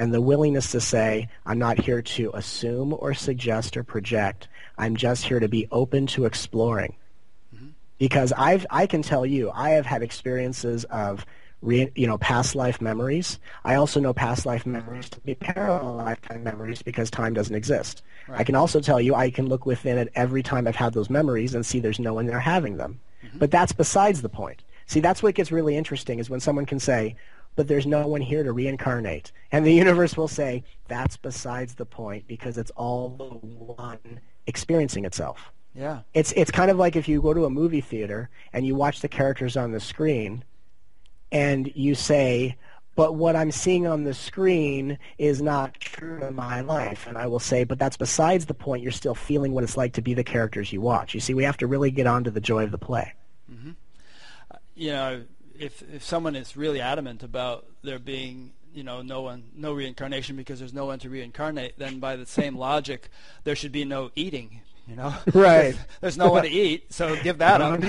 and 0.00 0.14
the 0.14 0.20
willingness 0.20 0.72
to 0.72 0.80
say, 0.80 1.28
I'm 1.44 1.58
not 1.58 1.78
here 1.78 2.00
to 2.00 2.30
assume 2.32 2.96
or 2.98 3.12
suggest 3.12 3.76
or 3.76 3.84
project. 3.84 4.48
I'm 4.78 4.96
just 4.96 5.26
here 5.26 5.38
to 5.38 5.46
be 5.46 5.68
open 5.70 6.06
to 6.08 6.24
exploring. 6.24 6.96
Mm-hmm. 7.54 7.68
Because 7.98 8.32
I've, 8.32 8.66
I 8.70 8.86
can 8.86 9.02
tell 9.02 9.26
you, 9.26 9.50
I 9.50 9.70
have 9.70 9.84
had 9.84 10.02
experiences 10.02 10.84
of 10.84 11.26
Re, 11.60 11.92
you 11.94 12.06
know, 12.06 12.16
past 12.16 12.54
life 12.54 12.80
memories. 12.80 13.38
I 13.62 13.74
also 13.74 14.00
know 14.00 14.14
past 14.14 14.46
life 14.46 14.64
memories 14.64 15.10
to 15.10 15.20
be 15.20 15.34
parallel 15.34 15.96
lifetime 15.96 16.42
memories 16.42 16.80
because 16.80 17.10
time 17.10 17.34
doesn't 17.34 17.54
exist. 17.54 18.02
Right. 18.26 18.40
I 18.40 18.44
can 18.44 18.54
also 18.54 18.80
tell 18.80 19.02
you 19.02 19.14
I 19.14 19.28
can 19.30 19.50
look 19.50 19.66
within 19.66 19.98
it 19.98 20.10
every 20.14 20.42
time 20.42 20.66
I've 20.66 20.76
had 20.76 20.94
those 20.94 21.10
memories 21.10 21.54
and 21.54 21.66
see 21.66 21.78
there's 21.78 22.00
no 22.00 22.14
one 22.14 22.24
there 22.24 22.40
having 22.40 22.78
them. 22.78 22.98
Mm-hmm. 23.22 23.38
But 23.38 23.50
that's 23.50 23.72
besides 23.72 24.22
the 24.22 24.30
point. 24.30 24.62
See, 24.86 25.00
that's 25.00 25.22
what 25.22 25.34
gets 25.34 25.52
really 25.52 25.76
interesting 25.76 26.18
is 26.18 26.30
when 26.30 26.40
someone 26.40 26.64
can 26.64 26.80
say, 26.80 27.16
but 27.56 27.68
there's 27.68 27.86
no 27.86 28.06
one 28.06 28.20
here 28.20 28.42
to 28.42 28.52
reincarnate. 28.52 29.32
And 29.52 29.66
the 29.66 29.72
universe 29.72 30.16
will 30.16 30.28
say, 30.28 30.64
that's 30.88 31.16
besides 31.16 31.74
the 31.74 31.86
point 31.86 32.26
because 32.26 32.58
it's 32.58 32.70
all 32.72 33.10
the 33.10 33.24
one 33.24 34.20
experiencing 34.46 35.04
itself. 35.04 35.52
Yeah. 35.74 36.00
It's 36.14 36.32
it's 36.32 36.50
kind 36.50 36.70
of 36.70 36.78
like 36.78 36.96
if 36.96 37.08
you 37.08 37.22
go 37.22 37.32
to 37.32 37.44
a 37.44 37.50
movie 37.50 37.80
theater 37.80 38.28
and 38.52 38.66
you 38.66 38.74
watch 38.74 39.00
the 39.00 39.08
characters 39.08 39.56
on 39.56 39.72
the 39.72 39.80
screen 39.80 40.44
and 41.30 41.70
you 41.76 41.94
say, 41.94 42.56
but 42.96 43.14
what 43.14 43.36
I'm 43.36 43.52
seeing 43.52 43.86
on 43.86 44.04
the 44.04 44.14
screen 44.14 44.98
is 45.16 45.40
not 45.40 45.78
true 45.78 46.18
to 46.20 46.30
my 46.32 46.60
life. 46.60 47.06
And 47.06 47.16
I 47.16 47.28
will 47.28 47.38
say, 47.38 47.64
but 47.64 47.78
that's 47.78 47.96
besides 47.96 48.46
the 48.46 48.54
point. 48.54 48.82
You're 48.82 48.92
still 48.92 49.14
feeling 49.14 49.52
what 49.52 49.64
it's 49.64 49.76
like 49.76 49.92
to 49.94 50.02
be 50.02 50.12
the 50.12 50.24
characters 50.24 50.72
you 50.72 50.80
watch. 50.80 51.14
You 51.14 51.20
see, 51.20 51.32
we 51.32 51.44
have 51.44 51.56
to 51.58 51.66
really 51.66 51.90
get 51.90 52.06
on 52.06 52.24
to 52.24 52.30
the 52.30 52.40
joy 52.40 52.64
of 52.64 52.72
the 52.72 52.78
play. 52.78 53.14
Mm-hmm. 53.50 53.70
Uh, 54.50 54.58
you 54.74 54.90
know, 54.90 55.22
if 55.60 55.82
if 55.94 56.02
someone 56.02 56.34
is 56.34 56.56
really 56.56 56.80
adamant 56.80 57.22
about 57.22 57.66
there 57.82 57.98
being 57.98 58.52
you 58.72 58.82
know 58.82 59.02
no 59.02 59.20
one 59.20 59.44
no 59.54 59.72
reincarnation 59.72 60.36
because 60.36 60.58
there's 60.58 60.72
no 60.72 60.86
one 60.86 60.98
to 60.98 61.10
reincarnate 61.10 61.78
then 61.78 62.00
by 62.00 62.16
the 62.16 62.26
same 62.26 62.56
logic 62.56 63.10
there 63.44 63.54
should 63.54 63.72
be 63.72 63.84
no 63.84 64.10
eating 64.16 64.60
you 64.88 64.96
know? 64.96 65.14
Right. 65.34 65.78
There's 66.00 66.16
no 66.16 66.32
one 66.32 66.42
to 66.42 66.50
eat 66.50 66.92
so 66.92 67.14
give 67.22 67.38
that 67.38 67.60
up. 67.60 67.80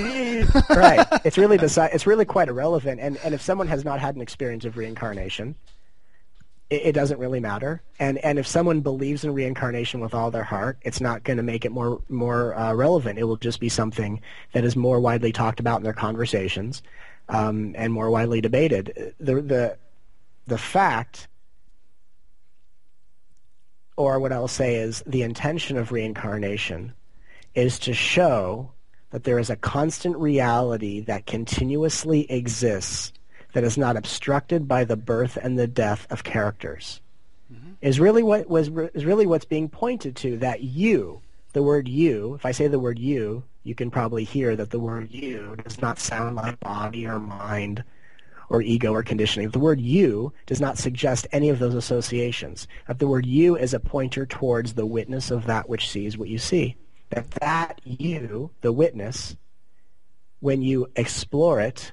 right. 0.70 1.08
It's 1.26 1.38
really 1.38 1.58
beside 1.58 1.92
it's 1.94 2.06
really 2.06 2.26
quite 2.26 2.48
irrelevant 2.48 3.00
and 3.00 3.18
and 3.18 3.34
if 3.34 3.42
someone 3.42 3.68
has 3.68 3.84
not 3.84 4.00
had 4.00 4.16
an 4.16 4.22
experience 4.22 4.66
of 4.66 4.78
reincarnation 4.78 5.56
it, 6.70 6.82
it 6.88 6.92
doesn't 6.92 7.20
really 7.20 7.40
matter. 7.40 7.82
And 7.98 8.20
and 8.20 8.38
if 8.38 8.46
someone 8.46 8.82
believes 8.82 9.24
in 9.24 9.34
reincarnation 9.34 10.00
with 10.00 10.14
all 10.14 10.30
their 10.30 10.44
heart 10.44 10.78
it's 10.84 11.02
not 11.02 11.24
going 11.24 11.38
to 11.38 11.44
make 11.44 11.66
it 11.66 11.72
more 11.72 12.02
more 12.08 12.56
uh, 12.56 12.74
relevant. 12.74 13.18
It 13.18 13.24
will 13.24 13.38
just 13.38 13.60
be 13.60 13.70
something 13.70 14.22
that 14.54 14.64
is 14.64 14.76
more 14.76 15.00
widely 15.00 15.32
talked 15.32 15.60
about 15.60 15.78
in 15.78 15.84
their 15.84 15.94
conversations 15.94 16.84
um, 17.30 17.74
and 17.78 17.94
more 17.94 18.10
widely 18.10 18.42
debated. 18.42 19.14
The, 19.20 19.42
the, 19.42 19.78
the 20.48 20.58
fact, 20.58 21.28
or 23.98 24.20
what 24.20 24.32
I'll 24.32 24.48
say 24.48 24.76
is 24.76 25.04
the 25.06 25.22
intention 25.22 25.78
of 25.78 25.92
reincarnation, 25.92 26.94
is 27.54 27.80
to 27.80 27.94
show 27.94 28.72
that 29.12 29.24
there 29.24 29.40
is 29.40 29.50
a 29.50 29.56
constant 29.56 30.18
reality 30.18 31.02
that 31.02 31.26
continuously 31.26 32.30
exists 32.32 33.14
that 33.54 33.64
is 33.64 33.78
not 33.78 33.98
obstructed 33.98 34.68
by 34.68 34.86
the 34.86 34.96
birth 34.96 35.38
and 35.42 35.60
the 35.60 35.68
death 35.68 36.08
of 36.10 36.24
characters. 36.24 37.02
Mm-hmm. 37.54 37.72
Is 37.82 38.00
really 38.00 38.24
what 38.24 38.50
was 38.50 38.70
is 38.94 39.06
really 39.06 39.26
what's 39.26 39.46
being 39.46 39.68
pointed 39.68 40.16
to 40.18 40.38
that 40.38 40.64
you, 40.64 41.22
the 41.52 41.64
word 41.64 41.88
you, 41.88 42.36
if 42.36 42.46
I 42.46 42.52
say 42.52 42.68
the 42.68 42.80
word 42.80 43.00
you, 43.00 43.44
you 43.64 43.76
can 43.76 43.92
probably 43.92 44.24
hear 44.24 44.56
that 44.56 44.72
the 44.72 44.80
word 44.80 45.12
you 45.12 45.56
does 45.64 45.82
not 45.82 46.00
sound 46.00 46.36
like 46.36 46.60
body 46.60 47.06
or 47.06 47.20
mind 47.20 47.84
or 48.50 48.62
ego 48.62 48.92
or 48.94 49.04
conditioning. 49.04 49.50
The 49.50 49.60
word 49.60 49.80
you 49.80 50.34
does 50.46 50.60
not 50.60 50.78
suggest 50.78 51.28
any 51.32 51.50
of 51.50 51.60
those 51.60 51.76
associations. 51.76 52.68
That 52.88 53.00
the 53.00 53.08
word 53.08 53.26
you 53.26 53.56
is 53.56 53.74
a 53.74 53.80
pointer 53.80 54.26
towards 54.26 54.74
the 54.74 54.86
witness 54.86 55.32
of 55.32 55.46
that 55.46 55.70
which 55.70 55.90
sees 55.90 56.18
what 56.18 56.28
you 56.28 56.38
see. 56.38 56.76
That 57.12 57.32
that 57.32 57.82
you, 57.84 58.52
the 58.62 58.74
witness, 58.74 59.38
when 60.40 60.62
you 60.62 60.88
explore 60.96 61.62
it, 61.62 61.92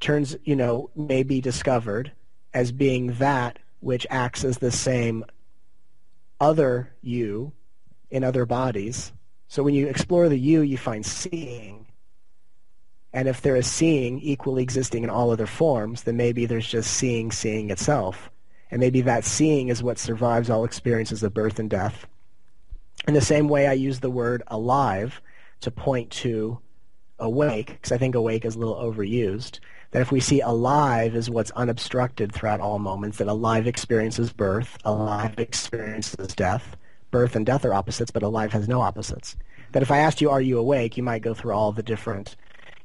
turns, 0.00 0.36
you 0.44 0.56
know, 0.56 0.90
may 0.96 1.22
be 1.22 1.40
discovered 1.40 2.12
as 2.52 2.72
being 2.72 3.14
that 3.14 3.58
which 3.80 4.06
acts 4.10 4.44
as 4.44 4.58
the 4.58 4.72
same 4.72 5.24
other 6.40 6.92
you 7.02 7.52
in 8.10 8.24
other 8.24 8.46
bodies. 8.46 9.12
So 9.48 9.62
when 9.62 9.74
you 9.74 9.88
explore 9.88 10.28
the 10.28 10.38
you, 10.38 10.62
you 10.62 10.76
find 10.76 11.04
seeing. 11.04 11.86
And 13.12 13.26
if 13.26 13.42
there 13.42 13.56
is 13.56 13.66
seeing 13.66 14.20
equally 14.20 14.62
existing 14.62 15.02
in 15.02 15.10
all 15.10 15.30
other 15.30 15.46
forms, 15.46 16.04
then 16.04 16.16
maybe 16.16 16.46
there's 16.46 16.68
just 16.68 16.92
seeing 16.92 17.32
seeing 17.32 17.70
itself. 17.70 18.30
And 18.70 18.78
maybe 18.78 19.00
that 19.00 19.24
seeing 19.24 19.68
is 19.68 19.82
what 19.82 19.98
survives 19.98 20.48
all 20.48 20.64
experiences 20.64 21.22
of 21.22 21.34
birth 21.34 21.58
and 21.58 21.68
death. 21.68 22.06
In 23.08 23.14
the 23.14 23.20
same 23.20 23.48
way 23.48 23.66
I 23.66 23.72
use 23.72 23.98
the 23.98 24.10
word 24.10 24.42
alive 24.46 25.20
to 25.62 25.70
point 25.70 26.10
to 26.10 26.60
awake, 27.18 27.66
because 27.66 27.92
I 27.92 27.98
think 27.98 28.14
awake 28.14 28.44
is 28.44 28.54
a 28.54 28.58
little 28.58 28.76
overused, 28.76 29.58
that 29.90 30.02
if 30.02 30.12
we 30.12 30.20
see 30.20 30.40
alive 30.40 31.16
as 31.16 31.28
what's 31.28 31.50
unobstructed 31.52 32.32
throughout 32.32 32.60
all 32.60 32.78
moments, 32.78 33.18
that 33.18 33.26
alive 33.26 33.66
experiences 33.66 34.32
birth, 34.32 34.78
alive 34.84 35.38
experiences 35.38 36.28
death. 36.34 36.76
Birth 37.10 37.36
and 37.36 37.44
death 37.44 37.64
are 37.64 37.74
opposites, 37.74 38.10
but 38.10 38.22
alive 38.22 38.52
has 38.52 38.68
no 38.68 38.80
opposites. 38.80 39.36
That 39.72 39.82
if 39.82 39.90
I 39.90 39.98
asked 39.98 40.20
you, 40.20 40.30
are 40.30 40.40
you 40.40 40.58
awake, 40.58 40.96
you 40.96 41.02
might 41.02 41.22
go 41.22 41.34
through 41.34 41.52
all 41.52 41.72
the 41.72 41.82
different 41.82 42.36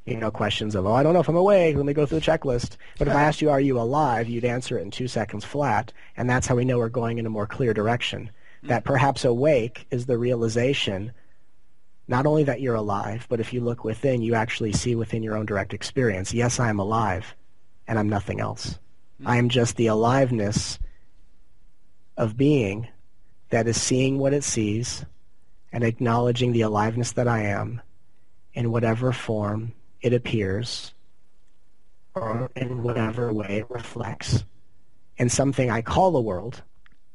you 0.05 0.17
know, 0.17 0.30
questions 0.30 0.76
of, 0.76 0.86
oh, 0.86 0.93
I 0.93 1.01
don't 1.01 1.13
know 1.13 1.19
if 1.19 1.30
I'm 1.30 1.36
awake. 1.36 1.76
Let 1.76 1.86
me 1.86 1.93
go 1.93 2.05
through 2.05 2.19
the 2.19 2.26
checklist. 2.26 2.78
But 2.99 3.07
if 3.07 3.15
I 3.15 3.23
asked 3.23 3.41
you, 3.41 3.49
are 3.49 3.59
you 3.59 3.80
alive, 3.80 4.30
you'd 4.30 4.45
answer 4.45 4.78
it 4.78 4.84
in 4.84 4.91
two 4.91 5.07
seconds 5.07 5.43
flat. 5.43 5.91
And 6.15 6.30
that's 6.30 6.45
how 6.45 6.55
we 6.55 6.65
know 6.65 6.78
we're 6.78 6.89
going 6.89 7.17
in 7.17 7.26
a 7.26 7.32
more 7.32 7.47
clear 7.47 7.73
direction. 7.73 8.30
Mm-hmm. 8.57 8.67
That 8.67 8.84
perhaps 8.84 9.26
awake 9.26 9.88
is 9.89 10.05
the 10.05 10.17
realization 10.17 11.11
not 12.07 12.28
only 12.28 12.43
that 12.43 12.61
you're 12.61 12.76
alive, 12.76 13.26
but 13.30 13.39
if 13.39 13.51
you 13.51 13.61
look 13.61 13.84
within, 13.84 14.21
you 14.21 14.36
actually 14.36 14.73
see 14.73 14.93
within 14.93 15.23
your 15.23 15.36
own 15.36 15.47
direct 15.47 15.73
experience, 15.73 16.36
yes, 16.36 16.59
I 16.59 16.69
am 16.69 16.80
alive, 16.80 17.36
and 17.88 17.97
I'm 17.97 18.09
nothing 18.09 18.39
else. 18.39 18.78
Mm-hmm. 19.19 19.28
I 19.28 19.38
am 19.38 19.49
just 19.49 19.76
the 19.76 19.88
aliveness 19.88 20.78
of 22.15 22.38
being 22.38 22.88
that 23.49 23.67
is 23.67 23.81
seeing 23.81 24.17
what 24.17 24.33
it 24.33 24.43
sees 24.43 25.05
and 25.71 25.83
acknowledging 25.83 26.51
the 26.51 26.61
aliveness 26.61 27.13
that 27.13 27.27
I 27.27 27.43
am 27.43 27.81
in 28.53 28.71
whatever 28.71 29.11
form 29.11 29.73
it 30.01 30.13
appears 30.13 30.93
or 32.13 32.49
in 32.55 32.81
whatever 32.81 33.33
way 33.33 33.57
it 33.57 33.69
reflects 33.69 34.45
in 35.17 35.29
something 35.29 35.69
I 35.69 35.81
call 35.81 36.11
the 36.11 36.21
world, 36.21 36.61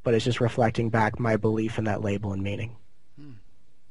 but 0.03 0.15
it's 0.15 0.25
just 0.25 0.41
reflecting 0.41 0.91
back 0.91 1.19
my 1.19 1.37
belief 1.37 1.79
in 1.79 1.85
that 1.85 2.03
label 2.03 2.33
and 2.33 2.43
meaning. 2.43 2.77
Hmm. 3.19 3.33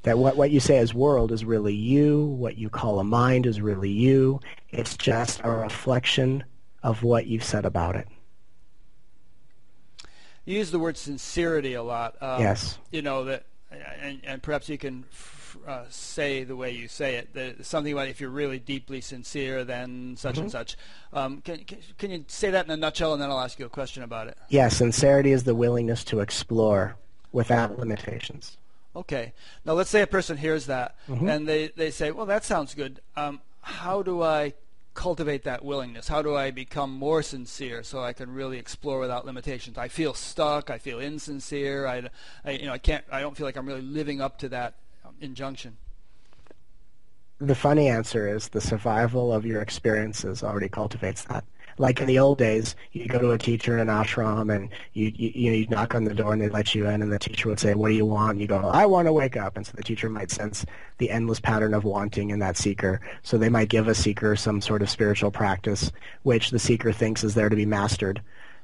That 0.03 0.17
what, 0.17 0.37
what 0.37 0.51
you 0.51 0.59
say 0.59 0.77
as 0.77 0.93
world 0.93 1.31
is 1.31 1.45
really 1.45 1.75
you, 1.75 2.25
what 2.25 2.57
you 2.57 2.69
call 2.69 2.99
a 2.99 3.03
mind 3.03 3.45
is 3.45 3.61
really 3.61 3.91
you. 3.91 4.39
It's 4.69 4.97
just 4.97 5.41
a 5.43 5.51
reflection 5.51 6.43
of 6.83 7.03
what 7.03 7.27
you've 7.27 7.43
said 7.43 7.65
about 7.65 7.95
it. 7.95 8.07
You 10.49 10.57
use 10.57 10.71
the 10.71 10.79
word 10.79 10.97
sincerity 10.97 11.75
a 11.75 11.83
lot. 11.83 12.15
Um, 12.21 12.41
yes. 12.41 12.79
You 12.91 13.03
know 13.03 13.23
that, 13.25 13.43
and, 14.01 14.19
and 14.23 14.41
perhaps 14.41 14.67
you 14.67 14.79
can 14.79 15.05
uh, 15.67 15.83
say 15.89 16.43
the 16.43 16.55
way 16.55 16.71
you 16.71 16.87
say 16.87 17.17
it. 17.17 17.35
That 17.35 17.67
something 17.67 17.93
about 17.93 18.07
if 18.07 18.19
you're 18.19 18.31
really 18.31 18.57
deeply 18.57 18.99
sincere, 18.99 19.63
then 19.63 20.15
such 20.17 20.33
Mm-hmm. 20.35 20.41
and 20.41 20.51
such. 20.51 20.75
Um, 21.13 21.41
can, 21.41 21.59
can 21.65 21.77
can 21.99 22.09
you 22.09 22.25
say 22.27 22.49
that 22.49 22.65
in 22.65 22.71
a 22.71 22.77
nutshell, 22.77 23.13
and 23.13 23.21
then 23.21 23.29
I'll 23.29 23.39
ask 23.41 23.59
you 23.59 23.67
a 23.67 23.69
question 23.69 24.01
about 24.01 24.27
it. 24.27 24.39
Yeah, 24.49 24.69
sincerity 24.69 25.33
is 25.33 25.43
the 25.43 25.53
willingness 25.53 26.03
to 26.05 26.19
explore 26.19 26.95
without 27.31 27.77
limitations. 27.77 28.57
Okay. 28.95 29.33
Now 29.65 29.73
let's 29.73 29.91
say 29.91 30.01
a 30.01 30.07
person 30.07 30.35
hears 30.35 30.65
that 30.65 30.95
Mm-hmm. 31.07 31.29
and 31.29 31.47
they, 31.47 31.67
they 31.67 31.91
say, 31.91 32.09
well, 32.09 32.25
that 32.25 32.43
sounds 32.43 32.73
good. 32.73 33.01
Um, 33.15 33.39
how 33.61 34.01
do 34.01 34.23
I 34.23 34.53
cultivate 34.93 35.43
that 35.43 35.63
willingness? 35.63 36.07
How 36.07 36.21
do 36.21 36.35
I 36.35 36.51
become 36.51 36.91
more 36.91 37.21
sincere 37.21 37.83
so 37.83 38.01
I 38.01 38.13
can 38.13 38.33
really 38.33 38.57
explore 38.57 38.99
without 38.99 39.25
limitations? 39.25 39.77
I 39.77 39.87
feel 39.87 40.13
stuck. 40.13 40.69
I 40.69 40.77
feel 40.77 40.99
insincere. 40.99 41.85
I, 41.87 42.09
I 42.43 42.51
you 42.51 42.65
know, 42.65 42.73
I 42.73 42.77
can't. 42.77 43.03
I 43.11 43.21
don't 43.21 43.35
feel 43.35 43.45
like 43.45 43.55
I'm 43.55 43.67
really 43.67 43.81
living 43.81 44.21
up 44.21 44.37
to 44.39 44.49
that 44.49 44.75
um, 45.05 45.15
injunction. 45.21 45.77
The 47.39 47.55
funny 47.55 47.87
answer 47.87 48.27
is 48.27 48.49
the 48.49 48.59
survival 48.59 49.31
of 49.31 49.45
your 49.45 49.61
experiences 49.61 50.43
already 50.43 50.67
cultivates 50.67 51.23
that. 51.25 51.45
Like 51.79 52.01
in 52.01 52.07
the 52.07 52.19
old 52.19 52.37
days, 52.37 52.75
you 52.91 53.07
go 53.07 53.19
to 53.19 53.31
a 53.31 53.37
teacher 53.37 53.77
in 53.77 53.89
an 53.89 53.95
ashram 53.95 54.53
and 54.53 54.69
you, 54.93 55.11
you, 55.15 55.31
you, 55.33 55.49
know, 55.49 55.57
you 55.57 55.67
knock 55.69 55.95
on 55.95 56.03
the 56.03 56.13
door 56.13 56.33
and 56.33 56.41
they 56.41 56.49
let 56.49 56.75
you 56.75 56.87
in 56.87 57.01
and 57.01 57.11
the 57.11 57.17
teacher 57.17 57.49
would 57.49 57.59
say, 57.59 57.73
what 57.73 57.87
do 57.87 57.95
you 57.95 58.05
want? 58.05 58.33
And 58.33 58.41
you 58.41 58.47
go, 58.47 58.57
I 58.57 58.85
want 58.85 59.07
to 59.07 59.13
wake 59.13 59.37
up. 59.37 59.55
And 59.55 59.65
so 59.65 59.71
the 59.75 59.83
teacher 59.83 60.09
might 60.09 60.29
sense 60.29 60.65
the 60.97 61.09
endless 61.09 61.39
pattern 61.39 61.73
of 61.73 61.85
wanting 61.85 62.29
in 62.29 62.39
that 62.39 62.57
seeker. 62.57 62.99
So 63.23 63.37
they 63.37 63.49
might 63.49 63.69
give 63.69 63.87
a 63.87 63.95
seeker 63.95 64.35
some 64.35 64.61
sort 64.61 64.81
of 64.81 64.89
spiritual 64.89 65.31
practice, 65.31 65.91
which 66.23 66.51
the 66.51 66.59
seeker 66.59 66.91
thinks 66.91 67.23
is 67.23 67.33
there 67.33 67.49
to 67.49 67.55
be 67.55 67.65
mastered. 67.65 68.21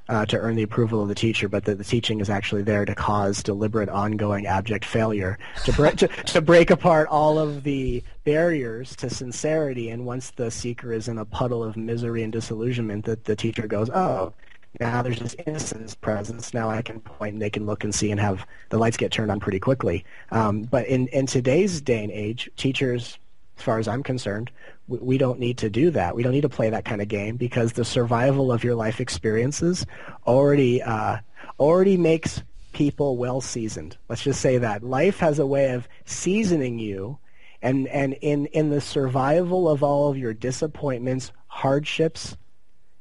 Uh, 0.08 0.24
to 0.24 0.38
earn 0.38 0.56
the 0.56 0.62
approval 0.62 1.02
of 1.02 1.08
the 1.08 1.16
teacher, 1.16 1.50
but 1.50 1.66
the, 1.66 1.74
the 1.74 1.84
teaching 1.84 2.20
is 2.20 2.30
actually 2.30 2.62
there 2.62 2.86
to 2.86 2.94
cause 2.94 3.42
deliberate, 3.42 3.90
ongoing, 3.90 4.46
abject 4.46 4.86
failure, 4.86 5.36
to, 5.64 5.74
break 5.74 5.96
to, 5.96 6.08
to 6.26 6.42
break 6.42 6.70
apart 6.70 7.08
all 7.10 7.40
of 7.40 7.64
the 7.64 8.04
barriers 8.24 8.96
to 8.98 9.10
sincerity. 9.10 9.90
And 9.90 10.06
once 10.06 10.30
the 10.30 10.52
seeker 10.52 10.94
is 10.94 11.08
in 11.08 11.18
a 11.18 11.26
puddle 11.26 11.64
of 11.64 11.76
misery 11.76 12.22
and 12.22 12.32
disillusionment, 12.32 13.06
that 13.06 13.24
the 13.24 13.36
teacher 13.36 13.66
goes, 13.66 13.90
oh, 13.90 14.32
now 14.80 15.02
there's 15.02 15.20
this 15.20 15.36
innocence 15.46 15.96
presence. 15.96 16.54
Now 16.54 16.70
I 16.70 16.82
can 16.82 17.00
point 17.00 17.34
and 17.34 17.42
they 17.42 17.50
can 17.50 17.66
look 17.66 17.84
and 17.84 17.94
see 17.94 18.12
and 18.12 18.20
have 18.20 18.46
the 18.70 18.78
lights 18.78 18.98
get 18.98 19.12
turned 19.12 19.32
on 19.32 19.40
pretty 19.40 19.60
quickly. 19.60 20.06
Um, 20.32 20.64
but 20.64 20.86
in, 20.88 21.08
in 21.08 21.26
today's 21.26 21.82
day 21.82 22.04
and 22.04 22.12
age, 22.12 22.50
teachers, 22.58 23.18
as 23.58 23.64
far 23.64 23.80
as 23.80 23.88
I'm 23.88 24.04
concerned, 24.04 24.52
we, 24.88 24.98
we 25.00 25.18
don't 25.18 25.40
need 25.40 25.58
to 25.60 25.70
do 25.70 25.92
that. 25.92 26.16
We 26.16 26.24
don't 26.24 26.34
need 26.34 26.42
to 26.42 26.50
play 26.50 26.70
that 26.70 26.86
kind 26.86 27.02
of 27.02 27.08
game 27.08 27.38
because 27.38 27.74
the 27.74 27.86
survival 27.86 28.52
of 28.52 28.64
your 28.64 28.76
life 28.76 29.00
experiences 29.00 29.86
already 30.28 30.82
uh, 30.82 31.18
already 31.60 31.98
makes 31.98 32.44
people 32.74 33.18
well 33.18 33.40
seasoned. 33.42 33.98
Let's 34.10 34.24
just 34.24 34.42
say 34.42 34.58
that 34.58 34.84
life 34.84 35.20
has 35.20 35.40
a 35.40 35.46
way 35.46 35.72
of 35.72 35.88
seasoning 36.06 36.80
you, 36.80 37.18
and 37.62 37.88
and 37.88 38.14
in 38.22 38.48
in 38.48 38.70
the 38.70 38.82
survival 38.82 39.70
of 39.70 39.84
all 39.84 40.10
of 40.10 40.18
your 40.18 40.34
disappointments, 40.34 41.32
hardships, 41.48 42.36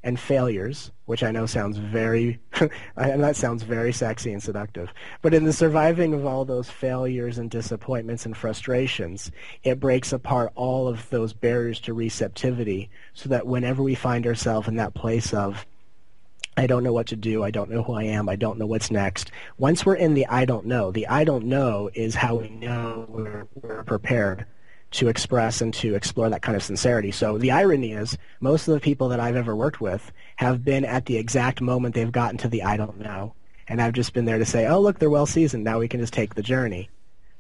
and 0.03 0.19
failures, 0.19 0.93
which 1.07 1.23
I 1.23 1.31
know 1.31 1.47
sounds 1.47 1.77
very, 1.77 2.41
and 2.97 3.23
that 3.23 3.37
sounds 3.37 3.63
very 3.63 3.93
sexy 3.93 4.33
and 4.33 4.43
seductive, 4.43 4.93
but 5.21 5.35
in 5.35 5.45
the 5.45 5.53
surviving 5.53 6.15
of 6.15 6.25
all 6.25 6.45
those 6.45 6.71
failures 6.71 7.39
and 7.39 7.51
disappointments 7.51 8.25
and 8.25 8.37
frustrations, 8.37 9.31
it 9.63 9.81
breaks 9.81 10.13
apart 10.13 10.53
all 10.55 10.89
of 10.89 11.09
those 11.11 11.33
barriers 11.33 11.81
to 11.81 11.93
receptivity 11.93 12.91
so 13.13 13.29
that 13.29 13.47
whenever 13.47 13.83
we 13.83 13.95
find 13.95 14.27
ourselves 14.27 14.67
in 14.67 14.77
that 14.77 14.95
place 14.95 15.35
of, 15.35 15.67
I 16.57 16.67
don't 16.67 16.85
know 16.85 16.93
what 16.93 17.09
to 17.09 17.17
do, 17.17 17.43
I 17.43 17.51
don't 17.51 17.71
know 17.71 17.83
who 17.83 17.95
I 17.95 18.05
am, 18.05 18.29
I 18.29 18.37
don't 18.37 18.59
know 18.59 18.67
what's 18.67 18.91
next, 18.91 19.31
once 19.59 19.85
we're 19.85 19.97
in 19.97 20.15
the 20.15 20.27
I 20.27 20.47
don't 20.47 20.67
know, 20.67 20.91
the 20.91 21.07
I 21.09 21.25
don't 21.25 21.47
know 21.47 21.91
is 21.95 22.15
how 22.15 22.37
we 22.37 22.49
know 22.49 23.07
we're, 23.09 23.47
we're 23.61 23.83
prepared 23.83 24.47
to 24.95 25.09
express 25.09 25.61
and 25.61 25.75
to 25.75 25.95
explore 25.95 26.31
that 26.31 26.43
kind 26.43 26.57
of 26.57 26.63
sincerity. 26.63 27.11
So 27.11 27.37
the 27.37 27.51
irony 27.51 27.93
is 27.93 28.17
most 28.41 28.69
of 28.69 28.75
the 28.75 28.81
people 28.81 29.09
that 29.09 29.21
I've 29.21 29.37
ever 29.37 29.55
worked 29.55 29.81
with 29.81 30.13
have 30.37 30.65
been 30.65 30.85
at 30.85 31.07
the 31.07 31.17
exact 31.17 31.61
moment 31.61 31.95
they've 31.95 32.11
gotten 32.11 32.39
to 32.39 32.49
the 32.49 32.63
I 32.63 32.77
don't 32.77 33.01
know. 33.01 33.35
And 33.67 33.81
I've 33.81 33.95
just 33.95 34.13
been 34.13 34.25
there 34.25 34.39
to 34.39 34.45
say, 34.45 34.67
oh, 34.67 34.81
look, 34.81 34.99
they're 34.99 35.11
well 35.11 35.27
seasoned. 35.27 35.65
Now 35.65 35.79
we 35.79 35.89
can 35.89 36.01
just 36.01 36.13
take 36.13 36.35
the 36.35 36.43
journey. 36.43 36.91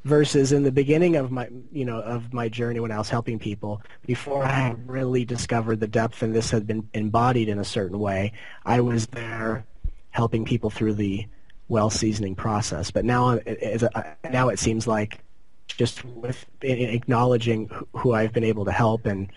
Versus 0.05 0.53
in 0.53 0.65
the 0.65 0.73
beginning 0.73 1.17
of 1.17 1.31
my, 1.31 1.49
you 1.73 1.85
know, 1.85 1.99
of 2.01 2.35
my 2.35 2.49
journey 2.49 2.79
when 2.79 2.91
I 2.91 2.99
was 2.99 3.09
helping 3.09 3.39
people, 3.39 3.81
before 4.05 4.45
I 4.45 4.75
really 4.87 5.25
discovered 5.25 5.81
the 5.81 5.87
depth 5.87 6.23
and 6.23 6.35
this 6.35 6.51
had 6.51 6.67
been 6.67 6.89
embodied 6.93 7.49
in 7.49 7.59
a 7.59 7.65
certain 7.65 7.99
way, 7.99 8.33
I 8.67 8.81
was 8.81 9.07
there 9.07 9.65
helping 10.11 10.45
people 10.45 10.69
through 10.71 10.95
the 10.95 11.27
well 11.69 11.89
seasoning 11.89 12.35
process. 12.35 12.91
But 12.91 13.05
now, 13.05 13.31
it, 13.31 13.47
it, 13.47 13.83
uh, 13.83 14.03
now 14.31 14.49
it 14.51 14.59
seems 14.59 14.87
like 14.87 15.21
just 15.67 16.05
with 16.05 16.47
acknowledging 16.63 17.71
who 17.95 18.13
I've 18.13 18.33
been 18.33 18.45
able 18.45 18.65
to 18.65 18.73
help 18.73 19.07
and 19.07 19.31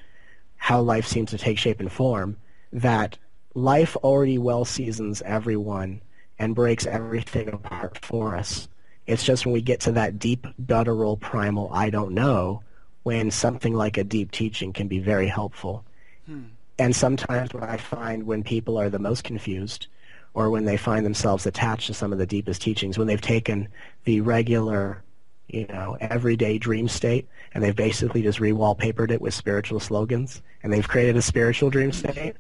how 0.57 0.81
life 0.81 1.07
seems 1.07 1.31
to 1.31 1.37
take 1.37 1.57
shape 1.57 1.79
and 1.79 1.91
form, 1.91 2.37
that 2.73 3.17
life 3.53 3.95
already 3.97 4.37
well 4.37 4.65
seasons 4.65 5.21
everyone 5.23 6.01
and 6.39 6.55
breaks 6.55 6.85
everything 6.85 7.49
apart 7.49 7.97
for 8.03 8.35
us. 8.35 8.67
It's 9.07 9.23
just 9.23 9.45
when 9.45 9.53
we 9.53 9.61
get 9.61 9.79
to 9.81 9.93
that 9.93 10.19
deep, 10.19 10.45
guttural, 10.65 11.17
primal, 11.17 11.69
I 11.73 11.89
don't 11.89 12.13
know, 12.13 12.61
when 13.03 13.31
something 13.31 13.73
like 13.73 13.97
a 13.97 14.03
deep 14.03 14.31
teaching 14.31 14.73
can 14.73 14.87
be 14.87 14.99
very 14.99 15.27
helpful. 15.27 15.85
Hmm. 16.25 16.43
And 16.77 16.95
sometimes 16.95 17.53
what 17.53 17.63
I 17.63 17.77
find 17.77 18.27
when 18.27 18.43
people 18.43 18.77
are 18.77 18.89
the 18.89 18.99
most 18.99 19.23
confused 19.23 19.87
or 20.33 20.51
when 20.51 20.65
they 20.65 20.77
find 20.77 21.05
themselves 21.05 21.45
attached 21.45 21.87
to 21.87 21.93
some 21.93 22.11
of 22.11 22.19
the 22.19 22.27
deepest 22.27 22.61
teachings, 22.61 22.97
when 22.97 23.07
they've 23.07 23.19
taken 23.19 23.69
the 24.03 24.21
regular 24.21 25.03
you 25.47 25.65
know, 25.67 25.97
everyday 26.01 26.57
dream 26.57 26.87
state, 26.87 27.27
and 27.53 27.63
they've 27.63 27.75
basically 27.75 28.21
just 28.21 28.39
re-wallpapered 28.39 29.11
it 29.11 29.21
with 29.21 29.33
spiritual 29.33 29.79
slogans, 29.79 30.41
and 30.63 30.71
they've 30.71 30.87
created 30.87 31.15
a 31.15 31.21
spiritual 31.21 31.69
dream 31.69 31.91
state. 31.91 32.35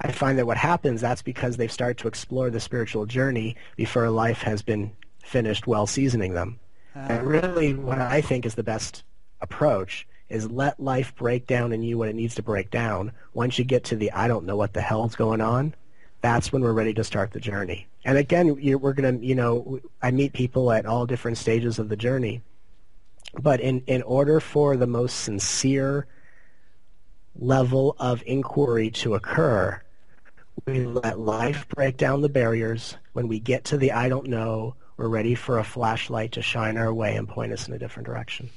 I 0.00 0.12
find 0.12 0.38
that 0.38 0.46
what 0.46 0.56
happens, 0.56 1.00
that's 1.00 1.22
because 1.22 1.56
they've 1.56 1.72
started 1.72 1.98
to 1.98 2.08
explore 2.08 2.50
the 2.50 2.60
spiritual 2.60 3.06
journey 3.06 3.56
before 3.76 4.08
life 4.10 4.42
has 4.42 4.62
been 4.62 4.92
finished 5.24 5.66
well 5.66 5.86
seasoning 5.86 6.34
them. 6.34 6.60
Uh, 6.94 7.06
and 7.10 7.26
really 7.26 7.74
what 7.74 8.00
I 8.00 8.20
think 8.20 8.46
is 8.46 8.54
the 8.54 8.62
best 8.62 9.04
approach 9.40 10.06
is 10.28 10.50
let 10.50 10.80
life 10.80 11.14
break 11.14 11.46
down 11.46 11.72
in 11.72 11.82
you 11.82 11.98
what 11.98 12.08
it 12.08 12.14
needs 12.14 12.34
to 12.34 12.42
break 12.42 12.70
down. 12.70 13.12
Once 13.32 13.58
you 13.58 13.64
get 13.64 13.84
to 13.84 13.96
the 13.96 14.12
I 14.12 14.28
don't 14.28 14.44
know 14.44 14.56
what 14.56 14.72
the 14.72 14.80
hell's 14.80 15.14
going 15.14 15.40
on, 15.40 15.74
that's 16.26 16.52
when 16.52 16.60
we're 16.60 16.72
ready 16.72 16.92
to 16.92 17.04
start 17.04 17.30
the 17.30 17.38
journey. 17.38 17.86
And 18.04 18.18
again, 18.18 18.56
you, 18.60 18.78
we're 18.78 18.94
going 18.94 19.20
to, 19.20 19.24
you 19.24 19.36
know, 19.36 19.78
I 20.02 20.10
meet 20.10 20.32
people 20.32 20.72
at 20.72 20.84
all 20.84 21.06
different 21.06 21.38
stages 21.38 21.78
of 21.78 21.88
the 21.88 21.96
journey. 21.96 22.42
But 23.38 23.60
in, 23.60 23.84
in 23.86 24.02
order 24.02 24.40
for 24.40 24.76
the 24.76 24.88
most 24.88 25.20
sincere 25.20 26.08
level 27.38 27.94
of 28.00 28.24
inquiry 28.26 28.90
to 28.90 29.14
occur, 29.14 29.80
we 30.66 30.84
let 30.84 31.20
life 31.20 31.68
break 31.68 31.96
down 31.96 32.22
the 32.22 32.28
barriers. 32.28 32.96
When 33.12 33.28
we 33.28 33.38
get 33.38 33.62
to 33.66 33.78
the 33.78 33.92
I 33.92 34.08
don't 34.08 34.26
know, 34.26 34.74
we're 34.96 35.08
ready 35.08 35.36
for 35.36 35.60
a 35.60 35.64
flashlight 35.64 36.32
to 36.32 36.42
shine 36.42 36.76
our 36.76 36.92
way 36.92 37.14
and 37.14 37.28
point 37.28 37.52
us 37.52 37.68
in 37.68 37.74
a 37.74 37.78
different 37.78 38.06
direction. 38.06 38.50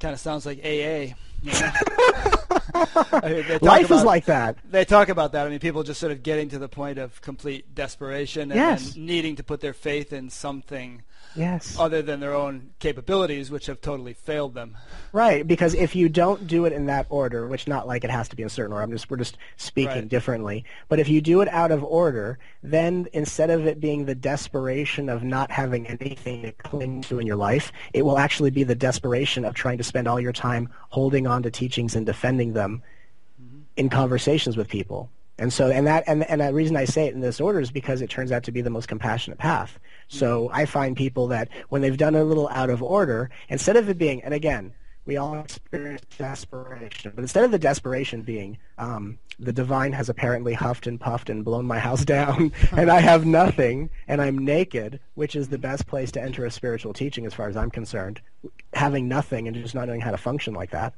Kind 0.00 0.12
of 0.12 0.20
sounds 0.20 0.44
like 0.44 0.58
AA. 0.58 1.14
You 1.40 1.52
know? 1.52 2.32
Life 2.74 3.86
about, 3.86 3.90
is 3.90 4.04
like 4.04 4.24
that. 4.26 4.56
They 4.70 4.84
talk 4.84 5.08
about 5.08 5.32
that. 5.32 5.46
I 5.46 5.50
mean, 5.50 5.58
people 5.58 5.82
just 5.82 6.00
sort 6.00 6.12
of 6.12 6.22
getting 6.22 6.48
to 6.50 6.58
the 6.58 6.68
point 6.68 6.98
of 6.98 7.20
complete 7.20 7.74
desperation 7.74 8.50
and, 8.50 8.54
yes. 8.54 8.94
and 8.94 9.06
needing 9.06 9.36
to 9.36 9.42
put 9.42 9.60
their 9.60 9.72
faith 9.72 10.12
in 10.12 10.30
something 10.30 11.02
Yes. 11.36 11.76
Other 11.78 12.02
than 12.02 12.20
their 12.20 12.34
own 12.34 12.70
capabilities, 12.78 13.50
which 13.50 13.66
have 13.66 13.80
totally 13.80 14.14
failed 14.14 14.54
them. 14.54 14.76
Right, 15.12 15.46
because 15.46 15.74
if 15.74 15.94
you 15.94 16.08
don't 16.08 16.46
do 16.46 16.64
it 16.64 16.72
in 16.72 16.86
that 16.86 17.06
order, 17.08 17.46
which 17.46 17.68
not 17.68 17.86
like 17.86 18.04
it 18.04 18.10
has 18.10 18.28
to 18.30 18.36
be 18.36 18.42
in 18.42 18.48
a 18.48 18.50
certain 18.50 18.72
order, 18.72 18.82
I'm 18.82 18.90
just 18.90 19.10
we're 19.10 19.16
just 19.16 19.38
speaking 19.56 19.92
right. 19.92 20.08
differently. 20.08 20.64
But 20.88 20.98
if 20.98 21.08
you 21.08 21.20
do 21.20 21.40
it 21.40 21.48
out 21.48 21.70
of 21.70 21.84
order, 21.84 22.38
then 22.62 23.08
instead 23.12 23.50
of 23.50 23.66
it 23.66 23.80
being 23.80 24.04
the 24.04 24.14
desperation 24.14 25.08
of 25.08 25.22
not 25.22 25.50
having 25.50 25.86
anything 25.86 26.42
to 26.42 26.52
cling 26.52 27.02
to 27.02 27.18
in 27.18 27.26
your 27.26 27.36
life, 27.36 27.72
it 27.92 28.02
will 28.02 28.18
actually 28.18 28.50
be 28.50 28.64
the 28.64 28.74
desperation 28.74 29.44
of 29.44 29.54
trying 29.54 29.78
to 29.78 29.84
spend 29.84 30.08
all 30.08 30.20
your 30.20 30.32
time 30.32 30.68
holding 30.88 31.26
on 31.26 31.42
to 31.42 31.50
teachings 31.50 31.94
and 31.94 32.06
defending 32.06 32.52
them 32.52 32.82
mm-hmm. 33.40 33.60
in 33.76 33.88
conversations 33.88 34.56
with 34.56 34.68
people. 34.68 35.10
And 35.40 35.50
so, 35.50 35.70
and 35.70 35.86
that, 35.86 36.04
and, 36.06 36.28
and 36.28 36.42
the 36.42 36.52
reason 36.52 36.76
I 36.76 36.84
say 36.84 37.06
it 37.06 37.14
in 37.14 37.20
this 37.20 37.40
order 37.40 37.60
is 37.60 37.70
because 37.70 38.02
it 38.02 38.10
turns 38.10 38.30
out 38.30 38.42
to 38.44 38.52
be 38.52 38.60
the 38.60 38.68
most 38.68 38.88
compassionate 38.88 39.38
path. 39.38 39.80
So 40.08 40.50
I 40.52 40.66
find 40.66 40.94
people 40.94 41.28
that 41.28 41.48
when 41.70 41.80
they've 41.80 41.96
done 41.96 42.14
a 42.14 42.22
little 42.22 42.46
out 42.50 42.68
of 42.68 42.82
order, 42.82 43.30
instead 43.48 43.76
of 43.76 43.88
it 43.88 43.96
being, 43.96 44.22
and 44.22 44.34
again, 44.34 44.74
we 45.06 45.16
all 45.16 45.40
experience 45.40 46.02
desperation, 46.18 47.12
but 47.14 47.22
instead 47.22 47.42
of 47.42 47.52
the 47.52 47.58
desperation 47.58 48.20
being, 48.20 48.58
um, 48.76 49.18
the 49.38 49.52
divine 49.52 49.94
has 49.94 50.10
apparently 50.10 50.52
huffed 50.52 50.86
and 50.86 51.00
puffed 51.00 51.30
and 51.30 51.42
blown 51.42 51.64
my 51.64 51.78
house 51.78 52.04
down, 52.16 52.52
and 52.72 52.90
I 52.90 53.00
have 53.00 53.24
nothing, 53.24 53.88
and 54.08 54.20
I'm 54.20 54.44
naked, 54.44 55.00
which 55.14 55.34
is 55.34 55.48
the 55.48 55.56
best 55.56 55.86
place 55.86 56.12
to 56.12 56.22
enter 56.22 56.44
a 56.44 56.50
spiritual 56.50 56.92
teaching 56.92 57.24
as 57.24 57.32
far 57.32 57.48
as 57.48 57.56
I'm 57.56 57.70
concerned, 57.70 58.20
having 58.74 59.08
nothing 59.08 59.48
and 59.48 59.56
just 59.56 59.74
not 59.74 59.88
knowing 59.88 60.02
how 60.02 60.10
to 60.10 60.18
function 60.18 60.52
like 60.52 60.72
that. 60.72 60.92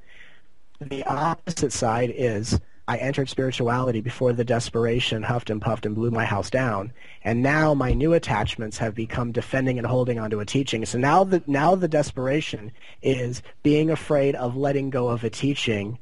The 0.80 1.04
opposite 1.04 1.72
side 1.72 2.12
is 2.12 2.58
I 2.88 2.96
entered 2.96 3.28
spirituality 3.28 4.00
before 4.00 4.32
the 4.32 4.44
desperation 4.44 5.22
huffed 5.22 5.50
and 5.50 5.62
puffed 5.62 5.86
and 5.86 5.94
blew 5.94 6.10
my 6.10 6.24
house 6.24 6.50
down. 6.50 6.92
And 7.22 7.42
now 7.42 7.74
my 7.74 7.92
new 7.92 8.12
attachments 8.12 8.78
have 8.78 8.94
become 8.94 9.30
defending 9.30 9.78
and 9.78 9.86
holding 9.86 10.18
onto 10.18 10.40
a 10.40 10.46
teaching. 10.46 10.84
So 10.84 10.98
now 10.98 11.22
the, 11.22 11.42
now 11.46 11.76
the 11.76 11.88
desperation 11.88 12.72
is 13.00 13.42
being 13.62 13.90
afraid 13.90 14.34
of 14.34 14.56
letting 14.56 14.90
go 14.90 15.08
of 15.08 15.22
a 15.22 15.30
teaching 15.30 15.98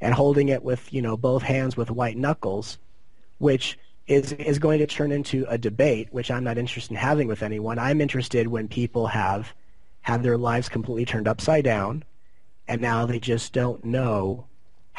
and 0.00 0.14
holding 0.14 0.48
it 0.48 0.62
with, 0.62 0.92
you 0.92 1.02
know, 1.02 1.16
both 1.16 1.42
hands 1.42 1.76
with 1.76 1.90
white 1.90 2.16
knuckles, 2.16 2.78
which 3.38 3.76
is, 4.06 4.32
is 4.32 4.60
going 4.60 4.78
to 4.78 4.86
turn 4.86 5.10
into 5.10 5.44
a 5.48 5.58
debate, 5.58 6.08
which 6.12 6.30
I'm 6.30 6.44
not 6.44 6.58
interested 6.58 6.92
in 6.92 6.96
having 6.96 7.26
with 7.26 7.42
anyone. 7.42 7.78
I'm 7.78 8.00
interested 8.00 8.46
when 8.46 8.68
people 8.68 9.08
have 9.08 9.52
had 10.02 10.22
their 10.22 10.38
lives 10.38 10.68
completely 10.68 11.04
turned 11.04 11.28
upside 11.28 11.64
down 11.64 12.04
and 12.68 12.80
now 12.80 13.04
they 13.04 13.18
just 13.18 13.52
don't 13.52 13.84
know 13.84 14.46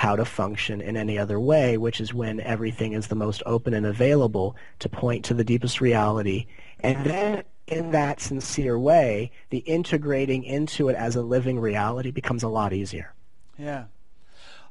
how 0.01 0.15
to 0.15 0.25
function 0.25 0.81
in 0.81 0.97
any 0.97 1.15
other 1.19 1.39
way, 1.39 1.77
which 1.77 2.01
is 2.01 2.11
when 2.11 2.39
everything 2.39 2.93
is 2.93 3.05
the 3.05 3.13
most 3.13 3.43
open 3.45 3.71
and 3.71 3.85
available 3.85 4.55
to 4.79 4.89
point 4.89 5.23
to 5.23 5.31
the 5.35 5.43
deepest 5.43 5.79
reality. 5.79 6.47
And 6.79 7.05
then 7.05 7.43
in 7.67 7.91
that 7.91 8.19
sincere 8.19 8.79
way, 8.79 9.29
the 9.51 9.59
integrating 9.59 10.43
into 10.43 10.89
it 10.89 10.95
as 10.95 11.15
a 11.15 11.21
living 11.21 11.59
reality 11.59 12.09
becomes 12.09 12.41
a 12.41 12.47
lot 12.47 12.73
easier. 12.73 13.13
Yeah. 13.59 13.83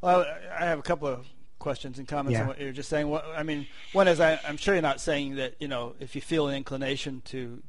Well, 0.01 0.27
I 0.59 0.65
have 0.65 0.81
a 0.81 0.83
couple 0.83 1.07
of 1.07 1.25
questions 1.61 2.01
and 2.01 2.09
comments 2.09 2.33
yeah. 2.33 2.41
on 2.41 2.49
what 2.49 2.61
you're 2.61 2.73
just 2.73 2.89
saying. 2.89 3.17
I 3.37 3.45
mean, 3.45 3.69
one 3.93 4.09
is 4.09 4.19
I, 4.19 4.41
am 4.43 4.57
sure 4.57 4.75
you're 4.75 4.83
not 4.83 5.01
saying 5.01 5.37
that 5.37 5.55
you 5.61 5.69
know 5.69 5.95
if 6.01 6.17
you 6.17 6.21
feel 6.21 6.49
an 6.49 6.57
inclination 6.57 7.23
to 7.27 7.63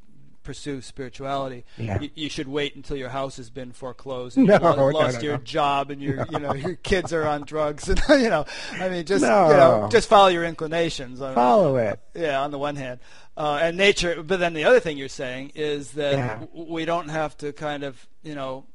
pursue 0.43 0.81
spirituality, 0.81 1.65
yeah. 1.77 1.99
you, 1.99 2.09
you, 2.15 2.29
should 2.29 2.47
wait 2.47 2.75
until 2.75 2.97
your 2.97 3.09
house 3.09 3.37
has 3.37 3.49
been 3.49 3.71
foreclosed 3.71 4.37
and 4.37 4.47
no, 4.47 4.53
you've 4.53 4.63
lost, 4.63 4.77
no, 4.77 4.87
lost 4.87 5.17
no, 5.17 5.23
your 5.23 5.37
job 5.37 5.91
and 5.91 6.01
your 6.01 6.25
you 6.31 6.39
know 6.39 6.53
your 6.53 6.75
kids 6.75 7.13
are 7.13 7.27
on 7.27 7.43
drugs 7.43 7.89
and 7.89 8.01
you 8.09 8.29
know 8.29 8.45
I 8.73 8.89
mean 8.89 9.05
just 9.05 9.23
you 9.23 9.29
know 9.29 9.87
just 9.91 10.09
follow 10.09 10.29
your 10.29 10.43
inclinations. 10.43 11.19
Follow 11.19 11.77
it. 11.77 11.99
Yeah, 12.13 12.41
on 12.41 12.51
the 12.51 12.57
one 12.57 12.75
hand, 12.75 12.99
uh, 13.37 13.59
and 13.61 13.77
nature. 13.77 14.23
But 14.23 14.39
then 14.39 14.53
the 14.53 14.65
other 14.65 14.79
thing 14.79 14.97
you're 14.97 15.09
saying 15.09 15.53
is 15.55 15.91
that 15.91 16.13
yeah. 16.13 16.39
w- 16.39 16.73
we 16.73 16.85
don't 16.85 17.09
have 17.09 17.37
to 17.37 17.53
kind 17.53 17.83
of 17.83 18.07
you 18.23 18.35
know 18.35 18.65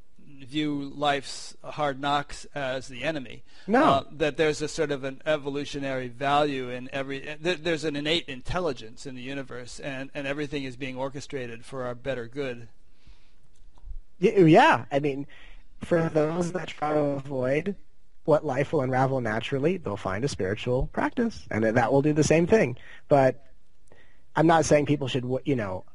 view 0.45 0.91
life's 0.95 1.55
hard 1.63 1.99
knocks 1.99 2.45
as 2.55 2.87
the 2.87 3.03
enemy. 3.03 3.43
No. 3.67 3.83
Uh, 3.83 4.03
that 4.13 4.37
there's 4.37 4.61
a 4.61 4.67
sort 4.67 4.91
of 4.91 5.03
an 5.03 5.21
evolutionary 5.25 6.07
value 6.07 6.69
in 6.69 6.89
every. 6.93 7.21
Th- 7.21 7.59
there's 7.61 7.83
an 7.83 7.95
innate 7.95 8.27
intelligence 8.27 9.05
in 9.05 9.15
the 9.15 9.21
universe, 9.21 9.79
and, 9.79 10.09
and 10.13 10.27
everything 10.27 10.63
is 10.63 10.75
being 10.75 10.95
orchestrated 10.95 11.65
for 11.65 11.83
our 11.83 11.95
better 11.95 12.27
good. 12.27 12.67
Yeah, 14.19 14.85
I 14.91 14.99
mean, 14.99 15.27
for 15.83 16.09
those 16.09 16.51
that 16.53 16.69
try 16.69 16.93
to 16.93 16.99
avoid 16.99 17.75
what 18.25 18.45
life 18.45 18.73
will 18.73 18.81
unravel 18.81 19.21
naturally, 19.21 19.77
they'll 19.77 19.95
find 19.95 20.25
a 20.25 20.27
spiritual 20.27 20.89
practice, 20.91 21.45
and 21.51 21.63
that 21.63 21.91
will 21.91 22.01
do 22.01 22.13
the 22.13 22.23
same 22.23 22.47
thing. 22.47 22.77
But 23.07 23.45
I'm 24.35 24.47
not 24.47 24.65
saying 24.65 24.85
people 24.85 25.07
should, 25.07 25.25
you 25.45 25.55
know, 25.55 25.85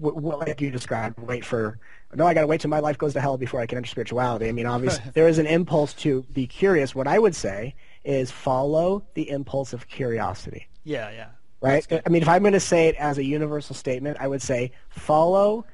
like 0.00 0.60
you 0.60 0.70
described, 0.70 1.18
wait 1.18 1.44
for 1.44 1.78
no, 2.16 2.26
I 2.26 2.34
got 2.34 2.40
to 2.40 2.46
wait 2.46 2.60
till 2.60 2.70
my 2.70 2.80
life 2.80 2.98
goes 2.98 3.12
to 3.14 3.20
hell 3.20 3.36
before 3.36 3.60
I 3.60 3.66
can 3.66 3.78
enter 3.78 3.88
spirituality. 3.88 4.48
I 4.48 4.52
mean, 4.52 4.66
obviously, 4.66 5.04
there 5.14 5.28
is 5.28 5.38
an 5.38 5.46
impulse 5.46 5.92
to 5.94 6.22
be 6.32 6.46
curious. 6.46 6.94
What 6.94 7.06
I 7.06 7.18
would 7.18 7.34
say 7.34 7.74
is 8.04 8.30
follow 8.30 9.04
the 9.14 9.28
impulse 9.30 9.72
of 9.72 9.88
curiosity. 9.88 10.68
Yeah, 10.84 11.10
yeah. 11.10 11.28
Right? 11.60 11.86
I 12.04 12.08
mean, 12.08 12.22
if 12.22 12.28
I'm 12.28 12.42
going 12.42 12.52
to 12.52 12.60
say 12.60 12.88
it 12.88 12.96
as 12.96 13.18
a 13.18 13.24
universal 13.24 13.74
statement, 13.74 14.18
I 14.20 14.28
would 14.28 14.42
say 14.42 14.72
follow 14.88 15.66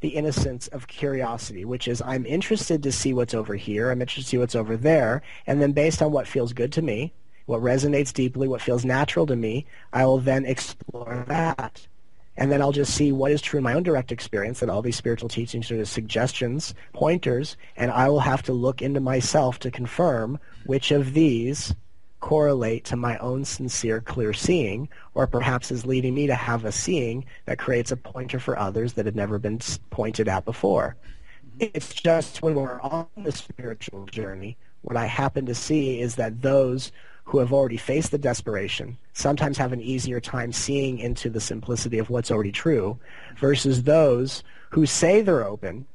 the 0.00 0.08
innocence 0.10 0.68
of 0.68 0.86
curiosity, 0.86 1.64
which 1.64 1.88
is 1.88 2.00
I'm 2.02 2.24
interested 2.24 2.82
to 2.84 2.92
see 2.92 3.12
what's 3.12 3.34
over 3.34 3.56
here, 3.56 3.90
I'm 3.90 4.00
interested 4.00 4.24
to 4.24 4.28
see 4.28 4.38
what's 4.38 4.54
over 4.54 4.76
there, 4.76 5.22
and 5.46 5.60
then 5.60 5.72
based 5.72 6.02
on 6.02 6.12
what 6.12 6.28
feels 6.28 6.52
good 6.52 6.72
to 6.74 6.82
me, 6.82 7.12
what 7.46 7.60
resonates 7.60 8.12
deeply, 8.12 8.46
what 8.46 8.62
feels 8.62 8.84
natural 8.84 9.26
to 9.26 9.34
me, 9.34 9.66
I 9.92 10.06
will 10.06 10.18
then 10.18 10.44
explore 10.44 11.24
that 11.26 11.86
and 12.38 12.52
then 12.52 12.62
I'll 12.62 12.72
just 12.72 12.94
see 12.94 13.10
what 13.10 13.32
is 13.32 13.42
true 13.42 13.58
in 13.58 13.64
my 13.64 13.74
own 13.74 13.82
direct 13.82 14.12
experience, 14.12 14.62
and 14.62 14.70
all 14.70 14.80
these 14.80 14.96
spiritual 14.96 15.28
teachings 15.28 15.70
are 15.70 15.76
just 15.76 15.92
suggestions, 15.92 16.72
pointers, 16.92 17.56
and 17.76 17.90
I 17.90 18.08
will 18.08 18.20
have 18.20 18.44
to 18.44 18.52
look 18.52 18.80
into 18.80 19.00
myself 19.00 19.58
to 19.58 19.72
confirm 19.72 20.38
which 20.64 20.92
of 20.92 21.14
these 21.14 21.74
correlate 22.20 22.84
to 22.84 22.96
my 22.96 23.18
own 23.18 23.44
sincere 23.44 24.00
clear 24.00 24.32
seeing, 24.32 24.88
or 25.14 25.26
perhaps 25.26 25.72
is 25.72 25.84
leading 25.84 26.14
me 26.14 26.28
to 26.28 26.34
have 26.36 26.64
a 26.64 26.70
seeing 26.70 27.24
that 27.46 27.58
creates 27.58 27.90
a 27.90 27.96
pointer 27.96 28.38
for 28.38 28.56
others 28.56 28.92
that 28.92 29.06
had 29.06 29.16
never 29.16 29.40
been 29.40 29.58
pointed 29.90 30.28
at 30.28 30.44
before. 30.44 30.96
It's 31.58 31.92
just 31.92 32.40
when 32.40 32.54
we're 32.54 32.80
on 32.80 33.08
the 33.16 33.32
spiritual 33.32 34.06
journey, 34.06 34.56
what 34.82 34.96
I 34.96 35.06
happen 35.06 35.46
to 35.46 35.56
see 35.56 36.00
is 36.00 36.14
that 36.14 36.40
those 36.40 36.92
who 37.28 37.38
have 37.38 37.52
already 37.52 37.76
faced 37.76 38.10
the 38.10 38.18
desperation 38.18 38.96
sometimes 39.12 39.58
have 39.58 39.72
an 39.72 39.82
easier 39.82 40.20
time 40.20 40.50
seeing 40.50 40.98
into 40.98 41.28
the 41.28 41.40
simplicity 41.40 41.98
of 41.98 42.08
what's 42.08 42.30
already 42.30 42.52
true 42.52 42.98
versus 43.36 43.82
those 43.82 44.42
who 44.70 44.86
say 44.86 45.20
they're 45.20 45.46
open 45.46 45.86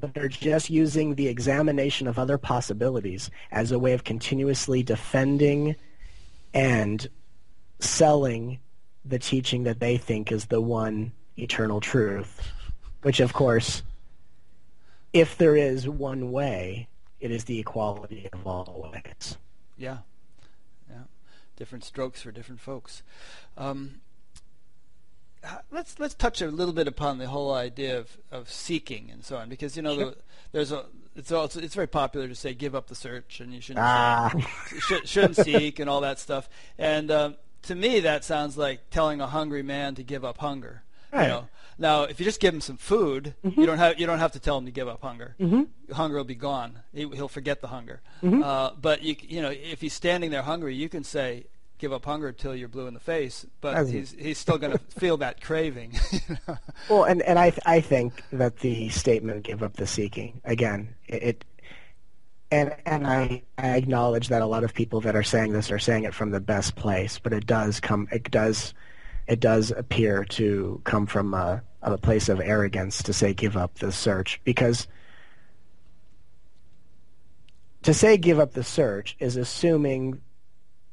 but 0.00 0.14
they're 0.14 0.28
just 0.28 0.70
using 0.70 1.14
the 1.14 1.28
examination 1.28 2.06
of 2.06 2.18
other 2.18 2.38
possibilities 2.38 3.30
as 3.50 3.72
a 3.72 3.78
way 3.78 3.92
of 3.92 4.04
continuously 4.04 4.82
defending 4.82 5.74
and 6.54 7.08
selling 7.80 8.58
the 9.04 9.18
teaching 9.18 9.64
that 9.64 9.80
they 9.80 9.96
think 9.96 10.30
is 10.30 10.46
the 10.46 10.60
one 10.60 11.12
eternal 11.36 11.80
truth, 11.80 12.52
which 13.02 13.20
of 13.20 13.32
course, 13.32 13.82
if 15.12 15.36
there 15.38 15.56
is 15.56 15.88
one 15.88 16.30
way, 16.30 16.88
it 17.20 17.30
is 17.30 17.44
the 17.44 17.58
equality 17.58 18.28
of 18.32 18.46
all 18.46 18.90
ways. 18.92 19.36
Yeah, 19.78 19.98
yeah. 20.90 21.04
Different 21.56 21.84
strokes 21.84 22.22
for 22.22 22.32
different 22.32 22.60
folks. 22.60 23.02
Um, 23.56 24.00
let's 25.70 25.98
let's 25.98 26.14
touch 26.14 26.42
a 26.42 26.48
little 26.48 26.74
bit 26.74 26.88
upon 26.88 27.18
the 27.18 27.28
whole 27.28 27.52
idea 27.54 27.98
of, 27.98 28.18
of 28.30 28.50
seeking 28.50 29.10
and 29.10 29.24
so 29.24 29.36
on, 29.36 29.48
because 29.48 29.76
you 29.76 29.82
know 29.82 29.94
sure. 29.94 30.04
the, 30.10 30.16
there's 30.52 30.72
a 30.72 30.86
it's 31.16 31.32
also 31.32 31.60
it's 31.60 31.74
very 31.74 31.86
popular 31.86 32.28
to 32.28 32.34
say 32.34 32.54
give 32.54 32.74
up 32.74 32.86
the 32.88 32.94
search 32.94 33.40
and 33.40 33.52
you 33.52 33.60
shouldn't 33.60 33.84
ah. 33.84 34.32
should, 34.80 35.08
shouldn't 35.08 35.36
seek 35.36 35.78
and 35.78 35.88
all 35.88 36.00
that 36.00 36.18
stuff. 36.18 36.48
And 36.78 37.10
um, 37.10 37.36
to 37.62 37.74
me, 37.74 38.00
that 38.00 38.24
sounds 38.24 38.56
like 38.56 38.90
telling 38.90 39.20
a 39.20 39.26
hungry 39.26 39.62
man 39.62 39.94
to 39.96 40.02
give 40.02 40.24
up 40.24 40.38
hunger. 40.38 40.82
Right. 41.12 41.22
You 41.22 41.28
know, 41.28 41.48
now, 41.80 42.02
if 42.02 42.18
you 42.18 42.24
just 42.24 42.40
give 42.40 42.52
him 42.52 42.60
some 42.60 42.76
food, 42.76 43.34
mm-hmm. 43.44 43.60
you 43.60 43.66
don't 43.66 43.78
have 43.78 44.00
you 44.00 44.06
don't 44.06 44.18
have 44.18 44.32
to 44.32 44.40
tell 44.40 44.58
him 44.58 44.64
to 44.66 44.72
give 44.72 44.88
up 44.88 45.00
hunger. 45.00 45.36
Mm-hmm. 45.38 45.92
Hunger 45.92 46.16
will 46.16 46.24
be 46.24 46.34
gone. 46.34 46.80
He, 46.92 47.04
will 47.06 47.28
forget 47.28 47.60
the 47.60 47.68
hunger. 47.68 48.00
Mm-hmm. 48.22 48.42
Uh, 48.42 48.70
but 48.80 49.02
you 49.02 49.14
you 49.20 49.40
know, 49.40 49.50
if 49.50 49.80
he's 49.80 49.94
standing 49.94 50.30
there 50.32 50.42
hungry, 50.42 50.74
you 50.74 50.88
can 50.88 51.04
say, 51.04 51.46
give 51.78 51.92
up 51.92 52.04
hunger 52.04 52.32
till 52.32 52.54
you're 52.54 52.68
blue 52.68 52.88
in 52.88 52.94
the 52.94 53.00
face, 53.00 53.46
but 53.60 53.76
As- 53.76 53.90
he's 53.90 54.14
he's 54.18 54.38
still 54.38 54.58
going 54.58 54.72
to 54.78 54.78
feel 54.78 55.16
that 55.18 55.40
craving. 55.40 55.92
you 56.12 56.36
know? 56.48 56.58
Well, 56.90 57.04
and 57.04 57.22
and 57.22 57.38
I 57.38 57.52
I 57.64 57.80
think 57.80 58.24
that 58.32 58.58
the 58.58 58.88
statement 58.88 59.44
"give 59.44 59.62
up 59.62 59.74
the 59.74 59.86
seeking" 59.86 60.40
again, 60.44 60.96
it, 61.06 61.22
it 61.22 61.44
and 62.50 62.74
and 62.86 63.06
I 63.06 63.42
I 63.56 63.76
acknowledge 63.76 64.28
that 64.28 64.42
a 64.42 64.46
lot 64.46 64.64
of 64.64 64.74
people 64.74 65.00
that 65.02 65.14
are 65.14 65.22
saying 65.22 65.52
this 65.52 65.70
are 65.70 65.78
saying 65.78 66.04
it 66.04 66.14
from 66.14 66.30
the 66.30 66.40
best 66.40 66.74
place, 66.74 67.20
but 67.20 67.32
it 67.32 67.46
does 67.46 67.78
come 67.78 68.08
it 68.10 68.30
does 68.32 68.74
it 69.28 69.40
does 69.40 69.70
appear 69.70 70.24
to 70.24 70.80
come 70.84 71.06
from 71.06 71.34
a, 71.34 71.62
a 71.82 71.98
place 71.98 72.28
of 72.28 72.40
arrogance 72.40 73.02
to 73.02 73.12
say 73.12 73.34
give 73.34 73.56
up 73.56 73.78
the 73.78 73.92
search 73.92 74.40
because 74.42 74.88
to 77.82 77.92
say 77.92 78.16
give 78.16 78.40
up 78.40 78.54
the 78.54 78.64
search 78.64 79.16
is 79.20 79.36
assuming 79.36 80.20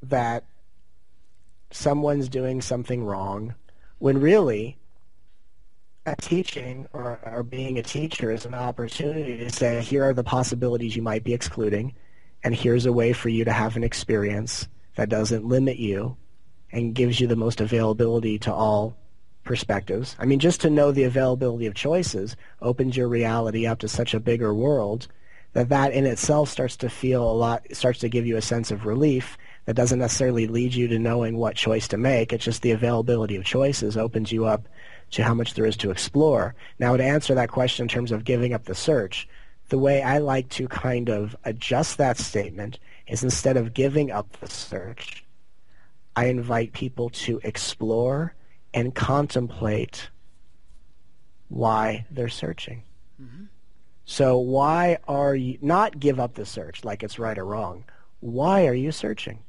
that 0.03 0.44
someone's 1.72 2.30
doing 2.30 2.62
something 2.62 3.03
wrong 3.03 3.56
when 3.98 4.20
really 4.20 4.78
a 6.06 6.16
teaching 6.18 6.88
or, 6.94 7.20
or 7.26 7.41
being 7.41 7.80
a 7.80 7.84
teacher 7.84 8.32
is 8.32 8.45
an 8.45 8.53
opportunity 8.53 9.38
to 9.38 9.49
say 9.49 9.82
here 9.82 10.03
are 10.03 10.14
the 10.14 10.24
possibilities 10.24 10.95
you 10.95 11.02
might 11.02 11.24
be 11.24 11.34
excluding 11.34 11.94
and 12.44 12.53
here's 12.53 12.86
a 12.86 12.94
way 12.94 13.14
for 13.14 13.30
you 13.30 13.45
to 13.45 13.52
have 13.52 13.78
an 13.78 13.84
experience 13.84 14.68
that 14.95 15.10
doesn't 15.10 15.45
limit 15.45 15.78
you 15.78 16.16
and 16.76 16.94
gives 16.94 17.22
you 17.22 17.26
the 17.26 17.38
most 17.38 17.62
availability 17.62 18.38
to 18.38 18.54
all 18.54 18.98
perspectives. 19.46 20.16
I 20.20 20.26
mean, 20.26 20.40
just 20.40 20.60
to 20.62 20.70
know 20.70 20.92
the 20.92 21.06
availability 21.06 21.68
of 21.68 21.74
choices 21.74 22.36
opens 22.62 22.98
your 22.98 23.08
reality 23.08 23.66
up 23.66 23.80
to 23.80 23.88
such 23.88 24.14
a 24.14 24.20
bigger 24.20 24.54
world 24.54 25.08
that 25.54 25.70
that 25.70 25.94
in 25.94 26.06
itself 26.06 26.50
starts 26.50 26.76
to 26.78 26.90
feel 26.90 27.24
a 27.24 27.32
lot, 27.32 27.66
starts 27.72 28.00
to 28.00 28.10
give 28.10 28.28
you 28.28 28.36
a 28.36 28.42
sense 28.42 28.72
of 28.72 28.86
relief 28.86 29.38
that 29.64 29.78
doesn't 29.78 30.00
necessarily 30.00 30.48
lead 30.48 30.74
you 30.74 30.90
to 30.90 31.00
knowing 31.00 31.38
what 31.38 31.56
choice 31.56 31.88
to 31.88 31.98
make. 31.98 32.34
It's 32.34 32.44
just 32.44 32.62
the 32.62 32.72
availability 32.72 33.38
of 33.38 33.46
choices 33.46 33.96
opens 33.96 34.34
you 34.34 34.46
up 34.46 34.68
to 35.12 35.24
how 35.24 35.34
much 35.34 35.54
there 35.54 35.66
is 35.66 35.78
to 35.78 35.92
explore. 35.92 36.56
Now, 36.78 36.98
to 36.98 37.04
answer 37.04 37.34
that 37.36 37.52
question 37.52 37.86
in 37.86 37.90
terms 37.90 38.12
of 38.12 38.26
giving 38.26 38.54
up 38.54 38.66
the 38.66 38.76
search, 38.76 39.30
the 39.70 39.80
way 39.80 40.02
I 40.02 40.18
like 40.18 40.50
to 40.50 40.68
kind 40.68 41.10
of 41.10 41.38
adjust 41.46 41.98
that 41.98 42.18
statement 42.18 42.80
is 43.08 43.24
instead 43.24 43.56
of 43.56 43.74
giving 43.74 44.12
up 44.12 44.30
the 44.42 44.50
search, 44.50 45.25
I 46.16 46.26
invite 46.26 46.74
people 46.74 47.10
to 47.10 47.40
explore 47.44 48.34
and 48.74 48.94
contemplate 48.94 50.10
why 51.50 52.06
they're 52.12 52.30
searching. 52.30 52.84
Mm-hmm. 53.22 53.46
So 54.06 54.38
why 54.38 54.98
are 55.08 55.36
you 55.36 55.58
not 55.62 56.00
give 56.00 56.20
up 56.20 56.36
the 56.36 56.46
search 56.46 56.84
like 56.84 57.04
it's 57.04 57.20
right 57.20 57.38
or 57.38 57.46
wrong? 57.46 57.86
Why 58.20 58.68
are 58.68 58.74
you 58.74 58.92
searching? 58.92 59.40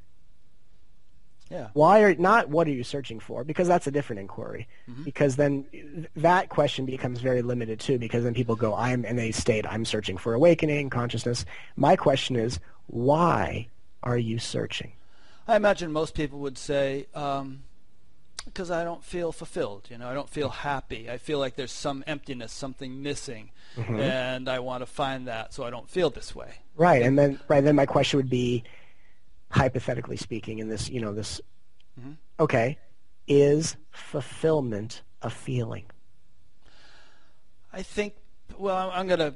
yeah. 1.51 1.68
Why 1.74 2.01
are 2.01 2.14
not 2.16 2.48
what 2.48 2.66
are 2.66 2.72
you 2.72 2.82
searching 2.82 3.20
for? 3.20 3.44
Because 3.44 3.68
that's 3.68 3.86
a 3.86 3.90
different 3.90 4.20
inquiry. 4.20 4.66
Mm-hmm. 4.90 5.05
Because 5.05 5.36
then 5.36 6.09
that 6.16 6.48
question 6.48 6.86
becomes 6.86 7.20
very 7.20 7.43
limited 7.43 7.78
too. 7.78 7.98
Because 7.98 8.24
then 8.24 8.34
people 8.34 8.56
go, 8.56 8.74
I'm 8.74 9.05
in 9.05 9.18
a 9.18 9.30
state. 9.30 9.64
I'm 9.68 9.84
searching 9.84 10.16
for 10.16 10.34
awakening 10.34 10.90
consciousness. 10.90 11.44
My 11.76 11.94
question 11.94 12.34
is, 12.36 12.59
why 12.88 13.68
are 14.02 14.18
you 14.18 14.38
searching? 14.38 14.93
I 15.48 15.56
imagine 15.56 15.93
most 15.93 16.14
people 16.14 16.40
would 16.40 16.59
say, 16.59 17.06
um, 17.14 17.62
because 18.44 18.70
I 18.70 18.85
don't 18.85 19.05
feel 19.05 19.32
fulfilled. 19.32 19.89
You 19.90 19.98
know, 19.98 20.09
I 20.09 20.14
don't 20.14 20.28
feel 20.28 20.48
happy. 20.48 21.10
I 21.10 21.18
feel 21.18 21.39
like 21.39 21.56
there's 21.56 21.73
some 21.73 22.02
emptiness, 22.06 22.52
something 22.52 23.02
missing, 23.02 23.51
and 23.77 24.48
I 24.48 24.59
want 24.60 24.82
to 24.82 24.86
find 24.86 25.28
that, 25.28 25.52
so 25.52 25.64
I 25.64 25.70
don't 25.70 25.89
feel 25.89 26.10
this 26.10 26.35
way. 26.35 26.60
Right, 26.77 27.02
and 27.02 27.18
then 27.18 27.40
right 27.48 27.62
then 27.62 27.77
my 27.77 27.86
question 27.86 28.18
would 28.18 28.31
be, 28.31 28.64
hypothetically 29.51 30.16
speaking, 30.16 30.59
in 30.59 30.68
this 30.68 30.89
you 30.89 31.01
know 31.01 31.12
this, 31.12 31.40
okay, 32.40 32.78
is 33.28 33.77
fulfillment 33.90 35.02
a 35.23 35.31
feeling? 35.31 35.85
I 37.73 37.82
think, 37.82 38.14
well, 38.59 38.90
I'm- 38.90 39.09
to, 39.09 39.35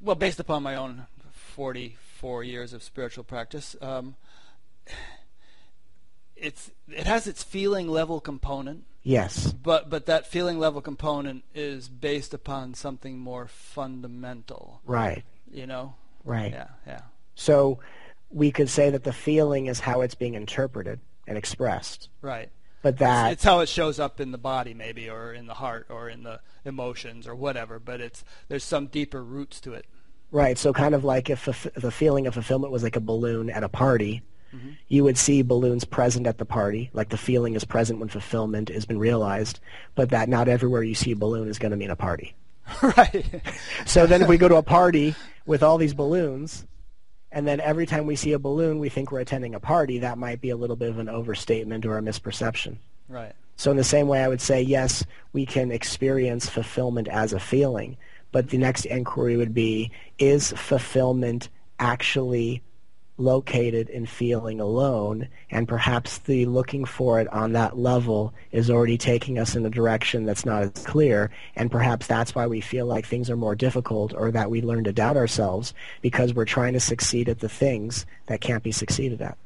well, 0.00 0.16
based 0.16 0.40
upon 0.40 0.62
my 0.62 0.74
own 0.76 1.06
44 1.32 2.44
years 2.44 2.72
of 2.72 2.82
spiritual 2.82 3.24
practice, 3.24 3.76
um, 3.80 4.14
it's 6.36 6.70
it 6.88 7.06
has 7.06 7.26
its 7.26 7.42
feeling 7.42 7.88
level 7.88 8.20
component, 8.20 8.84
Yes. 9.02 9.52
but 9.52 9.88
but 9.90 10.06
that 10.06 10.26
feeling 10.26 10.58
level 10.58 10.80
component 10.80 11.44
is 11.54 11.88
based 11.88 12.34
upon 12.34 12.74
something 12.74 13.18
more 13.18 13.46
fundamental. 13.46 14.80
Right. 14.84 15.24
You 15.50 15.66
know? 15.66 15.94
Right. 16.24 16.52
Yeah, 16.52 16.68
yeah. 16.86 17.00
So 17.34 17.78
we 18.30 18.50
could 18.50 18.68
say 18.68 18.90
that 18.90 19.04
the 19.04 19.12
feeling 19.12 19.66
is 19.66 19.80
how 19.80 20.00
it's 20.00 20.14
being 20.14 20.34
interpreted 20.34 21.00
and 21.26 21.38
expressed, 21.38 22.08
Right. 22.20 22.50
but 22.82 22.98
that 22.98 23.32
it's 23.32 23.44
how 23.44 23.60
it 23.60 23.68
shows 23.68 23.98
up 23.98 24.20
in 24.20 24.32
the 24.32 24.38
body 24.38 24.74
maybe 24.74 25.08
or 25.08 25.32
in 25.32 25.46
the 25.46 25.54
heart 25.54 25.86
or 25.88 26.08
in 26.08 26.22
the 26.24 26.40
emotions 26.64 27.26
or 27.28 27.34
whatever 27.34 27.78
but 27.78 28.00
it's 28.00 28.24
there's 28.48 28.64
some 28.64 28.86
deeper 28.88 29.22
roots 29.22 29.60
to 29.60 29.72
it 29.72 29.86
right. 30.32 30.58
So 30.58 30.72
kind 30.72 30.94
of 30.94 31.04
like 31.04 31.30
if 31.30 31.44
the 31.74 31.90
feeling 31.90 32.26
of 32.26 32.34
fulfillment 32.34 32.72
was 32.72 32.82
like 32.82 32.96
a 32.96 33.00
balloon 33.00 33.48
at 33.48 33.62
a 33.64 33.68
party, 33.68 34.22
you 34.88 35.04
would 35.04 35.18
see 35.18 35.42
balloons 35.42 35.84
present 35.84 36.26
at 36.26 36.38
the 36.38 36.44
party, 36.44 36.90
like 36.92 37.08
the 37.08 37.16
feeling 37.16 37.54
is 37.54 37.64
present 37.64 37.98
when 37.98 38.08
fulfillment 38.08 38.68
has 38.68 38.86
been 38.86 38.98
realized, 38.98 39.60
but 39.94 40.10
that 40.10 40.28
not 40.28 40.48
everywhere 40.48 40.82
you 40.82 40.94
see 40.94 41.12
a 41.12 41.16
balloon 41.16 41.48
is 41.48 41.58
going 41.58 41.70
to 41.70 41.76
mean 41.76 41.90
a 41.90 41.96
party. 41.96 42.34
right 42.82 43.24
So 43.86 44.06
then 44.06 44.22
if 44.22 44.28
we 44.28 44.38
go 44.38 44.48
to 44.48 44.56
a 44.56 44.62
party 44.62 45.14
with 45.46 45.62
all 45.62 45.78
these 45.78 45.94
balloons, 45.94 46.66
and 47.32 47.46
then 47.46 47.60
every 47.60 47.86
time 47.86 48.06
we 48.06 48.16
see 48.16 48.32
a 48.32 48.38
balloon, 48.38 48.78
we 48.78 48.88
think 48.88 49.12
we're 49.12 49.20
attending 49.20 49.54
a 49.54 49.60
party, 49.60 49.98
that 49.98 50.18
might 50.18 50.40
be 50.40 50.50
a 50.50 50.56
little 50.56 50.76
bit 50.76 50.90
of 50.90 50.98
an 50.98 51.08
overstatement 51.08 51.84
or 51.84 51.98
a 51.98 52.02
misperception. 52.02 52.78
right 53.08 53.34
So 53.56 53.70
in 53.70 53.76
the 53.76 53.84
same 53.84 54.08
way, 54.08 54.22
I 54.22 54.28
would 54.28 54.40
say, 54.40 54.62
yes, 54.62 55.04
we 55.32 55.46
can 55.46 55.70
experience 55.70 56.48
fulfillment 56.48 57.08
as 57.08 57.32
a 57.32 57.40
feeling, 57.40 57.96
but 58.32 58.50
the 58.50 58.58
next 58.58 58.84
inquiry 58.86 59.36
would 59.36 59.54
be, 59.54 59.90
is 60.18 60.52
fulfillment 60.52 61.48
actually 61.78 62.62
located 63.18 63.88
in 63.88 64.06
feeling 64.06 64.60
alone? 64.60 65.28
And 65.50 65.68
perhaps 65.68 66.18
the 66.18 66.46
looking 66.46 66.84
for 66.84 67.20
it 67.20 67.32
on 67.32 67.52
that 67.52 67.78
level 67.78 68.34
is 68.52 68.70
already 68.70 68.98
taking 68.98 69.38
us 69.38 69.56
in 69.56 69.64
a 69.64 69.70
direction 69.70 70.24
that's 70.24 70.44
not 70.44 70.62
as 70.62 70.84
clear, 70.84 71.30
and 71.54 71.70
perhaps 71.70 72.06
that's 72.06 72.34
why 72.34 72.46
we 72.46 72.60
feel 72.60 72.86
like 72.86 73.06
things 73.06 73.30
are 73.30 73.36
more 73.36 73.54
difficult 73.54 74.12
or 74.14 74.30
that 74.30 74.50
we 74.50 74.62
learn 74.62 74.84
to 74.84 74.92
doubt 74.92 75.16
ourselves 75.16 75.74
because 76.02 76.34
we're 76.34 76.44
trying 76.44 76.72
to 76.72 76.80
succeed 76.80 77.28
at 77.28 77.40
the 77.40 77.48
things 77.48 78.06
that 78.26 78.40
can't 78.40 78.62
be 78.62 78.72
succeeded 78.72 79.22
at. 79.22 79.38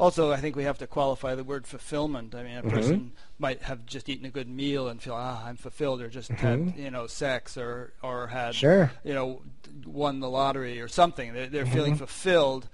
Also 0.00 0.32
i 0.32 0.36
think 0.38 0.56
we 0.56 0.64
have 0.64 0.78
to 0.78 0.86
qualify 0.86 1.34
the 1.34 1.44
word 1.44 1.66
fulfillment. 1.66 2.34
I 2.34 2.42
mean 2.42 2.56
a 2.56 2.62
person 2.62 3.12
might 3.38 3.62
have 3.62 3.86
just 3.86 4.08
eaten 4.08 4.26
a 4.26 4.30
good 4.30 4.48
meal 4.48 4.88
and 4.88 5.00
feel 5.00 5.14
ah 5.14 5.44
i'm 5.46 5.56
fulfilled 5.56 6.00
or 6.02 6.08
just 6.08 6.30
had 6.30 6.74
you 6.76 6.90
know 6.90 7.06
sex 7.06 7.56
or 7.56 7.92
or 8.02 8.26
had 8.28 8.54
Sure. 8.54 8.90
you 9.04 9.14
know 9.14 9.42
won 9.86 10.18
the 10.20 10.28
lottery 10.28 10.80
or 10.80 10.88
something. 10.88 11.32
They're, 11.32 11.46
they're 11.46 11.66
feeling 11.66 11.94
fulfilled 11.94 12.68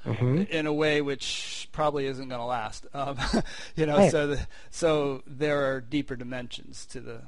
in 0.51 0.67
a 0.67 0.73
way 0.73 1.03
which 1.03 1.69
probably 1.71 2.07
isn't 2.07 2.27
going 2.29 2.41
to 2.41 2.45
last. 2.47 2.87
Um, 2.95 3.19
you 3.77 3.85
know 3.87 3.99
Right. 3.99 4.11
so 4.11 4.27
the, 4.29 4.47
so 4.71 5.23
there 5.27 5.71
are 5.71 5.81
deeper 5.83 6.17
dimensions 6.17 6.87
to 6.87 7.01
the 7.01 7.21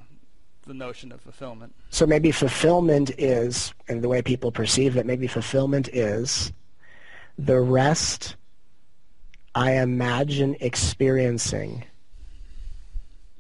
the 0.67 0.75
notion 0.75 1.13
of 1.13 1.21
fulfillment. 1.21 1.75
So 1.91 2.07
maybe 2.07 2.31
fulfillment 2.31 3.11
is, 3.19 3.73
and 3.89 4.03
the 4.03 4.09
way 4.09 4.21
people 4.23 4.53
perceive 4.53 4.97
it, 4.99 5.07
maybe 5.07 5.27
fulfillment 5.27 5.89
is 5.89 6.53
the 7.39 7.59
rest 7.61 8.37
I 9.59 9.73
imagine 9.83 10.55
experiencing 10.61 11.83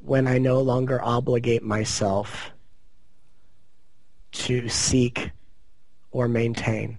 when 0.01 0.27
I 0.27 0.39
no 0.39 0.61
longer 0.61 1.01
obligate 1.01 1.63
myself 1.63 2.51
to 4.33 4.69
seek 4.69 5.31
or 6.11 6.27
maintain. 6.27 6.99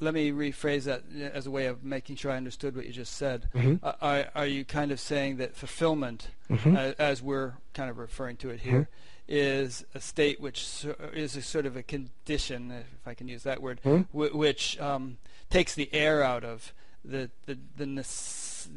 let 0.00 0.12
me 0.12 0.30
rephrase 0.32 0.82
that 0.84 1.02
as 1.32 1.46
a 1.46 1.50
way 1.50 1.64
of 1.64 1.82
making 1.82 2.14
sure 2.16 2.30
I 2.30 2.36
understood 2.36 2.76
what 2.76 2.84
you 2.84 2.92
just 2.92 3.14
said. 3.16 3.48
Mhm. 3.54 3.78
Uh, 3.82 3.92
are, 4.02 4.30
are 4.34 4.46
you 4.46 4.62
kind 4.62 4.92
of 4.92 5.00
saying 5.00 5.38
that 5.38 5.56
fulfillment, 5.56 6.28
Mhm. 6.50 6.76
a- 6.76 7.00
as 7.00 7.22
we're 7.22 7.54
kind 7.72 7.88
of 7.88 7.96
referring 7.96 8.36
to 8.38 8.50
it 8.50 8.60
here, 8.60 8.88
is 9.26 9.86
a 9.94 10.00
state 10.00 10.40
which 10.40 10.84
is 11.14 11.36
a 11.36 11.42
sort 11.42 11.64
of 11.64 11.74
a 11.76 11.82
condition, 11.82 12.70
if 12.70 13.06
I 13.06 13.14
can 13.14 13.28
use 13.28 13.44
that 13.44 13.62
word, 13.62 13.80
Mhm. 13.82 14.06
which 14.12 14.78
um, 14.78 15.16
takes 15.50 15.74
the 15.74 15.92
air 15.92 16.22
out 16.22 16.44
of 16.44 16.72
the 17.04 17.30
the 17.46 17.58
the, 17.76 17.86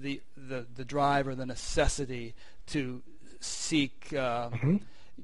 the 0.02 0.22
the 0.36 0.66
the 0.76 0.86
drive 0.86 1.28
or 1.28 1.36
the 1.36 1.46
necessity 1.46 2.34
to 2.68 3.02
seek 3.40 4.14
uh, 4.14 4.50
Mhm. 4.50 4.82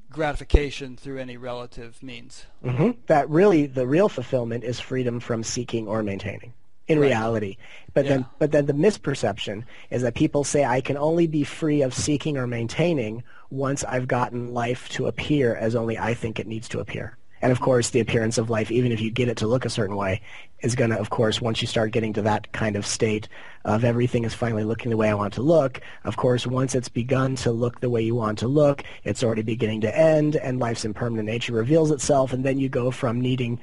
gratification 0.10 0.96
through 0.96 1.20
any 1.20 1.38
relative 1.38 2.02
means. 2.02 2.46
hmm 2.64 2.92
That 3.08 3.30
really, 3.30 3.66
the 3.66 3.86
real 3.88 4.10
fulfillment 4.10 4.64
is 4.64 4.80
freedom 4.80 5.20
from 5.20 5.44
seeking 5.44 5.88
or 5.88 6.04
maintaining. 6.04 6.54
In 6.86 7.00
Right. 7.00 7.08
reality, 7.08 7.56
but 7.94 8.06
then, 8.10 8.26
but 8.40 8.52
then 8.52 8.66
the 8.66 8.74
misperception 8.74 9.64
is 9.90 10.02
that 10.02 10.16
people 10.16 10.44
say 10.44 10.66
I 10.66 10.82
can 10.82 10.98
only 10.98 11.28
be 11.28 11.46
free 11.46 11.82
of 11.82 11.94
seeking 11.94 12.36
or 12.38 12.46
maintaining 12.46 13.24
once 13.50 13.86
I've 13.86 14.06
gotten 14.06 14.54
life 14.54 14.90
to 14.90 15.08
appear 15.08 15.56
as 15.56 15.76
only 15.78 15.98
I 15.98 16.14
think 16.14 16.42
it 16.42 16.48
needs 16.48 16.68
to 16.70 16.82
appear, 16.82 17.16
And 17.44 17.52
of 17.52 17.60
course, 17.60 17.90
the 17.90 18.00
appearance 18.00 18.38
of 18.38 18.50
life, 18.50 18.72
even 18.72 18.94
if 18.94 19.02
you 19.02 19.12
get 19.12 19.28
it 19.28 19.36
to 19.40 19.48
look 19.48 19.66
a 19.66 19.70
certain 19.70 19.98
way, 19.98 20.22
is 20.62 20.76
going 20.76 20.92
to, 20.92 20.98
of 20.98 21.10
course, 21.10 21.42
once 21.42 21.62
you 21.62 21.68
start 21.68 21.92
getting 21.92 22.14
to 22.14 22.22
that 22.22 22.50
kind 22.54 22.78
of 22.78 22.86
state 22.86 23.28
of 23.66 23.84
everything 23.84 24.24
is 24.24 24.34
finally 24.34 24.64
looking 24.64 24.92
the 24.92 24.96
way 24.96 25.10
I 25.10 25.14
want 25.14 25.34
to 25.34 25.42
look, 25.42 25.82
of 26.06 26.16
course, 26.16 26.48
once 26.48 26.74
it's 26.74 26.88
begun 26.88 27.36
to 27.36 27.52
look 27.52 27.82
the 27.82 27.90
way 27.90 28.02
you 28.02 28.16
want 28.16 28.40
to 28.40 28.48
look, 28.48 28.86
it's 29.04 29.26
already 29.26 29.42
beginning 29.42 29.82
to 29.82 29.94
end, 29.94 30.38
and 30.38 30.58
life's 30.58 30.86
impermanent 30.86 31.28
nature 31.28 31.52
reveals 31.52 31.92
itself, 31.92 32.32
and 32.32 32.46
then 32.46 32.60
you 32.60 32.70
go 32.70 32.92
from 32.92 33.20
needing 33.20 33.60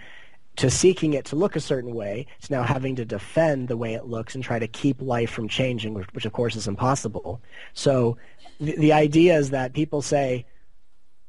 to 0.56 0.68
seeking 0.68 1.14
it 1.14 1.24
to 1.24 1.36
look 1.36 1.56
a 1.56 1.60
certain 1.60 1.94
way 1.94 2.26
to 2.42 2.52
now 2.52 2.62
having 2.62 2.96
to 2.96 3.06
defend 3.06 3.68
the 3.68 3.78
way 3.78 3.94
it 3.94 4.04
looks 4.04 4.34
and 4.34 4.44
try 4.44 4.58
to 4.58 4.68
keep 4.68 5.00
life 5.00 5.30
from 5.30 5.48
changing, 5.48 5.94
which, 5.94 6.06
which 6.12 6.26
of 6.26 6.34
course 6.34 6.54
is 6.54 6.68
impossible. 6.68 7.40
So 7.72 8.18
the, 8.60 8.76
the 8.76 8.92
idea 8.92 9.38
is 9.38 9.50
that 9.50 9.72
people 9.72 10.02
say, 10.02 10.44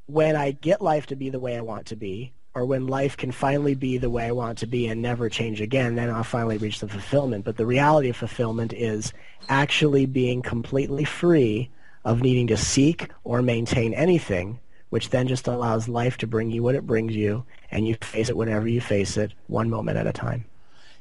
when 0.08 0.36
I 0.36 0.52
get 0.52 0.82
life 0.82 1.06
to 1.06 1.16
be 1.16 1.30
the 1.30 1.40
way 1.40 1.56
I 1.56 1.62
want 1.62 1.86
to 1.86 1.96
be, 1.96 2.34
or 2.54 2.66
when 2.66 2.88
life 2.88 3.16
can 3.16 3.32
finally 3.32 3.76
be 3.76 3.98
the 3.98 4.10
way 4.10 4.26
I 4.26 4.32
want 4.32 4.58
it 4.58 4.58
to 4.62 4.68
be 4.68 4.88
and 4.88 5.02
never 5.02 5.30
change 5.30 5.62
again, 5.62 5.96
then 5.96 6.10
I'll 6.10 6.24
finally 6.24 6.58
reach 6.58 6.80
the 6.80 6.88
fulfillment. 6.88 7.46
But 7.46 7.58
the 7.58 7.66
reality 7.66 8.10
of 8.10 8.18
fulfillment 8.18 8.74
is 8.74 9.14
actually 9.48 10.06
being 10.06 10.42
completely 10.42 11.06
free 11.06 11.70
of 12.04 12.22
needing 12.22 12.48
to 12.48 12.58
seek 12.58 13.10
or 13.24 13.42
maintain 13.42 13.94
anything, 13.94 14.60
which 14.90 15.12
then 15.12 15.28
just 15.28 15.48
allows 15.48 15.88
life 15.88 16.18
to 16.18 16.28
bring 16.28 16.52
you 16.52 16.64
what 16.64 16.76
it 16.76 16.86
brings 16.86 17.16
you, 17.16 17.46
and 17.70 17.88
you 17.88 17.96
face 18.02 18.28
it 18.28 18.36
whenever 18.36 18.68
you 18.68 18.82
face 18.82 19.16
it, 19.16 19.34
one 19.48 19.70
moment 19.70 19.98
at 19.98 20.08
a 20.08 20.14
time. 20.14 20.44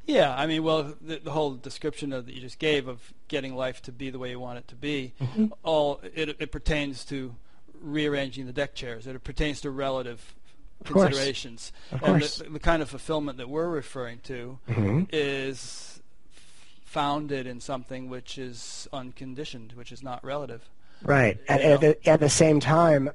Yeah, 0.06 0.34
I 0.34 0.46
mean, 0.46 0.62
well, 0.62 0.94
the, 1.00 1.18
the 1.18 1.30
whole 1.30 1.54
description 1.54 2.12
of, 2.12 2.26
that 2.26 2.34
you 2.34 2.40
just 2.40 2.58
gave 2.58 2.88
of 2.88 3.12
getting 3.28 3.54
life 3.54 3.82
to 3.82 3.92
be 3.92 4.10
the 4.10 4.18
way 4.18 4.30
you 4.30 4.40
want 4.40 4.58
it 4.58 4.68
to 4.68 4.74
be, 4.74 5.14
mm-hmm. 5.20 5.46
all 5.62 6.00
it, 6.14 6.36
it 6.38 6.52
pertains 6.52 7.04
to 7.06 7.34
rearranging 7.80 8.46
the 8.46 8.52
deck 8.52 8.74
chairs. 8.74 9.06
It 9.06 9.22
pertains 9.24 9.60
to 9.62 9.70
relative 9.70 10.34
of 10.80 10.86
considerations. 10.86 11.72
Of 11.92 12.02
and 12.02 12.22
the, 12.22 12.50
the, 12.50 12.58
kind 12.58 12.82
of 12.82 12.90
fulfillment 12.90 13.38
that 13.38 13.48
we're 13.48 13.68
referring 13.68 14.18
to 14.24 14.58
mm-hmm. 14.68 15.02
is 15.12 16.00
founded 16.84 17.46
in 17.46 17.60
something 17.60 18.08
which 18.08 18.38
is 18.38 18.88
unconditioned, 18.92 19.72
which 19.72 19.92
is 19.92 20.02
not 20.02 20.24
relative. 20.24 20.68
Right. 21.02 21.38
At, 21.48 21.60
at, 21.60 21.80
the, 21.80 22.08
at 22.08 22.20
the 22.20 22.28
same 22.28 22.60
time, 22.60 23.10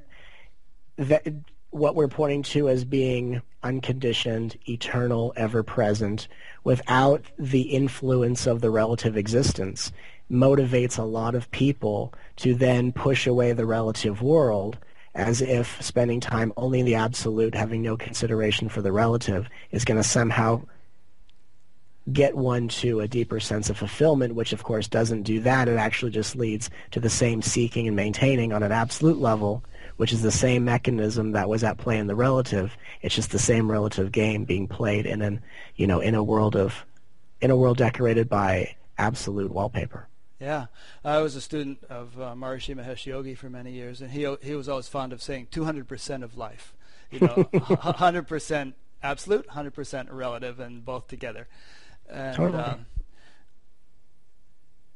that 0.98 1.28
what 1.72 1.96
we're 1.96 2.08
pointing 2.08 2.42
to 2.42 2.70
as 2.70 2.86
being 2.86 3.42
unconditioned, 3.64 4.58
eternal, 4.70 5.34
ever 5.36 5.62
present, 5.62 6.28
without 6.64 7.24
the 7.38 7.64
influence 7.64 8.48
of 8.48 8.62
the 8.62 8.70
relative 8.70 9.18
existence, 9.18 9.92
motivates 10.32 10.98
a 10.98 11.04
lot 11.04 11.36
of 11.36 11.52
people 11.52 12.14
to 12.38 12.56
then 12.56 12.92
push 12.92 13.28
away 13.28 13.52
the 13.52 13.66
relative 13.66 14.22
world 14.22 14.78
as 15.16 15.42
if 15.42 15.82
spending 15.82 16.20
time 16.20 16.54
only 16.58 16.82
in 16.82 16.86
the 16.86 16.96
absolute, 16.96 17.56
having 17.56 17.82
no 17.82 17.96
consideration 17.96 18.68
for 18.70 18.82
the 18.82 18.92
relative, 18.92 19.48
is 19.72 19.86
going 19.86 19.98
to 19.98 20.08
somehow 20.08 20.62
get 22.12 22.36
one 22.36 22.68
to 22.68 23.00
a 23.00 23.08
deeper 23.08 23.40
sense 23.40 23.70
of 23.70 23.78
fulfillment, 23.78 24.36
which 24.36 24.54
of 24.54 24.64
course 24.64 24.88
doesn't 24.88 25.24
do 25.24 25.40
that. 25.40 25.68
It 25.68 25.78
actually 25.78 26.12
just 26.12 26.36
leads 26.36 26.70
to 26.92 27.00
the 27.00 27.10
same 27.10 27.42
seeking 27.42 27.88
and 27.88 27.96
maintaining 27.96 28.54
on 28.54 28.62
an 28.62 28.72
absolute 28.72 29.18
level, 29.18 29.64
which 29.98 30.14
is 30.14 30.22
the 30.22 30.32
same 30.32 30.66
mechanism 30.66 31.32
that 31.32 31.50
was 31.50 31.64
at 31.64 31.78
play 31.78 31.98
in 31.98 32.08
the 32.08 32.16
relative. 32.16 32.78
It's 33.02 33.16
just 33.16 33.32
the 33.32 33.40
same 33.40 33.72
relative 33.72 34.12
game 34.12 34.44
being 34.44 34.68
played 34.68 35.06
in 35.06 35.22
an, 35.22 35.42
you 35.78 35.88
know, 35.88 36.00
in 36.00 36.14
a 36.14 36.24
world 36.24 36.56
of, 36.56 36.86
in 37.42 37.50
a 37.50 37.56
world 37.56 37.78
decorated 37.78 38.30
by 38.30 38.76
absolute 38.98 39.52
wallpaper. 39.52 40.08
Yeah, 40.46 40.68
I 41.04 41.22
was 41.22 41.36
a 41.36 41.42
student 41.42 41.84
of 41.90 42.22
uh, 42.22 42.36
Maharishi 42.36 42.76
Mahesh 42.76 43.08
Yogi 43.08 43.34
for 43.34 43.50
many 43.50 43.72
years, 43.72 44.00
and 44.00 44.12
he 44.12 44.32
he 44.44 44.54
was 44.54 44.70
always 44.70 44.88
fond 44.88 45.12
of 45.12 45.20
saying 45.20 45.48
200% 45.52 46.24
of 46.24 46.38
life, 46.38 46.76
you 47.10 47.20
know, 47.20 47.28
100% 47.52 48.74
absolute, 49.02 49.48
100% 49.48 50.08
relative, 50.12 50.60
and 50.60 50.86
both 50.86 51.08
together. 51.08 51.48
And, 52.08 52.36
totally. 52.36 52.62
Um, 52.62 52.86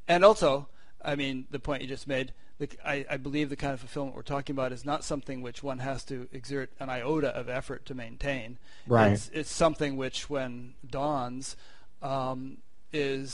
and 0.07 0.23
also, 0.23 0.67
I 1.03 1.15
mean, 1.15 1.47
the 1.49 1.59
point 1.59 1.81
you 1.81 1.87
just 1.87 2.07
made, 2.07 2.31
the, 2.59 2.69
I, 2.85 3.07
I 3.09 3.17
believe 3.17 3.49
the 3.49 3.55
kind 3.55 3.73
of 3.73 3.79
fulfillment 3.79 4.15
we're 4.15 4.21
talking 4.21 4.55
about 4.55 4.71
is 4.71 4.85
not 4.85 5.03
something 5.03 5.41
which 5.41 5.63
one 5.63 5.79
has 5.79 6.03
to 6.05 6.27
exert 6.31 6.69
an 6.79 6.91
iota 6.91 7.29
of 7.29 7.49
effort 7.49 7.87
to 7.87 7.95
maintain. 7.95 8.59
Right. 8.85 9.13
It's, 9.13 9.31
it's 9.33 9.51
something 9.51 9.97
which, 9.97 10.29
when 10.29 10.75
dawns, 10.87 11.55
um, 12.03 12.57
is 12.93 13.31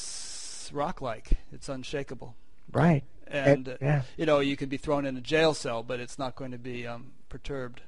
rock-like. 0.71 1.31
It's 1.51 1.69
unshakable. 1.69 2.35
Right. 2.71 3.03
And 3.27 3.67
it, 3.67 3.79
yeah. 3.81 4.03
you 4.17 4.25
know, 4.25 4.39
you 4.39 4.55
could 4.55 4.69
be 4.69 4.77
thrown 4.77 5.05
in 5.05 5.17
a 5.17 5.21
jail 5.21 5.53
cell, 5.53 5.83
but 5.83 5.99
it's 5.99 6.19
not 6.19 6.35
going 6.35 6.51
to 6.51 6.57
be 6.57 6.85
um, 6.85 7.11
perturbed. 7.29 7.81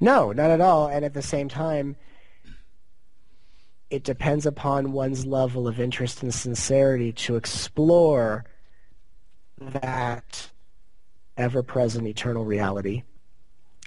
No, 0.00 0.32
not 0.32 0.50
at 0.50 0.60
all. 0.60 0.88
And 0.88 1.04
at 1.04 1.14
the 1.14 1.22
same 1.22 1.48
time, 1.48 1.96
it 3.90 4.04
depends 4.04 4.44
upon 4.44 4.92
one's 4.92 5.24
level 5.24 5.66
of 5.66 5.80
interest 5.80 6.22
and 6.22 6.34
sincerity 6.34 7.12
to 7.12 7.36
explore 7.36 8.44
that 9.58 10.50
ever-present 11.36 12.06
eternal 12.06 12.44
reality 12.44 13.02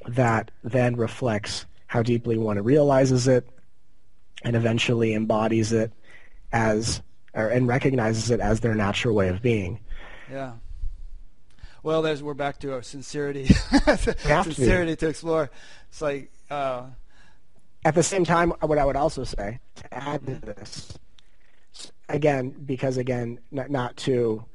that 0.07 0.49
then 0.63 0.95
reflects 0.95 1.65
how 1.87 2.01
deeply 2.01 2.37
one 2.37 2.57
realizes 2.63 3.27
it 3.27 3.47
and 4.43 4.55
eventually 4.55 5.13
embodies 5.13 5.71
it 5.71 5.91
as 6.51 7.01
or, 7.33 7.47
and 7.47 7.67
recognizes 7.67 8.31
it 8.31 8.39
as 8.39 8.59
their 8.59 8.75
natural 8.75 9.15
way 9.15 9.29
of 9.29 9.41
being. 9.41 9.79
Yeah. 10.31 10.53
Well, 11.83 12.01
there's 12.01 12.21
we're 12.21 12.35
back 12.35 12.59
to 12.59 12.73
our 12.73 12.83
sincerity, 12.83 13.45
sincerity 13.97 14.91
to, 14.91 14.95
to, 14.97 15.07
explore. 15.09 15.49
It's 15.89 16.01
like. 16.01 16.31
Uh, 16.49 16.83
At 17.83 17.95
the 17.95 18.03
same 18.03 18.23
time, 18.23 18.51
what 18.61 18.77
I 18.77 18.85
would 18.85 18.95
also 18.95 19.23
say 19.23 19.59
to 19.75 19.93
add 19.93 20.25
to 20.27 20.35
this, 20.35 20.99
again, 22.07 22.51
because 22.65 22.97
again, 22.97 23.39
not, 23.49 23.71
not 23.71 23.97
to, 23.97 24.45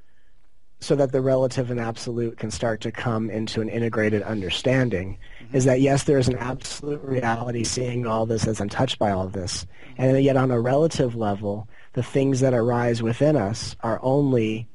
so 0.78 0.94
that 0.94 1.10
the 1.10 1.20
relative 1.20 1.72
and 1.72 1.80
absolute 1.80 2.38
can 2.38 2.52
start 2.52 2.80
to 2.82 2.92
come 2.92 3.28
into 3.28 3.60
an 3.60 3.68
integrated 3.68 4.22
understanding, 4.22 5.18
mm-hmm. 5.42 5.56
is 5.56 5.64
that 5.64 5.80
yes, 5.80 6.04
there 6.04 6.18
is 6.18 6.28
an 6.28 6.36
absolute 6.38 7.02
reality 7.02 7.64
seeing 7.64 8.06
all 8.06 8.26
this 8.26 8.46
as 8.46 8.60
untouched 8.60 9.00
by 9.00 9.10
all 9.10 9.26
this, 9.26 9.66
and 9.96 10.22
yet 10.22 10.36
on 10.36 10.52
a 10.52 10.60
relative 10.60 11.16
level, 11.16 11.68
the 11.96 12.02
things 12.02 12.40
that 12.40 12.52
arise 12.52 13.02
within 13.02 13.36
us 13.36 13.74
are 13.80 13.98
only 14.02 14.68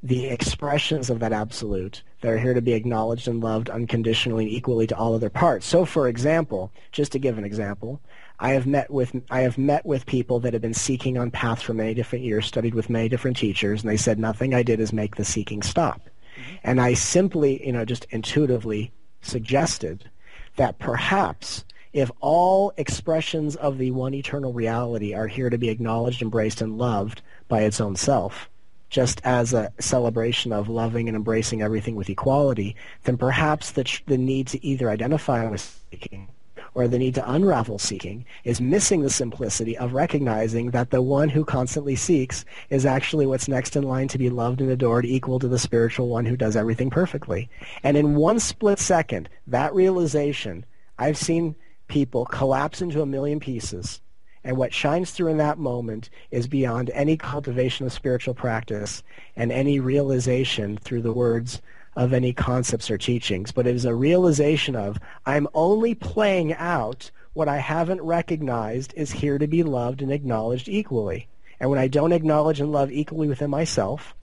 the 0.00 0.26
expressions 0.26 1.10
of 1.10 1.18
that 1.18 1.32
absolute 1.32 2.04
that 2.20 2.30
are 2.30 2.38
here 2.38 2.54
to 2.54 2.62
be 2.62 2.72
acknowledged 2.72 3.26
and 3.26 3.42
loved 3.42 3.68
unconditionally 3.68 4.44
and 4.44 4.52
equally 4.52 4.86
to 4.86 4.96
all 4.96 5.12
other 5.12 5.28
parts. 5.28 5.66
So 5.66 5.84
for 5.84 6.06
example, 6.06 6.72
just 6.92 7.10
to 7.12 7.18
give 7.18 7.36
an 7.36 7.44
example, 7.44 8.00
I 8.38 8.52
have 8.52 8.64
met 8.64 8.92
with 8.92 9.12
I 9.28 9.40
have 9.40 9.58
met 9.58 9.84
with 9.84 10.06
people 10.06 10.38
that 10.38 10.52
have 10.52 10.62
been 10.62 10.72
seeking 10.72 11.18
on 11.18 11.32
paths 11.32 11.62
for 11.62 11.74
many 11.74 11.94
different 11.94 12.24
years, 12.24 12.46
studied 12.46 12.74
with 12.74 12.88
many 12.88 13.08
different 13.08 13.36
teachers, 13.36 13.82
and 13.82 13.90
they 13.90 13.96
said 13.96 14.20
nothing 14.20 14.54
I 14.54 14.62
did 14.62 14.78
is 14.78 14.92
make 14.92 15.16
the 15.16 15.24
seeking 15.24 15.62
stop. 15.62 16.00
Mm-hmm. 16.00 16.54
And 16.62 16.80
I 16.80 16.94
simply, 16.94 17.66
you 17.66 17.72
know, 17.72 17.84
just 17.84 18.06
intuitively 18.10 18.92
suggested 19.20 20.08
that 20.54 20.78
perhaps 20.78 21.64
if 21.92 22.10
all 22.20 22.72
expressions 22.76 23.56
of 23.56 23.78
the 23.78 23.90
one 23.90 24.14
eternal 24.14 24.52
reality 24.52 25.14
are 25.14 25.26
here 25.26 25.50
to 25.50 25.58
be 25.58 25.68
acknowledged, 25.68 26.22
embraced, 26.22 26.60
and 26.60 26.78
loved 26.78 27.22
by 27.48 27.62
its 27.62 27.80
own 27.80 27.96
self, 27.96 28.48
just 28.90 29.20
as 29.24 29.52
a 29.52 29.72
celebration 29.78 30.52
of 30.52 30.68
loving 30.68 31.08
and 31.08 31.16
embracing 31.16 31.62
everything 31.62 31.94
with 31.96 32.10
equality, 32.10 32.76
then 33.04 33.16
perhaps 33.16 33.72
the, 33.72 34.00
the 34.06 34.18
need 34.18 34.46
to 34.48 34.64
either 34.64 34.90
identify 34.90 35.48
with 35.48 35.80
seeking 35.90 36.28
or 36.74 36.86
the 36.86 36.98
need 36.98 37.14
to 37.14 37.30
unravel 37.30 37.78
seeking 37.78 38.24
is 38.44 38.60
missing 38.60 39.02
the 39.02 39.10
simplicity 39.10 39.76
of 39.76 39.92
recognizing 39.92 40.70
that 40.70 40.90
the 40.90 41.02
one 41.02 41.28
who 41.28 41.44
constantly 41.44 41.96
seeks 41.96 42.44
is 42.68 42.86
actually 42.86 43.26
what's 43.26 43.48
next 43.48 43.74
in 43.74 43.82
line 43.82 44.08
to 44.08 44.18
be 44.18 44.30
loved 44.30 44.60
and 44.60 44.70
adored 44.70 45.04
equal 45.04 45.38
to 45.38 45.48
the 45.48 45.58
spiritual 45.58 46.08
one 46.08 46.24
who 46.24 46.36
does 46.36 46.56
everything 46.56 46.90
perfectly. 46.90 47.48
And 47.82 47.96
in 47.96 48.14
one 48.14 48.38
split 48.38 48.78
second, 48.78 49.28
that 49.48 49.74
realization, 49.74 50.64
I've 50.98 51.18
seen 51.18 51.56
people 51.90 52.24
collapse 52.24 52.80
into 52.80 53.02
a 53.02 53.06
million 53.06 53.40
pieces. 53.40 54.00
And 54.42 54.56
what 54.56 54.72
shines 54.72 55.10
through 55.10 55.28
in 55.28 55.36
that 55.36 55.58
moment 55.58 56.08
is 56.30 56.46
beyond 56.46 56.90
any 56.94 57.18
cultivation 57.18 57.84
of 57.84 57.92
spiritual 57.92 58.32
practice 58.32 59.02
and 59.36 59.52
any 59.52 59.80
realization 59.80 60.78
through 60.78 61.02
the 61.02 61.12
words 61.12 61.60
of 61.96 62.14
any 62.14 62.32
concepts 62.32 62.90
or 62.90 62.96
teachings. 62.96 63.52
But 63.52 63.66
it 63.66 63.76
is 63.76 63.84
a 63.84 63.94
realization 63.94 64.76
of, 64.76 64.98
I'm 65.26 65.46
only 65.52 65.94
playing 65.94 66.54
out 66.54 67.10
what 67.34 67.48
I 67.48 67.58
haven't 67.58 68.00
recognized 68.00 68.94
is 68.96 69.12
here 69.12 69.36
to 69.36 69.46
be 69.46 69.62
loved 69.62 70.00
and 70.00 70.10
acknowledged 70.10 70.68
equally. 70.68 71.28
And 71.58 71.68
when 71.68 71.78
I 71.78 71.88
don't 71.88 72.12
acknowledge 72.12 72.60
and 72.60 72.72
love 72.72 72.90
equally 72.90 73.28
within 73.28 73.50
myself, 73.50 74.14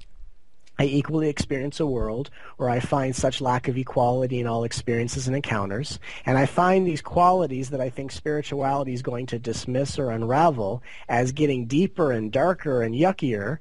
I 0.79 0.85
equally 0.85 1.27
experience 1.27 1.79
a 1.79 1.87
world 1.87 2.29
where 2.57 2.69
I 2.69 2.79
find 2.79 3.15
such 3.15 3.41
lack 3.41 3.67
of 3.67 3.77
equality 3.77 4.39
in 4.39 4.45
all 4.45 4.63
experiences 4.63 5.27
and 5.27 5.35
encounters, 5.35 5.99
and 6.25 6.37
I 6.37 6.45
find 6.45 6.85
these 6.85 7.01
qualities 7.01 7.71
that 7.71 7.81
I 7.81 7.89
think 7.89 8.11
spirituality 8.11 8.93
is 8.93 9.01
going 9.01 9.25
to 9.27 9.39
dismiss 9.39 9.97
or 9.97 10.11
unravel 10.11 10.83
as 11.09 11.31
getting 11.31 11.65
deeper 11.65 12.11
and 12.11 12.31
darker 12.31 12.83
and 12.83 12.93
yuckier, 12.93 13.59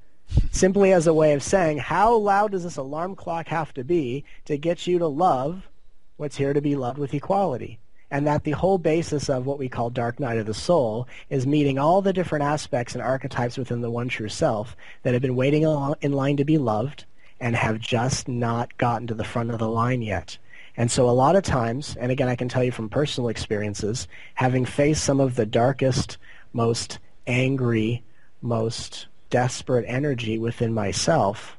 simply 0.51 0.93
as 0.93 1.07
a 1.07 1.15
way 1.15 1.33
of 1.33 1.43
saying, 1.43 1.79
how 1.79 2.15
loud 2.17 2.51
does 2.51 2.65
this 2.65 2.77
alarm 2.77 3.15
clock 3.17 3.49
have 3.49 3.73
to 3.75 3.85
be 3.85 4.25
to 4.45 4.59
get 4.59 4.87
you 4.87 4.99
to 4.99 5.07
love 5.07 5.69
what's 6.17 6.37
here 6.37 6.53
to 6.53 6.61
be 6.61 6.77
loved 6.77 6.99
with 6.99 7.15
equality? 7.15 7.79
And 8.11 8.27
that 8.27 8.45
the 8.45 8.53
whole 8.53 8.79
basis 8.79 9.29
of 9.29 9.47
what 9.47 9.59
we 9.59 9.69
call 9.69 9.91
dark 9.91 10.21
night 10.21 10.39
of 10.39 10.47
the 10.47 10.55
soul 10.55 11.09
is 11.29 11.47
meeting 11.47 11.79
all 11.79 12.03
the 12.03 12.13
different 12.13 12.45
aspects 12.45 12.95
and 12.95 13.03
archetypes 13.03 13.59
within 13.59 13.81
the 13.81 13.91
one 13.91 14.09
true 14.09 14.29
self 14.29 14.77
that 15.03 15.13
have 15.13 15.23
been 15.23 15.37
waiting 15.37 15.63
in 16.01 16.13
line 16.13 16.37
to 16.37 16.45
be 16.45 16.59
loved 16.59 17.05
and 17.41 17.57
have 17.57 17.79
just 17.79 18.29
not 18.29 18.77
gotten 18.79 19.07
to 19.07 19.15
the 19.15 19.25
front 19.25 19.51
of 19.51 19.59
the 19.59 19.69
line 19.69 20.03
yet. 20.03 20.39
And 20.77 20.91
so 20.91 21.09
a 21.09 21.11
lot 21.11 21.37
of 21.37 21.43
times, 21.43 21.97
and 21.99 22.13
again 22.13 22.29
I 22.29 22.37
can 22.37 22.49
tell 22.49 22.63
you 22.63 22.73
from 22.73 22.89
personal 22.89 23.29
experiences, 23.29 24.07
having 24.35 24.65
faced 24.65 25.05
some 25.05 25.21
of 25.21 25.35
the 25.35 25.47
darkest, 25.47 26.19
most 26.53 26.99
angry, 27.27 28.05
most 28.41 29.09
desperate 29.31 29.85
energy 29.89 30.39
within 30.39 30.73
myself 30.73 31.59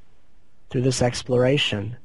through 0.70 0.82
this 0.82 1.02
exploration, 1.02 1.98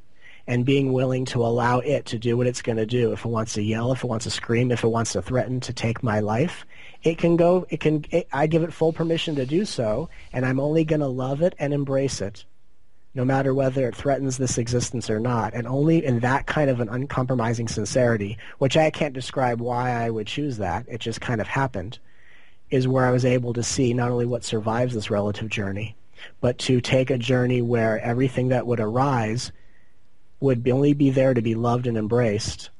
and 0.46 0.64
being 0.64 0.92
willing 0.92 1.24
to 1.26 1.44
allow 1.44 1.78
it 1.78 2.06
to 2.06 2.18
do 2.18 2.36
what 2.36 2.46
it's 2.46 2.62
going 2.62 2.78
to 2.78 2.86
do. 2.86 3.12
If 3.12 3.24
it 3.24 3.28
wants 3.28 3.52
to 3.54 3.62
yell, 3.62 3.92
if 3.92 4.02
it 4.02 4.08
wants 4.08 4.24
to 4.24 4.30
scream, 4.30 4.72
if 4.72 4.84
it 4.84 4.88
wants 4.88 5.12
to 5.12 5.22
threaten 5.22 5.60
to 5.60 5.72
take 5.72 6.02
my 6.02 6.20
life, 6.20 6.66
it 7.02 7.18
can 7.18 7.36
go. 7.36 7.66
It 7.70 7.80
can. 7.80 8.04
It, 8.10 8.28
I 8.32 8.46
give 8.46 8.62
it 8.62 8.72
full 8.72 8.92
permission 8.92 9.36
to 9.36 9.46
do 9.46 9.64
so, 9.64 10.08
and 10.32 10.44
I'm 10.44 10.60
only 10.60 10.84
going 10.84 11.00
to 11.00 11.06
love 11.06 11.42
it 11.42 11.54
and 11.58 11.72
embrace 11.72 12.20
it, 12.20 12.44
no 13.14 13.24
matter 13.24 13.54
whether 13.54 13.88
it 13.88 13.96
threatens 13.96 14.38
this 14.38 14.58
existence 14.58 15.08
or 15.10 15.20
not. 15.20 15.54
And 15.54 15.66
only 15.66 16.04
in 16.04 16.20
that 16.20 16.46
kind 16.46 16.70
of 16.70 16.80
an 16.80 16.88
uncompromising 16.88 17.68
sincerity, 17.68 18.38
which 18.58 18.76
I 18.76 18.90
can't 18.90 19.14
describe 19.14 19.60
why 19.60 19.90
I 19.90 20.10
would 20.10 20.26
choose 20.26 20.58
that. 20.58 20.86
It 20.88 21.00
just 21.00 21.20
kind 21.20 21.40
of 21.40 21.46
happened, 21.46 21.98
is 22.70 22.88
where 22.88 23.06
I 23.06 23.12
was 23.12 23.24
able 23.24 23.52
to 23.54 23.62
see 23.62 23.94
not 23.94 24.10
only 24.10 24.26
what 24.26 24.44
survives 24.44 24.94
this 24.94 25.10
relative 25.10 25.48
journey, 25.48 25.96
but 26.40 26.58
to 26.58 26.80
take 26.80 27.10
a 27.10 27.18
journey 27.18 27.62
where 27.62 28.00
everything 28.00 28.48
that 28.48 28.66
would 28.66 28.80
arise 28.80 29.50
would 30.42 30.68
only 30.68 30.92
be 30.92 31.10
there 31.10 31.34
to 31.34 31.42
be 31.42 31.54
loved 31.54 31.86
and 31.86 31.96
embraced. 31.96 32.70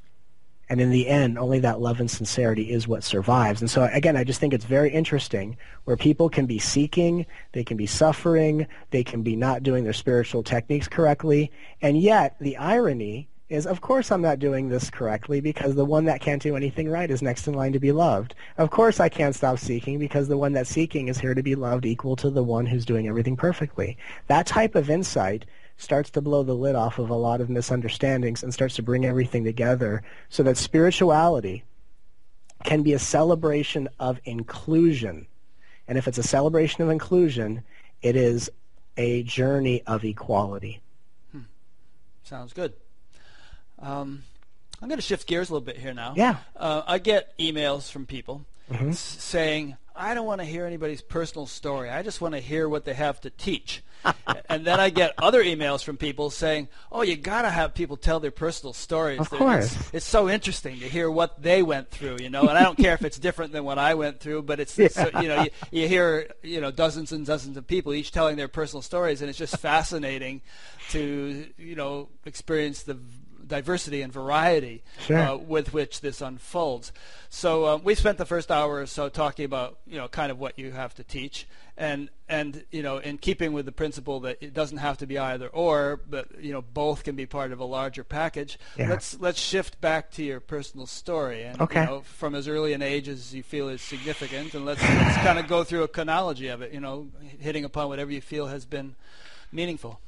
And 0.69 0.81
in 0.81 0.91
the 0.91 1.07
end, 1.07 1.39
only 1.39 1.59
that 1.61 1.81
love 1.81 2.01
and 2.01 2.11
sincerity 2.11 2.71
is 2.71 2.89
what 2.89 3.05
survives. 3.05 3.61
And 3.61 3.71
so, 3.71 3.89
again, 3.93 4.17
I 4.17 4.25
just 4.25 4.41
think 4.41 4.55
it's 4.55 4.65
very 4.65 4.91
interesting 4.91 5.59
where 5.85 5.99
people 5.99 6.31
can 6.31 6.47
be 6.47 6.59
seeking, 6.59 7.27
they 7.53 7.63
can 7.63 7.77
be 7.77 7.87
suffering, 7.87 8.67
they 8.91 9.05
can 9.05 9.23
be 9.23 9.37
not 9.37 9.63
doing 9.63 9.85
their 9.85 9.93
spiritual 9.93 10.43
techniques 10.43 10.89
correctly. 10.89 11.53
And 11.83 12.01
yet, 12.01 12.37
the 12.41 12.57
irony 12.57 13.29
is, 13.51 13.67
of 13.67 13.83
course, 13.83 14.11
I'm 14.11 14.23
not 14.23 14.39
doing 14.39 14.71
this 14.71 14.89
correctly 14.89 15.43
because 15.43 15.75
the 15.75 15.85
one 15.85 16.07
that 16.07 16.23
can't 16.23 16.41
do 16.41 16.57
anything 16.57 16.89
right 16.89 17.11
is 17.11 17.21
next 17.21 17.47
in 17.47 17.53
line 17.53 17.75
to 17.75 17.79
be 17.79 17.93
loved. 17.93 18.35
Of 18.57 18.71
course, 18.71 18.99
I 18.99 19.11
can't 19.11 19.35
stop 19.35 19.59
seeking 19.59 19.99
because 19.99 20.27
the 20.27 20.39
one 20.39 20.55
that's 20.55 20.71
seeking 20.71 21.09
is 21.09 21.19
here 21.19 21.35
to 21.35 21.43
be 21.43 21.55
loved 21.55 21.85
equal 21.85 22.17
to 22.17 22.31
the 22.31 22.43
one 22.43 22.65
who's 22.65 22.87
doing 22.87 23.09
everything 23.09 23.37
perfectly. 23.37 23.99
That 24.29 24.47
type 24.47 24.75
of 24.75 24.89
insight 24.89 25.45
starts 25.77 26.11
to 26.11 26.21
blow 26.21 26.43
the 26.43 26.55
lid 26.55 26.75
off 26.75 26.99
of 26.99 27.11
a 27.11 27.15
lot 27.15 27.41
of 27.41 27.51
misunderstandings 27.51 28.43
and 28.43 28.53
starts 28.53 28.77
to 28.77 28.83
bring 28.83 29.05
everything 29.05 29.45
together 29.45 30.03
so 30.29 30.43
that 30.43 30.57
spirituality 30.57 31.65
can 32.65 32.83
be 32.83 32.93
a 32.93 32.99
celebration 32.99 33.89
of 33.99 34.21
inclusion. 34.25 35.27
And 35.89 35.99
if 35.99 36.07
it's 36.07 36.19
a 36.19 36.23
celebration 36.23 36.83
of 36.83 36.91
inclusion, 36.91 37.65
it 38.03 38.17
is 38.17 38.51
a 38.97 39.23
journey 39.25 39.83
of 39.87 40.05
equality. 40.05 40.81
Hmm. 41.33 41.41
Sounds 42.23 42.53
good. 42.53 42.73
Um, 43.79 44.23
I'm 44.81 44.89
going 44.89 44.99
to 44.99 45.03
shift 45.03 45.27
gears 45.27 45.51
a 45.51 45.53
little 45.53 45.65
bit 45.65 45.79
here 45.79 45.95
now. 45.95 46.15
Yeah. 46.17 46.37
Uh, 46.57 46.83
I 46.87 46.99
get 46.99 47.37
emails 47.39 47.91
from 47.91 48.07
people 48.07 48.45
mm-hmm. 48.71 48.91
s- 48.91 48.99
saying, 48.99 49.77
I 49.95 50.15
don't 50.15 50.27
want 50.27 50.41
to 50.41 50.45
hear 50.45 50.67
anybody's 50.67 51.03
personal 51.03 51.47
story. 51.47 51.91
I 51.91 52.03
just 52.03 52.21
want 52.21 52.35
to 52.35 52.41
hear 52.41 52.69
what 52.69 52.85
they 52.85 52.95
have 52.95 53.21
to 53.23 53.31
teach. 53.31 53.83
And 54.49 54.65
then 54.65 54.81
I 54.81 54.91
get 54.91 55.15
other 55.19 55.43
emails 55.43 55.83
from 55.85 55.97
people 55.97 56.31
saying, 56.31 56.69
"Oh, 56.91 57.03
you 57.03 57.17
got 57.17 57.43
to 57.43 57.51
have 57.51 57.75
people 57.75 57.97
tell 57.97 58.21
their 58.21 58.31
personal 58.31 58.73
stories. 58.73 59.21
Of 59.21 59.31
course, 59.31 59.75
it's, 59.75 59.95
it's, 59.95 60.07
so 60.07 60.29
interesting 60.29 60.81
to 60.81 60.89
hear 60.89 61.11
what 61.11 61.43
they 61.43 61.63
went 61.63 61.91
through, 61.91 62.19
you 62.21 62.31
know. 62.31 62.43
And 62.43 62.51
I 62.51 62.63
don't 62.63 62.79
care 62.79 62.95
if 62.95 63.05
it's 63.05 63.19
different 63.19 63.53
than 63.53 63.65
what 63.65 63.79
I 63.79 63.95
went 63.95 64.21
through, 64.21 64.43
but 64.43 64.61
it's, 64.61 64.79
yeah. 64.79 64.89
so, 64.89 65.11
you 65.21 65.29
know, 65.29 65.43
you, 65.43 65.51
you 65.71 65.89
hear 65.89 66.29
you 66.43 66.61
know 66.61 66.71
dozens 66.71 67.13
and 67.13 67.25
dozens 67.25 67.57
of 67.57 67.67
people 67.67 67.95
each 67.95 68.13
telling 68.13 68.37
their 68.37 68.49
personal 68.49 68.83
stories, 68.83 69.21
and 69.21 69.31
it's 69.31 69.39
just 69.39 69.57
fascinating 69.59 70.43
to 70.91 71.47
you 71.57 71.77
know 71.77 72.09
experience 72.25 72.83
the 72.83 72.99
diversity 73.53 74.01
and 74.01 74.11
variety 74.11 74.83
sure. 75.01 75.19
uh, 75.19 75.37
with 75.37 75.75
which 75.75 76.01
this 76.01 76.23
unfolds. 76.23 76.91
So 77.29 77.67
uh, 77.67 77.77
we 77.77 77.95
spent 77.95 78.17
the 78.17 78.25
first 78.25 78.51
hour 78.51 78.81
or 78.81 78.87
so 78.87 79.11
talking 79.11 79.45
about 79.45 79.77
you 79.87 79.99
know 79.99 80.09
kind 80.09 80.33
of 80.33 80.39
what 80.39 80.59
you 80.59 80.71
have 80.73 80.95
to 80.95 81.05
teach, 81.05 81.47
and 81.77 82.09
and 82.31 82.65
you 82.71 82.83
know 82.83 82.97
in 82.97 83.19
keeping 83.19 83.53
with 83.53 83.67
the 83.67 83.73
principle 83.73 84.21
that 84.21 84.39
it 84.41 84.55
doesn't 84.55 84.79
have 84.79 84.97
to 84.99 85.07
be 85.07 85.19
either 85.19 85.49
or, 85.49 86.01
but 86.09 86.43
you 86.43 86.51
know 86.51 86.63
both 86.63 87.05
can 87.05 87.15
be 87.15 87.27
part 87.27 87.53
of 87.53 87.61
a 87.61 87.65
larger 87.65 88.05
package. 88.05 88.59
Yeah. 88.79 88.89
Let's 88.89 89.21
let's 89.21 89.39
shift 89.39 89.83
back 89.83 90.11
to 90.13 90.25
your 90.25 90.41
personal 90.41 90.87
story 90.87 91.43
and 91.43 91.61
okay. 91.61 91.83
you 91.83 91.87
know, 91.87 92.01
from 92.01 92.35
as 92.35 92.49
early 92.49 92.73
an 92.73 92.81
age 92.81 93.07
as 93.07 93.35
you 93.35 93.43
feel 93.43 93.69
is 93.69 93.83
significant, 93.83 94.55
and 94.55 94.65
let's 94.65 94.81
let's 94.81 95.19
kind 95.19 95.39
of 95.39 95.47
go 95.47 95.63
through 95.63 95.83
a 95.83 95.89
chronology 95.89 96.49
of 96.49 96.63
it. 96.63 96.73
You 96.73 96.81
know, 96.81 97.09
hitting 97.39 97.67
upon 97.67 97.89
whatever 97.89 98.11
you 98.11 98.23
feel 98.23 98.47
has 98.47 98.65
been 98.65 98.95
meaningful. 99.53 100.01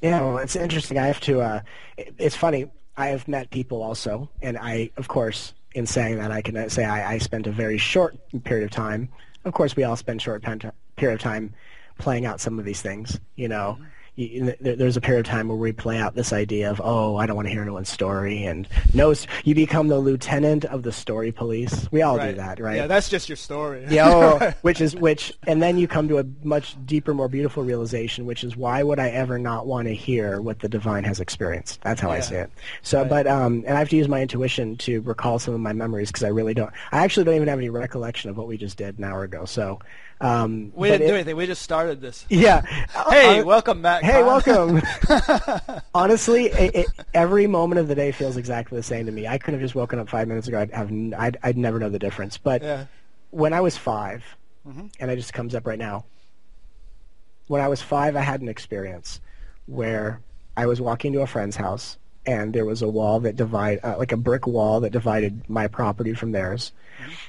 Yeah, 0.00 0.20
well, 0.20 0.38
it's 0.38 0.56
interesting. 0.56 0.98
I 0.98 1.06
have 1.06 1.20
to. 1.22 1.40
Uh, 1.40 1.60
it's 1.96 2.36
funny. 2.36 2.70
I 2.96 3.08
have 3.08 3.28
met 3.28 3.50
people 3.50 3.82
also, 3.82 4.28
and 4.42 4.58
I, 4.58 4.90
of 4.96 5.08
course, 5.08 5.54
in 5.74 5.86
saying 5.86 6.18
that, 6.18 6.32
I 6.32 6.42
can 6.42 6.68
say 6.70 6.84
I, 6.84 7.14
I 7.14 7.18
spent 7.18 7.46
a 7.46 7.52
very 7.52 7.78
short 7.78 8.16
period 8.44 8.64
of 8.64 8.70
time. 8.70 9.08
Of 9.44 9.54
course, 9.54 9.76
we 9.76 9.84
all 9.84 9.96
spend 9.96 10.20
short 10.20 10.42
period 10.42 11.14
of 11.14 11.20
time 11.20 11.54
playing 11.98 12.26
out 12.26 12.40
some 12.40 12.58
of 12.58 12.64
these 12.64 12.82
things. 12.82 13.20
You 13.36 13.48
know, 13.48 13.76
mm-hmm 13.78 13.84
there's 14.18 14.96
a 14.96 15.00
period 15.00 15.20
of 15.20 15.26
time 15.26 15.46
where 15.46 15.56
we 15.56 15.70
play 15.70 15.96
out 15.98 16.16
this 16.16 16.32
idea 16.32 16.70
of, 16.70 16.80
oh, 16.82 17.16
I 17.16 17.26
don't 17.26 17.36
want 17.36 17.46
to 17.46 17.52
hear 17.52 17.62
anyone's 17.62 17.88
story, 17.88 18.44
and 18.44 18.66
no, 18.92 19.14
you 19.44 19.54
become 19.54 19.86
the 19.86 19.98
lieutenant 19.98 20.64
of 20.64 20.82
the 20.82 20.90
story 20.90 21.30
police. 21.30 21.88
We 21.92 22.02
all 22.02 22.16
right. 22.16 22.32
do 22.32 22.36
that, 22.38 22.58
right? 22.58 22.76
Yeah, 22.76 22.88
that's 22.88 23.08
just 23.08 23.28
your 23.28 23.36
story. 23.36 23.86
yeah, 23.88 24.08
oh, 24.08 24.52
which 24.62 24.80
is 24.80 24.96
which, 24.96 25.32
and 25.46 25.62
then 25.62 25.78
you 25.78 25.86
come 25.86 26.08
to 26.08 26.18
a 26.18 26.24
much 26.42 26.76
deeper, 26.84 27.14
more 27.14 27.28
beautiful 27.28 27.62
realization, 27.62 28.26
which 28.26 28.42
is 28.42 28.56
why 28.56 28.82
would 28.82 28.98
I 28.98 29.10
ever 29.10 29.38
not 29.38 29.66
want 29.66 29.86
to 29.86 29.94
hear 29.94 30.40
what 30.40 30.58
the 30.58 30.68
divine 30.68 31.04
has 31.04 31.20
experienced? 31.20 31.80
That's 31.82 32.00
how 32.00 32.08
yeah. 32.08 32.16
I 32.16 32.20
see 32.20 32.34
it. 32.34 32.50
So, 32.82 33.02
right. 33.02 33.08
but 33.08 33.26
um, 33.28 33.62
and 33.66 33.76
I 33.76 33.78
have 33.78 33.88
to 33.90 33.96
use 33.96 34.08
my 34.08 34.20
intuition 34.20 34.76
to 34.78 35.00
recall 35.02 35.38
some 35.38 35.54
of 35.54 35.60
my 35.60 35.72
memories 35.72 36.08
because 36.08 36.24
I 36.24 36.28
really 36.28 36.54
don't. 36.54 36.72
I 36.90 37.04
actually 37.04 37.24
don't 37.24 37.36
even 37.36 37.48
have 37.48 37.58
any 37.58 37.70
recollection 37.70 38.30
of 38.30 38.36
what 38.36 38.48
we 38.48 38.56
just 38.56 38.76
did 38.76 38.98
an 38.98 39.04
hour 39.04 39.22
ago. 39.22 39.44
So. 39.44 39.78
Um, 40.20 40.72
we 40.74 40.88
didn't 40.88 41.02
it, 41.02 41.08
do 41.08 41.14
anything. 41.14 41.36
We 41.36 41.46
just 41.46 41.62
started 41.62 42.00
this. 42.00 42.26
Yeah. 42.28 42.62
hey, 43.10 43.40
uh, 43.40 43.44
welcome 43.44 43.82
back. 43.82 44.02
Hey, 44.02 44.22
welcome. 44.22 44.82
Honestly, 45.94 46.46
it, 46.46 46.74
it, 46.74 46.86
every 47.14 47.46
moment 47.46 47.78
of 47.78 47.88
the 47.88 47.94
day 47.94 48.10
feels 48.10 48.36
exactly 48.36 48.76
the 48.76 48.82
same 48.82 49.06
to 49.06 49.12
me. 49.12 49.26
I 49.26 49.38
could 49.38 49.54
have 49.54 49.60
just 49.60 49.74
woken 49.74 49.98
up 49.98 50.08
five 50.08 50.26
minutes 50.26 50.48
ago. 50.48 50.60
I'd 50.60 50.72
have, 50.72 50.90
I'd, 51.16 51.36
I'd 51.42 51.56
never 51.56 51.78
know 51.78 51.88
the 51.88 51.98
difference. 51.98 52.36
But 52.36 52.62
yeah. 52.62 52.86
when 53.30 53.52
I 53.52 53.60
was 53.60 53.76
5 53.76 54.24
mm-hmm. 54.66 54.86
and 54.98 55.10
it 55.10 55.16
just 55.16 55.32
comes 55.32 55.54
up 55.54 55.66
right 55.66 55.78
now. 55.78 56.04
When 57.46 57.62
I 57.62 57.68
was 57.68 57.80
five, 57.80 58.14
I 58.14 58.20
had 58.20 58.42
an 58.42 58.48
experience 58.48 59.22
where 59.66 60.20
I 60.54 60.66
was 60.66 60.80
walking 60.82 61.14
to 61.14 61.22
a 61.22 61.26
friend's 61.26 61.56
house, 61.56 61.96
and 62.28 62.52
there 62.52 62.64
was 62.64 62.82
a 62.82 62.88
wall 62.88 63.20
that 63.20 63.36
divide, 63.36 63.80
uh, 63.82 63.96
like 63.98 64.12
a 64.12 64.16
brick 64.16 64.46
wall 64.46 64.80
that 64.80 64.92
divided 64.92 65.48
my 65.48 65.66
property 65.66 66.14
from 66.14 66.32
theirs 66.32 66.72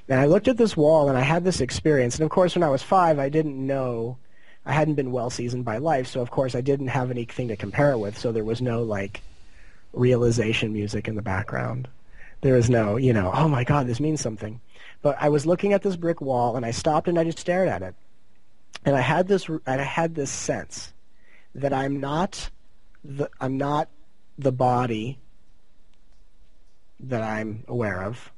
and 0.08 0.20
I 0.20 0.26
looked 0.26 0.48
at 0.48 0.58
this 0.58 0.76
wall 0.76 1.10
and 1.10 1.18
I 1.18 1.22
had 1.22 1.44
this 1.44 1.62
experience. 1.62 2.16
And 2.16 2.24
of 2.24 2.32
course, 2.32 2.56
when 2.56 2.64
I 2.64 2.70
was 2.70 2.84
five, 2.84 3.20
I 3.20 3.30
didn't 3.30 3.66
know, 3.66 4.18
I 4.66 4.74
hadn't 4.74 4.96
been 4.96 5.12
well 5.12 5.30
seasoned 5.30 5.66
by 5.66 5.78
life. 5.78 6.08
So 6.08 6.22
of 6.22 6.32
course, 6.32 6.56
I 6.56 6.62
didn't 6.62 6.88
have 6.88 7.12
anything 7.12 7.48
to 7.50 7.56
compare 7.56 7.92
it 7.92 8.00
with. 8.00 8.18
So 8.18 8.32
there 8.32 8.44
was 8.44 8.62
no 8.62 8.84
like 8.84 9.22
realization 9.94 10.74
music 10.74 11.08
in 11.08 11.16
the 11.16 11.22
background. 11.22 11.88
There 12.42 12.56
was 12.56 12.70
no, 12.70 12.98
you 12.98 13.14
know, 13.14 13.32
oh 13.34 13.48
my 13.48 13.64
God, 13.64 13.88
this 13.88 14.00
means 14.00 14.22
something. 14.22 14.62
But 15.02 15.18
I 15.20 15.30
was 15.30 15.46
looking 15.46 15.74
at 15.74 15.82
this 15.82 15.96
brick 15.96 16.22
wall 16.22 16.56
and 16.56 16.66
I 16.66 16.72
stopped 16.72 17.08
and 17.08 17.20
I 17.20 17.24
just 17.24 17.40
stared 17.40 17.70
at 17.70 17.82
it. 17.82 17.96
And 18.86 18.96
I 18.96 19.02
had 19.02 19.28
this, 19.28 19.50
I 19.68 19.78
had 19.78 20.16
this 20.16 20.32
sense 20.32 20.94
that 21.54 21.74
I'm 21.74 22.00
not 22.00 22.50
the, 23.04 23.30
I'm 23.40 23.58
not 23.58 23.90
the 24.40 24.52
body 24.52 25.20
that 27.00 27.22
I'm 27.22 27.64
aware 27.68 28.04
of. 28.04 28.32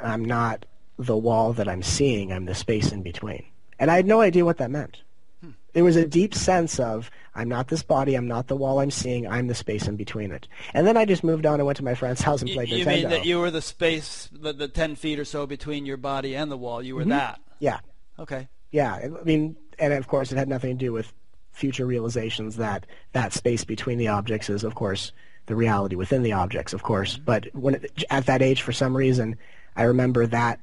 I'm 0.00 0.24
not 0.24 0.64
the 0.98 1.16
wall 1.16 1.52
that 1.54 1.68
I'm 1.68 1.82
seeing, 1.82 2.32
I'm 2.32 2.44
the 2.44 2.54
space 2.54 2.92
in 2.92 3.02
between. 3.02 3.44
And 3.78 3.90
I 3.90 3.96
had 3.96 4.06
no 4.06 4.20
idea 4.20 4.44
what 4.44 4.58
that 4.58 4.70
meant. 4.70 5.02
Hmm. 5.42 5.50
There 5.72 5.84
was 5.84 5.96
a 5.96 6.06
deep 6.06 6.34
sense 6.34 6.78
of, 6.78 7.10
I'm 7.34 7.48
not 7.48 7.68
this 7.68 7.82
body, 7.82 8.14
I'm 8.14 8.28
not 8.28 8.46
the 8.46 8.56
wall 8.56 8.80
I'm 8.80 8.90
seeing, 8.90 9.26
I'm 9.26 9.48
the 9.48 9.54
space 9.54 9.88
in 9.88 9.96
between 9.96 10.30
it. 10.30 10.46
And 10.72 10.86
then 10.86 10.96
I 10.96 11.04
just 11.04 11.24
moved 11.24 11.46
on 11.46 11.54
and 11.54 11.66
went 11.66 11.78
to 11.78 11.84
my 11.84 11.94
friend's 11.94 12.20
house 12.20 12.42
and 12.42 12.50
played 12.50 12.68
you, 12.68 12.78
you 12.78 12.84
Nintendo. 12.84 12.96
You 12.96 13.02
mean 13.02 13.10
that 13.10 13.24
you 13.24 13.38
were 13.40 13.50
the 13.50 13.62
space, 13.62 14.28
the, 14.32 14.52
the 14.52 14.68
10 14.68 14.96
feet 14.96 15.18
or 15.18 15.24
so 15.24 15.46
between 15.46 15.86
your 15.86 15.96
body 15.96 16.36
and 16.36 16.50
the 16.50 16.56
wall, 16.56 16.82
you 16.82 16.94
were 16.94 17.02
mm-hmm. 17.02 17.10
that? 17.10 17.40
Yeah. 17.58 17.80
Okay. 18.18 18.48
Yeah, 18.70 18.94
I 18.94 19.08
mean, 19.24 19.56
and 19.78 19.92
of 19.92 20.06
course 20.06 20.30
it 20.30 20.38
had 20.38 20.48
nothing 20.48 20.78
to 20.78 20.84
do 20.84 20.92
with 20.92 21.12
future 21.50 21.86
realizations 21.86 22.56
that 22.56 22.86
that 23.12 23.32
space 23.32 23.64
between 23.64 23.98
the 23.98 24.08
objects 24.08 24.48
is, 24.48 24.62
of 24.62 24.74
course, 24.74 25.12
the 25.50 25.56
reality 25.56 25.96
within 25.96 26.22
the 26.22 26.32
objects, 26.32 26.72
of 26.72 26.82
course. 26.82 27.14
Mm-hmm. 27.14 27.24
But 27.24 27.54
when 27.54 27.74
it, 27.74 28.04
at 28.08 28.26
that 28.26 28.40
age, 28.40 28.62
for 28.62 28.72
some 28.72 28.96
reason, 28.96 29.36
I 29.76 29.82
remember 29.84 30.26
that 30.26 30.60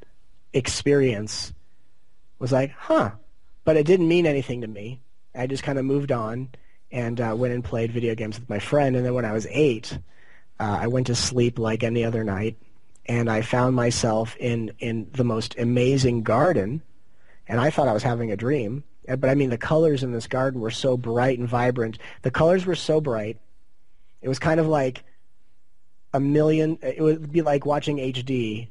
experience 0.53 1.53
was 2.39 2.51
like, 2.51 2.71
huh. 2.71 3.11
But 3.63 3.77
it 3.77 3.85
didn't 3.85 4.07
mean 4.07 4.25
anything 4.25 4.61
to 4.61 4.67
me. 4.67 5.01
I 5.35 5.45
just 5.45 5.63
kind 5.63 5.77
of 5.77 5.85
moved 5.85 6.11
on 6.11 6.49
and 6.91 7.21
uh, 7.21 7.35
went 7.37 7.53
and 7.53 7.63
played 7.63 7.91
video 7.91 8.15
games 8.15 8.39
with 8.39 8.49
my 8.49 8.59
friend. 8.59 8.95
And 8.95 9.05
then 9.05 9.13
when 9.13 9.25
I 9.25 9.33
was 9.33 9.45
eight, 9.51 9.97
uh, 10.59 10.79
I 10.81 10.87
went 10.87 11.07
to 11.07 11.15
sleep 11.15 11.59
like 11.59 11.83
any 11.83 12.03
other 12.03 12.23
night. 12.23 12.57
and 13.07 13.29
I 13.29 13.41
found 13.41 13.75
myself 13.75 14.35
in 14.37 14.71
in 14.79 15.07
the 15.13 15.23
most 15.23 15.57
amazing 15.57 16.23
garden, 16.23 16.81
and 17.47 17.59
I 17.59 17.69
thought 17.69 17.87
I 17.87 17.93
was 17.93 18.03
having 18.03 18.31
a 18.31 18.37
dream. 18.37 18.83
But 19.07 19.29
I 19.29 19.35
mean, 19.35 19.49
the 19.49 19.57
colors 19.57 20.03
in 20.03 20.11
this 20.11 20.27
garden 20.27 20.59
were 20.59 20.71
so 20.71 20.97
bright 20.97 21.39
and 21.39 21.47
vibrant. 21.47 21.97
The 22.23 22.31
colors 22.31 22.65
were 22.65 22.75
so 22.75 22.99
bright. 22.99 23.37
It 24.27 24.29
was 24.29 24.39
kind 24.39 24.59
of 24.59 24.67
like 24.67 25.05
a 26.13 26.19
million. 26.19 26.77
It 26.81 27.01
would 27.01 27.31
be 27.31 27.41
like 27.41 27.65
watching 27.65 27.95
HD 27.95 28.67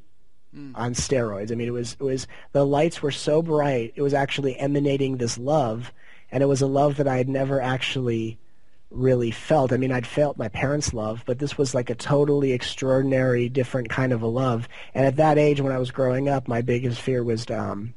on 0.74 0.92
steroids. 0.92 1.50
I 1.50 1.54
mean, 1.54 1.66
it 1.66 1.72
was 1.72 1.96
it 1.98 2.02
was 2.02 2.26
the 2.52 2.66
lights 2.66 3.00
were 3.00 3.10
so 3.10 3.40
bright. 3.40 3.94
It 3.96 4.02
was 4.02 4.12
actually 4.12 4.58
emanating 4.58 5.16
this 5.16 5.38
love, 5.38 5.94
and 6.30 6.42
it 6.42 6.46
was 6.46 6.60
a 6.60 6.66
love 6.66 6.98
that 6.98 7.08
I 7.08 7.16
had 7.16 7.30
never 7.30 7.58
actually 7.58 8.38
really 8.90 9.30
felt. 9.30 9.72
I 9.72 9.78
mean, 9.78 9.92
I'd 9.92 10.06
felt 10.06 10.36
my 10.36 10.48
parents' 10.48 10.92
love, 10.92 11.22
but 11.24 11.38
this 11.38 11.56
was 11.56 11.74
like 11.74 11.88
a 11.88 11.94
totally 11.94 12.52
extraordinary, 12.52 13.48
different 13.48 13.88
kind 13.88 14.12
of 14.12 14.20
a 14.20 14.26
love. 14.26 14.68
And 14.92 15.06
at 15.06 15.16
that 15.16 15.38
age, 15.38 15.62
when 15.62 15.72
I 15.72 15.78
was 15.78 15.90
growing 15.90 16.28
up, 16.28 16.48
my 16.48 16.60
biggest 16.60 17.00
fear 17.00 17.24
was 17.24 17.50
um, 17.50 17.94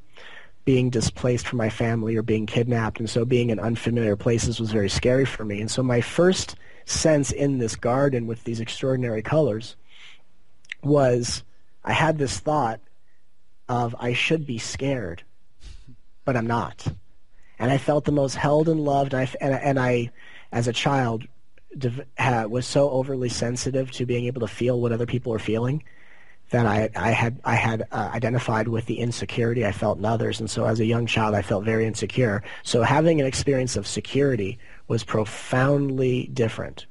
being 0.64 0.88
displaced 0.88 1.46
from 1.46 1.58
my 1.58 1.68
family 1.68 2.16
or 2.16 2.22
being 2.22 2.46
kidnapped, 2.46 3.00
and 3.00 3.10
so 3.10 3.26
being 3.26 3.50
in 3.50 3.60
unfamiliar 3.60 4.16
places 4.16 4.58
was 4.58 4.72
very 4.72 4.88
scary 4.88 5.26
for 5.26 5.44
me. 5.44 5.60
And 5.60 5.70
so 5.70 5.82
my 5.82 6.00
first 6.00 6.56
sense 6.90 7.30
in 7.30 7.58
this 7.58 7.76
garden 7.76 8.26
with 8.26 8.44
these 8.44 8.60
extraordinary 8.60 9.22
colors 9.22 9.76
was 10.82 11.44
I 11.84 11.92
had 11.92 12.18
this 12.18 12.38
thought 12.38 12.80
of 13.68 13.94
I 13.98 14.12
should 14.12 14.46
be 14.46 14.58
scared, 14.58 15.22
but 16.24 16.36
I'm 16.36 16.46
not. 16.46 16.86
And 17.58 17.70
I 17.70 17.78
felt 17.78 18.04
the 18.04 18.12
most 18.12 18.34
held 18.34 18.68
and 18.68 18.80
loved. 18.80 19.14
And 19.14 19.22
I, 19.22 19.34
and, 19.40 19.54
and 19.54 19.78
I 19.78 20.10
as 20.52 20.66
a 20.66 20.72
child, 20.72 21.24
was 22.48 22.66
so 22.66 22.90
overly 22.90 23.28
sensitive 23.28 23.90
to 23.92 24.06
being 24.06 24.24
able 24.24 24.40
to 24.40 24.48
feel 24.48 24.80
what 24.80 24.92
other 24.92 25.06
people 25.06 25.32
are 25.32 25.38
feeling 25.38 25.84
that 26.50 26.66
I, 26.66 26.90
I 26.96 27.10
had 27.10 27.40
I 27.44 27.54
had 27.54 27.86
uh, 27.92 28.10
identified 28.12 28.68
with 28.68 28.86
the 28.86 28.98
insecurity 28.98 29.64
I 29.64 29.72
felt 29.72 29.98
in 29.98 30.04
others, 30.04 30.40
and 30.40 30.50
so 30.50 30.64
as 30.64 30.80
a 30.80 30.84
young 30.84 31.06
child, 31.06 31.34
I 31.34 31.42
felt 31.42 31.64
very 31.64 31.86
insecure. 31.86 32.42
So 32.64 32.82
having 32.82 33.20
an 33.20 33.26
experience 33.26 33.76
of 33.76 33.86
security 33.86 34.58
was 34.88 35.04
profoundly 35.04 36.28
different, 36.32 36.86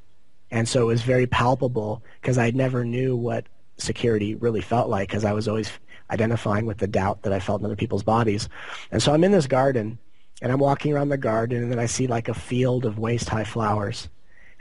and 0.49 0.67
so 0.67 0.83
it 0.83 0.85
was 0.85 1.01
very 1.01 1.27
palpable 1.27 2.03
because 2.21 2.37
I 2.37 2.51
never 2.51 2.85
knew 2.85 3.15
what 3.15 3.47
security 3.77 4.35
really 4.35 4.61
felt 4.61 4.89
like 4.89 5.09
because 5.09 5.25
I 5.25 5.33
was 5.33 5.47
always 5.47 5.71
identifying 6.09 6.65
with 6.65 6.77
the 6.77 6.87
doubt 6.87 7.23
that 7.23 7.33
I 7.33 7.39
felt 7.39 7.61
in 7.61 7.65
other 7.65 7.75
people's 7.75 8.03
bodies, 8.03 8.47
and 8.91 9.03
so 9.03 9.13
I'm 9.13 9.25
in 9.25 9.33
this 9.33 9.47
garden, 9.47 9.99
and 10.41 10.53
I'm 10.53 10.59
walking 10.59 10.93
around 10.93 11.09
the 11.09 11.17
garden, 11.17 11.61
and 11.63 11.71
then 11.71 11.79
I 11.79 11.85
see 11.85 12.07
like 12.07 12.29
a 12.29 12.33
field 12.33 12.85
of 12.85 12.97
waist-high 12.97 13.43
flowers 13.43 14.07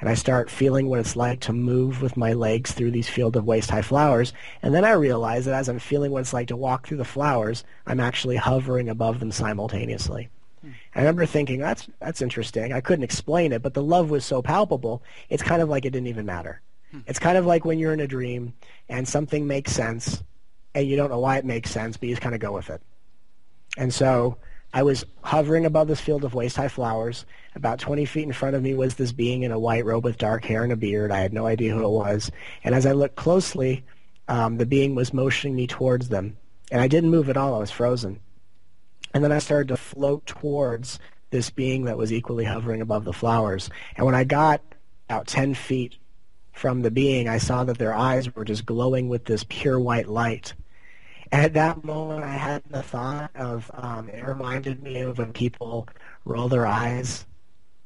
and 0.01 0.09
I 0.09 0.15
start 0.15 0.51
feeling 0.51 0.89
what 0.89 1.01
it's 1.01 1.16
like 1.16 1.41
to 1.41 1.53
move 1.53 2.03
with 2.03 2.16
my 2.16 2.33
legs 2.33 2.73
through 2.73 2.93
these 2.93 3.09
field 3.09 3.37
of 3.37 3.47
waist-high 3.47 3.83
flowers. 3.83 4.33
And 4.62 4.75
then 4.75 4.85
I 4.85 4.93
realize 4.93 5.45
that 5.45 5.55
as 5.55 5.69
I'm 5.69 5.79
feeling 5.79 6.12
what 6.12 6.20
it's 6.20 6.33
like 6.33 6.49
to 6.49 6.57
walk 6.57 6.87
through 6.87 6.99
the 6.99 7.05
flowers, 7.05 7.65
I'm 7.87 8.01
actually 8.01 8.37
hovering 8.37 8.89
above 8.89 9.20
them 9.20 9.33
simultaneously. 9.33 10.29
And 10.62 10.75
I 10.95 10.99
remember 11.01 11.27
thinking, 11.27 11.61
that's, 11.61 11.89
that's 12.01 12.23
interesting. 12.23 12.73
I 12.73 12.81
couldn't 12.81 13.05
explain 13.05 13.53
it, 13.53 13.62
but 13.62 13.75
the 13.75 13.83
love 13.83 14.11
was 14.11 14.25
so 14.25 14.43
palpable, 14.43 15.03
it's 15.29 15.43
kind 15.43 15.62
of 15.62 15.69
like 15.69 15.85
it 15.85 15.91
didn't 15.91 16.09
even 16.09 16.27
matter. 16.27 16.61
Hmm. 16.91 17.01
It's 17.07 17.19
kind 17.19 17.39
of 17.39 17.47
like 17.47 17.65
when 17.65 17.79
you're 17.79 17.93
in 17.93 18.01
a 18.01 18.07
dream 18.07 18.55
and 18.89 19.07
something 19.07 19.47
makes 19.47 19.73
sense 19.73 20.23
and 20.75 20.87
you 20.87 20.97
don't 20.97 21.11
know 21.11 21.20
why 21.20 21.39
it 21.39 21.45
makes 21.45 21.70
sense, 21.70 21.97
but 21.97 22.09
you 22.09 22.15
just 22.15 22.23
kind 22.23 22.35
of 22.35 22.41
go 22.41 22.53
with 22.53 22.70
it. 22.70 22.81
And 23.77 23.93
so 23.93 24.39
I 24.73 24.83
was 24.83 25.05
hovering 25.23 25.65
above 25.65 25.89
this 25.89 26.01
field 26.01 26.25
of 26.25 26.35
waist-high 26.35 26.69
flowers. 26.69 27.25
About 27.59 27.80
20 27.80 28.05
feet 28.05 28.22
in 28.22 28.32
front 28.32 28.55
of 28.55 28.62
me 28.62 28.72
was 28.74 28.94
this 28.94 29.10
being 29.10 29.43
in 29.43 29.51
a 29.51 29.59
white 29.59 29.85
robe 29.85 30.05
with 30.05 30.16
dark 30.16 30.44
hair 30.44 30.62
and 30.62 30.72
a 30.72 30.76
beard. 30.76 31.10
I 31.10 31.18
had 31.18 31.32
no 31.32 31.44
idea 31.44 31.74
who 31.74 31.85
it 31.85 31.90
was. 31.90 32.30
And 32.62 32.72
as 32.72 32.86
I 32.86 32.93
looked 32.93 33.16
closely, 33.16 33.85
um, 34.28 34.59
the 34.59 34.64
being 34.64 34.94
was 34.94 35.12
motioning 35.12 35.56
me 35.56 35.66
towards 35.66 36.09
them. 36.09 36.36
And 36.70 36.80
I 36.80 36.86
didn't 36.86 37.10
move 37.10 37.28
at 37.28 37.36
all. 37.36 37.56
I 37.56 37.59
was 37.59 37.72
frozen. 37.72 38.20
And 39.12 39.24
then 39.24 39.32
I 39.32 39.40
started 39.40 39.68
to 39.68 39.76
float 39.76 40.24
towards 40.24 41.01
this 41.30 41.51
being 41.51 41.86
that 41.86 41.98
was 41.98 42.12
equally 42.12 42.44
hovering 42.44 42.80
above 42.80 43.05
the 43.05 43.12
flowers. 43.12 43.70
And 43.97 44.06
when 44.06 44.14
I 44.14 44.22
got 44.22 44.62
about 45.09 45.26
10 45.26 45.55
feet 45.55 45.97
from 46.52 46.82
the 46.82 46.93
being, 46.93 47.28
I 47.28 47.39
saw 47.39 47.64
that 47.64 47.78
their 47.78 47.94
eyes 47.94 48.32
were 48.36 48.44
just 48.44 48.66
glowing 48.66 49.09
with 49.09 49.24
this 49.24 49.44
pure 49.48 49.80
white 49.80 50.09
light. 50.09 50.55
And 51.32 51.43
at 51.43 51.55
that 51.55 51.82
moment, 51.82 52.22
I 52.22 52.35
had 52.35 52.62
the 52.70 52.85
thought 52.85 53.32
of, 53.35 53.68
um, 53.74 54.09
it 54.10 54.24
reminded 54.24 54.80
me 54.80 55.01
of 55.01 55.18
when 55.18 55.32
people 55.32 55.89
roll 56.24 56.48
their 56.48 56.64
eyes 56.64 57.26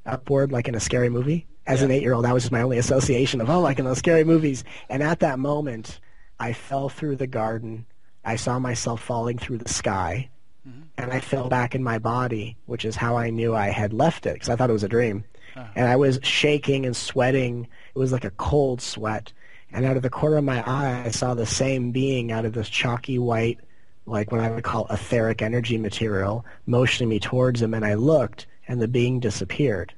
upward 0.06 0.52
like 0.52 0.68
in 0.68 0.74
a 0.74 0.80
scary 0.80 1.08
movie. 1.08 1.46
As 1.66 1.82
an 1.82 1.90
eight-year-old, 1.92 2.24
that 2.24 2.34
was 2.34 2.42
just 2.42 2.52
my 2.52 2.62
only 2.62 2.78
association 2.78 3.40
of, 3.40 3.48
oh, 3.48 3.60
like 3.60 3.78
in 3.78 3.84
those 3.84 3.98
scary 3.98 4.24
movies. 4.24 4.64
And 4.88 5.02
at 5.02 5.20
that 5.20 5.38
moment, 5.38 6.00
I 6.40 6.52
fell 6.52 6.88
through 6.88 7.16
the 7.16 7.28
garden. 7.28 7.86
I 8.24 8.34
saw 8.34 8.58
myself 8.58 9.00
falling 9.00 9.38
through 9.38 9.58
the 9.58 9.68
sky. 9.68 10.28
Mm-hmm. 10.68 10.82
And 10.98 11.12
I 11.12 11.20
fell 11.20 11.48
back 11.48 11.74
in 11.74 11.82
my 11.82 11.98
body, 11.98 12.56
which 12.66 12.84
is 12.84 12.96
how 12.96 13.16
I 13.16 13.30
knew 13.30 13.54
I 13.54 13.68
had 13.68 13.92
left 13.92 14.26
it, 14.26 14.34
because 14.34 14.48
I 14.48 14.56
thought 14.56 14.70
it 14.70 14.72
was 14.74 14.82
a 14.82 14.88
dream. 14.88 15.24
Uh-huh. 15.54 15.68
And 15.76 15.86
I 15.86 15.96
was 15.96 16.18
shaking 16.22 16.84
and 16.84 16.96
sweating. 16.96 17.68
It 17.94 17.98
was 17.98 18.10
like 18.10 18.24
a 18.24 18.30
cold 18.30 18.80
sweat. 18.80 19.32
And 19.72 19.84
out 19.84 19.96
of 19.96 20.02
the 20.02 20.10
corner 20.10 20.38
of 20.38 20.44
my 20.44 20.62
eye, 20.68 21.04
I 21.06 21.10
saw 21.10 21.34
the 21.34 21.46
same 21.46 21.92
being 21.92 22.32
out 22.32 22.44
of 22.44 22.54
this 22.54 22.68
chalky 22.68 23.18
white, 23.18 23.60
like 24.04 24.32
what 24.32 24.40
I 24.40 24.50
would 24.50 24.64
call 24.64 24.86
etheric 24.90 25.42
energy 25.42 25.78
material, 25.78 26.44
motioning 26.66 27.08
me 27.08 27.20
towards 27.20 27.62
him. 27.62 27.72
And 27.72 27.84
I 27.84 27.94
looked, 27.94 28.46
and 28.72 28.80
the 28.80 28.88
being 28.88 29.20
disappeared. 29.20 29.92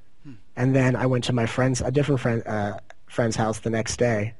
And 0.56 0.74
then 0.74 0.96
I 0.96 1.06
went 1.06 1.22
to 1.24 1.32
my 1.32 1.46
friend's, 1.46 1.80
a 1.80 1.92
different 1.92 2.20
friend, 2.20 2.42
uh, 2.44 2.78
friend's 3.06 3.36
house 3.36 3.60
the 3.60 3.70
next 3.70 3.98
day. 3.98 4.34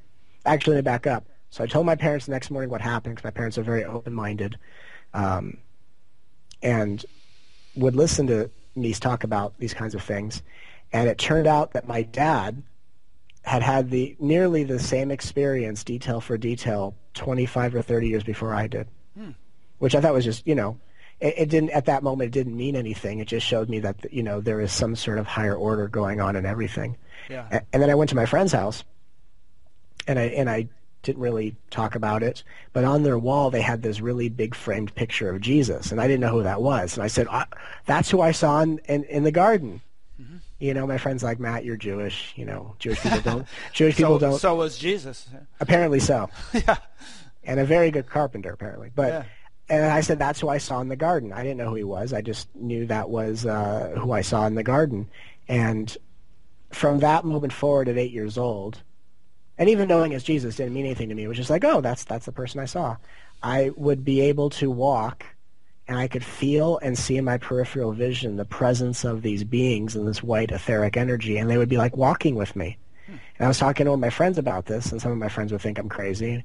Actually, 0.44 0.74
let 0.74 0.78
me 0.78 0.82
back 0.82 1.06
up. 1.06 1.24
So 1.51 1.62
I 1.62 1.69
told 1.69 1.86
my 1.86 1.94
parents 1.94 2.27
the 2.27 2.32
next 2.32 2.51
morning 2.51 2.69
what 2.69 2.81
happened, 2.81 3.15
because 3.15 3.23
my 3.23 3.31
parents 3.31 3.59
are 3.59 3.62
very 3.62 3.85
open-minded, 3.85 4.59
um, 5.12 5.59
and 6.65 7.06
would 7.77 7.94
listen 7.94 8.27
to 8.27 8.51
me 8.74 8.93
talk 8.94 9.23
about 9.23 9.55
these 9.61 9.73
kinds 9.73 9.94
of 9.94 10.02
things. 10.02 10.43
And 10.93 11.09
it 11.09 11.16
turned 11.16 11.47
out 11.47 11.74
that 11.74 11.86
my 11.86 12.02
dad 12.02 12.61
had 13.43 13.62
had 13.62 13.90
the 13.90 14.16
nearly 14.19 14.65
the 14.65 14.81
same 14.81 15.12
experience, 15.12 15.85
detail 15.85 16.20
for 16.20 16.36
detail, 16.36 16.97
25 17.15 17.77
or 17.77 17.82
30 17.82 18.09
years 18.09 18.24
before 18.24 18.52
I 18.52 18.66
did, 18.66 18.89
which 19.78 19.94
I 19.94 20.01
thought 20.01 20.12
was 20.12 20.24
just, 20.24 20.44
you 20.44 20.56
know, 20.56 20.77
it, 21.20 21.35
it 21.39 21.49
didn't 21.49 21.70
at 21.70 21.86
that 21.86 22.03
moment. 22.03 22.28
It 22.28 22.32
didn't 22.32 22.57
mean 22.57 22.77
anything. 22.77 23.19
It 23.20 23.28
just 23.28 23.47
showed 23.47 23.69
me 23.69 23.81
that 23.81 24.12
you 24.12 24.23
know 24.23 24.41
there 24.41 24.61
is 24.61 24.73
some 24.73 24.97
sort 24.97 25.19
of 25.19 25.27
higher 25.27 25.55
order 25.55 25.89
going 25.89 26.20
on 26.20 26.36
in 26.36 26.47
everything. 26.47 26.97
Yeah. 27.31 27.61
And 27.73 27.82
then 27.82 27.91
I 27.91 27.95
went 27.95 28.11
to 28.11 28.16
my 28.16 28.27
friend's 28.27 28.53
house, 28.53 28.85
and 30.07 30.19
I 30.19 30.24
and 30.24 30.49
I 30.51 30.69
didn't 31.03 31.20
really 31.23 31.55
talk 31.70 31.95
about 31.95 32.23
it. 32.23 32.43
But 32.73 32.85
on 32.85 33.03
their 33.03 33.19
wall, 33.19 33.51
they 33.51 33.61
had 33.61 33.82
this 33.82 34.01
really 34.01 34.28
big 34.28 34.55
framed 34.55 34.95
picture 34.95 35.28
of 35.31 35.41
Jesus, 35.41 35.93
and 35.93 36.01
I 36.01 36.07
didn't 36.07 36.20
know 36.20 36.31
who 36.32 36.43
that 36.43 36.62
was. 36.62 36.97
And 36.97 37.05
I 37.05 37.09
said, 37.09 37.27
"I- 37.28 37.47
"That's 37.86 38.11
who 38.11 38.20
I 38.20 38.32
saw 38.32 38.61
in 38.62 38.78
in, 38.86 39.05
in 39.05 39.24
the 39.24 39.31
garden." 39.32 39.81
Mm-hmm. 40.20 40.36
You 40.61 40.73
know, 40.74 40.86
my 40.86 40.97
friend's 40.99 41.23
like, 41.24 41.41
Matt, 41.41 41.65
you're 41.65 41.77
Jewish. 41.77 42.32
You 42.36 42.45
know, 42.45 42.77
Jewish 42.78 43.01
people 43.01 43.20
don't. 43.20 43.47
Jewish 43.73 43.97
people 43.99 44.19
don't. 44.19 44.39
so 44.39 44.55
was 44.55 44.78
Jesus. 44.78 45.27
Apparently 45.61 45.99
so, 46.01 46.31
yeah. 46.55 46.77
and 47.43 47.59
a 47.61 47.65
very 47.65 47.91
good 47.91 48.09
carpenter 48.09 48.53
apparently. 48.53 48.91
But 48.95 49.09
Yeah. 49.09 49.24
And 49.69 49.85
I 49.85 50.01
said 50.01 50.19
that's 50.19 50.41
who 50.41 50.49
I 50.49 50.59
saw 50.59 50.81
in 50.81 50.89
the 50.89 50.97
garden. 50.97 51.32
I 51.32 51.43
didn't 51.43 51.57
know 51.57 51.70
who 51.70 51.77
he 51.77 51.85
was. 51.85 52.12
I 52.12 52.20
just 52.20 52.55
knew 52.55 52.86
that 52.86 53.09
was 53.09 53.47
uh, 53.47 53.95
who 53.99 54.12
I 54.12 54.20
saw 54.20 54.47
in 54.47 54.55
the 54.55 54.62
garden. 54.62 55.09
And 55.49 55.97
from 56.70 56.99
that 56.99 57.24
moment 57.24 57.53
forward, 57.53 57.89
at 57.89 57.97
eight 57.97 58.12
years 58.12 58.36
old, 58.36 58.82
and 59.57 59.69
even 59.69 59.89
knowing 59.89 60.12
it's 60.12 60.24
Jesus 60.24 60.57
didn't 60.57 60.74
mean 60.74 60.85
anything 60.85 61.09
to 61.09 61.15
me. 61.15 61.24
It 61.24 61.28
was 61.28 61.36
just 61.36 61.51
like, 61.51 61.65
oh, 61.65 61.81
that's 61.81 62.05
that's 62.05 62.27
the 62.27 62.32
person 62.32 62.61
I 62.61 62.65
saw. 62.66 62.97
I 63.43 63.70
would 63.77 64.05
be 64.05 64.20
able 64.23 64.51
to 64.51 64.70
walk, 64.70 65.24
and 65.86 65.97
I 65.97 66.09
could 66.09 66.24
feel 66.24 66.78
and 66.78 66.99
see 66.99 67.16
in 67.16 67.24
my 67.24 67.39
peripheral 67.39 67.93
vision 67.93 68.36
the 68.36 68.45
presence 68.45 69.05
of 69.05 69.23
these 69.23 69.45
beings 69.45 69.97
and 69.97 70.09
this 70.09 70.23
white 70.23 70.51
etheric 70.51 70.97
energy, 70.97 71.39
and 71.39 71.49
they 71.49 71.59
would 71.59 71.69
be 71.69 71.77
like 71.77 71.97
walking 71.97 72.35
with 72.35 72.57
me. 72.57 72.78
And 73.07 73.47
I 73.47 73.49
was 73.49 73.59
talking 73.59 73.85
to 73.85 73.91
one 73.91 73.99
of 73.99 74.01
my 74.01 74.11
friends 74.11 74.39
about 74.39 74.66
this, 74.66 74.93
and 74.93 75.01
some 75.01 75.12
of 75.12 75.19
my 75.19 75.28
friends 75.28 75.53
would 75.53 75.61
think 75.61 75.78
I'm 75.78 75.89
crazy, 75.89 76.45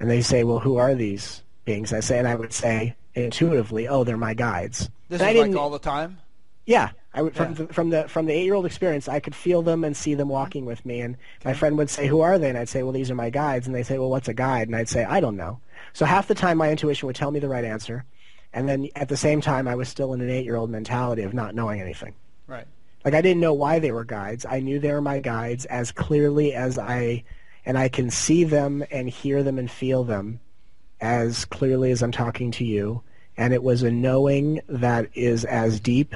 and 0.00 0.10
they 0.10 0.22
say, 0.22 0.44
well, 0.44 0.60
who 0.60 0.76
are 0.76 0.94
these 0.94 1.42
beings? 1.66 1.92
I 1.92 2.00
say, 2.00 2.18
and 2.18 2.26
I 2.26 2.34
would 2.34 2.54
say 2.54 2.96
intuitively, 3.14 3.86
oh, 3.88 4.04
they're 4.04 4.16
my 4.16 4.32
guides. 4.32 4.88
This 5.10 5.20
And 5.20 5.28
I 5.28 5.32
is 5.32 5.36
like 5.36 5.46
didn't- 5.48 5.58
all 5.58 5.70
the 5.70 5.78
time. 5.78 6.18
yeah, 6.64 6.90
I 7.12 7.22
would 7.22 7.34
from 7.36 7.48
Yeah. 7.50 7.54
the, 7.66 7.66
from 7.74 7.90
the 7.90 8.08
from 8.08 8.26
the 8.26 8.32
eight 8.32 8.44
year 8.44 8.54
old 8.54 8.66
experience, 8.66 9.08
I 9.08 9.20
could 9.20 9.34
feel 9.34 9.62
them 9.62 9.84
and 9.84 9.96
see 9.96 10.14
them 10.14 10.28
walking 10.28 10.64
with 10.64 10.84
me. 10.86 11.00
And 11.00 11.16
my 11.44 11.52
friend 11.52 11.76
would 11.78 11.90
say, 11.90 12.06
"Who 12.06 12.20
are 12.22 12.38
they?" 12.38 12.48
And 12.48 12.58
I'd 12.58 12.68
say, 12.68 12.82
"Well, 12.82 12.92
these 12.92 13.10
are 13.10 13.14
my 13.14 13.30
guides." 13.30 13.66
And 13.66 13.74
they'd 13.76 13.86
say, 13.86 13.98
"Well, 13.98 14.10
what's 14.10 14.28
a 14.28 14.34
guide?" 14.34 14.68
And 14.68 14.76
I'd 14.76 14.88
say, 14.88 15.04
"I 15.04 15.20
don't 15.20 15.36
know." 15.36 15.60
So 15.92 16.04
half 16.06 16.28
the 16.28 16.34
time, 16.34 16.58
my 16.58 16.70
intuition 16.70 17.06
would 17.06 17.16
tell 17.16 17.30
me 17.30 17.40
the 17.40 17.48
right 17.48 17.64
answer, 17.64 18.04
and 18.52 18.68
then 18.68 18.88
at 18.96 19.08
the 19.08 19.16
same 19.16 19.40
time, 19.40 19.66
I 19.68 19.74
was 19.74 19.88
still 19.88 20.12
in 20.12 20.20
an 20.20 20.30
eight 20.30 20.44
year 20.44 20.56
old 20.56 20.70
mentality 20.70 21.22
of 21.22 21.32
not 21.34 21.54
knowing 21.54 21.80
anything. 21.80 22.14
Right. 22.46 22.66
Like 23.04 23.14
I 23.14 23.20
didn't 23.22 23.40
know 23.40 23.54
why 23.54 23.78
they 23.78 23.92
were 23.92 24.04
guides. 24.04 24.44
I 24.48 24.60
knew 24.60 24.78
they 24.78 24.92
were 24.92 25.00
my 25.00 25.20
guides 25.20 25.64
as 25.66 25.92
clearly 25.92 26.52
as 26.54 26.76
I, 26.78 27.22
and 27.64 27.78
I 27.78 27.88
can 27.88 28.10
see 28.10 28.44
them 28.44 28.84
and 28.90 29.08
hear 29.08 29.42
them 29.42 29.58
and 29.58 29.70
feel 29.70 30.02
them 30.04 30.40
as 31.00 31.44
clearly 31.44 31.90
as 31.90 32.02
I'm 32.02 32.12
talking 32.12 32.50
to 32.52 32.64
you. 32.64 33.02
And 33.36 33.52
it 33.52 33.62
was 33.62 33.82
a 33.82 33.90
knowing 33.90 34.60
that 34.68 35.10
is 35.14 35.44
as 35.44 35.78
deep 35.80 36.14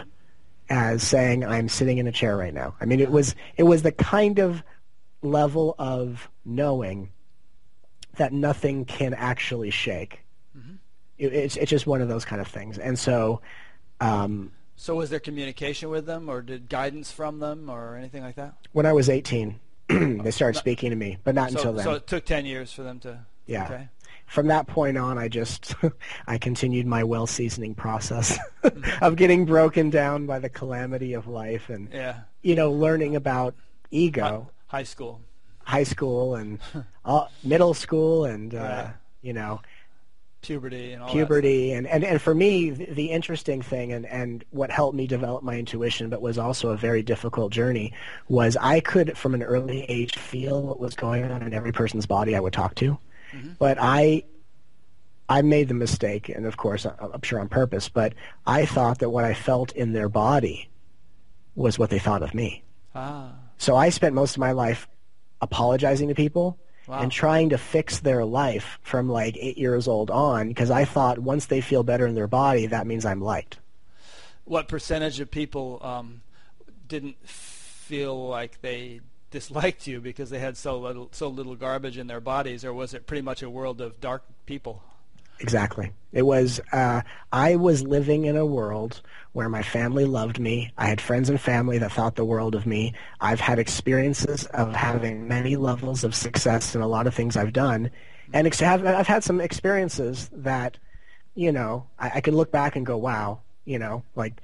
as 0.70 1.02
saying 1.02 1.44
I'm 1.44 1.68
sitting 1.68 1.98
in 1.98 2.06
a 2.06 2.12
chair 2.12 2.36
right 2.36 2.54
now. 2.54 2.74
I 2.80 2.84
mean, 2.86 3.00
it 3.00 3.10
was 3.10 3.34
it 3.56 3.64
was 3.64 3.82
the 3.82 3.92
kind 3.92 4.38
of 4.38 4.62
level 5.22 5.74
of 5.78 6.28
knowing 6.44 7.10
that 8.16 8.32
nothing 8.32 8.84
can 8.86 9.12
actually 9.14 9.70
shake. 9.70 10.20
It, 11.18 11.34
it's 11.34 11.56
it's 11.56 11.68
just 11.70 11.86
one 11.86 12.00
of 12.00 12.08
those 12.08 12.24
kind 12.24 12.40
of 12.40 12.48
things, 12.48 12.78
and 12.78 12.98
so. 12.98 13.42
Um, 14.00 14.52
So 14.76 14.94
was 14.94 15.10
there 15.10 15.20
communication 15.20 15.90
with 15.90 16.06
them, 16.06 16.30
or 16.30 16.40
did 16.40 16.70
guidance 16.70 17.12
from 17.12 17.38
them, 17.40 17.68
or 17.68 17.96
anything 17.96 18.22
like 18.22 18.36
that? 18.36 18.54
when 18.72 18.86
I 18.86 18.94
was 18.94 19.10
18, 19.10 19.60
they 19.88 20.30
started 20.30 20.58
speaking 20.58 20.88
to 20.88 20.96
me, 20.96 21.18
but 21.22 21.34
not 21.34 21.50
So, 21.50 21.58
until 21.58 21.72
then. 21.74 21.84
so 21.84 21.92
it 21.92 22.06
took 22.06 22.24
ten 22.24 22.46
years 22.46 22.72
for 22.72 22.82
them 22.82 22.98
to. 23.00 23.18
Yeah. 23.46 23.64
Okay. 23.66 23.88
From 24.30 24.46
that 24.46 24.68
point 24.68 24.96
on, 24.96 25.18
I 25.18 25.26
just 25.28 25.74
I 26.28 26.38
continued 26.38 26.86
my 26.86 27.02
well 27.02 27.26
seasoning 27.26 27.74
process 27.74 28.38
of 29.02 29.16
getting 29.16 29.44
broken 29.44 29.90
down 29.90 30.26
by 30.26 30.38
the 30.38 30.48
calamity 30.48 31.14
of 31.14 31.26
life, 31.26 31.68
and 31.68 31.88
Yeah. 31.92 32.20
you 32.42 32.54
know, 32.54 32.70
learning 32.70 33.16
about 33.16 33.56
ego, 33.90 34.48
High 34.68 34.84
school. 34.84 35.20
high 35.64 35.82
school 35.82 36.36
and 36.36 36.60
uh, 37.04 37.26
middle 37.42 37.74
school, 37.74 38.24
and 38.24 38.54
uh, 38.54 38.90
you 39.20 39.32
know, 39.32 39.60
Puberty 40.42 40.92
and 40.92 41.02
all 41.02 41.10
puberty 41.12 41.72
and, 41.72 41.86
and, 41.86 42.02
and 42.02 42.22
for 42.22 42.34
me 42.34 42.70
the, 42.70 42.86
the 42.86 43.06
interesting 43.10 43.60
thing 43.60 43.92
and, 43.92 44.06
and 44.06 44.42
what 44.52 44.70
helped 44.70 44.96
me 44.96 45.06
develop 45.06 45.42
my 45.42 45.58
intuition 45.58 46.08
but 46.08 46.22
was 46.22 46.38
also 46.38 46.70
a 46.70 46.78
very 46.78 47.02
difficult 47.02 47.52
journey 47.52 47.92
was 48.28 48.56
I 48.58 48.80
could 48.80 49.18
from 49.18 49.34
an 49.34 49.42
early 49.42 49.82
age 49.90 50.16
feel 50.16 50.62
what 50.62 50.80
was 50.80 50.94
going 50.94 51.24
on 51.30 51.42
in 51.42 51.52
every 51.52 51.72
person's 51.72 52.06
body 52.06 52.34
I 52.34 52.40
would 52.40 52.54
talk 52.54 52.74
to 52.76 52.96
but 53.58 53.78
I 53.80 54.24
I 55.28 55.42
made 55.42 55.68
the 55.68 55.74
mistake 55.74 56.28
and 56.28 56.46
of 56.46 56.56
course 56.56 56.84
I'm 56.86 57.22
sure 57.22 57.40
on 57.40 57.48
purpose 57.48 57.88
but 57.88 58.14
I 58.46 58.66
thought 58.66 58.98
that 58.98 59.10
what 59.10 59.24
I 59.24 59.34
felt 59.34 59.72
in 59.72 59.92
their 59.92 60.08
body 60.08 60.68
was 61.54 61.78
what 61.78 61.90
they 61.90 61.98
thought 61.98 62.22
of 62.22 62.34
me 62.34 62.62
Ah. 62.94 63.32
so 63.58 63.76
I 63.76 63.90
spent 63.90 64.14
most 64.14 64.32
of 64.36 64.38
my 64.40 64.52
life 64.52 64.88
apologizing 65.40 66.08
to 66.08 66.14
people 66.14 66.58
Wow. 66.86 67.00
and 67.02 67.12
trying 67.12 67.50
to 67.50 67.58
fix 67.58 68.00
their 68.00 68.24
life 68.24 68.80
from 68.82 69.08
like 69.08 69.36
eight 69.38 69.56
years 69.58 69.86
old 69.86 70.10
on 70.10 70.48
because 70.48 70.72
I 70.72 70.84
thought 70.84 71.20
once 71.20 71.46
they 71.46 71.60
feel 71.60 71.84
better 71.84 72.04
in 72.04 72.16
their 72.16 72.26
body, 72.26 72.66
that 72.66 72.84
means 72.84 73.04
I'm 73.04 73.20
liked. 73.20 73.58
What 74.44 74.66
percentage 74.66 75.20
of 75.20 75.30
people 75.30 75.78
um, 75.82 76.22
didn't 76.88 77.16
feel 77.28 78.26
like 78.28 78.60
they 78.60 79.02
disliked 79.30 79.86
you 79.86 80.00
because 80.00 80.30
they 80.30 80.38
had 80.38 80.56
so 80.56 80.78
little 80.78 81.08
so 81.12 81.28
little 81.28 81.54
garbage 81.54 81.98
in 81.98 82.06
their 82.06 82.20
bodies, 82.20 82.64
or 82.64 82.72
was 82.72 82.94
it 82.94 83.06
pretty 83.06 83.22
much 83.22 83.42
a 83.42 83.50
world 83.50 83.80
of 83.80 84.00
dark 84.00 84.24
people? 84.46 84.82
Exactly. 85.40 85.90
It 86.12 86.22
was, 86.22 86.60
uh, 86.70 87.00
I 87.32 87.56
was 87.56 87.82
living 87.82 88.26
in 88.26 88.36
a 88.36 88.44
world 88.44 89.00
where 89.32 89.48
my 89.48 89.62
family 89.62 90.04
loved 90.04 90.38
me. 90.38 90.70
I 90.76 90.86
had 90.86 91.00
friends 91.00 91.30
and 91.30 91.40
family 91.40 91.78
that 91.78 91.92
thought 91.92 92.16
the 92.16 92.26
world 92.26 92.54
of 92.54 92.66
me. 92.66 92.92
I've 93.20 93.40
had 93.40 93.58
experiences 93.58 94.44
of 94.46 94.74
having 94.74 95.26
many 95.28 95.56
levels 95.56 96.04
of 96.04 96.14
success 96.14 96.74
in 96.74 96.82
a 96.82 96.86
lot 96.86 97.06
of 97.06 97.14
things 97.14 97.36
I've 97.36 97.54
done. 97.54 97.90
And 98.34 98.46
ex- 98.46 98.60
I've 98.60 99.06
had 99.06 99.24
some 99.24 99.40
experiences 99.40 100.28
that, 100.32 100.76
you 101.34 101.52
know, 101.52 101.86
I, 101.98 102.10
I 102.16 102.20
could 102.20 102.34
look 102.34 102.52
back 102.52 102.76
and 102.76 102.84
go, 102.84 102.98
wow, 102.98 103.40
you 103.64 103.78
know, 103.78 104.04
like 104.14 104.42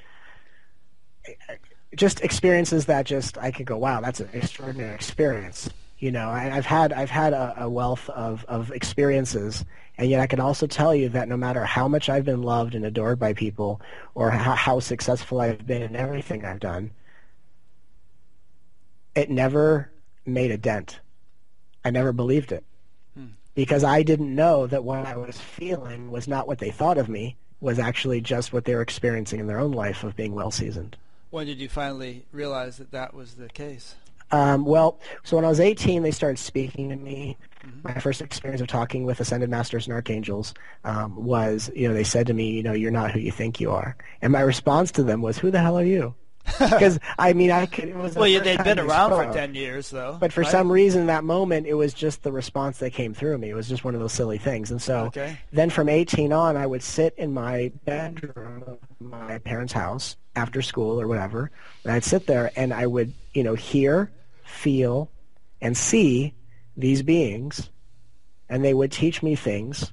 just 1.97 2.21
experiences 2.21 2.87
that 2.87 3.07
just 3.07 3.39
I 3.39 3.51
could 3.51 3.67
go, 3.67 3.77
wow, 3.77 4.01
that's 4.01 4.21
an 4.21 4.29
extraordinary 4.33 4.95
experience. 4.95 5.71
You 5.99 6.13
know, 6.13 6.29
I, 6.29 6.55
I've 6.55 6.67
had 6.67 6.93
I've 6.93 7.11
had 7.11 7.33
a, 7.33 7.65
a 7.65 7.71
wealth 7.71 8.09
of, 8.11 8.45
of 8.47 8.71
experiences, 8.71 9.65
and 9.97 10.11
yet 10.11 10.21
I 10.21 10.27
can 10.27 10.41
also 10.41 10.67
tell 10.67 10.95
you 10.95 11.09
that 11.11 11.29
no 11.29 11.39
matter 11.39 11.65
how 11.65 11.89
much 11.89 12.11
I've 12.11 12.27
been 12.27 12.43
loved 12.43 12.75
and 12.75 12.85
adored 12.85 13.19
by 13.19 13.33
people, 13.33 13.81
or 14.15 14.31
how, 14.31 14.55
how 14.55 14.81
successful 14.81 15.41
I've 15.41 15.67
been 15.67 15.83
in 15.83 15.97
everything 15.97 16.45
I've 16.45 16.61
done, 16.61 16.91
it 19.15 19.31
never 19.31 19.91
made 20.27 20.51
a 20.51 20.59
dent. 20.59 21.01
I 21.83 21.91
never 21.91 22.13
believed 22.13 22.53
it 22.53 22.65
hmm. 23.17 23.29
because 23.55 23.85
I 23.85 24.03
didn't 24.03 24.35
know 24.35 24.67
that 24.67 24.85
what 24.85 25.07
I 25.07 25.17
was 25.17 25.41
feeling 25.41 26.11
was 26.11 26.29
not 26.29 26.47
what 26.47 26.59
they 26.59 26.71
thought 26.71 26.99
of 26.99 27.09
me, 27.09 27.37
was 27.61 27.79
actually 27.79 28.21
just 28.21 28.53
what 28.53 28.67
they 28.67 28.75
were 28.75 28.83
experiencing 28.83 29.41
in 29.41 29.47
their 29.47 29.61
own 29.61 29.73
life 29.73 30.05
of 30.05 30.15
being 30.15 30.35
well 30.35 30.51
seasoned. 30.51 30.97
When 31.37 31.47
did 31.47 31.61
you 31.61 31.69
finally 31.69 32.25
realize 32.33 32.79
that 32.79 32.93
that 32.93 33.13
was 33.13 33.35
the 33.35 33.51
case? 33.51 33.95
Um, 34.31 34.65
well, 34.65 34.99
so 35.23 35.37
when 35.37 35.45
I 35.45 35.49
was 35.49 35.61
18, 35.61 36.03
they 36.03 36.11
started 36.11 36.39
speaking 36.39 36.89
to 36.89 36.97
me. 36.97 37.37
My 37.83 37.93
first 38.01 38.23
experience 38.23 38.63
of 38.63 38.69
talking 38.69 39.05
with 39.05 39.21
ascended 39.21 39.51
masters 39.51 39.87
and 39.87 39.93
archangels 39.93 40.55
um, 40.85 41.15
was, 41.15 41.71
you 41.77 41.89
know, 41.89 41.93
they 41.93 42.05
said 42.05 42.27
to 42.29 42.33
me, 42.33 42.53
you 42.53 42.63
know, 42.63 42.73
you're 42.73 42.91
not 42.91 43.11
who 43.11 43.21
you 43.21 43.31
think 43.31 43.61
you 43.61 43.71
are. 43.71 43.99
And 44.23 44.33
my 44.33 44.41
response 44.41 44.91
to 44.93 45.03
them 45.03 45.21
was, 45.21 45.37
who 45.37 45.51
the 45.51 45.61
hell 45.61 45.79
are 45.79 45.85
you? 45.85 46.15
Because, 46.59 46.99
I 47.19 47.33
mean, 47.33 47.51
I 47.51 47.67
could, 47.67 47.89
it 47.89 47.97
was 47.97 48.15
Well, 48.15 48.29
they'd 48.41 48.63
been 48.63 48.79
around 48.79 49.11
for 49.11 49.33
ten 49.33 49.55
years, 49.55 49.91
though. 49.91 50.17
But 50.19 50.33
for 50.33 50.43
right? 50.43 50.51
some 50.51 50.71
reason, 50.71 51.07
that 51.07 51.25
moment, 51.25 51.67
it 51.67 51.75
was 51.75 51.93
just 51.93 52.23
the 52.23 52.33
response 52.33 52.79
that 52.79 52.93
came 52.93 53.15
through 53.15 53.39
me. 53.39 53.51
It 53.51 53.55
was 53.55 53.69
just 53.69 53.85
one 53.85 53.95
of 53.95 54.01
those 54.01 54.13
silly 54.13 54.39
things. 54.39 54.71
And 54.71 54.81
so 54.81 55.07
Okay. 55.07 55.37
then 55.53 55.71
from 55.71 55.89
18 55.89 56.33
on, 56.33 56.57
I 56.57 56.67
would 56.67 56.83
sit 56.83 57.15
in 57.19 57.35
my 57.35 57.73
bedroom 57.85 58.65
of 58.67 58.79
my 59.01 59.39
parents' 59.39 59.73
house 59.73 60.17
after 60.35 60.63
school 60.63 61.01
or 61.01 61.09
whatever, 61.09 61.51
and 61.85 61.93
I'd 61.93 62.05
sit 62.05 62.27
there 62.27 62.51
and 62.57 62.73
I 62.73 62.87
would, 62.87 63.13
you 63.35 63.43
know, 63.43 63.55
hear, 63.55 64.13
feel, 64.45 65.11
and 65.61 65.77
see 65.77 66.35
these 66.77 67.03
beings, 67.03 67.71
and 68.49 68.65
they 68.65 68.75
would 68.75 68.93
teach 68.93 69.23
me 69.23 69.35
things 69.35 69.93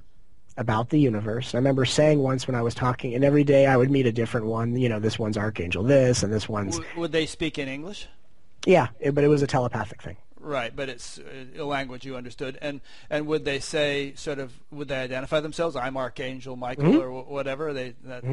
about 0.56 0.90
the 0.90 0.98
universe. 0.98 1.54
I 1.54 1.58
remember 1.58 1.84
saying 1.84 2.18
once 2.20 2.46
when 2.46 2.54
I 2.54 2.62
was 2.62 2.74
talking, 2.74 3.14
and 3.14 3.24
every 3.24 3.44
day 3.44 3.66
I 3.66 3.76
would 3.76 3.90
meet 3.90 4.06
a 4.06 4.12
different 4.12 4.46
one. 4.46 4.76
You 4.76 4.88
know, 4.88 5.00
this 5.00 5.18
one's 5.18 5.36
Archangel 5.36 5.82
this, 5.82 6.22
and 6.22 6.32
this 6.32 6.48
one's 6.48 6.76
W- 6.78 7.00
would 7.00 7.12
they 7.12 7.26
speak 7.26 7.58
in 7.58 7.68
English? 7.68 8.06
yeah, 8.66 8.88
it, 9.00 9.14
but 9.14 9.24
it 9.24 9.28
was 9.28 9.42
a 9.42 9.46
telepathic 9.46 10.02
thing. 10.02 10.16
Right, 10.38 10.74
but 10.76 10.88
it's 10.90 11.18
uh, 11.18 11.60
a 11.62 11.64
language 11.64 12.04
you 12.04 12.16
understood. 12.16 12.58
And 12.60 12.80
and 13.08 13.26
would 13.26 13.44
they 13.44 13.60
say 13.60 14.12
sort 14.14 14.38
of 14.38 14.52
would 14.70 14.88
they 14.88 14.96
identify 15.00 15.40
themselves? 15.40 15.74
I'm 15.74 15.96
Archangel 15.96 16.54
Michael 16.56 16.84
Mm-hmm. 16.84 16.98
or 17.00 17.22
wh- 17.22 17.30
whatever. 17.30 17.72
They 17.72 17.94
that. 18.04 18.24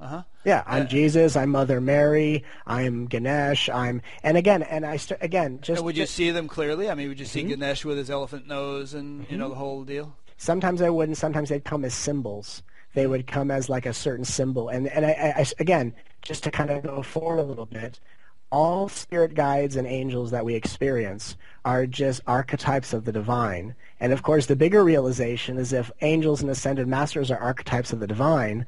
Uh 0.00 0.06
huh. 0.08 0.22
Yeah, 0.44 0.64
I'm 0.66 0.82
Uh, 0.82 0.86
Jesus. 0.86 1.36
I'm 1.36 1.50
Mother 1.50 1.80
Mary. 1.80 2.42
I'm 2.66 3.06
Ganesh. 3.06 3.68
I'm 3.70 4.02
and 4.24 4.36
again 4.36 4.64
and 4.64 4.84
I 4.84 4.96
st- 4.96 5.22
again 5.22 5.60
just 5.62 5.78
And 5.78 5.86
would 5.86 5.96
you 5.96 6.02
just- 6.02 6.14
see 6.14 6.32
them 6.32 6.48
clearly? 6.48 6.90
I 6.90 6.94
mean, 6.96 7.08
would 7.08 7.20
you 7.20 7.24
Mm-hmm. 7.24 7.32
see 7.32 7.44
Ganesh 7.44 7.84
with 7.84 7.98
his 7.98 8.10
elephant 8.10 8.48
nose 8.48 8.92
and 8.92 9.24
you 9.30 9.36
know 9.38 9.48
the 9.48 9.54
whole 9.54 9.84
deal? 9.84 10.16
Sometimes 10.44 10.82
I 10.82 10.90
wouldn't. 10.90 11.18
Sometimes 11.18 11.48
they'd 11.48 11.64
come 11.64 11.84
as 11.84 11.94
symbols. 11.94 12.62
They 12.94 13.04
hmm. 13.04 13.10
would 13.10 13.26
come 13.26 13.50
as 13.50 13.68
like 13.68 13.86
a 13.86 13.94
certain 13.94 14.24
symbol. 14.24 14.68
And 14.68 14.88
and 14.88 15.06
I, 15.06 15.34
I 15.38 15.46
again 15.58 15.94
just 16.22 16.44
to 16.44 16.50
kind 16.50 16.70
of 16.70 16.82
go 16.82 17.02
forward 17.02 17.38
a 17.38 17.42
little 17.42 17.66
bit, 17.66 18.00
all 18.50 18.88
spirit 18.88 19.34
guides 19.34 19.76
and 19.76 19.86
angels 19.86 20.30
that 20.30 20.44
we 20.44 20.54
experience 20.54 21.36
are 21.64 21.86
just 21.86 22.22
archetypes 22.26 22.92
of 22.92 23.04
the 23.04 23.12
divine. 23.12 23.74
And 24.00 24.12
of 24.12 24.22
course, 24.22 24.46
the 24.46 24.56
bigger 24.56 24.84
realization 24.84 25.58
is 25.58 25.72
if 25.72 25.90
angels 26.02 26.40
and 26.40 26.50
ascended 26.50 26.86
masters 26.86 27.30
are 27.30 27.38
archetypes 27.38 27.92
of 27.92 28.00
the 28.00 28.06
divine, 28.06 28.64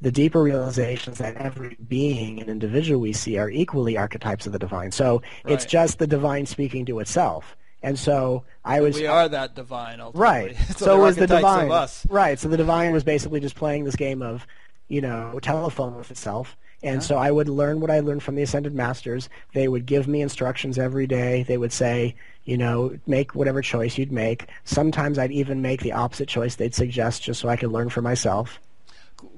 the 0.00 0.12
deeper 0.12 0.42
realizations 0.42 1.18
that 1.18 1.36
every 1.36 1.76
being 1.88 2.40
and 2.40 2.48
individual 2.48 3.00
we 3.00 3.12
see 3.12 3.36
are 3.36 3.50
equally 3.50 3.98
archetypes 3.98 4.46
of 4.46 4.52
the 4.52 4.58
divine. 4.58 4.92
So 4.92 5.22
it's 5.44 5.66
just 5.66 5.98
the 5.98 6.06
divine 6.06 6.46
speaking 6.46 6.86
to 6.86 7.00
itself. 7.00 7.56
And 7.82 7.98
so 7.98 8.44
I 8.64 8.80
was 8.80 8.96
we 8.96 9.06
are 9.06 9.28
that 9.28 9.54
divine 9.54 10.00
ultimately. 10.00 10.20
right. 10.20 10.56
so, 10.76 10.84
they're 10.84 10.98
was 10.98 11.16
the 11.16 11.26
divine. 11.26 11.70
Right. 12.08 12.38
So 12.38 12.48
the 12.48 12.56
divine 12.56 12.92
was 12.92 13.04
basically 13.04 13.40
just 13.40 13.56
playing 13.56 13.84
this 13.84 13.96
game 13.96 14.22
of, 14.22 14.46
you 14.88 15.00
know, 15.00 15.38
telephone 15.40 15.96
with 15.96 16.10
itself. 16.10 16.56
And 16.82 17.02
so 17.02 17.18
I 17.18 17.30
would 17.30 17.48
learn 17.48 17.80
what 17.80 17.90
I 17.90 18.00
learned 18.00 18.22
from 18.22 18.36
the 18.36 18.42
ascended 18.42 18.74
masters. 18.74 19.28
They 19.52 19.68
would 19.68 19.84
give 19.84 20.08
me 20.08 20.22
instructions 20.22 20.78
every 20.78 21.06
day. 21.06 21.42
They 21.42 21.58
would 21.58 21.72
say, 21.72 22.14
you 22.44 22.56
know, 22.56 22.98
make 23.06 23.34
whatever 23.34 23.60
choice 23.60 23.98
you'd 23.98 24.12
make. 24.12 24.46
Sometimes 24.64 25.18
I'd 25.18 25.30
even 25.30 25.60
make 25.60 25.82
the 25.82 25.92
opposite 25.92 26.28
choice 26.28 26.56
they'd 26.56 26.74
suggest 26.74 27.22
just 27.22 27.40
so 27.40 27.50
I 27.50 27.56
could 27.56 27.70
learn 27.70 27.90
for 27.90 28.00
myself. 28.00 28.58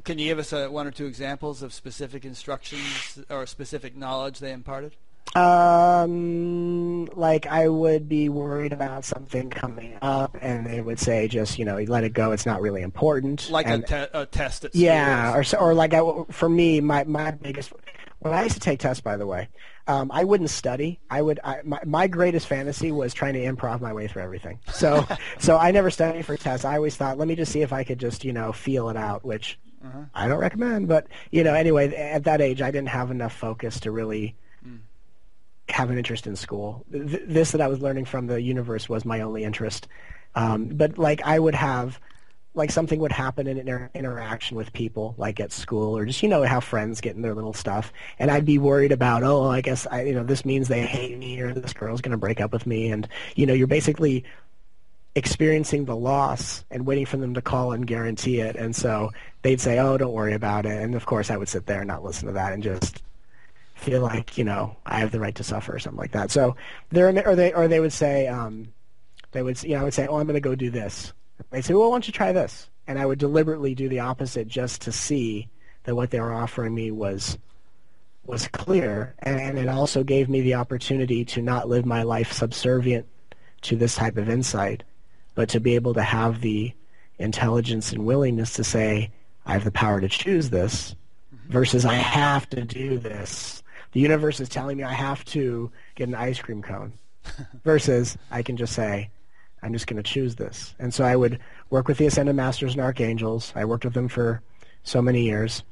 Can 0.04 0.20
you 0.20 0.26
give 0.26 0.38
us 0.38 0.52
uh, 0.52 0.68
one 0.68 0.86
or 0.86 0.92
two 0.92 1.06
examples 1.06 1.62
of 1.62 1.72
specific 1.72 2.24
instructions 2.24 3.18
or 3.28 3.44
specific 3.46 3.96
knowledge 3.96 4.38
they 4.38 4.52
imparted? 4.52 4.94
Um, 5.34 7.06
like 7.14 7.46
I 7.46 7.68
would 7.68 8.08
be 8.08 8.28
worried 8.28 8.72
about 8.72 9.04
something 9.04 9.50
coming 9.50 9.96
up, 10.02 10.36
and 10.40 10.66
they 10.66 10.80
would 10.80 10.98
say, 10.98 11.28
just 11.28 11.58
you 11.58 11.64
know, 11.64 11.76
let 11.78 12.04
it 12.04 12.12
go. 12.12 12.32
It's 12.32 12.46
not 12.46 12.60
really 12.60 12.82
important. 12.82 13.48
Like 13.50 13.66
and, 13.66 13.84
a, 13.84 13.86
te- 13.86 14.10
a 14.18 14.26
test 14.26 14.64
at 14.64 14.74
yeah, 14.74 15.34
or 15.34 15.44
so- 15.44 15.58
or 15.58 15.74
like 15.74 15.94
I, 15.94 16.00
for 16.30 16.48
me, 16.48 16.80
my 16.80 17.04
my 17.04 17.30
biggest 17.30 17.72
when 18.20 18.34
I 18.34 18.42
used 18.44 18.54
to 18.54 18.60
take 18.60 18.78
tests, 18.78 19.00
by 19.00 19.16
the 19.16 19.26
way, 19.26 19.48
um, 19.88 20.10
I 20.12 20.22
wouldn't 20.24 20.50
study. 20.50 21.00
I 21.10 21.22
would 21.22 21.40
I, 21.42 21.60
my 21.64 21.80
my 21.84 22.06
greatest 22.06 22.46
fantasy 22.46 22.92
was 22.92 23.12
trying 23.14 23.34
to 23.34 23.40
improv 23.44 23.80
my 23.80 23.92
way 23.92 24.06
through 24.08 24.22
everything. 24.22 24.60
So 24.72 25.06
so 25.38 25.56
I 25.58 25.70
never 25.70 25.90
studied 25.90 26.24
for 26.26 26.36
tests. 26.36 26.64
I 26.64 26.76
always 26.76 26.96
thought, 26.96 27.18
let 27.18 27.26
me 27.28 27.34
just 27.36 27.52
see 27.52 27.62
if 27.62 27.72
I 27.72 27.84
could 27.84 27.98
just 27.98 28.24
you 28.24 28.32
know 28.32 28.52
feel 28.52 28.88
it 28.90 28.96
out, 28.96 29.24
which 29.24 29.58
Uh-huh. 29.84 30.04
I 30.14 30.28
don't 30.28 30.38
recommend. 30.38 30.88
But 30.88 31.06
you 31.30 31.42
know, 31.42 31.54
anyway, 31.54 31.94
at 31.94 32.24
that 32.24 32.40
age, 32.40 32.62
I 32.62 32.70
didn't 32.70 32.88
have 32.90 33.10
enough 33.10 33.32
focus 33.34 33.80
to 33.80 33.90
really 33.90 34.36
have 35.72 35.90
an 35.90 35.98
interest 35.98 36.26
in 36.26 36.36
school. 36.36 36.84
Th- 36.92 37.22
this 37.26 37.52
that 37.52 37.60
I 37.60 37.68
was 37.68 37.80
learning 37.80 38.04
from 38.04 38.26
the 38.26 38.40
universe 38.40 38.88
was 38.88 39.04
my 39.04 39.20
only 39.20 39.44
interest. 39.44 39.88
Um, 40.34 40.66
but 40.66 40.98
like 40.98 41.22
I 41.24 41.38
would 41.38 41.54
have, 41.54 41.98
like 42.54 42.70
something 42.70 43.00
would 43.00 43.12
happen 43.12 43.46
in 43.46 43.58
an 43.58 43.68
inter- 43.68 43.90
interaction 43.94 44.56
with 44.56 44.72
people, 44.72 45.14
like 45.16 45.40
at 45.40 45.52
school, 45.52 45.96
or 45.96 46.04
just 46.04 46.22
you 46.22 46.28
know 46.28 46.44
how 46.44 46.60
friends 46.60 47.00
get 47.00 47.16
in 47.16 47.22
their 47.22 47.34
little 47.34 47.54
stuff, 47.54 47.92
and 48.18 48.30
I'd 48.30 48.44
be 48.44 48.58
worried 48.58 48.92
about, 48.92 49.22
oh, 49.22 49.48
I 49.48 49.62
guess 49.62 49.86
I, 49.90 50.02
you 50.02 50.14
know, 50.14 50.24
this 50.24 50.44
means 50.44 50.68
they 50.68 50.82
hate 50.82 51.16
me, 51.18 51.40
or 51.40 51.54
this 51.54 51.72
girl's 51.72 52.02
to 52.02 52.16
break 52.16 52.40
up 52.40 52.52
with 52.52 52.66
me, 52.66 52.90
and 52.90 53.08
you 53.34 53.46
know, 53.46 53.54
you're 53.54 53.66
basically 53.66 54.24
experiencing 55.14 55.84
the 55.84 55.96
loss 55.96 56.64
and 56.70 56.86
waiting 56.86 57.04
for 57.04 57.18
them 57.18 57.34
to 57.34 57.42
call 57.42 57.72
and 57.72 57.86
guarantee 57.86 58.40
it. 58.40 58.56
And 58.56 58.74
so 58.74 59.10
they'd 59.42 59.60
say, 59.60 59.78
"Oh, 59.78 59.96
don't 59.96 60.12
worry 60.12 60.34
about 60.34 60.66
it." 60.66 60.82
And 60.82 60.94
of 60.94 61.06
course, 61.06 61.30
I 61.30 61.36
would 61.36 61.48
sit 61.48 61.66
there 61.66 61.80
and 61.80 61.88
not 61.88 62.04
listen 62.04 62.26
to 62.28 62.34
that 62.34 62.52
and 62.52 62.62
just 62.62 63.02
feel 63.82 64.00
like 64.00 64.38
you 64.38 64.44
know 64.44 64.76
I 64.86 65.00
have 65.00 65.10
the 65.10 65.20
right 65.20 65.34
to 65.34 65.44
suffer 65.44 65.74
or 65.74 65.78
something 65.78 65.98
like 65.98 66.12
that. 66.12 66.30
So 66.30 66.56
there, 66.90 67.08
or 67.26 67.34
they, 67.34 67.52
or 67.52 67.68
they 67.68 67.80
would 67.80 67.92
say, 67.92 68.28
um, 68.28 68.72
they 69.32 69.42
would, 69.42 69.62
you 69.62 69.70
know, 69.70 69.80
I 69.80 69.84
would 69.84 69.94
say, 69.94 70.06
"Oh, 70.06 70.16
I'm 70.16 70.26
going 70.26 70.34
to 70.34 70.40
go 70.40 70.54
do 70.54 70.70
this." 70.70 71.12
They'd 71.50 71.64
say, 71.64 71.74
"Well, 71.74 71.90
why 71.90 71.94
don't 71.94 72.06
you 72.06 72.12
try 72.12 72.32
this?" 72.32 72.68
And 72.86 72.98
I 72.98 73.06
would 73.06 73.18
deliberately 73.18 73.74
do 73.74 73.88
the 73.88 74.00
opposite 74.00 74.48
just 74.48 74.82
to 74.82 74.92
see 74.92 75.48
that 75.84 75.94
what 75.94 76.10
they 76.10 76.20
were 76.20 76.32
offering 76.32 76.74
me 76.74 76.90
was 76.90 77.38
was 78.24 78.46
clear, 78.48 79.14
and 79.18 79.58
it 79.58 79.68
also 79.68 80.04
gave 80.04 80.28
me 80.28 80.40
the 80.40 80.54
opportunity 80.54 81.24
to 81.24 81.42
not 81.42 81.68
live 81.68 81.84
my 81.84 82.02
life 82.04 82.32
subservient 82.32 83.06
to 83.62 83.76
this 83.76 83.96
type 83.96 84.16
of 84.16 84.28
insight, 84.28 84.84
but 85.34 85.48
to 85.48 85.60
be 85.60 85.74
able 85.74 85.94
to 85.94 86.02
have 86.02 86.40
the 86.40 86.72
intelligence 87.18 87.92
and 87.92 88.04
willingness 88.04 88.54
to 88.54 88.64
say, 88.64 89.10
I 89.44 89.54
have 89.54 89.64
the 89.64 89.72
power 89.72 90.00
to 90.00 90.08
choose 90.08 90.50
this, 90.50 90.94
versus 91.48 91.84
I 91.84 91.94
have 91.94 92.48
to 92.50 92.62
do 92.62 92.98
this. 92.98 93.61
The 93.92 94.00
universe 94.00 94.40
is 94.40 94.48
telling 94.48 94.76
me 94.76 94.84
I 94.84 94.92
have 94.92 95.24
to 95.26 95.70
get 95.94 96.08
an 96.08 96.14
ice 96.14 96.40
cream 96.40 96.62
cone, 96.62 96.94
versus 97.64 98.16
I 98.30 98.42
can 98.42 98.56
just 98.56 98.72
say, 98.72 99.10
I'm 99.62 99.72
just 99.72 99.86
going 99.86 100.02
to 100.02 100.08
choose 100.08 100.34
this. 100.34 100.74
And 100.78 100.92
so 100.92 101.04
I 101.04 101.14
would 101.14 101.38
work 101.70 101.86
with 101.88 101.98
the 101.98 102.06
Ascended 102.06 102.34
Masters 102.34 102.72
and 102.72 102.82
Archangels. 102.82 103.52
I 103.54 103.64
worked 103.64 103.84
with 103.84 103.94
them 103.94 104.08
for 104.08 104.42
so 104.82 105.00
many 105.00 105.22
years. 105.22 105.62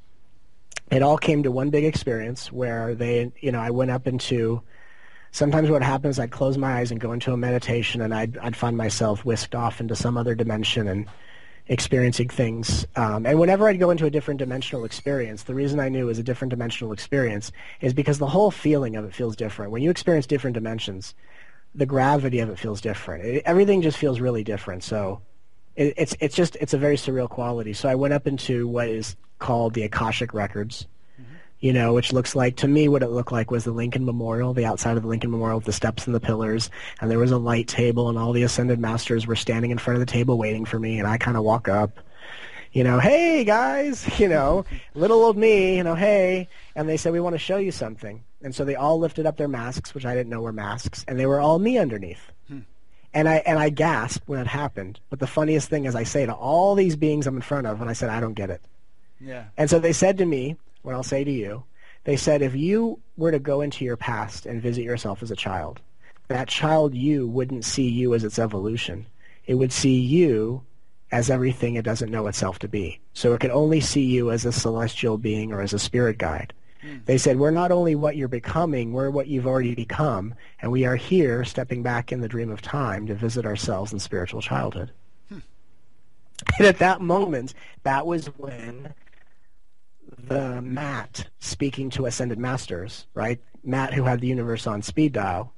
It 0.90 1.02
all 1.02 1.18
came 1.18 1.42
to 1.42 1.50
one 1.50 1.70
big 1.70 1.84
experience 1.84 2.52
where 2.52 2.94
they, 2.94 3.32
you 3.40 3.52
know, 3.52 3.60
I 3.60 3.70
went 3.70 3.90
up 3.90 4.06
into 4.06 4.62
sometimes 5.32 5.70
what 5.70 5.82
happens, 5.82 6.18
I'd 6.18 6.30
close 6.30 6.58
my 6.58 6.78
eyes 6.78 6.90
and 6.90 7.00
go 7.00 7.12
into 7.12 7.32
a 7.32 7.36
meditation, 7.36 8.00
and 8.00 8.14
I'd, 8.14 8.38
I'd 8.38 8.56
find 8.56 8.76
myself 8.76 9.24
whisked 9.24 9.54
off 9.54 9.80
into 9.80 9.96
some 9.96 10.16
other 10.16 10.34
dimension 10.34 10.88
and 10.88 11.06
experiencing 11.68 12.28
things. 12.28 12.86
Um, 12.96 13.26
and 13.26 13.38
whenever 13.38 13.68
I'd 13.68 13.78
go 13.78 13.90
into 13.90 14.06
a 14.06 14.10
different 14.10 14.38
dimensional 14.38 14.84
experience, 14.84 15.44
the 15.44 15.54
reason 15.54 15.80
I 15.80 15.88
knew 15.88 16.02
it 16.02 16.08
was 16.08 16.18
a 16.18 16.22
different 16.22 16.50
dimensional 16.50 16.92
experience 16.92 17.52
is 17.80 17.92
because 17.92 18.18
the 18.18 18.26
whole 18.26 18.50
feeling 18.50 18.96
of 18.96 19.04
it 19.04 19.14
feels 19.14 19.36
different. 19.36 19.72
When 19.72 19.82
you 19.82 19.90
experience 19.90 20.26
different 20.26 20.54
dimensions, 20.54 21.14
the 21.74 21.86
gravity 21.86 22.40
of 22.40 22.50
it 22.50 22.58
feels 22.58 22.80
different. 22.80 23.24
It, 23.24 23.42
everything 23.46 23.82
just 23.82 23.98
feels 23.98 24.20
really 24.20 24.44
different. 24.44 24.82
So 24.82 25.22
it, 25.76 25.94
it's 25.96 26.16
it's 26.20 26.34
just 26.34 26.56
it's 26.60 26.74
a 26.74 26.78
very 26.78 26.96
surreal 26.96 27.28
quality. 27.28 27.72
So 27.72 27.88
I 27.88 27.94
went 27.94 28.14
up 28.14 28.26
into 28.26 28.66
what 28.66 28.88
is 28.88 29.16
called 29.38 29.74
the 29.74 29.82
Akashic 29.82 30.34
Records 30.34 30.86
you 31.60 31.72
know, 31.74 31.92
which 31.92 32.12
looks 32.12 32.34
like 32.34 32.56
to 32.56 32.68
me 32.68 32.88
what 32.88 33.02
it 33.02 33.10
looked 33.10 33.32
like 33.32 33.50
was 33.50 33.64
the 33.64 33.70
Lincoln 33.70 34.04
Memorial, 34.04 34.54
the 34.54 34.64
outside 34.64 34.96
of 34.96 35.02
the 35.02 35.08
Lincoln 35.08 35.30
Memorial 35.30 35.58
with 35.58 35.66
the 35.66 35.72
steps 35.72 36.06
and 36.06 36.14
the 36.14 36.20
pillars, 36.20 36.70
and 37.00 37.10
there 37.10 37.18
was 37.18 37.30
a 37.30 37.38
light 37.38 37.68
table, 37.68 38.08
and 38.08 38.18
all 38.18 38.32
the 38.32 38.42
ascended 38.42 38.78
masters 38.78 39.26
were 39.26 39.36
standing 39.36 39.70
in 39.70 39.78
front 39.78 40.00
of 40.00 40.06
the 40.06 40.10
table 40.10 40.38
waiting 40.38 40.64
for 40.64 40.78
me, 40.78 40.98
and 40.98 41.06
I 41.06 41.18
kind 41.18 41.36
of 41.36 41.44
walk 41.44 41.68
up, 41.68 42.00
you 42.72 42.82
know, 42.82 42.98
hey 42.98 43.44
guys, 43.44 44.08
you 44.18 44.28
know, 44.28 44.64
little 44.94 45.22
old 45.22 45.36
me, 45.36 45.76
you 45.76 45.84
know, 45.84 45.94
hey, 45.94 46.48
and 46.74 46.88
they 46.88 46.96
said 46.96 47.12
we 47.12 47.20
want 47.20 47.34
to 47.34 47.38
show 47.38 47.58
you 47.58 47.72
something, 47.72 48.24
and 48.42 48.54
so 48.54 48.64
they 48.64 48.74
all 48.76 48.98
lifted 48.98 49.26
up 49.26 49.36
their 49.36 49.48
masks, 49.48 49.94
which 49.94 50.06
I 50.06 50.14
didn't 50.14 50.30
know 50.30 50.40
were 50.40 50.52
masks, 50.52 51.04
and 51.06 51.18
they 51.18 51.26
were 51.26 51.40
all 51.40 51.58
me 51.58 51.76
underneath. 51.78 52.32
Hmm. 52.48 52.60
And 53.12 53.28
I 53.28 53.36
and 53.44 53.58
I 53.58 53.70
gasped 53.70 54.28
when 54.28 54.38
it 54.38 54.46
happened. 54.46 55.00
But 55.10 55.18
the 55.18 55.26
funniest 55.26 55.68
thing 55.68 55.84
is 55.84 55.96
I 55.96 56.04
say 56.04 56.26
to 56.26 56.32
all 56.32 56.76
these 56.76 56.94
beings 56.94 57.26
I'm 57.26 57.34
in 57.34 57.42
front 57.42 57.66
of, 57.66 57.80
and 57.80 57.90
I 57.90 57.92
said, 57.92 58.08
I 58.08 58.20
don't 58.20 58.34
get 58.34 58.50
it. 58.50 58.62
Yeah. 59.20 59.46
And 59.56 59.68
so 59.68 59.80
they 59.80 59.92
said 59.92 60.18
to 60.18 60.24
me, 60.24 60.56
what 60.82 60.94
I'll 60.94 61.02
say 61.02 61.24
to 61.24 61.30
you. 61.30 61.64
They 62.04 62.16
said 62.16 62.42
if 62.42 62.54
you 62.54 63.00
were 63.16 63.30
to 63.30 63.38
go 63.38 63.60
into 63.60 63.84
your 63.84 63.96
past 63.96 64.46
and 64.46 64.62
visit 64.62 64.82
yourself 64.82 65.22
as 65.22 65.30
a 65.30 65.36
child, 65.36 65.80
that 66.28 66.48
child 66.48 66.94
you 66.94 67.26
wouldn't 67.26 67.64
see 67.64 67.88
you 67.88 68.14
as 68.14 68.24
its 68.24 68.38
evolution. 68.38 69.06
It 69.46 69.54
would 69.54 69.72
see 69.72 70.00
you 70.00 70.62
as 71.12 71.28
everything 71.28 71.74
it 71.74 71.84
doesn't 71.84 72.10
know 72.10 72.26
itself 72.28 72.58
to 72.60 72.68
be. 72.68 73.00
So 73.14 73.34
it 73.34 73.40
could 73.40 73.50
only 73.50 73.80
see 73.80 74.04
you 74.04 74.30
as 74.30 74.44
a 74.44 74.52
celestial 74.52 75.18
being 75.18 75.52
or 75.52 75.60
as 75.60 75.72
a 75.72 75.78
spirit 75.78 76.18
guide. 76.18 76.52
Mm. 76.84 77.04
They 77.04 77.18
said, 77.18 77.38
we're 77.38 77.50
not 77.50 77.72
only 77.72 77.94
what 77.94 78.16
you're 78.16 78.28
becoming, 78.28 78.92
we're 78.92 79.10
what 79.10 79.26
you've 79.26 79.46
already 79.46 79.74
become, 79.74 80.34
and 80.62 80.70
we 80.70 80.84
are 80.86 80.96
here 80.96 81.44
stepping 81.44 81.82
back 81.82 82.12
in 82.12 82.20
the 82.20 82.28
dream 82.28 82.50
of 82.50 82.62
time 82.62 83.06
to 83.08 83.14
visit 83.14 83.44
ourselves 83.44 83.92
in 83.92 83.98
spiritual 83.98 84.40
childhood. 84.40 84.92
Hmm. 85.28 85.38
And 86.58 86.66
at 86.66 86.78
that 86.78 87.00
moment, 87.00 87.54
that 87.82 88.06
was 88.06 88.26
when 88.38 88.94
the 90.28 90.60
Matt 90.62 91.28
speaking 91.38 91.90
to 91.90 92.06
Ascended 92.06 92.38
Masters, 92.38 93.06
right? 93.14 93.40
Matt, 93.62 93.94
who 93.94 94.04
had 94.04 94.20
the 94.20 94.26
universe 94.26 94.66
on 94.66 94.82
speed 94.82 95.12
dial, 95.12 95.52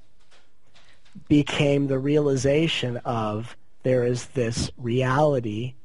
became 1.27 1.87
the 1.87 1.99
realization 1.99 2.97
of 2.97 3.55
there 3.83 4.03
is 4.03 4.27
this 4.27 4.71
reality 4.77 5.75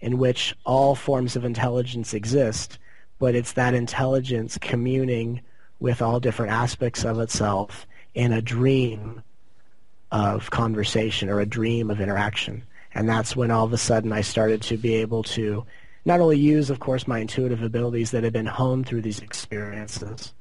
in 0.00 0.18
which 0.18 0.54
all 0.64 0.94
forms 0.94 1.36
of 1.36 1.44
intelligence 1.44 2.12
exist, 2.12 2.78
but 3.18 3.34
it's 3.34 3.52
that 3.52 3.74
intelligence 3.74 4.58
communing 4.58 5.40
with 5.80 6.02
all 6.02 6.20
different 6.20 6.52
aspects 6.52 7.04
of 7.04 7.18
itself 7.20 7.86
in 8.14 8.32
a 8.32 8.42
dream 8.42 9.22
of 10.10 10.50
conversation 10.50 11.28
or 11.28 11.40
a 11.40 11.46
dream 11.46 11.90
of 11.90 12.00
interaction. 12.00 12.62
And 12.94 13.08
that's 13.08 13.34
when 13.34 13.50
all 13.50 13.64
of 13.64 13.72
a 13.72 13.78
sudden 13.78 14.12
I 14.12 14.20
started 14.20 14.62
to 14.62 14.76
be 14.76 14.94
able 14.96 15.22
to 15.24 15.66
not 16.04 16.20
only 16.20 16.38
use, 16.38 16.70
of 16.70 16.80
course, 16.80 17.06
my 17.06 17.18
intuitive 17.20 17.62
abilities 17.62 18.10
that 18.10 18.24
have 18.24 18.32
been 18.32 18.46
honed 18.46 18.86
through 18.86 19.02
these 19.02 19.20
experiences, 19.20 20.34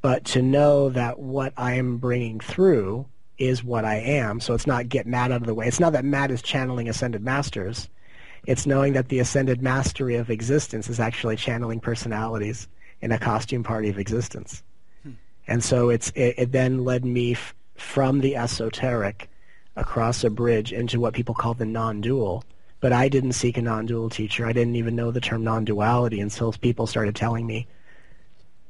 but 0.00 0.24
to 0.26 0.42
know 0.42 0.90
that 0.90 1.18
what 1.18 1.52
I 1.56 1.74
am 1.74 1.98
bringing 1.98 2.40
through 2.40 3.06
is 3.38 3.64
what 3.64 3.84
I 3.84 3.96
am. 3.96 4.40
So 4.40 4.54
it's 4.54 4.66
not 4.66 4.88
get 4.88 5.06
Matt 5.06 5.32
out 5.32 5.40
of 5.40 5.46
the 5.46 5.54
way. 5.54 5.66
It's 5.66 5.80
not 5.80 5.92
that 5.94 6.04
Matt 6.04 6.30
is 6.30 6.42
channeling 6.42 6.88
ascended 6.88 7.22
masters. 7.22 7.88
It's 8.46 8.66
knowing 8.66 8.92
that 8.92 9.08
the 9.08 9.20
ascended 9.20 9.62
mastery 9.62 10.16
of 10.16 10.30
existence 10.30 10.88
is 10.88 11.00
actually 11.00 11.36
channeling 11.36 11.80
personalities 11.80 12.68
in 13.00 13.12
a 13.12 13.18
costume 13.18 13.62
party 13.62 13.88
of 13.88 13.98
existence. 13.98 14.62
Hmm. 15.02 15.12
And 15.46 15.64
so 15.64 15.90
it's 15.90 16.10
it, 16.10 16.34
it 16.38 16.52
then 16.52 16.84
led 16.84 17.04
me 17.04 17.32
f- 17.32 17.54
from 17.76 18.20
the 18.20 18.36
esoteric 18.36 19.28
across 19.76 20.22
a 20.24 20.30
bridge 20.30 20.72
into 20.72 21.00
what 21.00 21.14
people 21.14 21.34
call 21.34 21.54
the 21.54 21.64
non-dual, 21.64 22.44
but 22.82 22.92
I 22.92 23.08
didn't 23.08 23.34
seek 23.34 23.56
a 23.56 23.62
non-dual 23.62 24.10
teacher. 24.10 24.44
I 24.44 24.52
didn't 24.52 24.74
even 24.74 24.96
know 24.96 25.12
the 25.12 25.20
term 25.20 25.44
non-duality 25.44 26.20
until 26.20 26.52
people 26.52 26.88
started 26.88 27.14
telling 27.14 27.46
me 27.46 27.68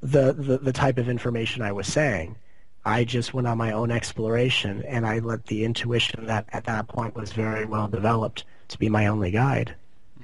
the, 0.02 0.34
the, 0.34 0.58
the 0.58 0.72
type 0.72 0.98
of 0.98 1.08
information 1.08 1.62
I 1.62 1.72
was 1.72 1.86
saying. 1.86 2.36
I 2.84 3.04
just 3.04 3.32
went 3.32 3.46
on 3.46 3.56
my 3.56 3.72
own 3.72 3.90
exploration, 3.90 4.84
and 4.86 5.06
I 5.06 5.20
let 5.20 5.46
the 5.46 5.64
intuition 5.64 6.26
that 6.26 6.46
at 6.52 6.64
that 6.64 6.88
point 6.88 7.14
was 7.14 7.32
very 7.32 7.64
well 7.64 7.88
developed 7.88 8.44
to 8.68 8.78
be 8.78 8.90
my 8.90 9.06
only 9.06 9.30
guide. 9.30 9.74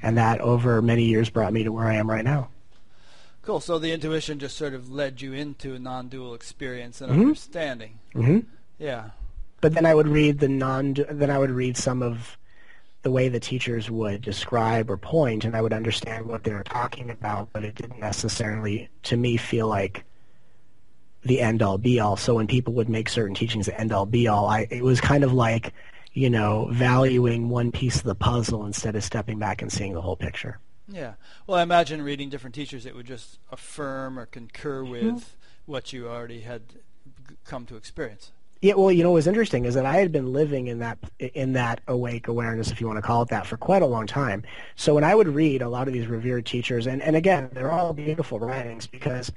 And 0.02 0.19
that 0.19 0.40
over 0.43 0.82
many 0.82 1.05
years 1.05 1.31
brought 1.31 1.55
me 1.55 1.62
to 1.65 1.73
where 1.73 1.86
I 1.86 1.94
am 1.94 2.10
right 2.10 2.24
now. 2.24 2.51
Cool. 3.43 3.60
So 3.60 3.78
the 3.78 3.93
intuition 3.93 4.39
just 4.39 4.59
sort 4.59 4.74
of 4.74 4.90
led 4.90 5.23
you 5.23 5.32
into 5.32 5.74
a 5.74 5.78
non-dual 5.78 6.35
experience 6.35 7.01
and 7.01 7.10
mm-hmm. 7.10 7.20
understanding. 7.23 7.98
Mm-hmm. 8.15 8.40
Yeah. 8.78 9.10
But 9.62 9.73
then 9.73 9.86
I 9.86 9.94
would 9.94 10.09
read 10.09 10.40
the 10.40 10.48
non. 10.48 10.94
Then 11.10 11.31
I 11.31 11.39
would 11.39 11.51
read 11.51 11.77
some 11.77 12.02
of 12.02 12.38
the 13.02 13.10
way 13.10 13.28
the 13.28 13.40
teachers 13.40 13.90
would 13.90 14.22
describe 14.22 14.90
or 14.90 14.96
point, 14.96 15.44
and 15.44 15.56
I 15.56 15.62
would 15.62 15.72
understand 15.72 16.26
what 16.26 16.44
they 16.44 16.52
were 16.52 16.64
talking 16.64 17.10
about, 17.10 17.50
but 17.52 17.64
it 17.64 17.74
didn't 17.76 18.00
necessarily, 18.00 18.88
to 19.04 19.16
me, 19.16 19.36
feel 19.36 19.68
like 19.68 20.04
the 21.22 21.40
end 21.40 21.62
all 21.62 21.78
be 21.78 22.00
all. 22.00 22.16
So 22.16 22.34
when 22.34 22.46
people 22.46 22.74
would 22.74 22.88
make 22.88 23.08
certain 23.08 23.34
teachings 23.34 23.66
the 23.66 23.80
end 23.80 23.92
all 23.92 24.06
be 24.06 24.28
all, 24.28 24.46
I 24.46 24.66
it 24.70 24.82
was 24.82 25.00
kind 25.00 25.24
of 25.24 25.32
like, 25.32 25.72
you 26.12 26.30
know, 26.30 26.68
valuing 26.72 27.48
one 27.48 27.70
piece 27.70 27.96
of 27.96 28.04
the 28.04 28.14
puzzle 28.14 28.66
instead 28.66 28.96
of 28.96 29.04
stepping 29.04 29.38
back 29.38 29.62
and 29.62 29.72
seeing 29.72 29.94
the 29.94 30.00
whole 30.00 30.16
picture. 30.16 30.58
Yeah. 30.88 31.14
Well, 31.46 31.58
I 31.58 31.62
imagine 31.62 32.02
reading 32.02 32.30
different 32.30 32.54
teachers, 32.54 32.86
it 32.86 32.96
would 32.96 33.06
just 33.06 33.38
affirm 33.50 34.18
or 34.18 34.26
concur 34.26 34.82
with 34.82 35.02
mm-hmm. 35.02 35.18
what 35.66 35.92
you 35.92 36.08
already 36.08 36.40
had 36.40 36.62
come 37.44 37.66
to 37.66 37.76
experience. 37.76 38.32
Yeah, 38.60 38.74
well, 38.74 38.90
you 38.90 39.05
know 39.05 39.12
what's 39.12 39.28
interesting 39.28 39.66
is 39.66 39.74
that 39.74 39.86
I 39.86 39.97
had 39.97 40.10
been 40.10 40.32
living 40.32 40.66
in 40.66 40.80
that 40.80 40.98
in 41.20 41.52
that 41.52 41.80
awake 41.86 42.26
awareness, 42.26 42.72
if 42.72 42.80
you 42.80 42.89
want 42.89 42.97
to 42.97 43.02
call 43.02 43.22
it 43.22 43.28
that, 43.28 43.47
for 43.47 43.56
quite 43.56 43.82
a 43.82 43.86
long 43.86 44.06
time. 44.06 44.43
So 44.74 44.94
when 44.94 45.05
I 45.05 45.14
would 45.14 45.28
read 45.28 45.62
a 45.62 45.68
lot 45.68 45.86
of 45.86 45.94
these 45.94 46.09
revered 46.09 46.44
teachers, 46.44 46.89
and, 46.89 47.01
and 47.01 47.14
again, 47.14 47.51
they're 47.52 47.70
all 47.70 47.93
beautiful 47.93 48.40
writings 48.40 48.89
because, 48.89 49.30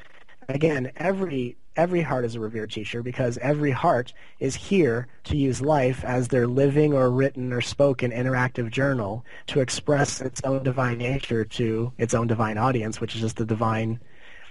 again, 0.49 0.91
every 0.98 1.56
every 1.76 2.02
heart 2.02 2.26
is 2.26 2.35
a 2.35 2.39
revered 2.39 2.72
teacher 2.72 3.03
because 3.03 3.38
every 3.38 3.72
heart 3.72 4.11
is 4.39 4.56
here 4.56 5.07
to 5.26 5.38
use 5.38 5.61
life 5.61 6.03
as 6.03 6.27
their 6.30 6.48
living 6.48 6.91
or 6.91 7.10
written 7.11 7.53
or 7.53 7.61
spoken 7.61 8.11
interactive 8.11 8.72
journal 8.72 9.23
to 9.48 9.60
express 9.60 10.19
its 10.19 10.41
own 10.43 10.64
divine 10.64 10.98
nature 10.98 11.45
to 11.45 11.93
its 11.99 12.15
own 12.15 12.26
divine 12.26 12.57
audience, 12.57 12.99
which 12.99 13.14
is 13.15 13.22
just 13.22 13.38
the 13.38 13.45
divine, 13.45 13.99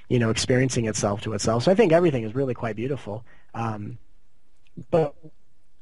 you 0.08 0.18
know, 0.18 0.30
experiencing 0.30 0.86
itself 0.86 1.20
to 1.22 1.32
itself. 1.32 1.64
So 1.64 1.72
I 1.72 1.74
think 1.74 1.92
everything 1.92 2.22
is 2.22 2.36
really 2.36 2.54
quite 2.54 2.76
beautiful. 2.76 3.24
Um, 3.52 3.98
but 4.90 5.14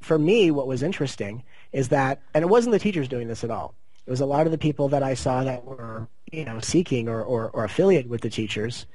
for 0.01 0.19
me, 0.19 0.51
what 0.51 0.67
was 0.67 0.83
interesting 0.83 1.43
is 1.73 1.89
that, 1.89 2.21
and 2.35 2.43
it 2.43 2.49
wasn't 2.49 2.73
the 2.73 2.79
teachers 2.79 3.09
doing 3.09 3.29
this 3.29 3.45
at 3.45 3.51
all. 3.51 3.75
It 4.07 4.11
was 4.11 4.21
a 4.21 4.27
lot 4.27 4.47
of 4.47 4.53
the 4.53 4.59
people 4.59 4.89
that 4.89 5.03
I 5.03 5.15
saw 5.15 5.45
that 5.45 5.65
were, 5.65 6.09
you 6.33 6.45
know, 6.45 6.61
seeking 6.61 7.09
or, 7.09 7.23
or, 7.23 7.51
or 7.51 7.65
affiliated 7.65 8.11
with 8.11 8.23
the 8.23 8.31
teachers. 8.31 8.87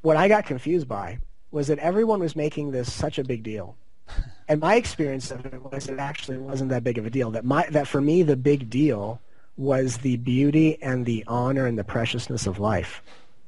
What 0.00 0.16
I 0.16 0.28
got 0.28 0.46
confused 0.46 0.88
by 0.88 1.18
was 1.50 1.68
that 1.68 1.78
everyone 1.78 2.20
was 2.20 2.34
making 2.34 2.70
this 2.70 2.90
such 2.92 3.18
a 3.18 3.24
big 3.24 3.42
deal. 3.42 3.76
and 4.48 4.60
my 4.60 4.76
experience 4.76 5.30
of 5.30 5.44
it 5.46 5.62
was 5.62 5.88
it 5.88 5.98
actually 5.98 6.38
wasn't 6.38 6.70
that 6.70 6.82
big 6.82 6.98
of 6.98 7.06
a 7.06 7.10
deal. 7.10 7.30
That 7.30 7.44
my 7.44 7.66
that 7.70 7.86
for 7.86 8.00
me 8.00 8.22
the 8.22 8.36
big 8.36 8.70
deal 8.70 9.20
was 9.56 9.98
the 9.98 10.16
beauty 10.16 10.82
and 10.82 11.04
the 11.04 11.24
honor 11.26 11.66
and 11.66 11.78
the 11.78 11.84
preciousness 11.84 12.46
of 12.46 12.58
life. 12.58 13.02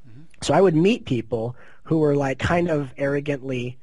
Mm-hmm. 0.09 0.23
So 0.43 0.55
I 0.55 0.61
would 0.61 0.77
meet 0.77 1.07
people 1.07 1.57
who 1.85 1.99
were 1.99 2.15
like 2.15 2.39
kind 2.39 2.69
of 2.71 2.93
arrogantly, 2.99 3.79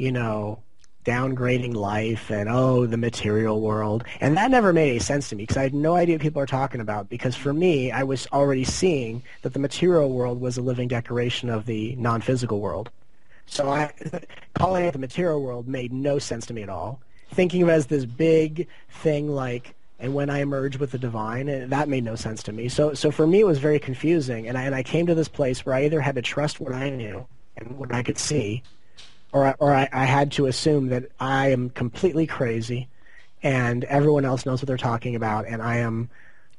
you 0.00 0.12
know, 0.12 0.62
downgrading 1.04 1.74
life 1.74 2.30
and 2.30 2.46
oh 2.46 2.84
the 2.84 2.98
material 2.98 3.62
world 3.62 4.04
and 4.20 4.36
that 4.36 4.50
never 4.50 4.70
made 4.70 4.90
any 4.90 4.98
sense 4.98 5.30
to 5.30 5.34
me 5.34 5.44
because 5.44 5.56
i 5.56 5.62
had 5.62 5.72
no 5.72 5.96
idea 5.96 6.14
what 6.14 6.20
people 6.20 6.42
are 6.42 6.46
talking 6.46 6.78
about 6.78 7.08
because 7.08 7.34
for 7.34 7.54
me 7.54 7.90
i 7.90 8.02
was 8.02 8.26
already 8.34 8.64
seeing 8.64 9.22
that 9.40 9.54
the 9.54 9.58
material 9.58 10.10
world 10.10 10.38
was 10.42 10.58
a 10.58 10.60
living 10.60 10.88
decoration 10.88 11.48
of 11.48 11.64
the 11.64 11.96
non-physical 11.96 12.60
world 12.60 12.90
so 13.50 13.68
I, 13.68 13.92
calling 14.54 14.84
it 14.84 14.92
the 14.92 14.98
material 14.98 15.42
world 15.42 15.66
made 15.66 15.92
no 15.92 16.18
sense 16.20 16.46
to 16.46 16.54
me 16.54 16.62
at 16.62 16.68
all. 16.68 17.00
Thinking 17.32 17.62
of 17.62 17.68
it 17.68 17.72
as 17.72 17.86
this 17.86 18.04
big 18.04 18.68
thing 18.88 19.28
like, 19.28 19.74
and 19.98 20.14
when 20.14 20.30
I 20.30 20.38
emerge 20.40 20.78
with 20.78 20.92
the 20.92 20.98
divine, 20.98 21.48
eh, 21.48 21.66
that 21.66 21.88
made 21.88 22.04
no 22.04 22.14
sense 22.14 22.44
to 22.44 22.52
me. 22.52 22.68
So, 22.68 22.94
so 22.94 23.10
for 23.10 23.26
me, 23.26 23.40
it 23.40 23.46
was 23.46 23.58
very 23.58 23.80
confusing. 23.80 24.48
And 24.48 24.56
I, 24.56 24.62
and 24.62 24.74
I 24.74 24.82
came 24.82 25.06
to 25.06 25.14
this 25.14 25.28
place 25.28 25.66
where 25.66 25.74
I 25.74 25.84
either 25.84 26.00
had 26.00 26.14
to 26.14 26.22
trust 26.22 26.60
what 26.60 26.72
I 26.72 26.90
knew 26.90 27.26
and 27.56 27.76
what 27.76 27.92
I 27.92 28.02
could 28.04 28.18
see, 28.18 28.62
or, 29.32 29.46
I, 29.46 29.54
or 29.58 29.74
I, 29.74 29.88
I 29.92 30.04
had 30.04 30.32
to 30.32 30.46
assume 30.46 30.88
that 30.88 31.10
I 31.18 31.48
am 31.48 31.70
completely 31.70 32.26
crazy 32.26 32.88
and 33.42 33.84
everyone 33.84 34.24
else 34.24 34.44
knows 34.44 34.60
what 34.60 34.66
they're 34.66 34.76
talking 34.76 35.16
about, 35.16 35.46
and 35.46 35.62
I 35.62 35.78
am 35.78 36.10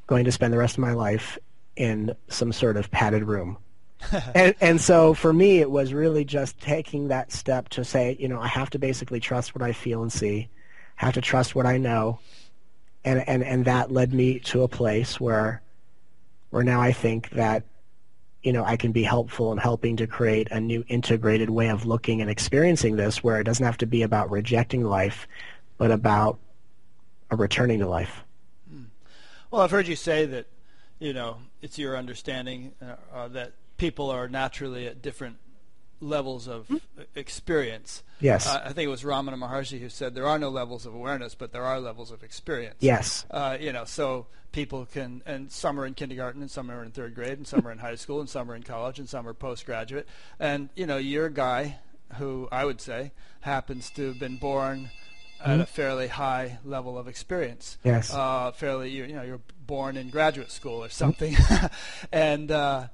going 0.07 0.25
to 0.25 0.31
spend 0.31 0.51
the 0.51 0.57
rest 0.57 0.75
of 0.75 0.79
my 0.79 0.93
life 0.93 1.37
in 1.75 2.15
some 2.27 2.51
sort 2.51 2.77
of 2.77 2.91
padded 2.91 3.23
room. 3.23 3.57
And, 4.33 4.55
and 4.59 4.81
so 4.81 5.13
for 5.13 5.31
me, 5.31 5.59
it 5.59 5.69
was 5.69 5.93
really 5.93 6.25
just 6.25 6.59
taking 6.59 7.09
that 7.09 7.31
step 7.31 7.69
to 7.69 7.85
say, 7.85 8.17
you 8.19 8.27
know, 8.27 8.41
I 8.41 8.47
have 8.47 8.71
to 8.71 8.79
basically 8.79 9.19
trust 9.19 9.53
what 9.53 9.61
I 9.61 9.73
feel 9.73 10.01
and 10.01 10.11
see, 10.11 10.49
have 10.95 11.13
to 11.13 11.21
trust 11.21 11.53
what 11.53 11.67
I 11.67 11.77
know, 11.77 12.19
and 13.05 13.27
and 13.27 13.43
and 13.43 13.65
that 13.65 13.91
led 13.91 14.11
me 14.11 14.39
to 14.39 14.63
a 14.63 14.67
place 14.67 15.19
where, 15.19 15.61
where 16.49 16.63
now 16.63 16.81
I 16.81 16.93
think 16.93 17.29
that, 17.31 17.63
you 18.43 18.51
know, 18.51 18.63
I 18.63 18.75
can 18.75 18.91
be 18.91 19.03
helpful 19.03 19.51
in 19.51 19.57
helping 19.57 19.97
to 19.97 20.07
create 20.07 20.47
a 20.51 20.59
new 20.59 20.83
integrated 20.87 21.49
way 21.49 21.69
of 21.69 21.85
looking 21.85 22.21
and 22.21 22.29
experiencing 22.29 22.95
this, 22.95 23.23
where 23.23 23.39
it 23.39 23.43
doesn't 23.43 23.65
have 23.65 23.77
to 23.77 23.85
be 23.85 24.01
about 24.01 24.31
rejecting 24.31 24.83
life, 24.83 25.27
but 25.77 25.91
about 25.91 26.39
a 27.29 27.35
returning 27.35 27.79
to 27.79 27.87
life. 27.87 28.23
Hmm. 28.69 28.85
Well, 29.49 29.61
I've 29.61 29.71
heard 29.71 29.87
you 29.87 29.95
say 29.95 30.25
that, 30.25 30.47
you 30.99 31.13
know, 31.13 31.37
it's 31.61 31.77
your 31.77 31.95
understanding 31.95 32.73
uh, 33.13 33.27
that 33.29 33.53
people 33.77 34.09
are 34.09 34.27
naturally 34.27 34.87
at 34.87 35.01
different 35.01 35.37
levels 36.01 36.47
of 36.47 36.67
mm-hmm. 36.67 37.01
experience. 37.15 38.03
Yes. 38.19 38.47
Uh, 38.47 38.61
I 38.65 38.73
think 38.73 38.87
it 38.87 38.89
was 38.89 39.03
Ramana 39.03 39.35
Maharshi 39.35 39.79
who 39.79 39.89
said 39.89 40.15
there 40.15 40.27
are 40.27 40.39
no 40.39 40.49
levels 40.49 40.85
of 40.85 40.93
awareness, 40.93 41.35
but 41.35 41.51
there 41.51 41.63
are 41.63 41.79
levels 41.79 42.11
of 42.11 42.23
experience. 42.23 42.77
Yes. 42.79 43.25
Uh, 43.31 43.57
you 43.59 43.71
know, 43.71 43.85
so 43.85 44.27
people 44.51 44.85
can, 44.85 45.21
and 45.25 45.51
some 45.51 45.79
are 45.79 45.85
in 45.85 45.93
kindergarten, 45.93 46.41
and 46.41 46.51
some 46.51 46.69
are 46.69 46.83
in 46.83 46.91
third 46.91 47.15
grade, 47.15 47.37
and 47.37 47.47
some 47.47 47.65
are 47.65 47.71
in 47.71 47.77
high 47.77 47.95
school, 47.95 48.19
and 48.19 48.29
some 48.29 48.51
are 48.51 48.55
in 48.55 48.63
college, 48.63 48.99
and 48.99 49.07
some 49.07 49.27
are 49.27 49.33
postgraduate. 49.33 50.07
And, 50.39 50.69
you 50.75 50.85
know, 50.85 50.97
you're 50.97 51.27
a 51.27 51.33
guy 51.33 51.77
who 52.17 52.49
I 52.51 52.65
would 52.65 52.81
say 52.81 53.11
happens 53.41 53.89
to 53.91 54.07
have 54.07 54.19
been 54.19 54.37
born 54.37 54.89
at 55.39 55.47
mm-hmm. 55.47 55.61
a 55.61 55.65
fairly 55.65 56.07
high 56.07 56.59
level 56.63 56.97
of 56.97 57.07
experience. 57.07 57.77
Yes. 57.83 58.13
Uh, 58.13 58.51
fairly, 58.51 58.89
you, 58.89 59.05
you, 59.05 59.15
know, 59.15 59.23
you're 59.23 59.41
born 59.65 59.97
in 59.97 60.09
graduate 60.09 60.51
school 60.51 60.83
or 60.83 60.89
something. 60.89 61.35
and, 62.11 62.51
uh, 62.51 62.87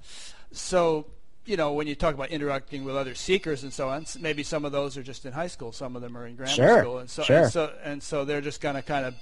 so 0.51 1.07
you 1.47 1.55
know, 1.55 1.71
when 1.71 1.87
you 1.87 1.95
talk 1.95 2.13
about 2.13 2.29
interacting 2.29 2.83
with 2.83 2.95
other 2.95 3.15
seekers 3.15 3.63
and 3.63 3.71
so 3.71 3.89
on, 3.89 4.05
maybe 4.19 4.43
some 4.43 4.65
of 4.65 4.73
those 4.73 4.97
are 4.97 5.03
just 5.03 5.25
in 5.25 5.31
high 5.31 5.47
school, 5.47 5.71
some 5.71 5.95
of 5.95 6.01
them 6.01 6.17
are 6.17 6.27
in 6.27 6.35
grammar 6.35 6.51
sure. 6.51 6.81
school, 6.81 6.97
and 6.99 7.09
so 7.09 7.23
sure. 7.23 7.43
and 7.43 7.51
so 7.51 7.73
and 7.83 8.03
so 8.03 8.25
they're 8.25 8.41
just 8.41 8.59
going 8.59 8.75
to 8.75 8.81
kind 8.81 9.05
of 9.05 9.15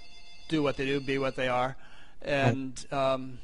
do 0.49 0.63
what 0.63 0.75
they 0.75 0.85
do, 0.85 0.99
be 0.99 1.19
what 1.19 1.35
they 1.35 1.47
are, 1.47 1.77
and 2.23 2.85
um, 2.91 3.37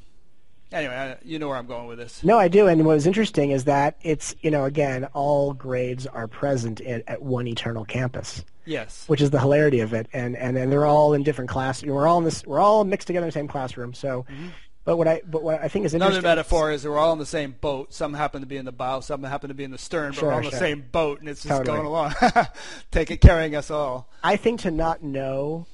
anyway, 0.71 0.95
I, 0.95 1.17
you 1.23 1.37
know 1.37 1.47
where 1.47 1.57
I'm 1.57 1.67
going 1.67 1.87
with 1.87 1.99
this. 1.99 2.23
No, 2.23 2.39
I 2.39 2.47
do. 2.47 2.67
And 2.67 2.83
what 2.83 2.95
was 2.95 3.05
interesting 3.05 3.51
is 3.51 3.65
that 3.65 3.97
it's 4.01 4.35
you 4.41 4.49
know 4.49 4.65
again 4.65 5.05
all 5.13 5.53
grades 5.53 6.07
are 6.07 6.27
present 6.27 6.79
in, 6.79 7.03
at 7.07 7.21
one 7.21 7.47
eternal 7.47 7.85
campus. 7.85 8.43
Yes. 8.65 9.05
Which 9.07 9.21
is 9.21 9.29
the 9.29 9.39
hilarity 9.39 9.79
of 9.79 9.93
it, 9.93 10.07
and 10.11 10.35
and, 10.35 10.57
and 10.57 10.71
they're 10.71 10.87
all 10.87 11.13
in 11.13 11.21
different 11.21 11.51
classes. 11.51 11.85
We're 11.85 12.07
all 12.07 12.17
in 12.17 12.23
this. 12.23 12.43
We're 12.47 12.59
all 12.59 12.83
mixed 12.83 13.05
together 13.05 13.25
in 13.25 13.29
the 13.29 13.33
same 13.33 13.47
classroom. 13.47 13.93
So. 13.93 14.25
Mm-hmm 14.29 14.47
but 14.83 14.97
what 14.97 15.07
I 15.07 15.21
but 15.25 15.43
what 15.43 15.61
I 15.61 15.67
think 15.67 15.85
is 15.85 15.93
interesting. 15.93 16.19
Another 16.19 16.35
metaphor 16.35 16.71
is 16.71 16.85
we're 16.85 16.97
all 16.97 17.13
in 17.13 17.19
the 17.19 17.25
same 17.25 17.55
boat. 17.59 17.93
Some 17.93 18.13
happen 18.13 18.41
to 18.41 18.47
be 18.47 18.57
in 18.57 18.65
the 18.65 18.71
bow, 18.71 18.99
some 18.99 19.23
happen 19.23 19.49
to 19.49 19.53
be 19.53 19.63
in 19.63 19.71
the 19.71 19.77
stern, 19.77 20.11
but 20.11 20.19
sure, 20.19 20.27
we're 20.29 20.33
all 20.33 20.39
in 20.39 20.43
sure. 20.45 20.51
the 20.51 20.57
same 20.57 20.85
boat, 20.91 21.19
and 21.19 21.29
it's 21.29 21.43
just 21.43 21.55
totally. 21.55 21.77
going 21.77 21.87
along, 21.87 22.13
take 22.91 23.11
it 23.11 23.21
carrying 23.21 23.55
us 23.55 23.69
all. 23.69 24.09
I 24.23 24.37
think 24.37 24.61
to 24.61 24.71
not 24.71 25.03
know, 25.03 25.67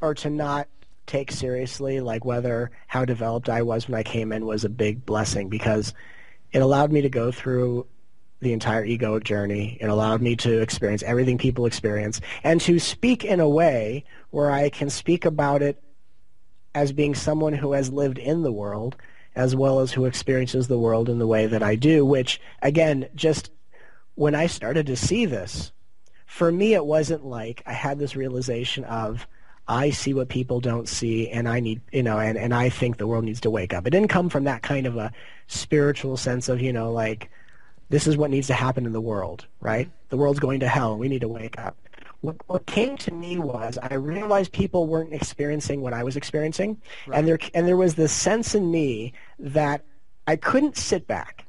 or 0.00 0.14
to 0.14 0.30
not 0.30 0.68
take 1.06 1.30
seriously, 1.30 2.00
like 2.00 2.24
whether 2.24 2.70
how 2.86 3.04
developed 3.04 3.48
I 3.48 3.62
was 3.62 3.88
when 3.88 3.98
I 3.98 4.02
came 4.02 4.32
in 4.32 4.46
was 4.46 4.64
a 4.64 4.68
big 4.68 5.06
blessing 5.06 5.48
because 5.48 5.94
it 6.52 6.60
allowed 6.60 6.90
me 6.90 7.02
to 7.02 7.08
go 7.08 7.30
through 7.30 7.86
the 8.40 8.52
entire 8.52 8.84
egoic 8.84 9.24
journey. 9.24 9.76
It 9.80 9.88
allowed 9.88 10.22
me 10.22 10.34
to 10.36 10.60
experience 10.60 11.02
everything 11.02 11.38
people 11.38 11.66
experience 11.66 12.20
and 12.42 12.60
to 12.62 12.78
speak 12.78 13.24
in 13.24 13.38
a 13.38 13.48
way 13.48 14.04
where 14.30 14.50
I 14.50 14.70
can 14.70 14.90
speak 14.90 15.24
about 15.24 15.62
it 15.62 15.82
as 16.74 16.92
being 16.92 17.14
someone 17.14 17.52
who 17.52 17.72
has 17.72 17.92
lived 17.92 18.18
in 18.18 18.42
the 18.42 18.52
world 18.52 18.96
as 19.36 19.54
well 19.54 19.80
as 19.80 19.92
who 19.92 20.04
experiences 20.04 20.68
the 20.68 20.78
world 20.78 21.08
in 21.08 21.18
the 21.18 21.26
way 21.26 21.46
that 21.46 21.62
I 21.62 21.76
do, 21.76 22.04
which, 22.04 22.40
again, 22.62 23.08
just 23.14 23.50
when 24.14 24.34
I 24.34 24.46
started 24.46 24.86
to 24.86 24.96
see 24.96 25.24
this, 25.24 25.72
for 26.26 26.50
me 26.50 26.74
it 26.74 26.84
wasn't 26.84 27.24
like 27.24 27.62
I 27.66 27.72
had 27.72 27.98
this 27.98 28.16
realization 28.16 28.84
of 28.84 29.26
I 29.68 29.90
see 29.90 30.14
what 30.14 30.28
people 30.28 30.60
don't 30.60 30.88
see 30.88 31.28
and 31.28 31.48
I 31.48 31.60
need, 31.60 31.80
you 31.92 32.02
know, 32.02 32.18
and, 32.18 32.36
and 32.36 32.52
I 32.52 32.70
think 32.70 32.96
the 32.96 33.06
world 33.06 33.24
needs 33.24 33.40
to 33.42 33.50
wake 33.50 33.72
up. 33.72 33.86
It 33.86 33.90
didn't 33.90 34.08
come 34.08 34.28
from 34.28 34.44
that 34.44 34.62
kind 34.62 34.86
of 34.86 34.96
a 34.96 35.12
spiritual 35.46 36.16
sense 36.16 36.48
of, 36.48 36.60
you 36.60 36.72
know, 36.72 36.92
like 36.92 37.30
this 37.88 38.06
is 38.06 38.16
what 38.16 38.30
needs 38.30 38.48
to 38.48 38.54
happen 38.54 38.84
in 38.84 38.92
the 38.92 39.00
world, 39.00 39.46
right? 39.60 39.88
The 40.08 40.16
world's 40.16 40.40
going 40.40 40.60
to 40.60 40.68
hell 40.68 40.92
and 40.92 41.00
we 41.00 41.08
need 41.08 41.20
to 41.20 41.28
wake 41.28 41.58
up 41.58 41.76
what, 42.20 42.36
what 42.46 42.66
came 42.66 42.96
to 42.98 43.12
me 43.12 43.38
was 43.38 43.78
I 43.82 43.94
realized 43.94 44.52
people 44.52 44.86
weren't 44.86 45.12
experiencing 45.12 45.80
what 45.80 45.92
I 45.92 46.02
was 46.02 46.16
experiencing, 46.16 46.80
right. 47.06 47.18
and 47.18 47.28
there 47.28 47.38
and 47.54 47.66
there 47.66 47.76
was 47.76 47.94
this 47.94 48.12
sense 48.12 48.54
in 48.54 48.70
me 48.70 49.12
that 49.38 49.84
I 50.26 50.36
couldn't 50.36 50.76
sit 50.76 51.06
back. 51.06 51.46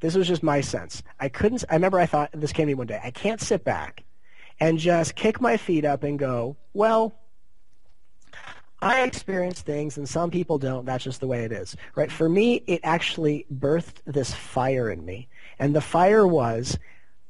This 0.00 0.14
was 0.14 0.28
just 0.28 0.42
my 0.42 0.60
sense. 0.60 1.02
I 1.18 1.28
couldn't. 1.28 1.64
I 1.68 1.74
remember 1.74 1.98
I 1.98 2.06
thought 2.06 2.30
this 2.32 2.52
came 2.52 2.64
to 2.64 2.68
me 2.68 2.74
one 2.74 2.86
day. 2.86 3.00
I 3.02 3.10
can't 3.10 3.40
sit 3.40 3.64
back 3.64 4.04
and 4.58 4.78
just 4.78 5.14
kick 5.14 5.40
my 5.40 5.56
feet 5.56 5.84
up 5.84 6.02
and 6.02 6.18
go, 6.18 6.56
well, 6.74 7.14
I 8.82 9.02
experience 9.02 9.60
things 9.60 9.98
and 9.98 10.08
some 10.08 10.30
people 10.30 10.58
don't. 10.58 10.86
That's 10.86 11.04
just 11.04 11.20
the 11.20 11.26
way 11.26 11.44
it 11.44 11.52
is. 11.52 11.76
Right? 11.94 12.10
For 12.10 12.28
me, 12.28 12.62
it 12.66 12.80
actually 12.82 13.46
birthed 13.52 14.00
this 14.06 14.32
fire 14.32 14.90
in 14.90 15.04
me. 15.04 15.28
And 15.58 15.74
the 15.74 15.80
fire 15.80 16.26
was 16.26 16.78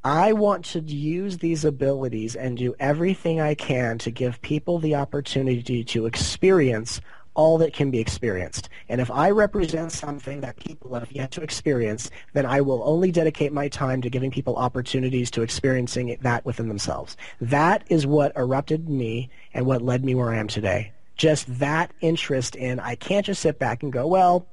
I 0.03 0.33
want 0.33 0.65
to 0.67 0.81
use 0.81 1.39
these 1.39 1.65
abilities 1.67 2.35
and 2.35 2.57
do 2.57 2.75
everything 2.81 3.39
I 3.39 3.55
can 3.55 3.99
to 3.99 4.11
give 4.11 4.41
people 4.41 4.79
the 4.79 4.95
opportunity 4.95 5.85
to 5.85 6.07
experience 6.07 7.03
all 7.35 7.59
that 7.59 7.75
can 7.75 7.91
be 7.91 8.01
experienced. 8.01 8.71
And 8.89 9.01
if 9.01 9.11
I 9.11 9.31
represent 9.31 9.93
something 9.93 10.41
that 10.41 10.57
people 10.57 10.95
have 10.95 11.13
yet 11.13 11.31
to 11.33 11.43
experience, 11.43 12.11
then 12.33 12.47
I 12.47 12.63
will 12.63 12.83
only 12.83 13.13
dedicate 13.13 13.53
my 13.53 13.69
time 13.69 14.01
to 14.01 14.11
giving 14.11 14.31
people 14.31 14.57
opportunities 14.57 15.31
to 15.33 15.43
experiencing 15.43 16.17
that 16.23 16.47
within 16.47 16.69
themselves. 16.69 17.19
That 17.41 17.85
is 17.89 18.07
what 18.07 18.33
erupted 18.37 18.89
me 18.89 19.29
and 19.53 19.67
what 19.67 19.83
led 19.83 20.03
me 20.03 20.15
where 20.15 20.31
I 20.31 20.39
am 20.39 20.49
today. 20.49 20.93
Just 21.17 21.59
that 21.59 21.93
interest 22.01 22.57
in, 22.57 22.81
I 22.81 22.95
can't 22.95 23.27
just 23.27 23.43
sit 23.43 23.59
back 23.59 23.83
and 23.83 23.93
go, 23.93 24.07
well, 24.07 24.47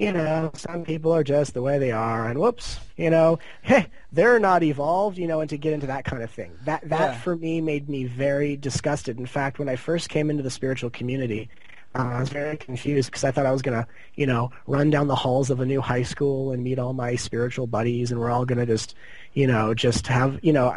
you 0.00 0.12
know, 0.12 0.50
some 0.54 0.82
people 0.82 1.14
are 1.14 1.22
just 1.22 1.52
the 1.52 1.60
way 1.60 1.78
they 1.78 1.92
are, 1.92 2.26
and 2.26 2.38
whoops, 2.38 2.80
you 2.96 3.10
know, 3.10 3.38
hey, 3.62 3.86
they're 4.12 4.40
not 4.40 4.62
evolved, 4.62 5.18
you 5.18 5.26
know, 5.26 5.40
and 5.40 5.50
to 5.50 5.58
get 5.58 5.74
into 5.74 5.86
that 5.88 6.06
kind 6.06 6.22
of 6.22 6.30
thing. 6.30 6.56
That 6.64 6.88
that 6.88 7.12
yeah. 7.12 7.20
for 7.20 7.36
me 7.36 7.60
made 7.60 7.88
me 7.88 8.04
very 8.04 8.56
disgusted. 8.56 9.18
In 9.18 9.26
fact, 9.26 9.58
when 9.58 9.68
I 9.68 9.76
first 9.76 10.08
came 10.08 10.30
into 10.30 10.42
the 10.42 10.50
spiritual 10.50 10.88
community, 10.88 11.50
uh, 11.94 11.98
I 11.98 12.20
was 12.20 12.30
very 12.30 12.56
confused 12.56 13.10
because 13.10 13.24
I 13.24 13.30
thought 13.30 13.44
I 13.44 13.52
was 13.52 13.60
gonna, 13.60 13.86
you 14.14 14.26
know, 14.26 14.50
run 14.66 14.88
down 14.88 15.06
the 15.06 15.14
halls 15.14 15.50
of 15.50 15.60
a 15.60 15.66
new 15.66 15.82
high 15.82 16.02
school 16.02 16.50
and 16.50 16.64
meet 16.64 16.78
all 16.78 16.94
my 16.94 17.14
spiritual 17.14 17.66
buddies, 17.66 18.10
and 18.10 18.18
we're 18.18 18.30
all 18.30 18.46
gonna 18.46 18.66
just, 18.66 18.94
you 19.34 19.46
know, 19.46 19.74
just 19.74 20.06
have, 20.06 20.40
you 20.42 20.54
know. 20.54 20.74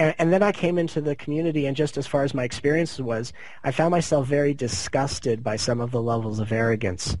And, 0.00 0.16
and 0.18 0.32
then 0.32 0.42
I 0.42 0.50
came 0.50 0.78
into 0.78 1.00
the 1.00 1.14
community, 1.14 1.66
and 1.66 1.76
just 1.76 1.96
as 1.96 2.08
far 2.08 2.24
as 2.24 2.34
my 2.34 2.42
experience 2.42 2.98
was, 2.98 3.32
I 3.62 3.70
found 3.70 3.92
myself 3.92 4.26
very 4.26 4.52
disgusted 4.52 5.44
by 5.44 5.54
some 5.54 5.80
of 5.80 5.92
the 5.92 6.02
levels 6.02 6.40
of 6.40 6.50
arrogance. 6.50 7.16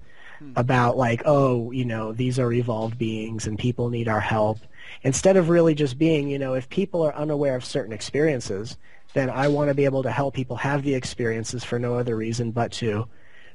About 0.56 0.96
like, 0.96 1.22
oh, 1.24 1.70
you 1.70 1.84
know, 1.84 2.12
these 2.12 2.38
are 2.38 2.52
evolved 2.52 2.98
beings 2.98 3.46
and 3.46 3.58
people 3.58 3.90
need 3.90 4.08
our 4.08 4.20
help. 4.20 4.58
Instead 5.02 5.36
of 5.36 5.48
really 5.48 5.74
just 5.74 5.98
being, 5.98 6.28
you 6.28 6.38
know, 6.38 6.54
if 6.54 6.68
people 6.68 7.02
are 7.02 7.14
unaware 7.14 7.56
of 7.56 7.64
certain 7.64 7.92
experiences, 7.92 8.76
then 9.14 9.30
I 9.30 9.48
want 9.48 9.68
to 9.68 9.74
be 9.74 9.84
able 9.84 10.02
to 10.02 10.10
help 10.10 10.34
people 10.34 10.56
have 10.56 10.82
the 10.82 10.94
experiences 10.94 11.64
for 11.64 11.78
no 11.78 11.94
other 11.94 12.16
reason 12.16 12.50
but 12.50 12.72
to 12.72 13.08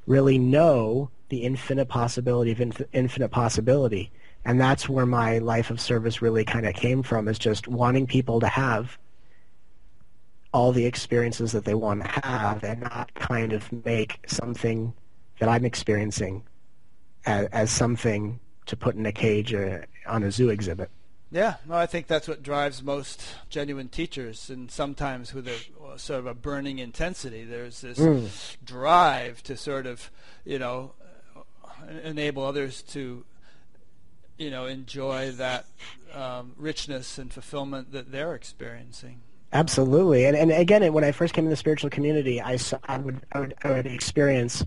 really 0.07 0.38
know 0.38 1.10
the 1.30 1.43
infinite 1.43 1.88
possibility 1.88 2.51
of 2.51 2.61
inf- 2.61 2.81
infinite 2.91 3.30
possibility. 3.30 4.11
And 4.45 4.60
that's 4.60 4.89
where 4.89 5.05
my 5.05 5.38
life 5.39 5.69
of 5.69 5.80
service 5.80 6.22
really 6.22 6.43
kind 6.43 6.65
of 6.65 6.73
came 6.73 7.01
from 7.01 7.27
is 7.27 7.39
just 7.39 7.68
wanting 7.68 8.07
people 8.07 8.39
to 8.41 8.47
have 8.47 8.97
all 10.53 10.72
the 10.72 10.85
experiences 10.85 11.51
that 11.53 11.65
they 11.65 11.73
want 11.73 12.03
to 12.03 12.07
have 12.23 12.64
and 12.64 12.81
not 12.81 13.14
kind 13.15 13.53
of 13.53 13.72
make 13.85 14.19
something 14.27 14.93
that 15.39 15.49
I'm 15.49 15.65
experiencing 15.65 16.43
as, 17.25 17.47
as 17.47 17.71
something 17.71 18.39
to 18.65 18.75
put 18.75 18.95
in 18.95 19.05
a 19.05 19.11
cage 19.11 19.53
or 19.53 19.85
on 20.05 20.23
a 20.23 20.31
zoo 20.31 20.49
exhibit. 20.49 20.89
Yeah, 21.31 21.55
no, 21.67 21.73
I 21.73 21.87
think 21.87 22.05
that's 22.05 22.27
what 22.27 22.43
drives 22.43 22.83
most 22.83 23.23
genuine 23.49 23.89
teachers, 23.89 24.51
and 24.51 24.69
sometimes 24.69 25.33
with 25.33 25.47
a 25.47 25.57
sort 25.97 26.19
of 26.19 26.27
a 26.27 26.35
burning 26.35 26.77
intensity, 26.77 27.43
there's 27.43 27.81
this 27.81 27.97
mm. 27.97 28.29
drive 28.63 29.41
to 29.43 29.57
sort 29.57 29.87
of, 29.87 30.11
you 30.45 30.59
know, 30.59 30.93
enable 32.03 32.45
others 32.45 32.83
to, 32.83 33.25
you 34.37 34.51
know, 34.51 34.67
enjoy 34.67 35.31
that 35.31 35.65
um, 36.13 36.53
richness 36.55 37.17
and 37.17 37.33
fulfillment 37.33 37.91
that 37.93 38.11
they're 38.11 38.35
experiencing. 38.35 39.21
Absolutely, 39.53 40.25
and 40.25 40.37
and 40.37 40.51
again, 40.51 40.93
when 40.93 41.03
I 41.03 41.11
first 41.11 41.33
came 41.33 41.45
in 41.45 41.49
the 41.49 41.55
spiritual 41.55 41.89
community, 41.89 42.41
I 42.41 42.57
saw, 42.57 42.77
I 42.85 42.99
would 42.99 43.21
I 43.31 43.39
would, 43.39 43.55
I 43.63 43.71
would 43.71 43.87
experience 43.87 44.63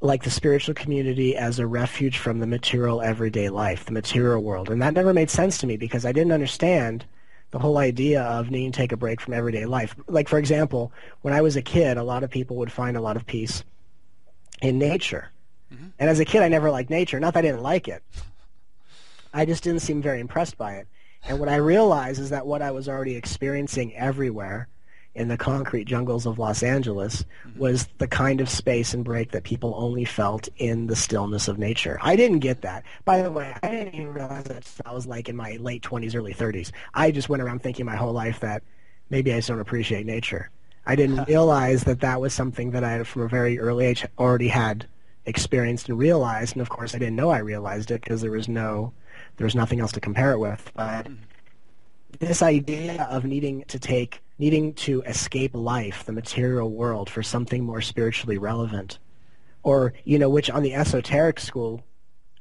like 0.00 0.22
the 0.22 0.30
spiritual 0.30 0.74
community 0.74 1.36
as 1.36 1.58
a 1.58 1.66
refuge 1.66 2.18
from 2.18 2.38
the 2.38 2.46
material 2.46 3.02
everyday 3.02 3.48
life, 3.48 3.84
the 3.84 3.92
material 3.92 4.42
world. 4.42 4.70
And 4.70 4.80
that 4.80 4.94
never 4.94 5.12
made 5.12 5.30
sense 5.30 5.58
to 5.58 5.66
me 5.66 5.76
because 5.76 6.04
I 6.04 6.12
didn't 6.12 6.32
understand 6.32 7.04
the 7.50 7.58
whole 7.58 7.78
idea 7.78 8.22
of 8.22 8.50
needing 8.50 8.72
to 8.72 8.76
take 8.76 8.92
a 8.92 8.96
break 8.96 9.20
from 9.20 9.34
everyday 9.34 9.64
life. 9.64 9.96
Like, 10.06 10.28
for 10.28 10.38
example, 10.38 10.92
when 11.22 11.34
I 11.34 11.40
was 11.40 11.56
a 11.56 11.62
kid, 11.62 11.96
a 11.96 12.02
lot 12.02 12.22
of 12.22 12.30
people 12.30 12.56
would 12.56 12.70
find 12.70 12.96
a 12.96 13.00
lot 13.00 13.16
of 13.16 13.26
peace 13.26 13.64
in 14.62 14.78
nature. 14.78 15.30
Mm-hmm. 15.72 15.88
And 15.98 16.10
as 16.10 16.20
a 16.20 16.24
kid, 16.24 16.42
I 16.42 16.48
never 16.48 16.70
liked 16.70 16.90
nature. 16.90 17.18
Not 17.18 17.34
that 17.34 17.40
I 17.40 17.42
didn't 17.42 17.62
like 17.62 17.88
it. 17.88 18.02
I 19.32 19.44
just 19.44 19.64
didn't 19.64 19.82
seem 19.82 20.00
very 20.00 20.20
impressed 20.20 20.56
by 20.56 20.74
it. 20.74 20.86
And 21.24 21.40
what 21.40 21.48
I 21.48 21.56
realized 21.56 22.20
is 22.20 22.30
that 22.30 22.46
what 22.46 22.62
I 22.62 22.70
was 22.70 22.88
already 22.88 23.16
experiencing 23.16 23.94
everywhere 23.96 24.68
in 25.18 25.28
the 25.28 25.36
concrete 25.36 25.84
jungles 25.84 26.26
of 26.26 26.38
Los 26.38 26.62
Angeles 26.62 27.24
mm-hmm. 27.46 27.58
was 27.58 27.88
the 27.98 28.06
kind 28.06 28.40
of 28.40 28.48
space 28.48 28.94
and 28.94 29.04
break 29.04 29.32
that 29.32 29.42
people 29.42 29.74
only 29.76 30.04
felt 30.04 30.48
in 30.56 30.86
the 30.86 30.96
stillness 30.96 31.48
of 31.48 31.58
nature. 31.58 31.98
I 32.00 32.14
didn't 32.14 32.38
get 32.38 32.62
that. 32.62 32.84
By 33.04 33.22
the 33.22 33.30
way, 33.30 33.54
I 33.62 33.68
didn't 33.68 33.94
even 33.94 34.14
realize 34.14 34.44
that 34.44 34.70
I 34.86 34.92
was 34.92 35.06
like 35.06 35.28
in 35.28 35.36
my 35.36 35.56
late 35.60 35.82
20s, 35.82 36.14
early 36.14 36.32
30s. 36.32 36.70
I 36.94 37.10
just 37.10 37.28
went 37.28 37.42
around 37.42 37.62
thinking 37.62 37.84
my 37.84 37.96
whole 37.96 38.12
life 38.12 38.40
that 38.40 38.62
maybe 39.10 39.32
I 39.32 39.36
just 39.36 39.48
don't 39.48 39.60
appreciate 39.60 40.06
nature. 40.06 40.50
I 40.86 40.94
didn't 40.94 41.24
realize 41.28 41.82
that 41.84 42.00
that 42.00 42.20
was 42.20 42.32
something 42.32 42.70
that 42.70 42.84
I, 42.84 43.02
from 43.02 43.22
a 43.22 43.28
very 43.28 43.58
early 43.58 43.86
age, 43.86 44.06
already 44.18 44.48
had 44.48 44.86
experienced 45.26 45.88
and 45.88 45.98
realized. 45.98 46.54
And 46.54 46.62
of 46.62 46.68
course, 46.68 46.94
I 46.94 46.98
didn't 46.98 47.16
know 47.16 47.30
I 47.30 47.38
realized 47.38 47.90
it 47.90 48.02
because 48.02 48.20
there 48.20 48.30
was 48.30 48.48
no, 48.48 48.92
there 49.36 49.44
was 49.46 49.56
nothing 49.56 49.80
else 49.80 49.92
to 49.92 50.00
compare 50.00 50.32
it 50.32 50.38
with. 50.38 50.70
But 50.74 51.06
mm-hmm. 51.06 51.24
This 52.18 52.42
idea 52.42 53.04
of 53.04 53.24
needing 53.24 53.64
to 53.68 53.78
take 53.78 54.22
needing 54.38 54.72
to 54.72 55.02
escape 55.02 55.54
life, 55.54 56.04
the 56.04 56.12
material 56.12 56.70
world, 56.70 57.10
for 57.10 57.22
something 57.22 57.64
more 57.64 57.80
spiritually 57.80 58.38
relevant. 58.38 58.98
Or, 59.64 59.92
you 60.04 60.18
know, 60.18 60.30
which 60.30 60.48
on 60.48 60.62
the 60.62 60.74
esoteric 60.74 61.40
school, 61.40 61.82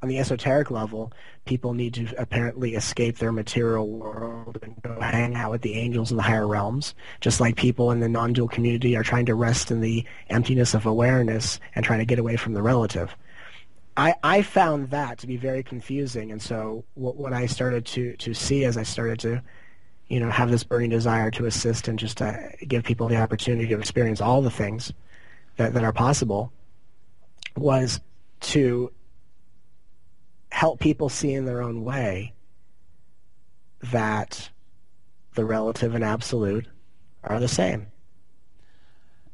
on 0.04 0.10
the 0.10 0.20
esoteric 0.20 0.70
level, 0.70 1.12
people 1.46 1.74
need 1.74 1.96
to 1.96 2.08
apparently 2.20 2.76
escape 2.76 3.18
their 3.18 3.32
material 3.32 3.90
world 3.90 4.60
and 4.62 4.80
go 4.84 5.00
hang 5.02 5.34
out 5.34 5.50
with 5.50 5.64
the 5.64 5.74
angels 5.74 6.12
in 6.12 6.18
the 6.18 6.24
higher 6.24 6.48
realms, 6.48 6.94
just 7.20 7.40
like 7.40 7.56
people 7.56 7.90
in 7.90 8.00
the 8.00 8.08
non-dual 8.08 8.48
community 8.48 8.96
are 8.96 9.04
trying 9.04 9.26
to 9.26 9.34
rest 9.34 9.72
in 9.72 9.82
the 9.82 10.06
emptiness 10.30 10.76
of 10.76 10.86
awareness 10.86 11.60
and 11.74 11.84
trying 11.84 12.00
to 12.00 12.06
get 12.06 12.20
away 12.20 12.36
from 12.36 12.54
the 12.54 12.62
relative. 12.62 13.16
I, 13.98 14.16
I 14.24 14.42
found 14.44 14.92
that 14.92 15.18
to 15.20 15.28
be 15.28 15.38
very 15.38 15.64
confusing, 15.64 16.32
and 16.32 16.42
so 16.42 16.86
what, 16.94 17.18
what 17.18 17.34
I 17.34 17.48
started 17.48 17.86
to, 17.88 18.16
to 18.18 18.34
see 18.34 18.64
as 18.64 18.78
I 18.78 18.84
started 18.84 19.20
to 19.22 19.42
you 20.08 20.20
know, 20.20 20.30
have 20.30 20.50
this 20.50 20.64
burning 20.64 20.90
desire 20.90 21.32
to 21.32 21.46
assist 21.46 21.88
and 21.88 22.00
just 22.00 22.18
to 22.18 22.52
give 22.66 22.84
people 22.84 23.08
the 23.08 23.18
opportunity 23.18 23.68
to 23.68 23.78
experience 23.78 24.22
all 24.22 24.42
the 24.42 24.52
things 24.52 24.94
that, 25.58 25.74
that 25.74 25.84
are 25.84 25.92
possible 25.92 26.52
was 27.56 28.00
to 28.40 28.92
help 30.52 30.80
people 30.80 31.10
see 31.10 31.34
in 31.34 31.46
their 31.46 31.62
own 31.62 31.84
way 31.84 32.34
that 33.82 34.50
the 35.34 35.44
relative 35.44 35.94
and 35.94 36.04
absolute 36.04 36.68
are 37.24 37.40
the 37.40 37.48
same. 37.48 37.88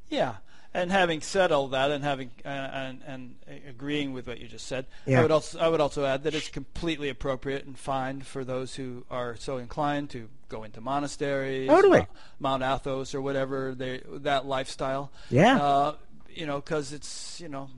Yeah, 0.10 0.36
and 0.74 0.92
having 0.92 1.22
said 1.22 1.52
all 1.52 1.68
that, 1.70 1.92
and 1.92 2.04
having 2.04 2.32
uh, 2.44 2.48
and, 2.48 3.02
and 3.06 3.36
agreeing 3.68 4.14
with 4.14 4.28
what 4.28 4.40
you 4.40 4.48
just 4.48 4.68
said, 4.68 4.86
yeah. 5.06 5.20
I 5.20 5.22
would 5.22 5.32
also 5.32 5.60
I 5.60 5.68
would 5.68 5.82
also 5.82 6.06
add 6.06 6.24
that 6.24 6.34
it's 6.34 6.50
completely 6.50 7.10
appropriate 7.10 7.66
and 7.66 7.78
fine 7.78 8.22
for 8.22 8.44
those 8.44 8.76
who 8.76 9.06
are 9.10 9.36
so 9.36 9.58
inclined 9.58 10.10
to 10.12 10.30
go 10.50 10.64
into 10.64 10.82
monasteries, 10.82 11.70
totally. 11.70 12.08
Mount 12.40 12.64
Athos 12.64 13.14
or 13.14 13.22
whatever 13.22 13.76
they 13.76 14.02
that 14.08 14.46
lifestyle. 14.46 15.12
Yeah, 15.30 15.62
uh, 15.62 15.96
you 16.30 16.46
know, 16.46 16.58
because 16.58 16.92
it's 16.92 17.40
you 17.40 17.50
know 17.50 17.70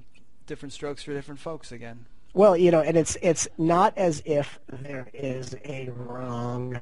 different 0.47 0.73
strokes 0.73 1.03
for 1.03 1.13
different 1.13 1.39
folks 1.39 1.71
again. 1.71 2.05
Well, 2.33 2.55
you 2.57 2.71
know, 2.71 2.81
and 2.81 2.97
it's 2.97 3.17
it's 3.21 3.47
not 3.57 3.97
as 3.97 4.21
if 4.25 4.59
there 4.69 5.07
is 5.13 5.55
a 5.65 5.89
wrong 5.89 6.79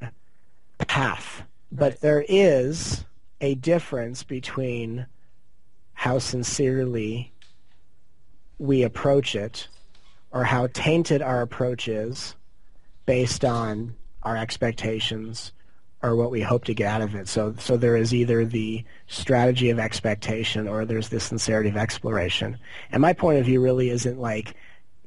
path, 0.79 1.43
but 1.71 1.91
right. 1.91 2.01
there 2.01 2.25
is 2.27 3.05
a 3.41 3.55
difference 3.55 4.23
between 4.23 5.05
how 5.93 6.19
sincerely 6.19 7.31
we 8.59 8.83
approach 8.83 9.35
it 9.35 9.67
or 10.31 10.43
how 10.43 10.67
tainted 10.73 11.21
our 11.21 11.41
approach 11.41 11.87
is 11.87 12.35
based 13.05 13.45
on 13.45 13.95
our 14.23 14.37
expectations 14.37 15.51
or 16.01 16.15
what 16.15 16.31
we 16.31 16.41
hope 16.41 16.65
to 16.65 16.73
get 16.73 16.87
out 16.87 17.01
of 17.01 17.15
it. 17.15 17.27
So, 17.27 17.55
so 17.57 17.77
there 17.77 17.95
is 17.95 18.13
either 18.13 18.45
the 18.45 18.83
strategy 19.07 19.69
of 19.69 19.79
expectation 19.79 20.67
or 20.67 20.85
there's 20.85 21.09
the 21.09 21.19
sincerity 21.19 21.69
of 21.69 21.77
exploration. 21.77 22.57
And 22.91 23.01
my 23.01 23.13
point 23.13 23.39
of 23.39 23.45
view 23.45 23.61
really 23.61 23.89
isn't 23.89 24.19
like 24.19 24.55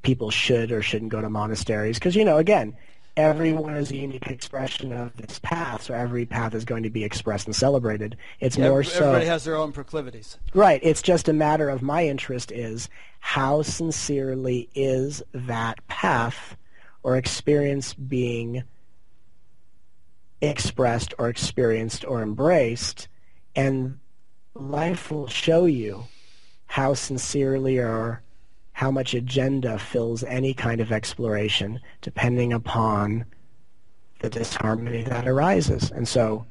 people 0.03 0.31
should 0.31 0.73
or 0.73 0.81
shouldn't 0.81 1.11
go 1.11 1.21
to 1.21 1.29
monasteries 1.29 1.99
because, 1.99 2.17
you 2.17 2.25
know, 2.25 2.39
again, 2.39 2.77
everyone 3.17 3.77
is 3.77 3.91
a 3.91 3.97
unique 3.97 4.27
expression 4.27 4.93
of 4.93 5.17
this 5.17 5.39
path, 5.39 5.83
so 5.83 5.95
every 5.95 6.27
path 6.27 6.55
is 6.55 6.65
going 6.65 6.83
to 6.83 6.91
be 6.91 7.05
expressed 7.05 7.47
and 7.47 7.57
celebrated. 7.57 8.17
It's 8.41 8.57
yeah, 8.57 8.69
more 8.69 8.81
everybody 8.81 8.99
so 8.99 9.05
everybody 9.05 9.27
has 9.27 9.45
their 9.45 9.57
own 9.57 9.73
proclivities. 9.73 10.39
Right. 10.55 10.81
It's 10.83 11.03
just 11.03 11.29
a 11.29 11.33
matter 11.33 11.69
of 11.69 11.83
my 11.83 12.07
interest 12.07 12.53
is 12.53 12.89
how 13.21 13.63
sincerely 13.63 14.69
is 14.75 15.23
that 15.33 15.87
path 15.89 16.57
or 17.03 17.17
experience 17.17 17.95
being 17.95 18.65
expressed 20.43 21.15
or 21.19 21.29
experienced 21.29 22.05
or 22.05 22.23
embraced, 22.23 23.09
and 23.55 23.99
life 24.55 25.11
will 25.11 25.29
show 25.29 25.65
you 25.65 26.05
how 26.67 26.93
sincerely 26.95 27.79
or 27.79 28.23
how 28.77 28.91
much 28.91 29.15
agenda 29.15 29.79
fills 29.79 30.23
any 30.25 30.53
kind 30.53 30.83
of 30.83 30.93
exploration 30.93 31.81
depending 32.03 32.53
upon 32.53 33.25
the 34.21 34.29
disharmony 34.29 35.03
that 35.03 35.27
arises. 35.27 35.91
And 35.91 36.07
so 36.07 36.45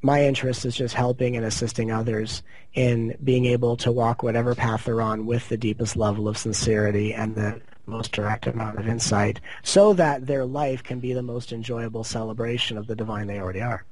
my 0.00 0.24
interest 0.24 0.64
is 0.64 0.74
just 0.74 0.94
helping 0.94 1.36
and 1.36 1.44
assisting 1.44 1.92
others 1.92 2.42
in 2.72 3.14
being 3.22 3.44
able 3.44 3.76
to 3.76 3.92
walk 3.92 4.22
whatever 4.22 4.54
path 4.54 4.86
they're 4.86 5.02
on 5.02 5.26
with 5.26 5.46
the 5.50 5.58
deepest 5.58 5.98
level 5.98 6.28
of 6.28 6.38
sincerity 6.38 7.12
and 7.12 7.34
the 7.34 7.60
most 7.84 8.12
direct 8.12 8.46
amount 8.46 8.78
of 8.78 8.88
insight 8.88 9.38
so 9.62 9.92
that 9.92 10.26
their 10.26 10.46
life 10.46 10.82
can 10.82 10.98
be 10.98 11.12
the 11.12 11.22
most 11.22 11.52
enjoyable 11.52 12.04
celebration 12.04 12.78
of 12.78 12.86
the 12.86 12.96
divine 12.96 13.26
they 13.26 13.38
already 13.38 13.60
are. 13.60 13.84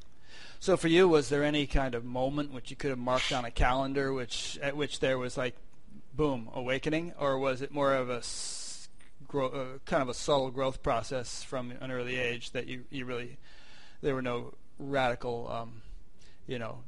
So 0.58 0.78
for 0.78 0.88
you, 0.88 1.06
was 1.06 1.28
there 1.28 1.44
any 1.44 1.66
kind 1.66 1.94
of 1.94 2.02
moment 2.02 2.54
which 2.54 2.70
you 2.70 2.76
could 2.76 2.88
have 2.88 2.98
marked 2.98 3.30
on 3.30 3.44
a 3.44 3.50
calendar 3.50 4.10
which 4.10 4.58
at 4.62 4.74
which 4.74 5.00
there 5.00 5.18
was 5.18 5.36
like 5.36 5.54
boom, 6.14 6.48
awakening, 6.54 7.12
or 7.18 7.38
was 7.38 7.62
it 7.62 7.72
more 7.72 7.94
of 7.94 8.10
a 8.10 8.22
grow, 9.28 9.46
uh, 9.48 9.78
kind 9.86 10.02
of 10.02 10.08
a 10.08 10.14
subtle 10.14 10.50
growth 10.50 10.82
process 10.82 11.42
from 11.42 11.72
an 11.80 11.90
early 11.90 12.18
age 12.18 12.52
that 12.52 12.66
you, 12.66 12.84
you 12.90 13.04
really 13.04 13.38
there 14.02 14.14
were 14.14 14.22
no 14.22 14.54
radical, 14.78 15.48
um, 15.50 15.82
you 16.46 16.58
know, 16.58 16.78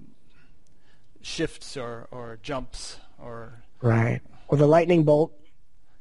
shifts 1.23 1.77
or, 1.77 2.09
or 2.11 2.39
jumps 2.43 2.99
or? 3.19 3.63
Right. 3.81 4.21
Well, 4.49 4.59
the 4.59 4.67
lightning 4.67 5.05
bolt 5.05 5.33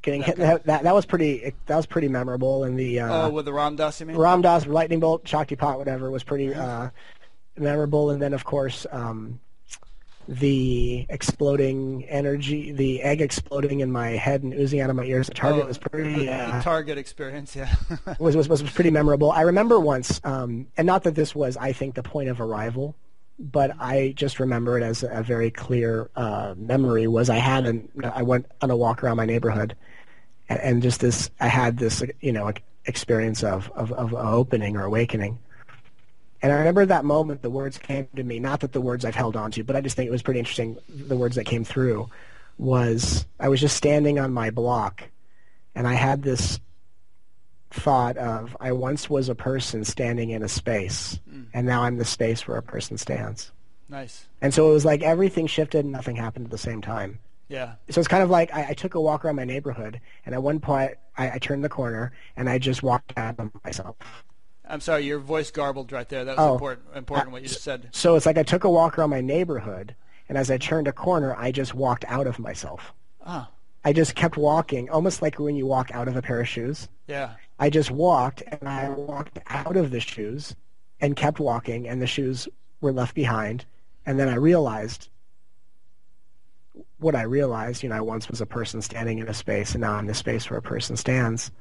getting 0.02 0.22
that 0.22 0.28
hit 0.28 0.38
that, 0.38 0.64
that, 0.66 0.84
that 0.84 0.94
was 0.94 1.06
pretty 1.06 1.54
that 1.66 1.78
was 1.78 1.86
pretty 1.86 2.10
memorable 2.10 2.66
in 2.66 2.76
the 2.76 3.00
uh, 3.00 3.28
oh 3.28 3.30
with 3.30 3.46
the 3.46 3.54
Ram 3.54 3.76
Dass 3.76 4.00
you 4.00 4.06
mean? 4.06 4.18
Ram 4.18 4.42
Dass 4.42 4.68
lightning 4.68 5.00
bolt 5.00 5.24
Shaktipat 5.24 5.78
whatever 5.78 6.12
was 6.12 6.24
pretty 6.24 6.54
uh, 6.54 6.90
memorable 7.58 8.10
and 8.10 8.22
then 8.22 8.34
of 8.34 8.44
course 8.44 8.86
um, 8.92 9.40
the 10.28 11.06
exploding 11.10 12.06
energy, 12.06 12.72
the 12.72 13.02
egg 13.02 13.22
exploding 13.22 13.82
in 13.82 13.92
my 13.92 14.10
head 14.10 14.44
and 14.44 14.54
oozing 14.54 14.80
out 14.80 14.90
of 14.90 14.96
my 14.96 15.04
ears. 15.04 15.28
The 15.28 15.34
target 15.34 15.64
oh, 15.64 15.68
was 15.68 15.78
pretty. 15.78 16.30
Uh, 16.30 16.62
target 16.62 16.98
experience, 16.98 17.56
yeah. 17.56 17.74
was, 18.20 18.36
was 18.36 18.48
was 18.50 18.62
pretty 18.62 18.92
memorable. 18.92 19.32
I 19.32 19.42
remember 19.42 19.80
once, 19.80 20.22
um, 20.24 20.68
and 20.78 20.86
not 20.86 21.04
that 21.04 21.16
this 21.16 21.36
was, 21.36 21.58
I 21.58 21.74
think, 21.74 21.96
the 21.96 22.04
point 22.04 22.30
of 22.30 22.40
arrival, 22.40 22.96
but 23.40 23.72
I 23.80 24.14
just 24.16 24.40
remember 24.40 24.78
it 24.78 24.84
as 24.84 25.04
a 25.04 25.24
very 25.24 25.52
clear 25.52 26.10
uh, 26.16 26.56
memory. 26.58 27.08
Was 27.08 27.30
I 27.30 27.38
had 27.38 27.66
an 27.66 27.90
I 28.04 28.24
went 28.24 28.46
on 28.62 28.72
a 28.72 28.78
walk 28.78 29.04
around 29.04 29.18
my 29.18 29.26
neighborhood, 29.26 29.76
and, 30.50 30.60
and 30.60 30.82
just 30.82 31.02
this, 31.02 31.30
I 31.40 31.48
had 31.48 31.78
this, 31.78 32.04
you 32.22 32.32
know, 32.32 32.52
experience 32.86 33.44
of 33.44 33.72
of, 33.76 33.92
of 33.92 34.14
opening 34.14 34.78
or 34.78 34.86
awakening 34.86 35.40
And 36.44 36.52
I 36.52 36.58
remember 36.58 36.86
that 36.86 37.06
moment 37.06 37.42
the 37.42 37.50
words 37.50 37.78
came 37.78 38.08
to 38.18 38.24
me, 38.24 38.38
not 38.38 38.60
that 38.60 38.74
the 38.74 38.82
words 38.82 39.06
I've 39.06 39.16
held 39.16 39.38
on 39.38 39.50
to, 39.52 39.64
but 39.64 39.78
I 39.78 39.82
just 39.82 39.96
think 39.96 40.10
it 40.10 40.12
was 40.12 40.22
pretty 40.22 40.40
interesting, 40.40 40.78
the 40.90 41.16
words 41.16 41.38
that 41.38 41.46
came 41.46 41.64
through 41.64 42.10
was 42.58 43.26
I 43.40 43.48
was 43.48 43.62
just 43.62 43.78
standing 43.78 44.20
on 44.20 44.34
my 44.34 44.50
block 44.50 45.10
and 45.74 45.88
I 45.88 45.94
had 45.94 46.22
this 46.22 46.60
thought 47.72 48.18
of 48.18 48.56
I 48.60 48.74
once 48.74 49.10
was 49.10 49.30
a 49.30 49.36
person 49.36 49.86
standing 49.86 50.32
in 50.32 50.44
a 50.44 50.50
space 50.50 51.18
mm. 51.32 51.46
and 51.54 51.66
now 51.66 51.84
I'm 51.84 51.98
the 51.98 52.06
space 52.06 52.46
where 52.46 52.58
a 52.58 52.62
person 52.62 52.98
stands. 52.98 53.54
Nice. 53.88 54.28
And 54.42 54.54
so 54.54 54.70
it 54.70 54.74
was 54.74 54.84
like 54.84 55.02
everything 55.02 55.48
shifted 55.48 55.86
and 55.86 55.94
nothing 55.94 56.18
happened 56.18 56.46
at 56.46 56.52
the 56.52 56.58
same 56.58 56.82
time. 56.82 57.20
Yeah. 57.48 57.76
So 57.90 58.00
it's 58.00 58.08
kind 58.08 58.22
of 58.22 58.30
like 58.30 58.54
I, 58.54 58.70
I 58.70 58.74
took 58.74 58.96
a 58.96 59.02
walk 59.02 59.24
around 59.24 59.38
my 59.38 59.46
neighborhood 59.46 60.02
and 60.26 60.36
at 60.36 60.44
one 60.44 60.60
point 60.60 60.96
I, 61.18 61.32
I 61.32 61.38
turned 61.38 61.64
the 61.64 61.70
corner 61.70 62.12
and 62.36 62.50
I 62.50 62.60
just 62.60 62.84
walked 62.84 63.14
out 63.16 63.40
of 63.40 63.50
myself. 63.64 63.96
I'm 64.68 64.82
sorry, 64.82 65.06
your 65.06 65.20
voice 65.20 65.52
garbled 65.52 65.92
right 65.92 66.08
there. 66.08 66.26
That 66.26 66.38
was 66.38 66.48
oh, 66.48 66.54
important, 66.54 66.88
important 66.96 67.32
what 67.32 67.42
you 67.42 67.50
just 67.50 67.64
said. 67.64 67.90
So 67.92 68.16
it's 68.16 68.26
like 68.26 68.38
I 68.38 68.44
took 68.44 68.64
a 68.64 68.70
walk 68.70 68.98
around 68.98 69.10
my 69.10 69.22
neighborhood, 69.22 69.96
and 70.30 70.38
as 70.38 70.50
I 70.50 70.58
turned 70.58 70.88
a 70.88 70.94
corner, 70.94 71.36
I 71.38 71.52
just 71.52 71.74
walked 71.74 72.06
out 72.08 72.28
of 72.28 72.40
myself. 72.40 72.94
Ah. 73.26 73.50
I 73.86 73.92
just 73.92 74.16
kept 74.16 74.38
walking, 74.38 74.90
almost 74.90 75.22
like 75.22 75.40
when 75.40 75.56
you 75.56 75.66
walk 75.66 75.92
out 75.94 76.08
of 76.08 76.16
a 76.16 76.22
pair 76.22 76.40
of 76.40 76.48
shoes. 76.48 76.88
Yeah. 77.08 77.34
I 77.60 77.70
just 77.70 77.92
walked, 77.92 78.42
and 78.48 78.68
I 78.68 78.90
walked 78.90 79.40
out 79.48 79.76
of 79.76 79.92
the 79.92 80.00
shoes 80.00 80.56
and 81.02 81.16
kept 81.16 81.40
walking, 81.40 81.88
and 81.88 82.02
the 82.02 82.08
shoes 82.08 82.48
were 82.80 82.94
left 82.94 83.16
behind. 83.16 83.66
And 84.06 84.18
then 84.20 84.30
I 84.30 84.36
realized 84.36 85.10
what 87.00 87.16
I 87.16 87.24
realized, 87.24 87.84
you 87.84 87.90
know, 87.90 87.96
I 87.96 88.02
once 88.02 88.30
was 88.30 88.40
a 88.40 88.46
person 88.46 88.82
standing 88.82 89.20
in 89.20 89.28
a 89.28 89.34
space, 89.34 89.74
and 89.74 89.82
now 89.82 89.94
I'm 89.94 90.08
the 90.08 90.14
space 90.14 90.50
where 90.50 90.58
a 90.58 90.62
person 90.62 90.96
stands. 90.96 91.52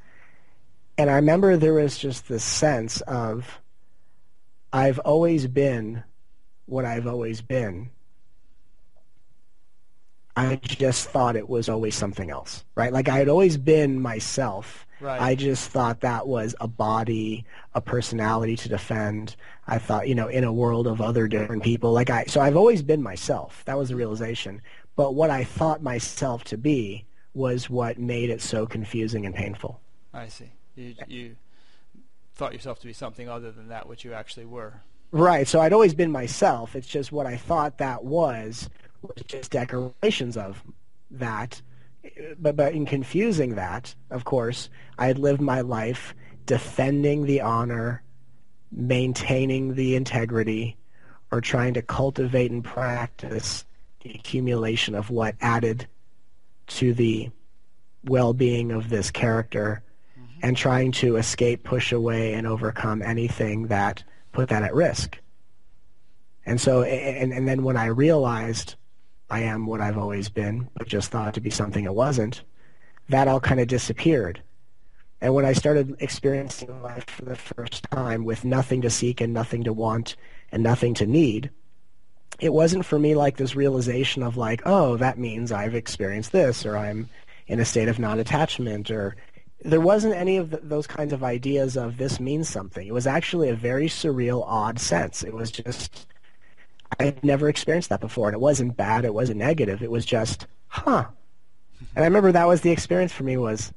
And 1.02 1.10
I 1.10 1.16
remember 1.16 1.56
there 1.56 1.74
was 1.74 1.98
just 1.98 2.28
this 2.28 2.44
sense 2.44 3.00
of 3.00 3.60
I've 4.72 5.00
always 5.00 5.48
been 5.48 6.04
what 6.66 6.84
I've 6.84 7.08
always 7.08 7.42
been. 7.42 7.90
I 10.36 10.60
just 10.62 11.08
thought 11.08 11.34
it 11.34 11.48
was 11.48 11.68
always 11.68 11.96
something 11.96 12.30
else, 12.30 12.64
right? 12.76 12.92
Like 12.92 13.08
I 13.08 13.18
had 13.18 13.28
always 13.28 13.56
been 13.56 14.00
myself. 14.00 14.86
Right. 15.00 15.20
I 15.20 15.34
just 15.34 15.70
thought 15.70 16.02
that 16.02 16.28
was 16.28 16.54
a 16.60 16.68
body, 16.68 17.46
a 17.74 17.80
personality 17.80 18.54
to 18.58 18.68
defend. 18.68 19.34
I 19.66 19.78
thought, 19.78 20.06
you 20.06 20.14
know, 20.14 20.28
in 20.28 20.44
a 20.44 20.52
world 20.52 20.86
of 20.86 21.00
other 21.00 21.26
different 21.26 21.64
people, 21.64 21.90
like 21.90 22.10
I, 22.10 22.26
so 22.26 22.40
I've 22.40 22.56
always 22.56 22.80
been 22.80 23.02
myself. 23.02 23.64
That 23.64 23.76
was 23.76 23.88
the 23.88 23.96
realization. 23.96 24.62
But 24.94 25.16
what 25.16 25.30
I 25.30 25.42
thought 25.42 25.82
myself 25.82 26.44
to 26.44 26.56
be 26.56 27.06
was 27.34 27.68
what 27.68 27.98
made 27.98 28.30
it 28.30 28.40
so 28.40 28.66
confusing 28.66 29.26
and 29.26 29.34
painful. 29.34 29.80
I 30.14 30.28
see. 30.28 30.52
You 30.74 30.94
you 31.06 31.36
thought 32.34 32.52
yourself 32.52 32.80
to 32.80 32.86
be 32.86 32.92
something 32.92 33.28
other 33.28 33.52
than 33.52 33.68
that 33.68 33.88
which 33.88 34.04
you 34.04 34.12
actually 34.12 34.46
were. 34.46 34.80
Right. 35.10 35.46
So 35.46 35.60
I'd 35.60 35.74
always 35.74 35.94
been 35.94 36.10
myself. 36.10 36.74
It's 36.74 36.86
just 36.86 37.12
what 37.12 37.26
I 37.26 37.36
thought 37.36 37.78
that 37.78 38.04
was 38.04 38.70
was 39.02 39.22
just 39.26 39.50
decorations 39.50 40.36
of 40.36 40.62
that. 41.10 41.60
But 42.38 42.56
but 42.56 42.72
in 42.72 42.86
confusing 42.86 43.54
that, 43.56 43.94
of 44.10 44.24
course, 44.24 44.70
I 44.98 45.06
had 45.06 45.18
lived 45.18 45.40
my 45.40 45.60
life 45.60 46.14
defending 46.46 47.26
the 47.26 47.42
honor, 47.42 48.02
maintaining 48.70 49.74
the 49.74 49.94
integrity, 49.94 50.76
or 51.30 51.40
trying 51.40 51.74
to 51.74 51.82
cultivate 51.82 52.50
and 52.50 52.64
practice 52.64 53.64
the 54.00 54.14
accumulation 54.14 54.94
of 54.94 55.10
what 55.10 55.36
added 55.40 55.86
to 56.66 56.92
the 56.94 57.30
well-being 58.04 58.72
of 58.72 58.88
this 58.88 59.10
character 59.10 59.82
and 60.42 60.56
trying 60.56 60.92
to 60.92 61.16
escape, 61.16 61.62
push 61.62 61.92
away, 61.92 62.34
and 62.34 62.46
overcome 62.46 63.00
anything 63.00 63.68
that 63.68 64.02
put 64.32 64.48
that 64.48 64.64
at 64.64 64.74
risk. 64.74 65.18
And 66.44 66.60
so, 66.60 66.82
and, 66.82 67.32
and 67.32 67.46
then 67.46 67.62
when 67.62 67.76
I 67.76 67.86
realized 67.86 68.74
I 69.30 69.40
am 69.42 69.66
what 69.66 69.80
I've 69.80 69.96
always 69.96 70.28
been, 70.28 70.68
but 70.76 70.88
just 70.88 71.10
thought 71.10 71.34
to 71.34 71.40
be 71.40 71.50
something 71.50 71.84
it 71.84 71.94
wasn't, 71.94 72.42
that 73.08 73.28
all 73.28 73.40
kind 73.40 73.60
of 73.60 73.68
disappeared. 73.68 74.42
And 75.20 75.34
when 75.34 75.44
I 75.44 75.52
started 75.52 75.96
experiencing 76.00 76.82
life 76.82 77.04
for 77.08 77.24
the 77.24 77.36
first 77.36 77.84
time 77.92 78.24
with 78.24 78.44
nothing 78.44 78.82
to 78.82 78.90
seek 78.90 79.20
and 79.20 79.32
nothing 79.32 79.62
to 79.64 79.72
want 79.72 80.16
and 80.50 80.62
nothing 80.62 80.94
to 80.94 81.06
need, 81.06 81.50
it 82.40 82.52
wasn't 82.52 82.84
for 82.84 82.98
me 82.98 83.14
like 83.14 83.36
this 83.36 83.54
realization 83.54 84.24
of 84.24 84.36
like, 84.36 84.62
oh, 84.66 84.96
that 84.96 85.18
means 85.18 85.52
I've 85.52 85.76
experienced 85.76 86.32
this 86.32 86.66
or 86.66 86.76
I'm 86.76 87.08
in 87.46 87.60
a 87.60 87.64
state 87.64 87.88
of 87.88 88.00
non-attachment 88.00 88.90
or 88.90 89.14
there 89.64 89.80
wasn't 89.80 90.14
any 90.14 90.36
of 90.36 90.50
the, 90.50 90.60
those 90.62 90.86
kinds 90.86 91.12
of 91.12 91.22
ideas 91.22 91.76
of 91.76 91.96
this 91.96 92.18
means 92.18 92.48
something. 92.48 92.86
It 92.86 92.94
was 92.94 93.06
actually 93.06 93.48
a 93.48 93.54
very 93.54 93.86
surreal, 93.86 94.44
odd 94.46 94.78
sense. 94.78 95.22
It 95.22 95.32
was 95.32 95.50
just, 95.50 96.06
I 96.98 97.04
had 97.04 97.24
never 97.24 97.48
experienced 97.48 97.88
that 97.90 98.00
before, 98.00 98.28
and 98.28 98.34
it 98.34 98.40
wasn't 98.40 98.76
bad. 98.76 99.04
It 99.04 99.14
wasn't 99.14 99.38
negative. 99.38 99.82
It 99.82 99.90
was 99.90 100.04
just, 100.04 100.46
huh. 100.66 101.06
And 101.94 102.04
I 102.04 102.08
remember 102.08 102.32
that 102.32 102.48
was 102.48 102.62
the 102.62 102.70
experience 102.70 103.12
for 103.12 103.22
me 103.22 103.36
was, 103.36 103.72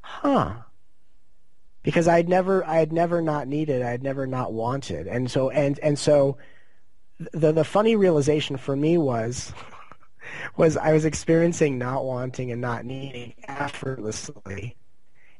huh. 0.00 0.54
Because 1.82 2.06
I 2.06 2.16
had 2.16 2.28
never, 2.28 2.64
I 2.66 2.76
had 2.76 2.92
never 2.92 3.22
not 3.22 3.48
needed, 3.48 3.82
I 3.82 3.90
had 3.90 4.02
never 4.02 4.26
not 4.26 4.52
wanted, 4.52 5.06
and 5.06 5.30
so, 5.30 5.48
and 5.48 5.78
and 5.78 5.98
so, 5.98 6.36
the 7.32 7.52
the 7.52 7.64
funny 7.64 7.96
realization 7.96 8.56
for 8.56 8.76
me 8.76 8.98
was. 8.98 9.52
was 10.58 10.76
I 10.76 10.92
was 10.92 11.06
experiencing 11.06 11.78
not 11.78 12.04
wanting 12.04 12.52
and 12.52 12.60
not 12.60 12.84
needing 12.84 13.34
effortlessly 13.46 14.76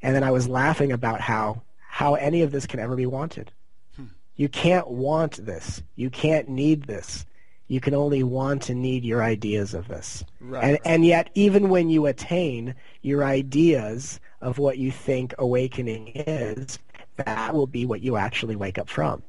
and 0.01 0.15
then 0.15 0.23
I 0.23 0.31
was 0.31 0.47
laughing 0.47 0.91
about 0.91 1.21
how 1.21 1.61
how 1.87 2.15
any 2.15 2.41
of 2.41 2.51
this 2.51 2.65
can 2.65 2.79
ever 2.79 2.95
be 2.95 3.05
wanted. 3.05 3.51
Hmm. 3.95 4.05
You 4.35 4.47
can't 4.47 4.87
want 4.87 5.43
this. 5.45 5.81
You 5.95 6.09
can't 6.09 6.47
need 6.47 6.83
this. 6.83 7.25
You 7.67 7.79
can 7.79 7.93
only 7.93 8.23
want 8.23 8.69
and 8.69 8.81
need 8.81 9.03
your 9.03 9.23
ideas 9.23 9.73
of 9.73 9.87
this. 9.87 10.23
Right, 10.39 10.63
and 10.63 10.71
right. 10.73 10.81
and 10.85 11.05
yet 11.05 11.29
even 11.35 11.69
when 11.69 11.89
you 11.89 12.05
attain 12.05 12.75
your 13.01 13.23
ideas 13.23 14.19
of 14.41 14.57
what 14.57 14.77
you 14.77 14.91
think 14.91 15.33
awakening 15.37 16.09
is, 16.15 16.79
that 17.17 17.53
will 17.53 17.67
be 17.67 17.85
what 17.85 18.01
you 18.01 18.15
actually 18.15 18.55
wake 18.55 18.77
up 18.77 18.89
from. 18.89 19.23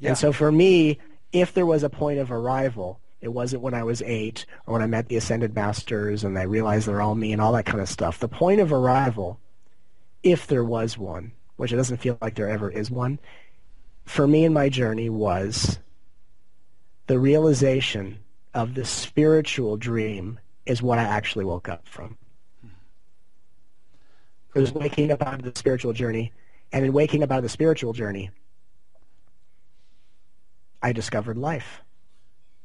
Yeah. 0.00 0.10
And 0.10 0.18
so 0.18 0.32
for 0.32 0.50
me, 0.50 0.98
if 1.32 1.54
there 1.54 1.66
was 1.66 1.82
a 1.82 1.88
point 1.88 2.18
of 2.18 2.32
arrival, 2.32 3.00
it 3.20 3.28
wasn't 3.28 3.62
when 3.62 3.74
I 3.74 3.84
was 3.84 4.02
eight 4.02 4.44
or 4.66 4.74
when 4.74 4.82
I 4.82 4.86
met 4.86 5.08
the 5.08 5.16
Ascended 5.16 5.54
Masters 5.54 6.24
and 6.24 6.38
I 6.38 6.42
realized 6.42 6.88
they're 6.88 7.00
all 7.00 7.14
me 7.14 7.32
and 7.32 7.40
all 7.40 7.52
that 7.52 7.66
kind 7.66 7.80
of 7.80 7.88
stuff. 7.88 8.18
The 8.18 8.28
point 8.28 8.60
of 8.60 8.72
arrival 8.72 9.38
if 10.22 10.46
there 10.46 10.64
was 10.64 10.96
one, 10.96 11.32
which 11.56 11.72
it 11.72 11.76
doesn't 11.76 11.98
feel 11.98 12.18
like 12.20 12.34
there 12.34 12.48
ever 12.48 12.70
is 12.70 12.90
one, 12.90 13.18
for 14.04 14.26
me 14.26 14.44
in 14.44 14.52
my 14.52 14.68
journey 14.68 15.08
was 15.08 15.78
the 17.06 17.18
realization 17.18 18.18
of 18.54 18.74
the 18.74 18.84
spiritual 18.84 19.76
dream 19.76 20.38
is 20.66 20.82
what 20.82 20.98
I 20.98 21.02
actually 21.02 21.44
woke 21.44 21.68
up 21.68 21.88
from. 21.88 22.16
It 24.54 24.60
was 24.60 24.72
waking 24.72 25.10
up 25.10 25.22
out 25.22 25.34
of 25.34 25.42
the 25.42 25.58
spiritual 25.58 25.92
journey, 25.92 26.32
and 26.72 26.84
in 26.84 26.92
waking 26.92 27.22
up 27.22 27.30
out 27.30 27.38
of 27.38 27.42
the 27.42 27.48
spiritual 27.48 27.92
journey, 27.92 28.30
I 30.82 30.92
discovered 30.92 31.38
life. 31.38 31.82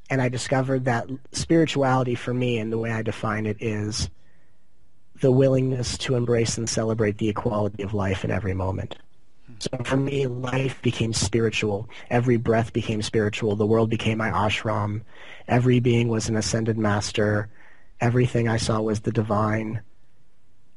And 0.09 0.21
I 0.21 0.29
discovered 0.29 0.85
that 0.85 1.09
spirituality 1.31 2.15
for 2.15 2.33
me, 2.33 2.57
and 2.59 2.71
the 2.71 2.77
way 2.77 2.91
I 2.91 3.01
define 3.01 3.45
it, 3.45 3.57
is 3.59 4.09
the 5.21 5.31
willingness 5.31 5.97
to 5.99 6.15
embrace 6.15 6.57
and 6.57 6.69
celebrate 6.69 7.17
the 7.17 7.29
equality 7.29 7.83
of 7.83 7.93
life 7.93 8.23
in 8.23 8.31
every 8.31 8.53
moment. 8.53 8.97
So 9.59 9.69
for 9.83 9.97
me, 9.97 10.27
life 10.27 10.81
became 10.81 11.13
spiritual. 11.13 11.89
Every 12.09 12.37
breath 12.37 12.73
became 12.73 13.01
spiritual. 13.01 13.55
The 13.55 13.65
world 13.65 13.89
became 13.89 14.19
my 14.19 14.29
ashram. 14.29 15.01
Every 15.47 15.79
being 15.79 16.09
was 16.09 16.29
an 16.29 16.35
ascended 16.35 16.77
master. 16.77 17.49
Everything 17.99 18.47
I 18.47 18.57
saw 18.57 18.81
was 18.81 18.99
the 18.99 19.11
divine. 19.11 19.81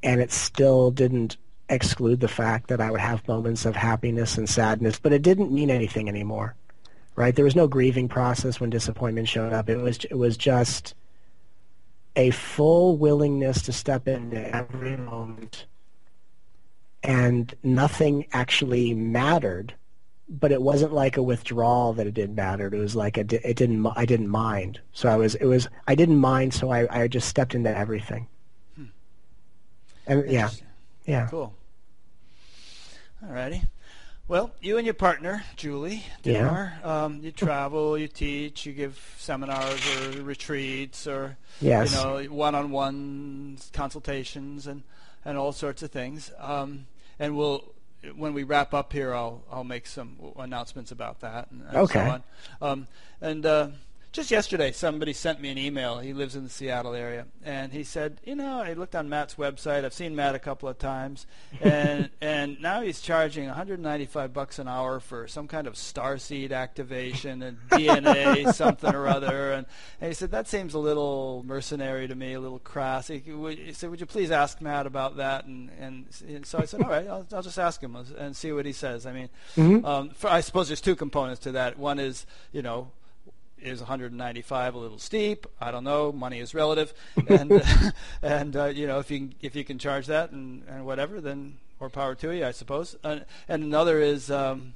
And 0.03 0.21
it 0.21 0.33
still 0.33 0.91
didn't 0.91 1.37
exclude 1.69 2.21
the 2.21 2.29
fact 2.29 2.69
that 2.69 2.81
I 2.81 2.91
would 2.91 3.01
have 3.01 3.27
moments 3.29 3.67
of 3.67 3.77
happiness 3.77 4.39
and 4.39 4.49
sadness, 4.49 4.99
but 4.99 5.13
it 5.13 5.23
didn't 5.23 5.53
mean 5.53 5.71
anything 5.71 6.09
anymore. 6.09 6.55
Right? 7.17 7.37
There 7.37 7.45
was 7.45 7.57
no 7.57 7.69
grieving 7.69 8.09
process 8.09 8.61
when 8.61 8.71
disappointment 8.71 9.29
showed 9.29 9.53
up. 9.53 9.69
It 9.69 9.77
was 9.77 9.99
it 10.05 10.17
was 10.17 10.39
just 10.39 10.95
a 12.17 12.31
full 12.31 12.97
willingness 12.97 13.63
to 13.63 13.73
step 13.73 14.09
into 14.09 14.55
every 14.55 14.97
moment 14.97 15.67
and 17.03 17.55
nothing 17.63 18.27
actually 18.33 18.95
mattered 18.95 19.75
but 20.33 20.53
it 20.53 20.63
wasn't 20.63 20.93
like 20.93 21.17
a 21.17 21.23
withdrawal 21.23 21.93
that 21.95 22.07
it 22.07 22.15
didn't 22.15 22.37
matter. 22.37 22.69
It 22.69 22.79
was 22.79 22.95
like 22.95 23.19
a, 23.19 23.23
it 23.23 23.57
didn't 23.57 23.85
i 23.97 24.05
didn't 24.05 24.29
mind. 24.29 24.81
So 24.93 25.09
i 25.09 25.17
was 25.17 25.35
it 25.35 25.47
was 25.47 25.69
i 25.89 25.97
didn't 25.97 26.19
mind 26.19 26.55
so 26.55 26.71
i, 26.71 27.03
I 27.03 27.09
just 27.09 27.29
stepped 27.29 27.55
into 27.55 27.77
everything. 27.77 28.29
Hmm. 28.77 28.85
and 30.07 30.31
yeah. 30.31 30.51
Yeah. 31.05 31.27
Cool. 31.27 31.53
Alrighty 33.25 33.65
well, 34.31 34.53
you 34.61 34.79
and 34.79 34.87
your 34.87 34.95
partner, 34.95 35.43
Julie 35.57 36.05
Dittmar, 36.23 36.73
yeah. 36.81 37.05
um, 37.05 37.19
you 37.21 37.33
travel, 37.33 37.99
you 37.99 38.07
teach, 38.07 38.65
you 38.65 38.73
give 38.73 39.17
seminars 39.19 39.81
or 39.97 40.23
retreats 40.23 41.09
or 41.09 41.37
yes. 41.61 41.93
you 41.93 41.99
know 41.99 42.23
one-on-one 42.33 43.59
consultations 43.73 44.69
and, 44.69 44.85
and 45.25 45.37
all 45.37 45.51
sorts 45.51 45.83
of 45.83 45.91
things. 45.91 46.31
Um, 46.39 46.87
and 47.19 47.37
we'll 47.37 47.75
when 48.15 48.33
we 48.33 48.45
wrap 48.45 48.73
up 48.73 48.93
here, 48.93 49.13
I'll 49.13 49.43
I'll 49.51 49.65
make 49.65 49.89
some 49.89 50.17
announcements 50.39 50.93
about 50.93 51.21
that 51.21 51.51
and, 51.51 51.63
and 51.63 51.77
Okay. 51.79 51.95
so 51.95 52.11
on. 52.13 52.23
Um, 52.63 52.87
and 53.21 53.45
uh, 53.45 53.69
just 54.13 54.33
yesterday, 54.33 54.73
somebody 54.73 55.13
sent 55.13 55.41
me 55.41 55.51
an 55.51 55.59
email. 55.59 56.01
He 56.01 56.13
lives 56.13 56.35
in 56.35 56.43
the 56.43 56.51
Seattle 56.51 56.95
area, 56.95 57.27
and 57.45 57.73
he 57.73 57.85
said, 57.85 58.21
you 58.25 58.35
know, 58.35 58.61
I 58.61 58.73
looked 58.73 58.97
on 58.97 59.09
Matt's 59.09 59.37
website. 59.37 59.85
I've 59.85 59.95
seen 59.95 60.17
Matt 60.17 60.35
a 60.35 60.41
couple 60.41 60.69
of 60.69 60.79
times, 60.79 61.27
and 61.61 62.11
and 62.21 62.61
now 62.61 62.81
he's 62.81 63.01
charging 63.01 63.47
195 63.47 64.33
bucks 64.33 64.59
an 64.59 64.67
hour 64.67 64.99
for 64.99 65.29
some 65.29 65.47
kind 65.47 65.69
of 65.69 65.75
starseed 65.75 66.51
activation 66.51 67.43
and 67.43 67.59
DNA 67.69 68.53
something 68.55 68.93
or 68.93 69.07
other. 69.07 69.53
And, 69.53 69.67
and 70.01 70.09
he 70.09 70.15
said 70.15 70.33
that 70.33 70.49
seems 70.49 70.75
a 70.75 70.81
little 70.81 71.45
mercenary 71.47 72.09
to 72.09 72.15
me, 72.17 72.33
a 72.33 72.41
little 72.41 72.59
crass. 72.59 73.07
He, 73.07 73.19
he 73.19 73.73
said, 73.73 73.91
would 73.91 74.01
you 74.01 74.07
please 74.07 74.33
ask 74.33 74.61
Matt 74.61 74.87
about 74.87 75.19
that? 75.19 75.45
And 75.45 75.71
and, 75.79 76.07
and 76.27 76.45
so 76.45 76.59
I 76.59 76.65
said, 76.65 76.83
all 76.83 76.91
right, 76.91 77.07
I'll, 77.07 77.27
I'll 77.33 77.43
just 77.43 77.61
ask 77.61 77.81
him 77.81 77.95
and 77.95 78.35
see 78.35 78.51
what 78.51 78.67
he 78.67 78.73
says. 78.73 79.07
I 79.07 79.13
mean, 79.13 79.29
um, 79.85 80.11
for, 80.11 80.29
I 80.29 80.41
suppose 80.41 80.69
there's 80.69 80.81
two 80.81 80.97
components 80.97 81.43
to 81.43 81.53
that. 81.53 81.79
One 81.79 82.01
is, 82.01 82.27
you 82.51 82.63
know, 82.63 82.91
is 83.63 83.81
195 83.81 84.75
a 84.75 84.79
little 84.79 84.99
steep? 84.99 85.47
I 85.61 85.71
don't 85.71 85.85
know. 85.85 86.13
Money 86.13 86.41
is 86.41 86.55
relative, 86.55 86.93
and 87.29 87.63
and 88.23 88.57
uh, 88.57 88.67
you 88.67 88.87
know 88.87 88.99
if 88.99 89.11
you 89.11 89.19
can, 89.19 89.35
if 89.41 89.57
you 89.57 89.65
can 89.65 89.79
charge 89.79 90.07
that 90.07 90.31
and, 90.31 90.63
and 90.69 90.85
whatever, 90.87 91.21
then 91.21 91.59
more 91.81 91.91
power 91.91 92.15
to 92.17 92.31
you, 92.31 92.45
I 92.45 92.53
suppose. 92.53 92.97
Uh, 93.03 93.21
and 93.49 93.63
another 93.63 94.01
is. 94.01 94.31
Um, 94.31 94.75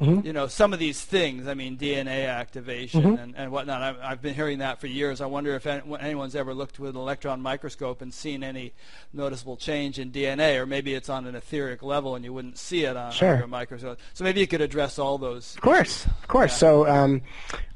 Mm-hmm. 0.00 0.26
You 0.26 0.32
know 0.32 0.46
some 0.48 0.72
of 0.72 0.78
these 0.78 1.00
things. 1.00 1.46
I 1.46 1.54
mean, 1.54 1.76
DNA 1.76 2.04
mm-hmm. 2.04 2.30
activation 2.30 3.02
mm-hmm. 3.02 3.22
and, 3.22 3.36
and 3.36 3.52
whatnot. 3.52 3.82
I've, 3.82 3.96
I've 4.02 4.22
been 4.22 4.34
hearing 4.34 4.58
that 4.58 4.80
for 4.80 4.86
years. 4.86 5.20
I 5.20 5.26
wonder 5.26 5.54
if 5.54 5.66
anyone's 5.66 6.34
ever 6.34 6.54
looked 6.54 6.80
with 6.80 6.90
an 6.90 6.96
electron 6.96 7.40
microscope 7.40 8.02
and 8.02 8.12
seen 8.12 8.42
any 8.42 8.72
noticeable 9.12 9.56
change 9.56 9.98
in 9.98 10.10
DNA, 10.10 10.58
or 10.58 10.66
maybe 10.66 10.94
it's 10.94 11.08
on 11.08 11.26
an 11.26 11.34
etheric 11.36 11.82
level 11.82 12.16
and 12.16 12.24
you 12.24 12.32
wouldn't 12.32 12.58
see 12.58 12.84
it 12.84 12.96
on, 12.96 13.12
Sure. 13.12 13.34
a 13.34 13.46
microscope. 13.46 13.98
So 14.14 14.24
maybe 14.24 14.40
you 14.40 14.46
could 14.46 14.60
address 14.60 14.98
all 14.98 15.18
those. 15.18 15.54
Of 15.54 15.60
course, 15.60 16.06
of 16.06 16.28
course. 16.28 16.56
So, 16.56 16.88
um, 16.88 17.20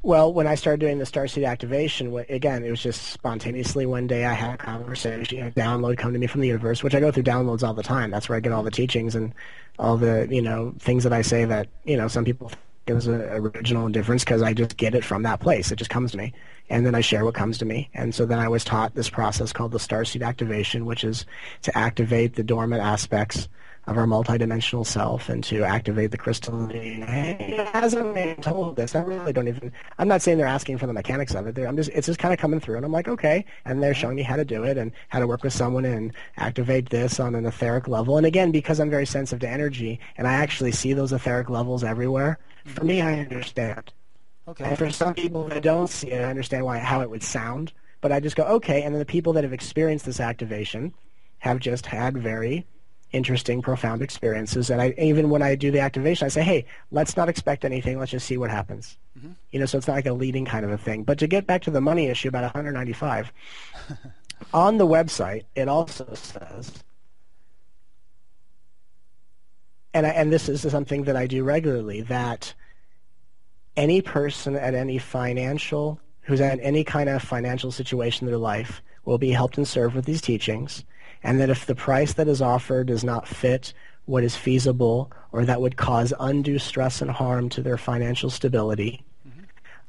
well, 0.01 0.33
when 0.33 0.47
I 0.47 0.55
started 0.55 0.79
doing 0.79 0.97
the 0.97 1.05
Starseed 1.05 1.47
activation, 1.47 2.13
again, 2.29 2.63
it 2.63 2.69
was 2.71 2.81
just 2.81 3.07
spontaneously 3.07 3.85
one 3.85 4.07
day 4.07 4.25
I 4.25 4.33
had 4.33 4.53
a 4.53 4.57
conversation, 4.57 5.47
a 5.47 5.51
download 5.51 5.97
come 5.97 6.13
to 6.13 6.19
me 6.19 6.27
from 6.27 6.41
the 6.41 6.47
universe, 6.47 6.83
which 6.83 6.95
I 6.95 6.99
go 6.99 7.11
through 7.11 7.23
downloads 7.23 7.63
all 7.63 7.73
the 7.73 7.83
time. 7.83 8.11
That's 8.11 8.27
where 8.27 8.37
I 8.37 8.39
get 8.39 8.51
all 8.51 8.63
the 8.63 8.71
teachings 8.71 9.15
and 9.15 9.33
all 9.79 9.97
the, 9.97 10.27
you 10.29 10.41
know, 10.41 10.73
things 10.79 11.03
that 11.03 11.13
I 11.13 11.21
say 11.21 11.45
that, 11.45 11.67
you 11.83 11.97
know, 11.97 12.07
some 12.07 12.25
people 12.25 12.51
think 12.85 12.97
is 12.97 13.07
original 13.07 13.89
difference 13.89 14.23
because 14.23 14.41
I 14.41 14.53
just 14.53 14.77
get 14.77 14.95
it 14.95 15.03
from 15.03 15.23
that 15.23 15.39
place. 15.39 15.71
It 15.71 15.75
just 15.75 15.89
comes 15.89 16.11
to 16.11 16.17
me. 16.17 16.33
And 16.69 16.85
then 16.85 16.95
I 16.95 17.01
share 17.01 17.23
what 17.23 17.33
comes 17.33 17.57
to 17.59 17.65
me. 17.65 17.89
And 17.93 18.13
so 18.13 18.25
then 18.25 18.39
I 18.39 18.47
was 18.47 18.63
taught 18.63 18.95
this 18.95 19.09
process 19.09 19.53
called 19.53 19.71
the 19.71 19.77
Starseed 19.77 20.25
activation, 20.25 20.85
which 20.85 21.03
is 21.03 21.25
to 21.63 21.77
activate 21.77 22.35
the 22.35 22.43
dormant 22.43 22.81
aspects 22.81 23.47
of 23.87 23.97
our 23.97 24.05
multidimensional 24.05 24.85
self 24.85 25.29
and 25.29 25.43
to 25.45 25.63
activate 25.63 26.11
the 26.11 26.17
crystalline. 26.17 27.01
Hasn't 27.01 28.13
been 28.13 28.35
told 28.37 28.75
this. 28.75 28.95
I 28.95 29.01
really 29.01 29.31
don't 29.31 29.47
even. 29.47 29.71
I'm 29.97 30.09
not 30.09 30.21
saying 30.21 30.37
they're 30.37 30.45
asking 30.45 30.77
for 30.77 30.87
the 30.87 30.93
mechanics 30.93 31.33
of 31.33 31.47
it. 31.47 31.55
They're, 31.55 31.67
I'm 31.67 31.77
just. 31.77 31.89
It's 31.93 32.07
just 32.07 32.19
kind 32.19 32.33
of 32.33 32.39
coming 32.39 32.59
through, 32.59 32.75
and 32.75 32.85
I'm 32.85 32.91
like, 32.91 33.07
okay. 33.07 33.45
And 33.63 33.81
they're 33.81 33.93
showing 33.93 34.17
me 34.17 34.23
how 34.23 34.35
to 34.35 34.43
do 34.43 34.63
it 34.63 34.77
and 34.77 34.91
how 35.07 35.19
to 35.19 35.27
work 35.27 35.43
with 35.43 35.53
someone 35.53 35.85
and 35.85 36.13
activate 36.35 36.89
this 36.89 37.19
on 37.19 37.33
an 37.33 37.45
etheric 37.45 37.87
level. 37.87 38.17
And 38.17 38.25
again, 38.25 38.51
because 38.51 38.79
I'm 38.79 38.89
very 38.89 39.05
sensitive 39.05 39.39
to 39.41 39.49
energy 39.49 39.99
and 40.17 40.27
I 40.27 40.33
actually 40.33 40.73
see 40.73 40.91
those 40.93 41.13
etheric 41.13 41.49
levels 41.49 41.83
everywhere. 41.83 42.39
For 42.65 42.83
me, 42.83 43.01
I 43.01 43.19
understand. 43.19 43.93
Okay. 44.49 44.65
And 44.65 44.77
for 44.77 44.91
some 44.91 45.13
people 45.13 45.47
that 45.47 45.63
don't 45.63 45.89
see 45.89 46.11
it, 46.11 46.21
I 46.21 46.29
understand 46.29 46.65
why 46.65 46.79
how 46.79 47.01
it 47.01 47.09
would 47.09 47.23
sound. 47.23 47.71
But 48.01 48.11
I 48.11 48.19
just 48.19 48.35
go, 48.35 48.43
okay. 48.43 48.83
And 48.83 48.93
then 48.93 48.99
the 48.99 49.05
people 49.05 49.31
that 49.33 49.43
have 49.45 49.53
experienced 49.53 50.05
this 50.05 50.19
activation 50.19 50.93
have 51.39 51.59
just 51.59 51.85
had 51.85 52.17
very 52.17 52.65
interesting, 53.17 53.61
profound 53.61 54.01
experiences. 54.01 54.69
And 54.69 54.81
I 54.81 54.93
even 54.97 55.29
when 55.29 55.41
I 55.41 55.55
do 55.55 55.71
the 55.71 55.81
activation, 55.81 56.25
I 56.25 56.29
say, 56.29 56.43
hey, 56.43 56.65
let's 56.91 57.17
not 57.17 57.27
expect 57.27 57.65
anything. 57.65 57.99
Let's 57.99 58.11
just 58.11 58.27
see 58.27 58.37
what 58.37 58.49
happens. 58.49 58.97
Mm-hmm. 59.17 59.31
You 59.51 59.59
know, 59.59 59.65
so 59.65 59.77
it's 59.77 59.87
not 59.87 59.95
like 59.95 60.05
a 60.05 60.13
leading 60.13 60.45
kind 60.45 60.63
of 60.63 60.71
a 60.71 60.77
thing. 60.77 61.03
But 61.03 61.19
to 61.19 61.27
get 61.27 61.45
back 61.45 61.63
to 61.63 61.71
the 61.71 61.81
money 61.81 62.07
issue 62.07 62.29
about 62.29 62.43
195, 62.43 63.33
on 64.53 64.77
the 64.77 64.87
website, 64.87 65.43
it 65.55 65.67
also 65.67 66.07
says 66.13 66.83
and 69.97 70.05
I, 70.05 70.09
and 70.09 70.31
this 70.31 70.47
is 70.47 70.61
something 70.61 71.03
that 71.05 71.15
I 71.15 71.25
do 71.25 71.43
regularly 71.43 72.01
that 72.01 72.53
any 73.75 74.01
person 74.01 74.55
at 74.55 74.75
any 74.75 74.99
financial 74.99 75.99
who's 76.21 76.39
at 76.39 76.59
any 76.61 76.83
kind 76.83 77.09
of 77.09 77.23
financial 77.23 77.71
situation 77.71 78.27
in 78.27 78.31
their 78.31 78.39
life 78.39 78.81
will 79.05 79.17
be 79.17 79.31
helped 79.31 79.57
and 79.57 79.67
served 79.67 79.95
with 79.95 80.05
these 80.05 80.21
teachings 80.21 80.83
and 81.23 81.39
that 81.39 81.49
if 81.49 81.65
the 81.65 81.75
price 81.75 82.13
that 82.13 82.27
is 82.27 82.41
offered 82.41 82.87
does 82.87 83.03
not 83.03 83.27
fit 83.27 83.73
what 84.05 84.23
is 84.23 84.35
feasible 84.35 85.11
or 85.31 85.45
that 85.45 85.61
would 85.61 85.75
cause 85.75 86.13
undue 86.19 86.59
stress 86.59 87.01
and 87.01 87.11
harm 87.11 87.49
to 87.49 87.61
their 87.61 87.77
financial 87.77 88.29
stability 88.29 89.03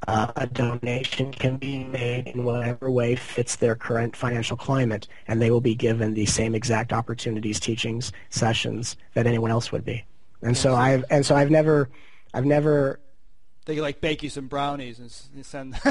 uh, 0.07 0.31
a 0.37 0.47
donation 0.47 1.33
can 1.33 1.57
be 1.57 1.85
made 1.85 2.29
in 2.29 2.45
whatever 2.45 2.91
way 2.91 3.17
fits 3.17 3.57
their 3.57 3.75
current 3.75 4.15
financial 4.15 4.57
climate, 4.57 5.09
and 5.27 5.43
they 5.43 5.51
will 5.51 5.61
be 5.61 5.75
given 5.75 6.15
the 6.15 6.27
same 6.27 6.55
exact 6.55 6.93
opportunities, 6.93 7.59
teachings, 7.59 8.13
sessions 8.31 8.97
that 9.15 9.27
anyone 9.27 9.51
else 9.51 9.73
would 9.73 9.85
be. 9.85 10.05
And 10.43 10.57
so 10.57 10.75
I've 10.75 11.05
and 11.11 11.27
so 11.27 11.35
I've 11.35 11.51
never, 11.51 11.89
I've 12.33 12.45
never. 12.45 13.01
They 13.69 13.74
could 13.74 13.82
like 13.82 14.01
bake 14.01 14.23
you 14.23 14.31
some 14.31 14.47
brownies 14.47 14.99
and 14.99 15.15
and 15.35 15.45
send. 15.45 15.78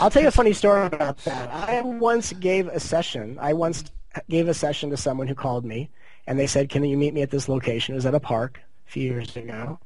I'll 0.00 0.08
tell 0.08 0.22
you 0.22 0.28
a 0.28 0.30
funny 0.30 0.54
story 0.54 0.86
about 0.86 1.18
that. 1.24 1.50
I 1.52 1.82
once 1.82 2.32
gave 2.32 2.68
a 2.68 2.80
session. 2.80 3.38
I 3.38 3.52
once 3.52 3.84
gave 4.30 4.48
a 4.48 4.54
session 4.54 4.88
to 4.88 4.96
someone 4.96 5.26
who 5.28 5.34
called 5.34 5.66
me, 5.66 5.90
and 6.26 6.38
they 6.38 6.46
said, 6.46 6.70
"Can 6.70 6.82
you 6.84 6.96
meet 6.96 7.12
me 7.12 7.20
at 7.20 7.30
this 7.30 7.50
location?" 7.50 7.94
It 7.94 7.96
was 7.96 8.06
at 8.06 8.14
a 8.14 8.20
park 8.20 8.60
a 8.88 8.90
few 8.90 9.02
years 9.02 9.36
ago, 9.36 9.78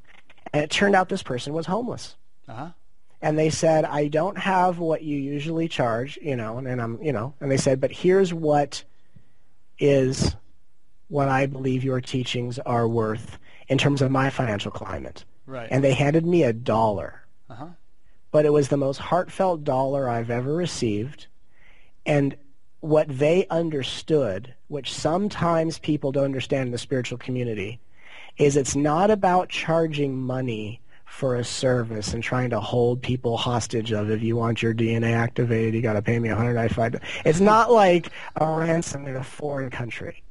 and 0.53 0.63
it 0.63 0.71
turned 0.71 0.95
out 0.95 1.09
this 1.09 1.25
person 1.25 1.53
was 1.53 1.67
homeless. 1.67 2.15
uh-huh. 2.49 2.71
and 3.21 3.37
they 3.37 3.51
said, 3.51 3.85
I 3.85 4.07
don't 4.07 4.39
have 4.39 4.79
what 4.79 5.03
you 5.03 5.19
usually 5.19 5.67
charge, 5.67 6.19
you 6.23 6.37
know, 6.37 6.59
and, 6.59 6.69
and 6.69 6.81
I'm, 6.81 7.03
you 7.03 7.13
know, 7.13 7.35
and 7.41 7.51
they 7.51 7.57
said, 7.57 7.81
but 7.81 7.91
here's 7.91 8.33
what 8.33 8.85
is 9.81 10.37
what 11.09 11.29
I 11.29 11.47
believe 11.47 11.83
your 11.83 12.01
teachings 12.01 12.61
are 12.61 12.87
worth 12.87 13.39
in 13.67 13.79
terms 13.79 14.01
of 14.01 14.13
my 14.13 14.31
financial 14.31 14.71
climate. 14.71 15.25
Right. 15.47 15.69
And 15.71 15.83
they 15.83 15.95
handed 15.95 16.27
me 16.27 16.43
a 16.43 16.53
dollar, 16.53 17.23
uh-huh. 17.49 17.69
but 18.31 18.45
it 18.45 18.53
was 18.53 18.69
the 18.69 18.77
most 18.77 18.99
heartfelt 18.99 19.65
dollar 19.65 20.09
I've 20.09 20.31
ever 20.31 20.55
received. 20.55 21.27
And 22.05 22.37
what 22.81 23.07
they 23.09 23.47
understood, 23.49 24.55
which 24.69 24.93
sometimes 24.93 25.79
people 25.79 26.13
don't 26.13 26.25
understand 26.25 26.67
in 26.67 26.73
the 26.73 26.79
spiritual 26.79 27.19
community, 27.19 27.81
is 28.37 28.57
it's 28.57 28.77
not 28.77 29.11
about 29.11 29.49
charging 29.49 30.17
money 30.17 30.81
for 31.05 31.37
a 31.37 31.45
service 31.45 32.13
and 32.13 32.23
trying 32.23 32.51
to 32.51 32.61
hold 32.61 33.01
people 33.01 33.37
hostage 33.37 33.93
of 33.93 34.11
if 34.11 34.23
you 34.23 34.37
want 34.37 34.63
your 34.63 34.75
DNA 34.75 35.13
activated, 35.13 35.73
you 35.73 35.81
got 35.81 35.95
to 35.95 36.03
pay 36.03 36.19
me 36.19 36.29
195. 36.29 37.01
It's 37.25 37.41
not 37.41 37.71
like 37.71 38.11
a 38.35 38.47
ransom 38.47 39.07
in 39.07 39.17
a 39.17 39.25
foreign 39.25 39.71
country. 39.71 40.23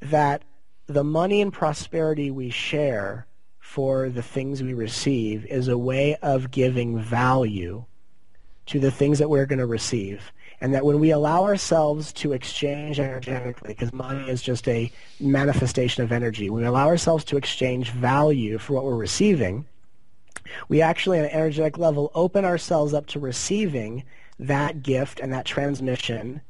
That 0.00 0.42
the 0.86 1.04
money 1.04 1.42
and 1.42 1.52
prosperity 1.52 2.30
we 2.30 2.50
share 2.50 3.26
for 3.72 4.10
the 4.10 4.22
things 4.22 4.62
we 4.62 4.74
receive 4.74 5.46
is 5.46 5.66
a 5.66 5.78
way 5.78 6.14
of 6.16 6.50
giving 6.50 6.98
value 6.98 7.82
to 8.66 8.78
the 8.78 8.90
things 8.90 9.18
that 9.18 9.30
we're 9.30 9.46
going 9.46 9.58
to 9.58 9.64
receive. 9.64 10.30
And 10.60 10.74
that 10.74 10.84
when 10.84 11.00
we 11.00 11.10
allow 11.10 11.44
ourselves 11.44 12.12
to 12.14 12.34
exchange 12.34 13.00
energetically, 13.00 13.70
because 13.70 13.90
money 13.94 14.28
is 14.28 14.42
just 14.42 14.68
a 14.68 14.92
manifestation 15.18 16.04
of 16.04 16.12
energy, 16.12 16.50
when 16.50 16.60
we 16.60 16.68
allow 16.68 16.86
ourselves 16.86 17.24
to 17.24 17.38
exchange 17.38 17.88
value 17.92 18.58
for 18.58 18.74
what 18.74 18.84
we're 18.84 18.94
receiving, 18.94 19.64
we 20.68 20.82
actually, 20.82 21.18
on 21.18 21.24
an 21.24 21.30
energetic 21.30 21.78
level, 21.78 22.10
open 22.14 22.44
ourselves 22.44 22.92
up 22.92 23.06
to 23.06 23.18
receiving 23.18 24.04
that 24.38 24.82
gift 24.82 25.18
and 25.18 25.32
that 25.32 25.46
transmission 25.46 26.42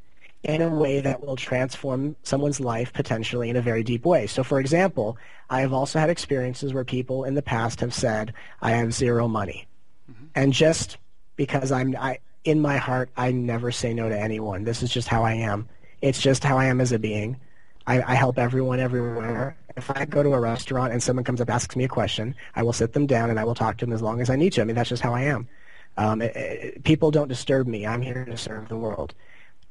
in 0.43 0.61
a 0.61 0.69
way 0.69 1.01
that 1.01 1.25
will 1.25 1.37
transform 1.37 2.17
someone's 2.25 2.59
life 2.59 2.93
potentially 2.93 3.49
in 3.49 3.57
a 3.57 3.63
very 3.63 3.85
deep 3.85 4.05
way. 4.05 4.27
So, 4.27 4.43
for 4.43 4.59
example, 4.59 5.17
I 5.49 5.61
have 5.61 5.73
also 5.73 5.99
had 6.01 6.11
experiences 6.11 6.75
where 6.75 6.85
people 6.85 7.25
in 7.25 7.35
the 7.35 7.43
past 7.43 7.81
have 7.81 7.95
said, 7.95 8.33
I 8.61 8.73
have 8.73 8.93
zero 8.93 9.29
money. 9.29 9.69
Mm-hmm. 10.11 10.25
And 10.35 10.53
just 10.53 10.97
because 11.37 11.71
I'm, 11.71 11.97
I, 11.97 12.19
in 12.45 12.61
my 12.61 12.77
heart, 12.77 13.11
I 13.17 13.31
never 13.31 13.71
say 13.71 13.95
no 13.95 14.09
to 14.09 14.19
anyone. 14.19 14.65
This 14.65 14.83
is 14.83 14.91
just 14.91 15.07
how 15.07 15.23
I 15.23 15.35
am. 15.35 15.69
It's 16.01 16.21
just 16.21 16.43
how 16.43 16.59
I 16.59 16.65
am 16.65 16.81
as 16.81 16.91
a 16.91 16.99
being. 16.99 17.39
I, 17.87 18.03
I 18.03 18.15
help 18.17 18.39
everyone 18.39 18.81
everywhere. 18.81 19.57
If 19.77 19.91
I 19.91 20.05
go 20.05 20.25
to 20.25 20.33
a 20.35 20.41
restaurant 20.41 20.93
and 20.93 21.01
someone 21.03 21.25
comes 21.25 21.41
up 21.41 21.51
asks 21.51 21.77
me 21.77 21.85
a 21.85 21.89
question, 21.89 22.35
I 22.57 22.65
will 22.65 22.73
sit 22.73 22.93
them 22.95 23.07
down 23.07 23.31
and 23.31 23.39
I 23.39 23.45
will 23.45 23.55
talk 23.55 23.79
to 23.79 23.87
them 23.87 23.93
as 23.95 24.03
long 24.03 24.21
as 24.21 24.29
I 24.29 24.37
need 24.37 24.53
to. 24.55 24.61
I 24.61 24.65
mean, 24.65 24.75
that's 24.75 24.89
just 24.89 25.03
how 25.03 25.15
I 25.15 25.23
am. 25.23 25.49
Um, 25.97 26.21
it- 26.21 26.37
it- 26.37 26.85
people 26.85 27.11
don't 27.13 27.29
disturb 27.29 27.69
me. 27.69 27.87
I'm 27.87 28.03
here 28.03 28.25
to 28.25 28.37
serve 28.37 28.69
the 28.69 28.77
world. 28.77 29.15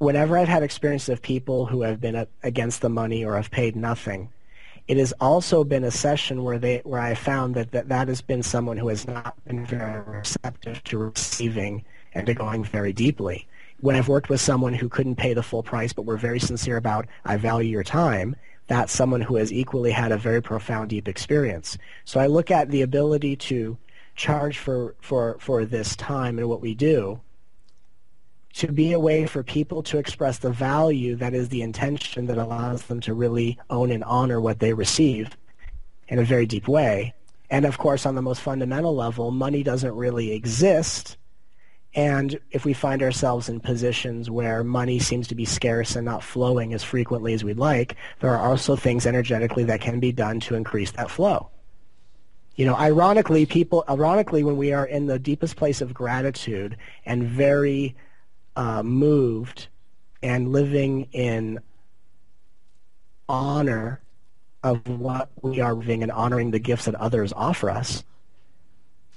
Whenever 0.01 0.35
I've 0.35 0.47
had 0.47 0.63
experiences 0.63 1.09
of 1.09 1.21
people 1.21 1.67
who 1.67 1.83
have 1.83 2.01
been 2.01 2.25
against 2.41 2.81
the 2.81 2.89
money 2.89 3.23
or 3.23 3.35
have 3.35 3.51
paid 3.51 3.75
nothing, 3.75 4.29
it 4.87 4.97
has 4.97 5.13
also 5.21 5.63
been 5.63 5.83
a 5.83 5.91
session 5.91 6.43
where 6.43 6.57
they 6.57 6.79
where 6.79 6.99
I 6.99 7.13
found 7.13 7.53
that, 7.53 7.71
that 7.73 7.89
that 7.89 8.07
has 8.07 8.19
been 8.19 8.41
someone 8.41 8.77
who 8.77 8.87
has 8.87 9.05
not 9.05 9.35
been 9.45 9.63
very 9.63 10.01
receptive 10.01 10.83
to 10.85 10.97
receiving 10.97 11.85
and 12.15 12.25
to 12.25 12.33
going 12.33 12.63
very 12.63 12.93
deeply. 12.93 13.47
When 13.79 13.95
I've 13.95 14.07
worked 14.07 14.27
with 14.27 14.41
someone 14.41 14.73
who 14.73 14.89
couldn't 14.89 15.17
pay 15.17 15.35
the 15.35 15.43
full 15.43 15.61
price 15.61 15.93
but 15.93 16.05
were 16.05 16.17
very 16.17 16.39
sincere 16.39 16.77
about 16.77 17.05
I 17.23 17.37
value 17.37 17.69
your 17.69 17.83
time, 17.83 18.35
that's 18.65 18.91
someone 18.91 19.21
who 19.21 19.35
has 19.35 19.53
equally 19.53 19.91
had 19.91 20.11
a 20.11 20.17
very 20.17 20.41
profound, 20.41 20.89
deep 20.89 21.07
experience. 21.07 21.77
So 22.05 22.19
I 22.19 22.25
look 22.25 22.49
at 22.49 22.71
the 22.71 22.81
ability 22.81 23.35
to 23.35 23.77
charge 24.15 24.57
for, 24.57 24.95
for, 24.99 25.37
for 25.39 25.63
this 25.63 25.95
time 25.95 26.39
and 26.39 26.49
what 26.49 26.59
we 26.59 26.73
do 26.73 27.21
to 28.53 28.71
be 28.71 28.93
a 28.93 28.99
way 28.99 29.25
for 29.25 29.43
people 29.43 29.83
to 29.83 29.97
express 29.97 30.39
the 30.39 30.51
value 30.51 31.15
that 31.15 31.33
is 31.33 31.49
the 31.49 31.61
intention 31.61 32.27
that 32.27 32.37
allows 32.37 32.83
them 32.83 32.99
to 33.01 33.13
really 33.13 33.57
own 33.69 33.91
and 33.91 34.03
honor 34.03 34.41
what 34.41 34.59
they 34.59 34.73
receive 34.73 35.37
in 36.07 36.19
a 36.19 36.23
very 36.23 36.45
deep 36.45 36.67
way. 36.67 37.13
And 37.49 37.65
of 37.65 37.77
course, 37.77 38.05
on 38.05 38.15
the 38.15 38.21
most 38.21 38.41
fundamental 38.41 38.95
level, 38.95 39.31
money 39.31 39.63
doesn't 39.63 39.95
really 39.95 40.31
exist. 40.31 41.17
And 41.93 42.39
if 42.51 42.63
we 42.63 42.73
find 42.73 43.03
ourselves 43.03 43.49
in 43.49 43.59
positions 43.59 44.29
where 44.29 44.63
money 44.63 44.99
seems 44.99 45.27
to 45.27 45.35
be 45.35 45.43
scarce 45.43 45.95
and 45.95 46.05
not 46.05 46.23
flowing 46.23 46.73
as 46.73 46.83
frequently 46.83 47.33
as 47.33 47.43
we'd 47.43 47.57
like, 47.57 47.97
there 48.21 48.33
are 48.33 48.49
also 48.49 48.77
things 48.77 49.05
energetically 49.05 49.65
that 49.65 49.81
can 49.81 49.99
be 49.99 50.13
done 50.13 50.39
to 50.41 50.55
increase 50.55 50.91
that 50.91 51.11
flow. 51.11 51.49
You 52.55 52.65
know, 52.65 52.75
ironically, 52.75 53.45
people, 53.45 53.83
ironically, 53.89 54.43
when 54.43 54.57
we 54.57 54.71
are 54.71 54.85
in 54.85 55.07
the 55.07 55.19
deepest 55.19 55.55
place 55.55 55.81
of 55.81 55.93
gratitude 55.93 56.77
and 57.05 57.23
very 57.23 57.95
uh, 58.55 58.83
moved 58.83 59.67
and 60.21 60.51
living 60.51 61.07
in 61.11 61.59
honor 63.27 64.01
of 64.63 64.87
what 64.87 65.29
we 65.41 65.59
are 65.59 65.73
living 65.73 66.03
and 66.03 66.11
honoring 66.11 66.51
the 66.51 66.59
gifts 66.59 66.85
that 66.85 66.95
others 66.95 67.33
offer 67.33 67.69
us, 67.69 68.03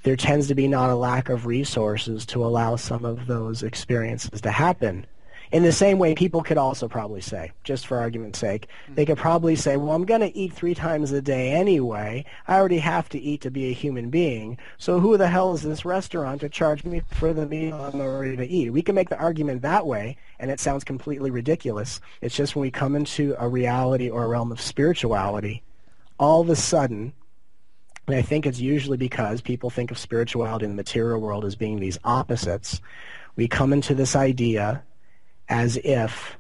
there 0.05 0.17
tends 0.17 0.49
to 0.49 0.55
be 0.55 0.69
not 0.69 0.91
a 0.91 0.95
lack 0.95 1.29
of 1.29 1.47
resources 1.47 2.25
to 2.27 2.45
allow 2.45 2.77
some 2.77 3.05
of 3.05 3.27
those 3.27 3.63
experiences 3.63 4.41
to 4.41 4.51
happen. 4.51 5.07
In 5.53 5.63
the 5.63 5.73
same 5.73 5.99
way, 5.99 6.15
people 6.15 6.43
could 6.43 6.59
also 6.59 6.89
probably 6.89 7.21
say, 7.21 7.53
just 7.63 7.87
for 7.87 7.99
argument's 7.99 8.39
sake, 8.39 8.69
hmm. 8.87 8.95
they 8.95 9.07
could 9.07 9.19
probably 9.19 9.57
say, 9.57 9.77
well, 9.77 9.93
I'm 9.93 10.05
going 10.05 10.21
to 10.21 10.37
eat 10.37 10.53
three 10.53 10.75
times 10.75 11.13
a 11.13 11.23
day 11.23 11.53
anyway. 11.53 12.25
I 12.49 12.57
already 12.57 12.79
have 12.79 13.09
to 13.11 13.21
eat 13.21 13.43
to 13.43 13.51
be 13.51 13.69
a 13.69 13.75
human 13.75 14.11
being. 14.11 14.59
So 14.79 15.01
who 15.01 15.17
the 15.17 15.29
hell 15.29 15.55
is 15.55 15.63
this 15.63 15.85
restaurant 15.85 16.41
to 16.41 16.49
charge 16.49 16.85
me 16.85 17.03
for 17.11 17.33
the 17.33 17.47
meal 17.47 17.75
I'm 17.75 18.01
already 18.01 18.37
to 18.37 18.47
eat? 18.47 18.71
We 18.71 18.83
can 18.83 18.95
make 18.95 19.11
the 19.11 19.19
argument 19.19 19.63
that 19.63 19.87
way, 19.87 20.17
and 20.39 20.51
it 20.51 20.61
sounds 20.61 20.85
completely 20.85 21.31
ridiculous. 21.31 22.01
It's 22.21 22.35
just 22.35 22.57
when 22.57 22.63
we 22.63 22.71
come 22.71 22.97
into 22.97 23.35
a 23.39 23.49
reality 23.49 24.11
or 24.11 24.25
a 24.25 24.29
realm 24.29 24.51
of 24.53 24.61
spirituality, 24.61 25.63
all 26.19 26.41
of 26.41 26.49
a 26.49 26.57
sudden, 26.57 27.13
and 28.07 28.17
I 28.17 28.23
think 28.23 28.45
it's 28.47 28.61
usually 28.61 28.99
because 28.99 29.41
people 29.41 29.71
think 29.71 29.91
of 29.91 29.99
spirituality 29.99 30.65
in 30.65 30.73
the 30.73 30.77
material 30.77 31.21
world 31.21 31.45
as 31.45 31.57
being 31.57 31.81
these 31.81 31.99
opposites. 32.05 32.81
We 33.37 33.49
come 33.49 33.73
into 33.73 33.95
this 33.95 34.15
idea 34.15 34.83
as 35.49 35.77
if 35.79 36.37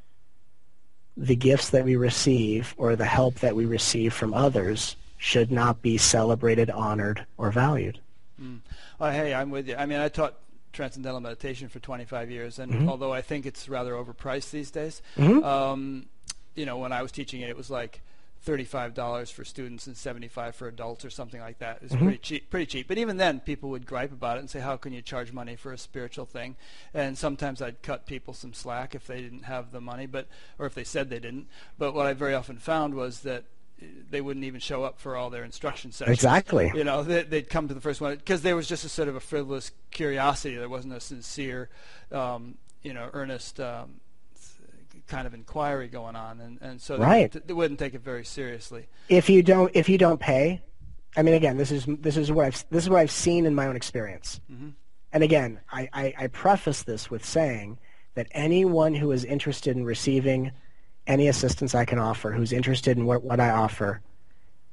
the 1.17 1.37
gifts 1.37 1.71
that 1.71 1.85
we 1.85 1.97
receive 1.97 2.75
or 2.77 2.97
the 2.97 3.05
help 3.05 3.37
that 3.37 3.55
we 3.55 3.67
receive 3.67 4.13
from 4.13 4.35
others 4.35 4.97
should 5.17 5.51
not 5.51 5.81
be 5.81 5.97
celebrated, 5.97 6.71
honored, 6.71 7.25
or 7.39 7.51
valued. 7.51 7.99
Mm. 8.41 8.61
Oh, 9.01 9.11
hey, 9.11 9.33
I'm 9.33 9.51
with 9.51 9.69
you. 9.69 9.77
I 9.77 9.87
mean, 9.87 9.99
I 10.01 10.09
taught 10.09 10.35
transcendental 10.73 11.21
meditation 11.21 11.69
for 11.69 11.79
25 11.79 12.31
years, 12.31 12.59
and 12.59 12.73
mm-hmm. 12.73 12.89
although 12.89 13.13
I 13.13 13.23
think 13.23 13.47
it's 13.47 13.69
rather 13.69 13.93
overpriced 13.93 14.51
these 14.51 14.71
days, 14.71 15.01
mm-hmm. 15.17 15.43
um, 15.45 16.07
you 16.55 16.67
know, 16.67 16.79
when 16.79 16.93
I 16.93 17.03
was 17.03 17.13
teaching 17.13 17.41
it, 17.41 17.49
it 17.49 17.57
was 17.57 17.71
like 17.71 18.01
$35 18.45 19.33
for 19.33 19.45
students 19.45 19.87
and 19.87 19.97
75 19.97 20.55
for 20.55 20.69
adults 20.69 21.05
or 21.05 21.11
something 21.11 21.41
like 21.41 21.59
that 21.59 21.83
is 21.83 21.93
mm-hmm. 21.93 22.05
pretty 22.05 22.19
cheap, 22.19 22.51
pretty 22.51 22.67
cheap. 22.67 22.89
But 22.89 22.99
even 22.99 23.17
then, 23.17 23.41
people 23.41 23.71
would 23.71 23.87
gripe 23.87 24.13
about 24.13 24.37
it 24.37 24.41
and 24.41 24.51
say, 24.51 24.61
"How 24.61 24.77
can 24.77 24.93
you 24.93 25.03
charge 25.03 25.33
money 25.33 25.57
for 25.57 25.73
a 25.73 25.79
spiritual 25.79 26.27
thing?" 26.27 26.57
And 26.93 27.17
sometimes 27.17 27.63
I'd 27.63 27.83
cut 27.83 28.07
people 28.07 28.35
some 28.35 28.53
slack 28.53 28.95
if 28.95 29.07
they 29.07 29.21
didn't 29.23 29.45
have 29.45 29.73
the 29.73 29.81
money, 29.81 30.07
but 30.07 30.29
or 30.59 30.67
if 30.67 30.75
they 30.75 30.85
said 30.85 31.11
they 31.11 31.19
didn't. 31.19 31.49
But 31.79 31.95
what 31.95 32.07
I 32.07 32.13
very 32.13 32.35
often 32.35 32.59
found 32.59 32.95
was 32.95 33.21
that 33.21 33.45
they 34.11 34.21
wouldn't 34.21 34.45
even 34.45 34.61
show 34.61 34.85
up 34.85 34.99
for 34.99 35.17
all 35.17 35.31
their 35.31 35.45
instruction 35.45 35.93
sessions. 35.93 36.15
Exactly. 36.15 36.71
You 36.75 36.85
know, 36.85 37.03
they, 37.03 37.25
would 37.25 37.51
come 37.51 37.69
to 37.69 37.75
the 37.75 37.81
first 37.81 38.01
one 38.01 38.17
because 38.17 38.43
there 38.43 38.57
was 38.57 38.69
just 38.69 38.85
a 38.85 38.89
sort 38.89 39.09
of 39.09 39.17
a 39.17 39.21
frivolous 39.21 39.73
curiosity. 39.91 40.57
There 40.57 40.69
wasn't 40.69 40.95
a 40.95 41.01
sincere, 41.01 41.69
um, 42.13 42.57
you 42.83 42.93
know, 42.93 43.11
earnest 43.13 43.61
um, 43.61 44.01
kind 45.07 45.27
of 45.27 45.35
inquiry 45.35 45.89
going 45.89 46.17
on, 46.17 46.41
and, 46.41 46.59
and 46.61 46.81
so 46.81 46.97
they, 46.97 47.05
right. 47.05 47.23
wouldn't, 47.23 47.47
they 47.47 47.55
wouldn't 47.55 47.81
take 47.81 47.95
it 47.95 48.03
very 48.03 48.25
seriously. 48.25 48.87
If 49.09 49.29
you 49.29 49.43
don't, 49.43 49.71
if 49.75 49.89
you 49.89 49.99
don't 49.99 50.21
pay, 50.21 50.63
I 51.17 51.23
mean, 51.23 51.35
again, 51.35 51.57
this 51.57 51.71
is 51.71 51.87
this 51.87 52.17
is 52.17 52.33
what 52.33 52.47
I've 52.47 52.65
this 52.71 52.85
is 52.85 52.91
what 52.91 53.01
I've 53.01 53.11
seen 53.11 53.47
in 53.47 53.55
my 53.55 53.67
own 53.67 53.77
experience. 53.77 54.41
Mm-hmm. 54.51 54.71
And 55.13 55.23
again, 55.23 55.61
I, 55.71 55.89
I, 55.93 56.15
I 56.19 56.27
preface 56.27 56.83
this 56.83 57.09
with 57.09 57.25
saying 57.25 57.79
that 58.15 58.27
anyone 58.33 58.95
who 58.95 59.13
is 59.13 59.25
interested 59.25 59.77
in 59.77 59.85
receiving 59.85 60.51
any 61.07 61.29
assistance 61.29 61.73
I 61.73 61.85
can 61.85 62.01
offer, 62.01 62.33
who's 62.33 62.53
interested 62.53 62.99
in 62.99 63.07
what, 63.07 63.23
what 63.23 63.39
I 63.39 63.51
offer, 63.51 64.01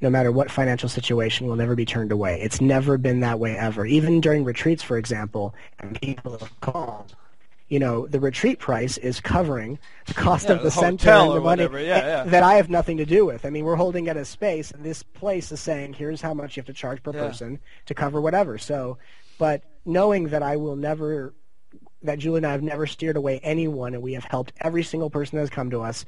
no 0.01 0.09
matter 0.09 0.31
what 0.31 0.49
financial 0.49 0.89
situation, 0.89 1.45
will 1.45 1.55
never 1.55 1.75
be 1.75 1.85
turned 1.85 2.11
away. 2.11 2.41
It's 2.41 2.59
never 2.59 2.97
been 2.97 3.19
that 3.19 3.39
way 3.39 3.55
ever. 3.55 3.85
Even 3.85 4.19
during 4.19 4.43
retreats, 4.43 4.81
for 4.81 4.97
example, 4.97 5.53
and 5.79 6.01
people 6.01 6.39
have 6.39 6.59
called 6.61 7.15
you 7.71 7.79
know, 7.79 8.05
the 8.05 8.19
retreat 8.19 8.59
price 8.59 8.97
is 8.97 9.21
covering 9.21 9.79
the 10.05 10.13
cost 10.13 10.49
yeah, 10.49 10.55
of 10.55 10.57
the, 10.57 10.65
the 10.65 10.71
center 10.71 11.09
and 11.09 11.31
the 11.31 11.39
money 11.39 11.63
yeah, 11.63 11.77
yeah. 11.77 12.23
that 12.25 12.43
I 12.43 12.55
have 12.55 12.69
nothing 12.69 12.97
to 12.97 13.05
do 13.05 13.25
with. 13.25 13.45
I 13.45 13.49
mean, 13.49 13.63
we're 13.63 13.77
holding 13.77 14.09
at 14.09 14.17
a 14.17 14.25
space, 14.25 14.71
and 14.71 14.83
this 14.83 15.03
place 15.03 15.53
is 15.53 15.61
saying, 15.61 15.93
here's 15.93 16.19
how 16.19 16.33
much 16.33 16.57
you 16.57 16.59
have 16.59 16.67
to 16.67 16.73
charge 16.73 17.01
per 17.01 17.13
person 17.13 17.59
to 17.85 17.93
cover 17.93 18.19
whatever. 18.19 18.57
So, 18.57 18.97
but 19.37 19.63
knowing 19.85 20.27
that 20.27 20.43
I 20.43 20.57
will 20.57 20.75
never, 20.75 21.33
that 22.03 22.19
Julie 22.19 22.39
and 22.39 22.45
I 22.45 22.51
have 22.51 22.61
never 22.61 22.85
steered 22.85 23.15
away 23.15 23.39
anyone, 23.39 23.93
and 23.93 24.03
we 24.03 24.13
have 24.13 24.25
helped 24.25 24.51
every 24.59 24.83
single 24.83 25.09
person 25.09 25.37
that 25.37 25.43
has 25.43 25.49
come 25.49 25.69
to 25.69 25.79
us 25.79 26.03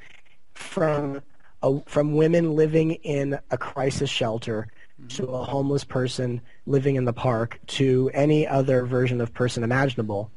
from 0.55 1.21
a, 1.61 1.79
from 1.85 2.15
women 2.15 2.57
living 2.57 2.91
in 2.91 3.39
a 3.51 3.57
crisis 3.57 4.09
shelter 4.09 4.67
mm-hmm. 4.99 5.07
to 5.07 5.27
a 5.27 5.45
homeless 5.45 5.85
person 5.85 6.41
living 6.65 6.97
in 6.97 7.05
the 7.05 7.13
park 7.13 7.57
to 7.67 8.11
any 8.13 8.45
other 8.45 8.85
version 8.85 9.21
of 9.21 9.33
person 9.33 9.63
imaginable 9.63 10.29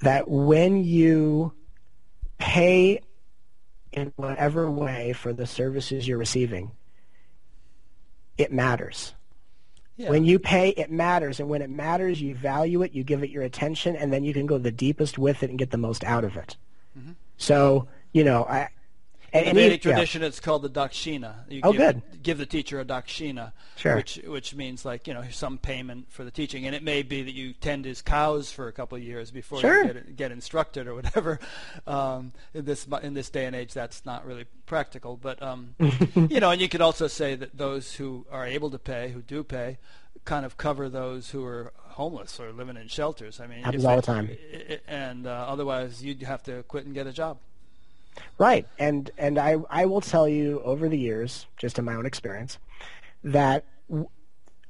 that 0.00 0.28
when 0.28 0.84
you 0.84 1.52
pay 2.38 3.00
in 3.92 4.12
whatever 4.16 4.70
way 4.70 5.12
for 5.12 5.32
the 5.32 5.46
services 5.46 6.06
you're 6.06 6.18
receiving, 6.18 6.70
it 8.38 8.52
matters. 8.52 9.14
Yeah. 9.96 10.08
When 10.08 10.24
you 10.24 10.38
pay, 10.38 10.70
it 10.70 10.90
matters. 10.90 11.40
And 11.40 11.48
when 11.50 11.60
it 11.60 11.68
matters, 11.68 12.22
you 12.22 12.34
value 12.34 12.82
it, 12.82 12.92
you 12.94 13.04
give 13.04 13.22
it 13.22 13.30
your 13.30 13.42
attention, 13.42 13.96
and 13.96 14.10
then 14.10 14.24
you 14.24 14.32
can 14.32 14.46
go 14.46 14.56
the 14.56 14.70
deepest 14.70 15.18
with 15.18 15.42
it 15.42 15.50
and 15.50 15.58
get 15.58 15.70
the 15.70 15.76
most 15.76 16.04
out 16.04 16.24
of 16.24 16.36
it. 16.36 16.56
Mm-hmm. 16.98 17.12
So, 17.36 17.86
you 18.12 18.24
know, 18.24 18.44
I, 18.44 18.68
in 19.32 19.44
the 19.44 19.52
Vedic 19.52 19.82
tradition, 19.82 20.22
yeah. 20.22 20.28
it's 20.28 20.40
called 20.40 20.62
the 20.62 20.68
dakshina. 20.68 21.34
You 21.48 21.60
oh, 21.62 21.72
give, 21.72 21.80
good. 21.80 22.22
Give 22.22 22.38
the 22.38 22.46
teacher 22.46 22.80
a 22.80 22.84
dakshina, 22.84 23.52
sure. 23.76 23.96
which 23.96 24.16
which 24.26 24.54
means 24.54 24.84
like 24.84 25.06
you 25.06 25.14
know 25.14 25.24
some 25.30 25.58
payment 25.58 26.10
for 26.10 26.24
the 26.24 26.30
teaching, 26.30 26.66
and 26.66 26.74
it 26.74 26.82
may 26.82 27.02
be 27.02 27.22
that 27.22 27.34
you 27.34 27.52
tend 27.52 27.84
his 27.84 28.02
cows 28.02 28.50
for 28.50 28.68
a 28.68 28.72
couple 28.72 28.96
of 28.96 29.02
years 29.02 29.30
before 29.30 29.60
sure. 29.60 29.84
you 29.84 29.92
get 29.92 30.16
get 30.16 30.32
instructed 30.32 30.86
or 30.86 30.94
whatever. 30.94 31.38
Um, 31.86 32.32
in 32.54 32.64
this 32.64 32.86
in 33.02 33.14
this 33.14 33.30
day 33.30 33.46
and 33.46 33.56
age, 33.56 33.72
that's 33.72 34.04
not 34.04 34.26
really 34.26 34.44
practical, 34.66 35.16
but 35.16 35.42
um, 35.42 35.74
you 36.14 36.40
know, 36.40 36.50
and 36.50 36.60
you 36.60 36.68
could 36.68 36.80
also 36.80 37.06
say 37.06 37.34
that 37.34 37.56
those 37.56 37.94
who 37.94 38.26
are 38.30 38.46
able 38.46 38.70
to 38.70 38.78
pay, 38.78 39.10
who 39.10 39.22
do 39.22 39.42
pay, 39.42 39.78
kind 40.24 40.44
of 40.44 40.56
cover 40.56 40.88
those 40.88 41.30
who 41.30 41.44
are 41.44 41.72
homeless 41.76 42.38
or 42.38 42.52
living 42.52 42.76
in 42.76 42.88
shelters. 42.88 43.40
I 43.40 43.46
mean, 43.46 43.62
happens 43.62 43.84
all 43.84 43.96
the 43.96 44.02
time. 44.02 44.30
And 44.86 45.26
uh, 45.26 45.46
otherwise, 45.48 46.02
you'd 46.02 46.22
have 46.22 46.42
to 46.44 46.62
quit 46.64 46.86
and 46.86 46.94
get 46.94 47.06
a 47.06 47.12
job. 47.12 47.38
Right, 48.38 48.66
and 48.78 49.10
and 49.18 49.38
I 49.38 49.56
I 49.68 49.86
will 49.86 50.00
tell 50.00 50.28
you 50.28 50.60
over 50.64 50.88
the 50.88 50.98
years, 50.98 51.46
just 51.56 51.78
in 51.78 51.84
my 51.84 51.94
own 51.94 52.06
experience, 52.06 52.58
that 53.22 53.64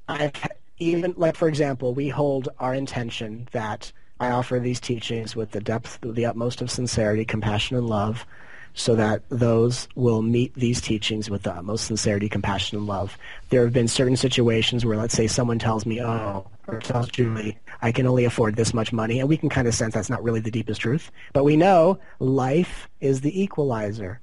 I've 0.09 0.33
even 0.79 1.15
like 1.17 1.37
for 1.37 1.49
example, 1.49 1.95
we 1.95 2.09
hold 2.09 2.49
our 2.59 2.75
intention 2.75 3.49
that 3.53 3.93
I 4.19 4.31
offer 4.31 4.59
these 4.59 4.81
teachings 4.81 5.35
with 5.35 5.53
the 5.53 5.61
depth, 5.61 5.99
the 6.03 6.27
utmost 6.27 6.61
of 6.61 6.71
sincerity, 6.71 7.25
compassion, 7.25 7.77
and 7.77 7.87
love, 7.87 8.27
so 8.75 8.95
that 8.97 9.23
those 9.31 9.89
will 9.95 10.23
meet 10.23 10.55
these 10.55 10.81
teachings 10.81 11.31
with 11.31 11.43
the 11.43 11.53
utmost 11.53 11.87
sincerity, 11.87 12.29
compassion, 12.29 12.77
and 12.79 12.87
love. 12.87 13.17
There 13.49 13.65
have 13.65 13.73
been 13.73 13.89
certain 13.89 14.17
situations 14.17 14.85
where, 14.85 14.97
let's 14.97 15.15
say, 15.15 15.27
someone 15.27 15.59
tells 15.59 15.87
me, 15.87 16.03
"Oh," 16.03 16.47
or 16.67 16.81
tells 16.81 17.09
Julie, 17.09 17.57
"I 17.83 17.93
can 17.93 18.07
only 18.07 18.25
afford 18.25 18.57
this 18.57 18.75
much 18.75 18.93
money," 18.93 19.21
and 19.21 19.29
we 19.29 19.37
can 19.37 19.49
kind 19.49 19.69
of 19.69 19.75
sense 19.75 19.95
that's 19.95 20.11
not 20.11 20.23
really 20.23 20.41
the 20.41 20.51
deepest 20.51 20.81
truth, 20.81 21.11
but 21.33 21.45
we 21.45 21.57
know 21.57 21.99
life 22.19 22.89
is 23.01 23.21
the 23.21 23.43
equalizer. 23.43 24.21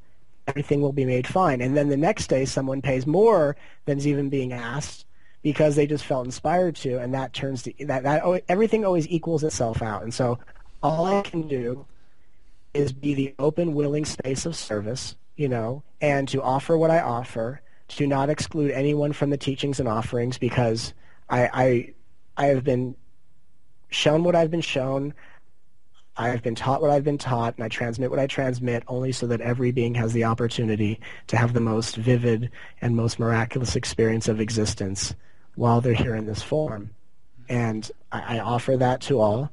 Everything 0.48 0.82
will 0.82 0.94
be 0.94 1.06
made 1.06 1.28
fine, 1.28 1.62
and 1.62 1.76
then 1.76 1.90
the 1.90 1.98
next 1.98 2.28
day, 2.28 2.46
someone 2.46 2.82
pays 2.82 3.06
more 3.06 3.56
than's 3.86 4.08
even 4.08 4.30
being 4.30 4.54
asked 4.54 5.06
because 5.44 5.76
they 5.76 5.88
just 5.88 6.06
felt 6.06 6.26
inspired 6.26 6.76
to, 6.78 6.98
and 7.00 7.14
that 7.14 7.34
turns 7.34 7.64
to 7.64 7.74
that 7.86 8.04
that 8.04 8.24
everything 8.48 8.86
always 8.86 9.08
equals 9.10 9.44
itself 9.44 9.82
out, 9.82 10.04
and 10.04 10.14
so 10.14 10.40
all 10.82 11.06
I 11.06 11.22
can 11.22 11.48
do 11.48 11.86
is 12.74 12.94
be 12.94 13.14
the 13.14 13.34
open, 13.40 13.74
willing 13.74 14.06
space 14.06 14.46
of 14.46 14.56
service, 14.56 15.16
you 15.36 15.50
know, 15.50 15.84
and 16.00 16.28
to 16.30 16.42
offer 16.42 16.78
what 16.78 16.92
I 16.92 17.00
offer, 17.00 17.62
to 17.90 18.08
not 18.08 18.30
exclude 18.30 18.72
anyone 18.72 19.14
from 19.14 19.30
the 19.30 19.38
teachings 19.38 19.80
and 19.80 19.90
offerings 19.90 20.38
because 20.38 20.94
I, 21.30 21.50
I, 21.54 21.94
I 22.38 22.46
have 22.48 22.64
been 22.64 22.96
shown 23.90 24.24
what 24.24 24.36
I've 24.36 24.52
been 24.52 24.62
shown. 24.62 25.14
I've 26.16 26.42
been 26.42 26.56
taught 26.56 26.82
what 26.82 26.90
I've 26.90 27.04
been 27.04 27.20
taught, 27.20 27.56
and 27.56 27.64
I 27.64 27.70
transmit 27.70 28.10
what 28.10 28.20
I 28.20 28.26
transmit 28.26 28.84
only 28.88 29.12
so 29.12 29.28
that 29.28 29.42
every 29.42 29.72
being 29.72 29.94
has 29.96 30.14
the 30.14 30.24
opportunity 30.24 31.00
to 31.28 31.38
have 31.38 31.54
the 31.54 31.60
most 31.60 31.96
vivid 31.96 32.50
and 32.82 32.96
most 32.96 33.20
miraculous 33.20 33.76
experience 33.76 34.28
of 34.28 34.40
existence 34.40 35.14
while 35.56 35.80
they're 35.80 35.94
here 35.94 36.16
in 36.16 36.26
this 36.26 36.42
form. 36.42 36.90
And 37.50 37.90
I, 38.12 38.38
I 38.38 38.40
offer 38.40 38.78
that 38.78 39.02
to 39.02 39.20
all. 39.20 39.52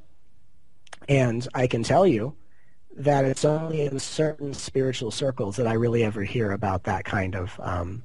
And 1.08 1.46
I 1.54 1.66
can 1.66 1.82
tell 1.82 2.06
you 2.06 2.34
that 2.96 3.24
it's 3.24 3.44
only 3.44 3.82
in 3.82 3.98
certain 3.98 4.54
spiritual 4.54 5.10
circles 5.10 5.56
that 5.56 5.66
I 5.66 5.74
really 5.74 6.04
ever 6.04 6.22
hear 6.22 6.52
about 6.52 6.84
that 6.84 7.04
kind 7.04 7.34
of 7.34 7.58
um, 7.62 8.04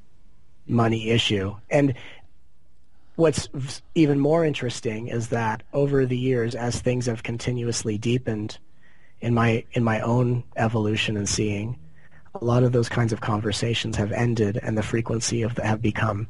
money 0.68 1.10
issue. 1.10 1.56
And 1.70 1.94
what's 3.20 3.50
even 3.96 4.18
more 4.18 4.46
interesting 4.46 5.08
is 5.08 5.28
that 5.28 5.62
over 5.74 6.06
the 6.06 6.18
years, 6.18 6.56
as 6.56 6.80
things 6.80 7.06
have 7.06 7.22
continuously 7.22 7.98
deepened 7.98 8.58
in 9.20 9.34
my 9.34 9.66
in 9.74 9.84
my 9.84 10.00
own 10.00 10.44
evolution 10.56 11.18
and 11.18 11.28
seeing, 11.28 11.78
a 12.34 12.44
lot 12.44 12.64
of 12.64 12.72
those 12.72 12.88
kinds 12.88 13.12
of 13.12 13.20
conversations 13.20 13.98
have 13.98 14.14
ended, 14.14 14.58
and 14.64 14.78
the 14.78 14.84
frequency 14.84 15.42
of 15.42 15.56
the, 15.56 15.66
have 15.66 15.82
become 15.82 16.28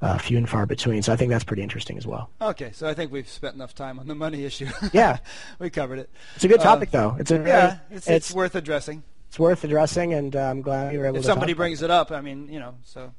uh, 0.00 0.16
few 0.16 0.38
and 0.38 0.48
far 0.48 0.64
between. 0.64 1.02
So 1.02 1.12
I 1.12 1.16
think 1.16 1.30
that's 1.30 1.44
pretty 1.44 1.62
interesting 1.62 1.98
as 1.98 2.06
well. 2.06 2.30
Okay, 2.40 2.72
so 2.72 2.88
I 2.88 2.94
think 2.94 3.12
we've 3.12 3.28
spent 3.28 3.54
enough 3.54 3.74
time 3.74 3.98
on 3.98 4.08
the 4.08 4.14
money 4.14 4.44
issue. 4.44 4.68
Yeah, 4.92 5.18
we 5.58 5.68
covered 5.68 5.98
it. 5.98 6.10
It's 6.36 6.44
a 6.44 6.48
good 6.48 6.60
topic, 6.60 6.88
uh, 6.88 6.98
though. 6.98 7.16
It's 7.20 7.30
a 7.30 7.36
yeah, 7.36 7.78
it's, 7.90 8.06
it's, 8.06 8.28
it's, 8.28 8.32
worth 8.32 8.54
addressing. 8.54 9.02
It's 9.28 9.38
worth 9.38 9.62
addressing, 9.62 10.14
and 10.14 10.34
uh, 10.34 10.40
I'm 10.40 10.62
glad 10.62 10.94
you 10.94 11.00
were 11.00 11.06
able. 11.06 11.18
If 11.18 11.22
to 11.22 11.28
somebody 11.28 11.52
brings 11.52 11.82
it 11.82 11.90
up, 11.90 12.10
I 12.10 12.22
mean, 12.22 12.48
you 12.50 12.58
know, 12.58 12.76
so. 12.82 13.12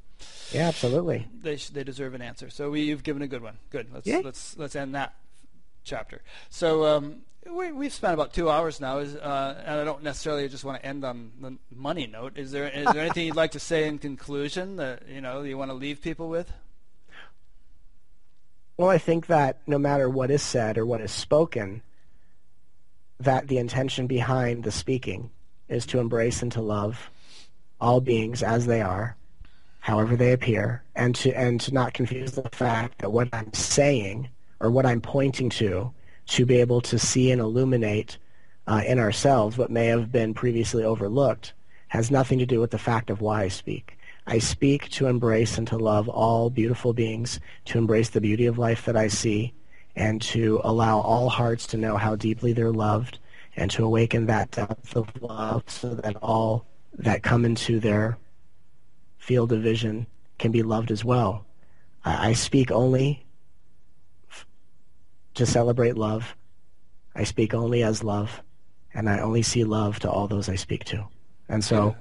Yeah, 0.52 0.68
absolutely. 0.68 1.26
They 1.42 1.56
sh- 1.56 1.68
they 1.68 1.84
deserve 1.84 2.14
an 2.14 2.22
answer. 2.22 2.50
So 2.50 2.70
we, 2.70 2.82
you've 2.82 3.02
given 3.02 3.22
a 3.22 3.26
good 3.26 3.42
one. 3.42 3.58
Good. 3.70 3.88
Let's 3.92 4.06
yeah. 4.06 4.20
let's 4.24 4.56
let's 4.56 4.76
end 4.76 4.94
that 4.94 5.14
chapter. 5.84 6.22
So 6.50 6.84
um, 6.84 7.22
we 7.50 7.72
we've 7.72 7.92
spent 7.92 8.14
about 8.14 8.32
two 8.32 8.50
hours 8.50 8.80
now. 8.80 8.98
Is 8.98 9.16
uh, 9.16 9.62
and 9.64 9.80
I 9.80 9.84
don't 9.84 10.02
necessarily 10.02 10.48
just 10.48 10.64
want 10.64 10.80
to 10.80 10.86
end 10.86 11.04
on 11.04 11.32
the 11.40 11.56
money 11.74 12.06
note. 12.06 12.36
Is 12.36 12.52
there 12.52 12.68
is 12.68 12.86
there 12.86 13.02
anything 13.02 13.26
you'd 13.26 13.36
like 13.36 13.52
to 13.52 13.60
say 13.60 13.86
in 13.86 13.98
conclusion 13.98 14.76
that 14.76 15.08
you 15.08 15.20
know 15.20 15.42
you 15.42 15.56
want 15.56 15.70
to 15.70 15.74
leave 15.74 16.02
people 16.02 16.28
with? 16.28 16.52
Well, 18.76 18.88
I 18.88 18.98
think 18.98 19.26
that 19.26 19.60
no 19.66 19.78
matter 19.78 20.08
what 20.08 20.30
is 20.30 20.42
said 20.42 20.78
or 20.78 20.86
what 20.86 21.00
is 21.00 21.12
spoken, 21.12 21.82
that 23.20 23.48
the 23.48 23.58
intention 23.58 24.06
behind 24.06 24.64
the 24.64 24.72
speaking 24.72 25.30
is 25.68 25.86
to 25.86 25.98
embrace 25.98 26.42
and 26.42 26.50
to 26.52 26.60
love 26.60 27.10
all 27.80 28.00
beings 28.00 28.42
as 28.42 28.66
they 28.66 28.80
are 28.80 29.16
however 29.82 30.14
they 30.14 30.32
appear, 30.32 30.82
and 30.94 31.14
to 31.16 31.36
and 31.36 31.60
to 31.60 31.74
not 31.74 31.92
confuse 31.92 32.32
the 32.32 32.48
fact 32.52 32.98
that 32.98 33.10
what 33.10 33.28
I'm 33.32 33.52
saying 33.52 34.28
or 34.60 34.70
what 34.70 34.86
I'm 34.86 35.00
pointing 35.00 35.50
to 35.50 35.92
to 36.28 36.46
be 36.46 36.56
able 36.58 36.80
to 36.82 36.98
see 36.98 37.32
and 37.32 37.40
illuminate 37.40 38.16
uh, 38.68 38.82
in 38.86 39.00
ourselves 39.00 39.58
what 39.58 39.70
may 39.70 39.86
have 39.86 40.12
been 40.12 40.34
previously 40.34 40.84
overlooked 40.84 41.52
has 41.88 42.12
nothing 42.12 42.38
to 42.38 42.46
do 42.46 42.60
with 42.60 42.70
the 42.70 42.78
fact 42.78 43.10
of 43.10 43.20
why 43.20 43.42
I 43.42 43.48
speak. 43.48 43.98
I 44.28 44.38
speak 44.38 44.88
to 44.90 45.08
embrace 45.08 45.58
and 45.58 45.66
to 45.66 45.76
love 45.76 46.08
all 46.08 46.48
beautiful 46.48 46.92
beings, 46.92 47.40
to 47.66 47.76
embrace 47.76 48.10
the 48.10 48.20
beauty 48.20 48.46
of 48.46 48.58
life 48.58 48.84
that 48.84 48.96
I 48.96 49.08
see, 49.08 49.52
and 49.96 50.22
to 50.22 50.60
allow 50.62 51.00
all 51.00 51.28
hearts 51.28 51.66
to 51.66 51.76
know 51.76 51.96
how 51.96 52.14
deeply 52.14 52.52
they're 52.52 52.70
loved, 52.70 53.18
and 53.56 53.68
to 53.72 53.84
awaken 53.84 54.26
that 54.26 54.52
depth 54.52 54.96
of 54.96 55.08
love 55.20 55.64
so 55.66 55.92
that 55.96 56.16
all 56.22 56.64
that 56.98 57.24
come 57.24 57.44
into 57.44 57.80
their 57.80 58.16
field 59.22 59.52
of 59.52 59.62
vision 59.62 60.04
can 60.38 60.50
be 60.50 60.64
loved 60.64 60.90
as 60.90 61.04
well. 61.04 61.46
I, 62.04 62.30
I 62.30 62.32
speak 62.32 62.72
only 62.72 63.24
f- 64.28 64.44
to 65.34 65.46
celebrate 65.46 65.96
love. 65.96 66.34
I 67.14 67.22
speak 67.22 67.54
only 67.54 67.84
as 67.84 68.02
love, 68.02 68.42
and 68.92 69.08
I 69.08 69.20
only 69.20 69.42
see 69.42 69.62
love 69.62 70.00
to 70.00 70.10
all 70.10 70.26
those 70.26 70.48
I 70.48 70.56
speak 70.56 70.84
to. 70.86 71.06
And 71.48 71.62
so, 71.62 71.94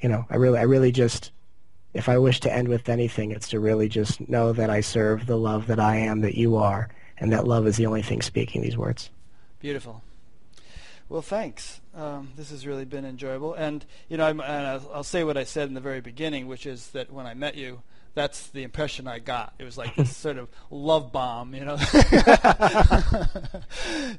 you 0.00 0.08
know, 0.08 0.24
I 0.28 0.36
really, 0.36 0.58
I 0.58 0.62
really 0.62 0.90
just, 0.90 1.30
if 1.94 2.08
I 2.08 2.18
wish 2.18 2.40
to 2.40 2.52
end 2.52 2.66
with 2.66 2.88
anything, 2.88 3.30
it's 3.30 3.50
to 3.50 3.60
really 3.60 3.88
just 3.88 4.28
know 4.28 4.52
that 4.52 4.68
I 4.68 4.80
serve 4.80 5.26
the 5.26 5.36
love 5.36 5.68
that 5.68 5.78
I 5.78 5.96
am, 5.98 6.22
that 6.22 6.34
you 6.34 6.56
are, 6.56 6.88
and 7.18 7.32
that 7.32 7.46
love 7.46 7.66
is 7.68 7.76
the 7.76 7.86
only 7.86 8.02
thing 8.02 8.22
speaking 8.22 8.62
these 8.62 8.76
words. 8.76 9.10
Beautiful. 9.60 10.02
Well, 11.08 11.22
thanks. 11.22 11.80
Um, 11.96 12.32
this 12.36 12.50
has 12.50 12.66
really 12.66 12.84
been 12.84 13.06
enjoyable, 13.06 13.54
and 13.54 13.82
you 14.10 14.18
know, 14.18 14.26
I'm, 14.26 14.38
and 14.40 14.66
I'll, 14.66 14.90
I'll, 14.96 15.02
say 15.02 15.24
what 15.24 15.38
I 15.38 15.44
said 15.44 15.68
in 15.68 15.74
the 15.74 15.80
very 15.80 16.02
beginning, 16.02 16.46
which 16.46 16.66
is 16.66 16.88
that 16.88 17.10
when 17.10 17.24
I 17.24 17.32
met 17.32 17.54
you, 17.54 17.80
that's 18.12 18.48
the 18.48 18.64
impression 18.64 19.08
I 19.08 19.18
got. 19.18 19.54
It 19.58 19.64
was 19.64 19.78
like 19.78 19.96
this 19.96 20.14
sort 20.24 20.36
of 20.36 20.48
love 20.70 21.10
bomb, 21.10 21.54
you 21.54 21.64
know, 21.64 21.78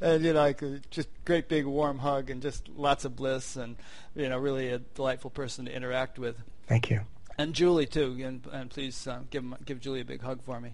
and 0.01 0.23
you 0.23 0.33
know, 0.33 0.39
like 0.39 0.63
just 0.89 1.09
great 1.23 1.49
big 1.49 1.65
warm 1.65 1.99
hug 1.99 2.31
and 2.31 2.41
just 2.41 2.67
lots 2.69 3.05
of 3.05 3.15
bliss, 3.15 3.55
and 3.55 3.75
you 4.15 4.27
know, 4.27 4.39
really 4.39 4.69
a 4.69 4.79
delightful 4.79 5.29
person 5.29 5.65
to 5.65 5.75
interact 5.75 6.17
with. 6.17 6.35
Thank 6.65 6.89
you. 6.89 7.01
And 7.37 7.53
Julie 7.53 7.85
too, 7.85 8.17
and, 8.23 8.43
and 8.51 8.71
please 8.71 9.05
uh, 9.05 9.19
give 9.29 9.43
give 9.65 9.79
Julie 9.81 10.01
a 10.01 10.05
big 10.05 10.21
hug 10.21 10.41
for 10.41 10.59
me. 10.59 10.73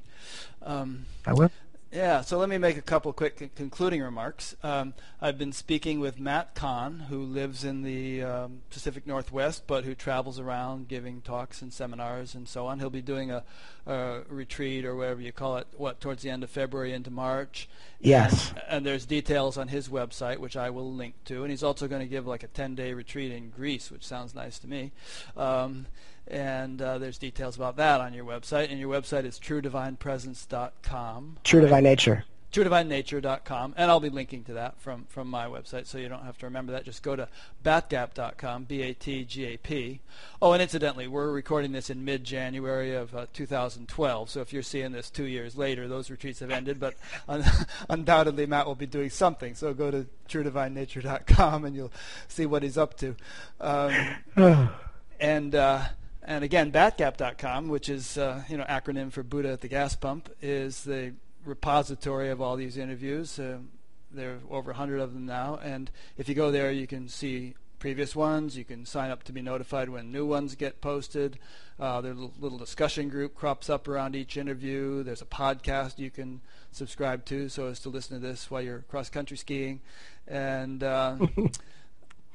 Um, 0.61 1.05
I 1.25 1.33
will. 1.33 1.51
Yeah, 1.93 2.21
so 2.21 2.39
let 2.39 2.49
me 2.49 2.57
make 2.57 2.75
a 2.75 2.81
couple 2.81 3.13
quick 3.13 3.53
concluding 3.55 4.01
remarks. 4.01 4.55
Um, 4.63 4.95
I've 5.21 5.37
been 5.37 5.51
speaking 5.51 5.99
with 5.99 6.19
Matt 6.19 6.55
Kahn, 6.55 7.01
who 7.01 7.21
lives 7.21 7.63
in 7.63 7.83
the 7.83 8.23
um, 8.23 8.61
Pacific 8.71 9.05
Northwest, 9.05 9.65
but 9.67 9.83
who 9.83 9.93
travels 9.93 10.39
around 10.39 10.87
giving 10.87 11.21
talks 11.21 11.61
and 11.61 11.71
seminars 11.71 12.33
and 12.33 12.47
so 12.47 12.65
on. 12.65 12.79
He'll 12.79 12.89
be 12.89 13.03
doing 13.03 13.29
a, 13.29 13.43
a 13.85 14.21
retreat 14.27 14.85
or 14.85 14.95
whatever 14.95 15.21
you 15.21 15.31
call 15.31 15.57
it, 15.57 15.67
what 15.77 16.01
towards 16.01 16.23
the 16.23 16.31
end 16.31 16.43
of 16.43 16.49
February 16.49 16.93
into 16.93 17.11
March. 17.11 17.69
Yes. 17.99 18.49
And, 18.49 18.61
and 18.69 18.85
there's 18.87 19.05
details 19.05 19.55
on 19.59 19.67
his 19.67 19.87
website, 19.87 20.39
which 20.39 20.57
I 20.57 20.71
will 20.71 20.91
link 20.91 21.13
to. 21.25 21.43
And 21.43 21.51
he's 21.51 21.63
also 21.63 21.87
going 21.87 22.01
to 22.01 22.07
give 22.07 22.25
like 22.25 22.41
a 22.41 22.47
10-day 22.47 22.95
retreat 22.95 23.31
in 23.31 23.51
Greece, 23.51 23.91
which 23.91 24.03
sounds 24.03 24.33
nice 24.33 24.57
to 24.59 24.67
me. 24.67 24.93
Um, 25.37 25.85
and 26.27 26.81
uh, 26.81 26.97
there's 26.97 27.17
details 27.17 27.55
about 27.55 27.75
that 27.77 28.01
on 28.01 28.13
your 28.13 28.25
website. 28.25 28.69
And 28.71 28.79
your 28.79 28.93
website 28.93 29.25
is 29.25 29.39
truedivinepresence.com. 29.39 31.37
True 31.43 31.61
Divine 31.61 31.83
Nature. 31.83 32.25
TrueDivineNature.com, 32.53 33.73
and 33.75 33.89
I'll 33.89 33.99
be 33.99 34.11
linking 34.11 34.43
to 34.43 34.53
that 34.53 34.79
from, 34.79 35.05
from 35.09 35.27
my 35.27 35.47
website, 35.47 35.87
so 35.87 35.97
you 35.97 36.07
don't 36.07 36.23
have 36.23 36.37
to 36.37 36.45
remember 36.45 36.71
that. 36.73 36.85
Just 36.85 37.01
go 37.01 37.15
to 37.15 37.27
batgap.com, 37.65 38.65
B-A-T-G-A-P. 38.65 39.99
Oh, 40.39 40.53
and 40.53 40.61
incidentally, 40.61 41.07
we're 41.07 41.31
recording 41.31 41.71
this 41.71 41.89
in 41.89 42.05
mid-January 42.05 42.93
of 42.93 43.15
uh, 43.15 43.25
2012, 43.33 44.29
so 44.29 44.41
if 44.41 44.53
you're 44.53 44.61
seeing 44.61 44.91
this 44.91 45.09
two 45.09 45.23
years 45.23 45.57
later, 45.57 45.87
those 45.87 46.11
retreats 46.11 46.41
have 46.41 46.51
ended, 46.51 46.79
but 46.79 46.93
un- 47.27 47.43
undoubtedly 47.89 48.45
Matt 48.45 48.67
will 48.67 48.75
be 48.75 48.85
doing 48.85 49.09
something. 49.09 49.55
So 49.55 49.73
go 49.73 49.89
to 49.89 50.05
TrueDivineNature.com, 50.29 51.65
and 51.65 51.75
you'll 51.75 51.93
see 52.27 52.45
what 52.45 52.61
he's 52.61 52.77
up 52.77 52.95
to. 52.97 53.15
Um, 53.59 54.69
and 55.19 55.55
uh, 55.55 55.85
and 56.25 56.43
again, 56.43 56.71
batgap.com, 56.71 57.67
which 57.67 57.89
is 57.89 58.17
uh, 58.17 58.43
you 58.47 58.57
know 58.57 58.63
acronym 58.65 59.11
for 59.11 59.23
Buddha 59.23 59.49
at 59.49 59.61
the 59.61 59.67
gas 59.67 59.95
pump, 59.95 60.29
is 60.41 60.83
the 60.83 61.13
repository 61.45 62.29
of 62.29 62.41
all 62.41 62.55
these 62.55 62.77
interviews. 62.77 63.39
Uh, 63.39 63.57
there 64.11 64.33
are 64.33 64.55
over 64.55 64.71
100 64.71 64.99
of 64.99 65.13
them 65.13 65.25
now, 65.25 65.59
and 65.63 65.89
if 66.17 66.29
you 66.29 66.35
go 66.35 66.51
there, 66.51 66.71
you 66.71 66.87
can 66.87 67.07
see 67.07 67.55
previous 67.79 68.15
ones. 68.15 68.55
You 68.55 68.63
can 68.63 68.85
sign 68.85 69.11
up 69.11 69.23
to 69.23 69.33
be 69.33 69.41
notified 69.41 69.89
when 69.89 70.11
new 70.11 70.25
ones 70.25 70.55
get 70.55 70.79
posted. 70.79 71.37
Uh, 71.79 71.99
there's 71.99 72.17
a 72.17 72.29
little 72.39 72.57
discussion 72.57 73.09
group 73.09 73.35
crops 73.35 73.69
up 73.69 73.87
around 73.87 74.15
each 74.15 74.37
interview. 74.37 75.03
There's 75.03 75.21
a 75.21 75.25
podcast 75.25 75.99
you 75.99 76.11
can 76.11 76.41
subscribe 76.71 77.25
to 77.25 77.49
so 77.49 77.67
as 77.67 77.79
to 77.81 77.89
listen 77.89 78.21
to 78.21 78.25
this 78.25 78.49
while 78.49 78.61
you're 78.61 78.79
cross 78.89 79.09
country 79.09 79.37
skiing, 79.37 79.81
and. 80.27 80.83
Uh, 80.83 81.17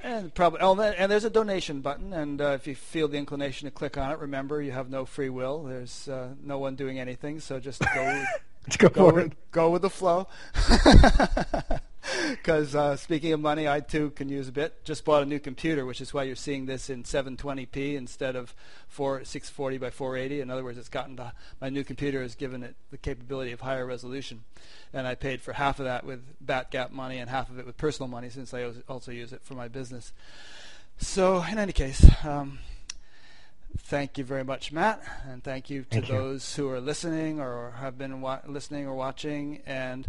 And 0.01 0.33
probably, 0.33 0.61
oh, 0.61 0.81
and 0.81 1.11
there's 1.11 1.25
a 1.25 1.31
donation 1.31 1.81
button, 1.81 2.13
and 2.13 2.41
uh, 2.41 2.51
if 2.51 2.69
you 2.69 2.77
feel 2.77 3.09
the 3.09 3.19
inclination 3.19 3.67
to 3.67 3.73
click 3.73 3.99
on 3.99 4.13
it, 4.13 4.19
remember 4.21 4.63
you 4.63 4.71
have 4.71 4.89
no 4.89 5.05
free 5.05 5.29
will. 5.29 5.65
There's 5.65 6.09
uh, 6.09 6.35
no 6.41 6.59
one 6.59 6.77
doing 6.77 7.01
anything, 7.01 7.41
so 7.41 7.59
just 7.59 7.83
go. 7.95 8.25
go, 8.79 8.89
go, 8.89 9.13
with, 9.13 9.35
go 9.51 9.71
with 9.71 9.83
the 9.83 9.91
flow. 9.91 10.29
Because 12.31 12.75
uh, 12.75 12.97
speaking 12.97 13.33
of 13.33 13.41
money, 13.41 13.69
I 13.69 13.81
too 13.81 14.11
can 14.11 14.29
use 14.29 14.49
a 14.49 14.53
bit. 14.53 14.85
Just 14.85 15.05
bought 15.05 15.23
a 15.23 15.27
new 15.27 15.39
computer, 15.39 15.85
which 15.85 16.01
is 16.01 16.13
why 16.15 16.25
you're 16.25 16.37
seeing 16.37 16.67
this 16.67 16.91
in 16.91 17.03
720p 17.03 17.95
instead 17.95 18.37
of 18.37 18.55
4 18.89 19.25
640 19.25 19.79
by 19.79 19.91
480. 19.91 20.41
In 20.41 20.51
other 20.51 20.63
words, 20.63 20.79
it's 20.79 20.89
gotten 20.89 21.17
to, 21.17 21.33
my 21.61 21.69
new 21.69 21.85
computer 21.85 22.23
has 22.23 22.35
given 22.35 22.63
it 22.63 22.77
the 22.91 22.99
capability 22.99 23.53
of 23.53 23.61
higher 23.61 23.87
resolution, 23.87 24.45
and 24.93 25.07
I 25.07 25.15
paid 25.15 25.41
for 25.41 25.55
half 25.55 25.79
of 25.79 25.87
that 25.87 26.05
with 26.05 26.23
BatGap 26.45 26.91
money 26.91 27.19
and 27.19 27.29
half 27.31 27.51
of 27.51 27.59
it 27.59 27.67
with 27.67 27.77
personal 27.77 28.09
money, 28.09 28.31
since 28.31 28.53
I 28.55 28.71
also 28.89 29.11
use 29.11 29.33
it 29.33 29.43
for 29.43 29.55
my 29.55 29.69
business. 29.69 30.13
So, 30.99 31.43
in 31.43 31.59
any 31.59 31.73
case. 31.73 32.05
Um, 32.25 32.59
thank 33.79 34.19
you 34.19 34.25
very 34.25 34.45
much, 34.45 34.73
Matt, 34.73 35.03
and 35.27 35.43
thank 35.43 35.71
you 35.71 35.83
to 35.85 35.89
thank 35.89 36.09
those 36.09 36.57
you. 36.59 36.65
who 36.65 36.71
are 36.71 36.81
listening 36.81 37.41
or 37.41 37.75
have 37.79 37.97
been 37.97 38.21
wa- 38.21 38.41
listening 38.47 38.87
or 38.87 38.95
watching. 38.95 39.61
And 39.67 40.09